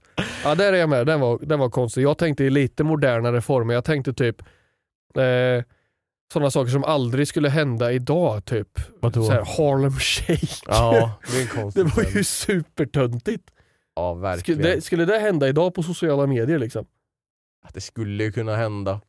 Ja, 0.44 0.56
där 0.56 0.74
är 0.74 0.78
jag 0.78 0.90
med. 0.90 1.06
Den 1.08 1.20
var, 1.20 1.40
den 1.42 1.60
var 1.60 1.70
konstig. 1.70 2.02
Jag 2.02 2.18
tänkte 2.18 2.44
i 2.44 2.50
lite 2.50 2.84
modernare 2.84 3.42
former. 3.42 3.74
Jag 3.74 3.86
tänkte 3.86 4.14
typ 4.14 4.42
eh, 5.16 5.64
sådana 6.34 6.52
saker 6.52 6.72
som 6.72 6.84
aldrig 6.84 7.28
skulle 7.28 7.50
hända 7.50 7.92
idag. 7.92 8.46
Typ 8.46 8.80
Vadå? 9.00 9.24
så 9.24 9.32
här, 9.32 9.46
Harlem 9.58 10.00
Shake. 10.00 10.48
Ja, 10.68 11.12
det 11.32 11.72
Det 11.76 11.84
var 11.84 12.04
ju 12.16 12.24
supertöntigt. 12.24 13.52
Ja, 13.96 14.14
verkligen. 14.14 14.60
Skulle 14.60 14.76
det, 14.76 14.82
skulle 14.82 15.06
det 15.06 15.20
hända 15.20 15.48
idag 15.48 15.74
på 15.74 15.84
sociala 15.84 16.28
medier 16.28 16.60
liksom? 16.60 16.86
Att 17.66 17.74
det 17.74 17.82
skulle 17.82 18.24
ju 18.24 18.32
kunna 18.32 18.56
hända. 18.56 19.02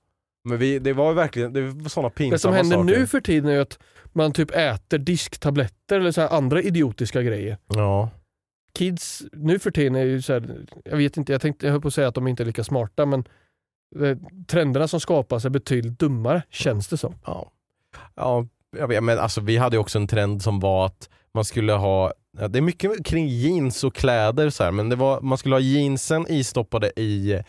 Men 0.45 0.59
vi, 0.59 0.78
det 0.78 0.93
var 0.93 1.12
verkligen 1.12 1.53
det 1.53 1.62
var 1.62 1.89
sådana 1.89 2.11
pinsamma 2.11 2.34
Det 2.34 2.39
som 2.39 2.53
händer 2.53 2.76
saker. 2.76 3.01
nu 3.01 3.07
för 3.07 3.20
tiden 3.20 3.51
är 3.51 3.61
att 3.61 3.78
man 4.12 4.32
typ 4.32 4.51
äter 4.51 4.99
disktabletter 4.99 6.01
eller 6.01 6.12
så 6.12 6.22
andra 6.22 6.62
idiotiska 6.62 7.22
grejer. 7.22 7.59
Ja. 7.66 8.11
Kids 8.78 9.22
nu 9.32 9.59
för 9.59 9.70
tiden 9.70 9.95
är 9.95 10.05
ju 10.05 10.22
så 10.22 10.32
här, 10.32 10.66
jag 10.84 10.97
vet 10.97 11.16
inte, 11.16 11.32
jag 11.32 11.41
tänkte 11.41 11.66
jag 11.66 11.72
höll 11.72 11.80
på 11.80 11.89
att 11.89 11.95
säga 11.95 12.09
att 12.09 12.14
de 12.14 12.28
inte 12.28 12.43
är 12.43 12.45
lika 12.45 12.64
smarta 12.64 13.07
men 13.07 13.24
eh, 14.01 14.16
trenderna 14.47 14.89
som 14.89 15.01
skapas 15.01 15.45
är 15.45 15.51
betydligt 15.51 15.99
dummare 15.99 16.43
känns 16.51 16.89
det 16.89 16.97
som. 16.97 17.14
Ja. 17.24 17.53
Ja, 18.14 18.47
jag 18.76 18.89
vet, 18.89 19.03
men 19.03 19.18
alltså 19.18 19.41
vi 19.41 19.57
hade 19.57 19.76
ju 19.76 19.80
också 19.80 19.99
en 19.99 20.07
trend 20.07 20.43
som 20.43 20.61
var 20.61 20.86
att 20.86 21.09
man 21.34 21.45
skulle 21.45 21.72
ha 21.72 22.12
Ja, 22.41 22.49
det 22.49 22.59
är 22.59 22.62
mycket 22.62 23.05
kring 23.05 23.28
jeans 23.28 23.84
och 23.84 23.95
kläder 23.95 24.51
så 24.51 24.64
här, 24.64 24.70
men 24.70 24.89
det 24.89 24.97
var, 24.97 25.20
man 25.20 25.39
skulle 25.39 25.55
ha 25.55 25.61
jeansen 25.61 26.26
istoppade 26.28 26.93
i 27.01 27.32
eh, 27.32 27.41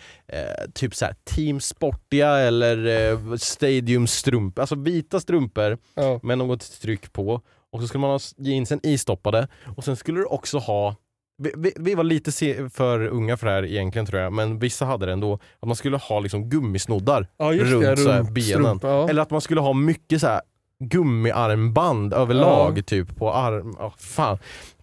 typ 0.73 0.95
så 0.95 1.05
här 1.05 1.15
Team 1.23 1.59
Sportiga 1.59 2.37
eller 2.37 2.85
eh, 3.11 3.35
Stadium 3.35 4.07
strumpor, 4.07 4.61
alltså 4.61 4.75
vita 4.75 5.19
strumpor 5.19 5.77
Ja. 5.95 6.19
med 6.23 6.37
något 6.37 6.81
tryck 6.81 7.13
på. 7.13 7.41
Och 7.71 7.81
så 7.81 7.87
skulle 7.87 8.01
man 8.01 8.09
ha 8.09 8.19
jeansen 8.37 8.79
istoppade 8.83 9.47
och 9.77 9.83
sen 9.83 9.95
skulle 9.95 10.19
du 10.19 10.25
också 10.25 10.57
ha 10.57 10.95
vi, 11.41 11.53
vi, 11.57 11.73
vi 11.75 11.95
var 11.95 12.03
lite 12.03 12.31
för 12.69 13.07
unga 13.07 13.37
för 13.37 13.47
det 13.47 13.53
här 13.53 13.65
egentligen 13.65 14.05
tror 14.05 14.21
jag, 14.21 14.33
men 14.33 14.59
vissa 14.59 14.85
hade 14.85 15.05
det 15.05 15.11
ändå. 15.13 15.33
Att 15.59 15.67
man 15.67 15.75
skulle 15.75 15.97
ha 15.97 16.19
liksom 16.19 16.49
gummisnoddar 16.49 17.27
Ja, 17.37 17.45
runt, 17.53 17.81
det, 17.83 17.97
så 17.97 18.09
här, 18.11 18.17
runt 18.19 18.29
benen. 18.33 18.47
strumpa, 18.47 18.87
ja. 18.87 19.09
Eller 19.09 19.21
att 19.21 19.31
man 19.31 19.41
skulle 19.41 19.61
ha 19.61 19.73
mycket 19.73 20.21
så 20.21 20.27
här 20.27 20.41
gummiarmband 20.83 22.13
överlag 22.13 22.77
Ja. 22.77 22.81
typ 22.83 23.15
på 23.15 23.33
arm. 23.33 23.71
Oh, 23.79 23.93
fan. 23.97 24.37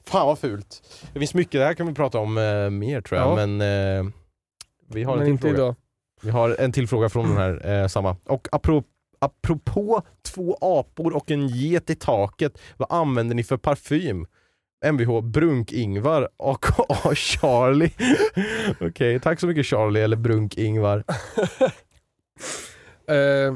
Fan 0.09 0.27
vad 0.27 0.39
fult. 0.39 0.83
Det 1.13 1.19
finns 1.19 1.35
mycket, 1.35 1.53
det 1.61 1.65
här 1.65 1.75
kan 1.75 1.87
vi 1.87 1.95
prata 1.95 2.19
om 2.19 2.39
eh, 2.39 2.71
mer 2.71 3.01
tror 3.01 3.21
jag, 3.21 3.31
Ja. 3.41 3.47
men 3.47 3.61
eh, 3.61 4.13
vi 4.89 5.03
har 5.05 5.13
en 5.13 5.19
men 5.19 5.27
till 5.27 5.33
inte 5.33 5.43
fråga. 5.43 5.55
idag. 5.55 5.75
Vi 6.23 6.31
har 6.31 6.57
en 6.61 6.73
till 6.73 6.89
fråga 6.89 7.09
från 7.09 7.29
den 7.29 7.37
här 7.37 7.69
eh, 7.83 7.89
samma. 7.89 8.17
Och 8.25 8.49
apropå, 8.53 8.89
apropå 9.19 10.03
två 10.23 10.57
apor 10.61 11.17
och 11.17 11.31
en 11.31 11.49
get 11.49 11.91
i 11.91 11.95
taket, 11.95 12.59
vad 12.77 12.93
använder 12.93 13.35
ni 13.35 13.43
för 13.45 13.57
parfym? 13.57 14.27
Mvh 14.85 15.21
Brunk-Ingvar 15.21 16.29
aka 16.37 17.15
Charlie. 17.15 17.91
Okej, 18.81 19.21
tack 19.21 19.41
så 19.41 19.47
mycket 19.47 19.67
Charlie 19.67 20.01
eller 20.03 20.17
Brunk-Ingvar. 20.17 21.05
Eh, 23.09 23.55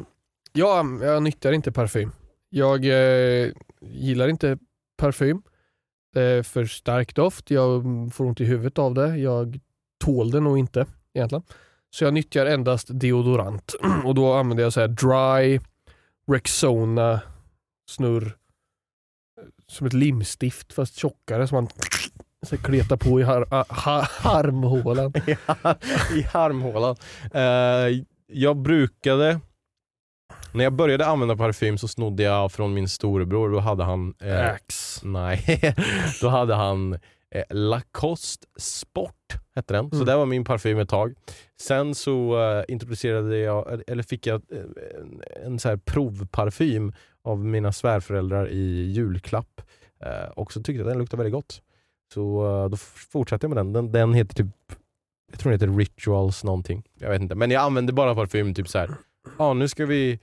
ja, 0.53 0.85
jag 1.03 1.23
nyttjar 1.23 1.53
inte 1.53 1.73
parfym. 1.73 2.13
Jag 2.51 2.85
eh, 2.85 3.49
gillar 3.81 4.29
inte 4.29 4.59
parfym. 4.99 5.43
Det 6.13 6.23
är 6.23 6.43
för 6.43 6.65
stark 6.65 7.15
doft, 7.15 7.51
jag 7.51 7.83
får 8.13 8.25
ont 8.25 8.41
i 8.41 8.45
huvudet 8.45 8.79
av 8.79 8.95
det. 8.95 9.17
Jag 9.17 9.61
tål 10.05 10.31
det 10.31 10.41
nog 10.41 10.59
inte 10.59 10.87
egentligen. 11.15 11.43
Så 11.91 12.05
jag 12.05 12.15
nyttjar 12.15 12.47
endast 12.47 12.89
deodorant 12.91 13.75
och 14.05 14.15
då 14.15 14.33
använder 14.35 14.65
jag 14.65 14.73
så 14.73 14.81
här 14.81 14.89
dry, 14.89 15.61
Rexona, 16.33 17.21
snurr, 17.91 18.27
eh, 18.27 19.45
som 19.67 19.87
ett 19.87 19.93
limstift 19.93 20.73
fast 20.73 20.97
tjockare 20.99 21.49
som 21.49 21.57
man 21.57 21.69
så 22.47 22.57
kletar 22.57 22.97
på 22.97 23.21
i 23.21 23.23
har, 23.23 23.47
ah, 23.51 23.65
ha, 23.69 24.01
harmhålan. 24.11 25.13
I 25.27 25.37
har- 25.47 25.77
I 26.19 26.23
harmhålan. 26.23 26.97
Uh, 27.35 28.05
jag 28.27 28.57
brukade, 28.57 29.41
när 30.53 30.65
jag 30.65 30.73
började 30.73 31.07
använda 31.07 31.37
parfym 31.37 31.79
så 31.79 31.89
snodde 31.89 32.23
jag 32.23 32.53
från 32.53 32.75
min 32.75 32.89
storebror, 32.89 33.51
då 33.51 33.59
hade 33.59 33.85
han 33.85 34.15
eh, 34.23 34.47
Axe. 34.51 35.07
Nej, 35.07 35.75
då 36.23 36.29
hade 36.29 36.55
han 36.55 36.93
eh, 37.35 37.43
Lacoste 37.51 38.47
Sport, 38.59 39.15
hette 39.55 39.75
den. 39.75 39.91
Så 39.91 39.97
Mm. 39.97 40.07
det 40.07 40.17
var 40.17 40.27
min 40.27 40.45
parfym 40.45 40.79
ett 40.79 40.89
tag. 40.89 41.15
Sen 41.61 41.95
så 41.95 42.43
eh, 42.43 42.65
introducerade 42.69 43.39
jag, 43.39 43.81
eller 43.87 44.03
fick 44.03 44.27
jag 44.27 44.43
eh, 44.53 44.59
en, 45.01 45.23
en 45.47 45.59
så 45.59 45.69
här 45.69 45.77
provparfym 45.77 46.93
av 47.25 47.45
mina 47.45 47.73
svärföräldrar 47.73 48.49
i 48.49 48.93
julklapp. 48.93 49.61
Eh, 50.05 50.31
och 50.31 50.53
så 50.53 50.63
tyckte 50.63 50.79
jag 50.83 50.87
den 50.87 50.99
luktade 50.99 51.23
väldigt 51.23 51.35
gott. 51.35 51.63
Så 52.15 52.47
eh, 52.65 52.69
då 52.71 52.77
fortsatte 53.13 53.45
jag 53.45 53.49
med 53.55 53.57
den. 53.57 53.73
den. 53.73 53.93
Den 53.93 54.15
heter 54.15 54.35
typ, 54.35 54.47
jag 55.31 55.39
tror 55.41 55.53
den 55.53 55.61
heter 55.61 55.79
Rituals 55.79 56.45
någonting. 56.45 56.83
Jag 56.99 57.11
vet 57.11 57.23
inte. 57.23 57.35
Men 57.35 57.51
jag 57.51 57.63
använder 57.63 57.93
bara 57.93 58.15
parfym 58.15 58.55
typ 58.55 58.69
så 58.69 58.79
här. 58.79 58.91
ja 59.39 59.53
nu 59.55 59.69
ska 59.69 59.87
vi 59.87 60.19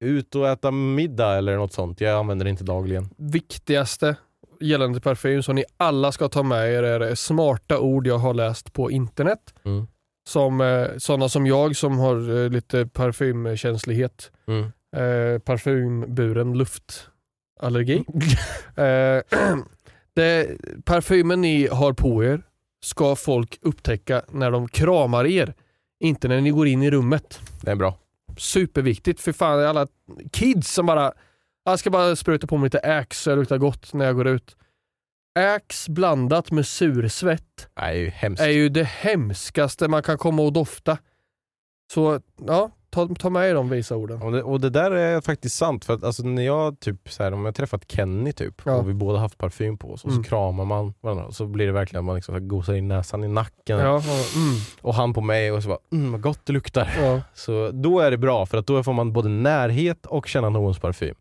ut 0.00 0.34
och 0.34 0.48
äta 0.48 0.70
middag 0.70 1.36
eller 1.36 1.56
något 1.56 1.72
sånt. 1.72 2.00
Jag 2.00 2.18
använder 2.18 2.44
det 2.44 2.50
inte 2.50 2.64
dagligen. 2.64 3.10
Viktigaste 3.16 4.16
gällande 4.60 5.00
parfym 5.00 5.42
som 5.42 5.54
ni 5.54 5.64
alla 5.76 6.12
ska 6.12 6.28
ta 6.28 6.42
med 6.42 6.72
er 6.72 6.82
är 6.82 7.14
smarta 7.14 7.78
ord 7.78 8.06
jag 8.06 8.18
har 8.18 8.34
läst 8.34 8.72
på 8.72 8.90
internet. 8.90 9.54
Mm. 9.64 9.86
Som 10.28 10.60
eh, 10.60 10.86
sådana 10.98 11.28
som 11.28 11.46
jag 11.46 11.76
som 11.76 11.98
har 11.98 12.44
eh, 12.44 12.50
lite 12.50 12.86
parfymkänslighet. 12.86 14.32
Mm. 14.46 14.64
Eh, 14.96 15.38
parfymburen 15.38 16.58
luftallergi. 16.58 17.96
eh, 18.76 19.22
det, 20.14 20.56
parfymen 20.84 21.40
ni 21.40 21.66
har 21.66 21.92
på 21.92 22.24
er 22.24 22.42
ska 22.84 23.16
folk 23.16 23.58
upptäcka 23.62 24.22
när 24.28 24.50
de 24.50 24.68
kramar 24.68 25.26
er. 25.26 25.54
Inte 26.00 26.28
när 26.28 26.40
ni 26.40 26.50
går 26.50 26.66
in 26.66 26.82
i 26.82 26.90
rummet. 26.90 27.40
Det 27.62 27.70
är 27.70 27.76
bra. 27.76 27.98
Superviktigt. 28.40 29.20
För 29.20 29.32
fan, 29.32 29.64
alla 29.66 29.86
kids 30.32 30.74
som 30.74 30.86
bara 30.86 31.12
jag 31.64 31.78
ska 31.78 31.90
bara 31.90 32.16
spruta 32.16 32.46
på 32.46 32.56
mig 32.56 32.66
lite 32.66 32.80
Axe 32.98 33.22
så 33.22 33.30
jag 33.30 33.38
luktar 33.38 33.58
gott 33.58 33.92
när 33.92 34.04
jag 34.04 34.16
går 34.16 34.28
ut. 34.28 34.56
Axe 35.38 35.90
blandat 35.90 36.50
med 36.50 36.66
sursvett 36.66 37.68
är 37.74 37.92
ju 37.92 38.08
hemskt. 38.08 38.42
är 38.42 38.48
ju 38.48 38.68
det 38.68 38.84
hemskaste 38.84 39.88
man 39.88 40.02
kan 40.02 40.18
komma 40.18 40.42
och 40.42 40.52
dofta. 40.52 40.98
Så 41.92 42.20
ja, 42.46 42.70
ta, 42.90 43.08
ta 43.18 43.30
med 43.30 43.54
de 43.54 43.68
visa 43.70 43.96
orden. 43.96 44.22
Och 44.22 44.32
det, 44.32 44.42
och 44.42 44.60
det 44.60 44.70
där 44.70 44.90
är 44.90 45.20
faktiskt 45.20 45.56
sant, 45.56 45.84
för 45.84 45.94
att 45.94 46.04
alltså, 46.04 46.22
när 46.22 46.42
jag 46.42 46.80
typ 46.80 47.12
så 47.12 47.22
här, 47.22 47.32
om 47.32 47.44
jag 47.44 47.54
träffat 47.54 47.92
Kenny 47.92 48.32
typ, 48.32 48.62
Ja. 48.64 48.72
och 48.74 48.88
vi 48.88 48.94
båda 48.94 49.18
haft 49.18 49.38
parfym 49.38 49.78
på 49.78 49.92
oss 49.92 50.04
och 50.04 50.10
Mm. 50.10 50.24
så 50.24 50.28
kramar 50.28 50.64
man 50.64 50.94
varandra 51.00 51.24
och 51.24 51.34
så 51.34 51.46
blir 51.46 51.66
det 51.66 51.72
verkligen 51.72 51.98
att 52.00 52.04
man 52.06 52.14
liksom 52.16 52.48
gosar 52.48 52.74
in 52.74 52.88
näsan 52.88 53.24
i 53.24 53.28
nacken 53.28 53.78
Ja, 53.78 53.84
ja, 53.84 54.02
mm, 54.36 54.54
och 54.80 54.94
han 54.94 55.12
på 55.14 55.20
mig 55.20 55.52
och 55.52 55.62
så 55.62 55.68
bara 55.68 55.78
mm 55.92 56.12
vad 56.12 56.20
gott 56.20 56.40
det 56.44 56.52
luktar. 56.52 56.90
ja. 57.02 57.20
Så 57.34 57.70
då 57.72 58.00
är 58.00 58.10
det 58.10 58.18
bra 58.18 58.46
för 58.46 58.58
att 58.58 58.66
då 58.66 58.82
får 58.82 58.92
man 58.92 59.12
både 59.12 59.28
närhet 59.28 60.06
och 60.06 60.26
känna 60.26 60.48
någons 60.48 60.78
parfym. 60.78 61.14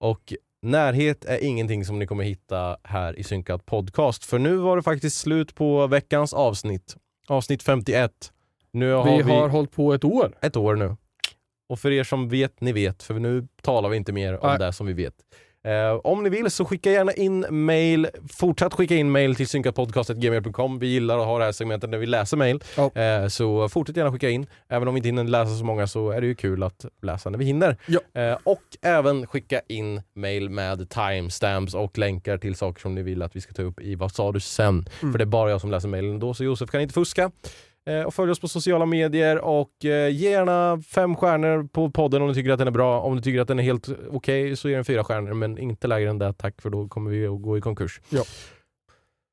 Och 0.00 0.32
närhet 0.62 1.24
är 1.24 1.44
ingenting 1.44 1.84
som 1.84 1.98
ni 1.98 2.06
kommer 2.06 2.24
hitta 2.24 2.76
här 2.84 3.18
i 3.18 3.24
Synkat 3.24 3.66
podcast. 3.66 4.24
För 4.24 4.38
nu 4.38 4.56
var 4.56 4.76
det 4.76 4.82
faktiskt 4.82 5.16
slut 5.18 5.54
på 5.54 5.86
veckans 5.86 6.32
avsnitt. 6.34 6.96
Avsnitt 7.28 7.62
51. 7.62 8.10
Nu 8.76 8.92
har 8.92 9.04
Vi 9.04 9.22
vi, 9.22 9.32
har 9.32 9.48
hållit 9.48 9.70
på 9.72 9.94
ett 9.94 10.04
år. 10.04 10.32
ett 10.42 10.56
år 10.56 10.76
nu. 10.76 10.96
Och 11.68 11.78
för 11.78 11.90
er 11.90 12.04
som 12.04 12.28
vet, 12.28 12.60
ni 12.60 12.72
vet, 12.72 13.02
för 13.02 13.14
nu 13.14 13.46
talar 13.62 13.88
vi 13.88 13.96
inte 13.96 14.12
mer 14.12 14.44
om 14.44 14.48
Nej. 14.50 14.58
det 14.58 14.72
som 14.72 14.86
vi 14.86 14.92
vet. 14.92 15.14
Eh, 15.64 16.00
om 16.04 16.22
ni 16.22 16.30
vill 16.30 16.50
så 16.50 16.64
skicka 16.64 16.90
gärna 16.90 17.12
in 17.12 17.46
mail, 17.50 18.08
fortsatt 18.32 18.74
skicka 18.74 18.94
in 18.94 19.10
mail 19.10 19.34
till 19.34 19.48
synkatpodcast.gmail.com. 19.48 20.78
Vi 20.78 20.86
gillar 20.86 21.18
att 21.18 21.26
ha 21.26 21.38
det 21.38 21.44
här 21.44 21.52
segmentet 21.52 21.90
när 21.90 21.98
vi 21.98 22.06
läser 22.06 22.36
mail. 22.36 22.64
Ja. 22.76 22.90
Eh, 23.02 23.28
så 23.28 23.68
fortsätt 23.68 23.96
gärna 23.96 24.12
skicka 24.12 24.30
in. 24.30 24.46
Även 24.68 24.88
om 24.88 24.94
vi 24.94 24.98
inte 24.98 25.08
hinner 25.08 25.24
läsa 25.24 25.56
så 25.56 25.64
många 25.64 25.86
så 25.86 26.10
är 26.10 26.20
det 26.20 26.26
ju 26.26 26.34
kul 26.34 26.62
att 26.62 26.84
läsa 27.02 27.30
när 27.30 27.38
vi 27.38 27.44
hinner. 27.44 27.76
Ja. 27.86 28.22
Eh, 28.22 28.38
och 28.44 28.62
även 28.82 29.26
skicka 29.26 29.60
in 29.68 30.02
mail 30.14 30.50
med 30.50 30.88
timestamps 30.90 31.74
och 31.74 31.98
länkar 31.98 32.38
till 32.38 32.54
saker 32.54 32.80
som 32.80 32.94
ni 32.94 33.02
vill 33.02 33.22
att 33.22 33.36
vi 33.36 33.40
ska 33.40 33.52
ta 33.52 33.62
upp 33.62 33.80
i 33.80 33.94
Vad 33.94 34.12
sa 34.12 34.32
du 34.32 34.40
sen? 34.40 34.88
Mm. 35.02 35.12
För 35.12 35.18
det 35.18 35.24
är 35.24 35.26
bara 35.26 35.50
jag 35.50 35.60
som 35.60 35.70
läser 35.70 35.88
mailen 35.88 36.18
då, 36.18 36.34
så 36.34 36.44
Josef 36.44 36.70
kan 36.70 36.80
inte 36.80 36.94
fuska. 36.94 37.30
Eh, 37.86 38.02
och 38.02 38.14
följ 38.14 38.30
oss 38.30 38.40
på 38.40 38.48
sociala 38.48 38.86
medier 38.86 39.38
och 39.38 39.84
eh, 39.84 40.08
ge 40.08 40.30
gärna 40.30 40.82
fem 40.82 41.16
stjärnor 41.16 41.68
på 41.72 41.90
podden 41.90 42.22
om 42.22 42.28
du 42.28 42.34
tycker 42.34 42.50
att 42.50 42.58
den 42.58 42.68
är 42.68 42.72
bra. 42.72 43.00
Om 43.00 43.16
du 43.16 43.22
tycker 43.22 43.40
att 43.40 43.48
den 43.48 43.58
är 43.58 43.62
helt 43.62 43.88
okej 44.10 44.56
så 44.56 44.68
ge 44.68 44.74
den 44.74 44.84
fyra 44.84 45.04
stjärnor, 45.04 45.34
men 45.34 45.58
inte 45.58 45.86
lägre 45.86 46.10
än 46.10 46.18
det 46.18 46.32
tack 46.32 46.62
för 46.62 46.70
då 46.70 46.88
kommer 46.88 47.10
vi 47.10 47.26
att 47.26 47.42
gå 47.42 47.58
i 47.58 47.60
konkurs. 47.60 48.00
Ja. 48.08 48.24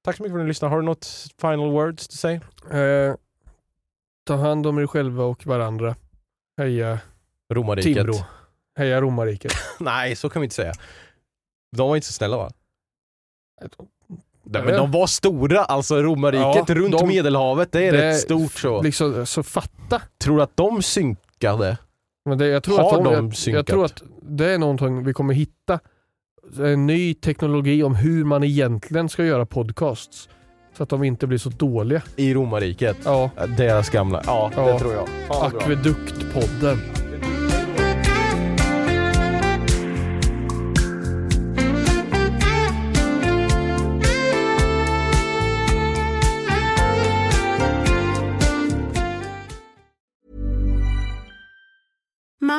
Tack 0.04 0.18
så 0.18 0.24
mycket 0.24 0.34
för 0.34 0.40
att 0.40 0.46
ni 0.46 0.48
lyssnade. 0.48 0.74
Har 0.74 0.80
du 0.80 0.86
något 0.86 1.08
final 1.42 1.72
words 1.72 2.08
to 2.08 2.16
say? 2.16 2.40
Eh, 2.72 3.16
ta 4.26 4.36
hand 4.36 4.68
om 4.68 4.80
er 4.80 4.88
själva 4.88 5.24
och 5.24 5.46
varandra. 5.46 5.96
Heja 6.58 7.00
Romarriket. 7.54 7.94
Timrå. 7.94 8.26
Heja 8.78 9.02
romarriket. 9.02 9.54
Nej, 9.80 10.16
så 10.16 10.30
kan 10.30 10.42
vi 10.42 10.46
inte 10.46 10.56
säga. 10.56 10.74
De 11.76 11.88
var 11.88 11.96
inte 11.96 12.08
så 12.08 12.14
snälla 12.14 12.38
va? 12.38 12.52
Nej, 14.46 14.62
men 14.66 14.74
de 14.78 14.92
var 14.92 15.08
stora, 15.08 15.60
alltså 15.64 15.96
romarriket 16.02 16.70
Ja, 16.70 16.76
runt 16.76 17.00
de- 17.00 17.08
Medelhavet, 17.08 17.72
det 17.72 17.88
är 17.88 17.92
det- 17.92 18.10
rätt 18.10 18.20
stort 18.20 18.52
så. 18.54 18.82
Liksom, 18.82 19.26
så 19.26 19.44
fatta. 19.44 20.02
Tror 20.24 20.38
du 20.38 20.44
att 20.44 20.58
de 20.58 20.82
synkade? 20.82 21.78
Men 22.26 22.38
det, 22.38 22.48
jag, 22.48 22.64
tror 22.64 22.78
Har 22.78 22.98
att 22.98 23.04
de 23.04 23.14
jag, 23.14 23.36
synkat? 23.36 23.58
jag 23.58 23.66
tror 23.66 23.86
att 23.86 24.04
det 24.22 24.46
är 24.52 24.58
någonting 24.58 25.04
vi 25.04 25.14
kommer 25.14 25.34
hitta. 25.34 25.80
En 26.60 26.86
ny 26.88 27.14
teknologi 27.14 27.84
om 27.84 27.96
hur 27.96 28.24
man 28.26 28.44
egentligen 28.44 29.10
ska 29.10 29.24
göra 29.26 29.46
podcasts. 29.46 30.30
Så 30.78 30.84
att 30.84 30.90
de 30.90 31.04
inte 31.04 31.28
blir 31.28 31.38
så 31.38 31.50
dåliga. 31.50 32.02
I 32.16 32.34
romarriket? 32.34 32.98
Ja, 33.06 33.30
Deras 33.58 33.90
gamla, 33.90 34.24
ja, 34.26 34.52
Ja. 34.56 34.68
det 34.74 34.80
tror 34.80 34.94
jag. 34.94 35.08
Akveduktpodden. 35.30 36.78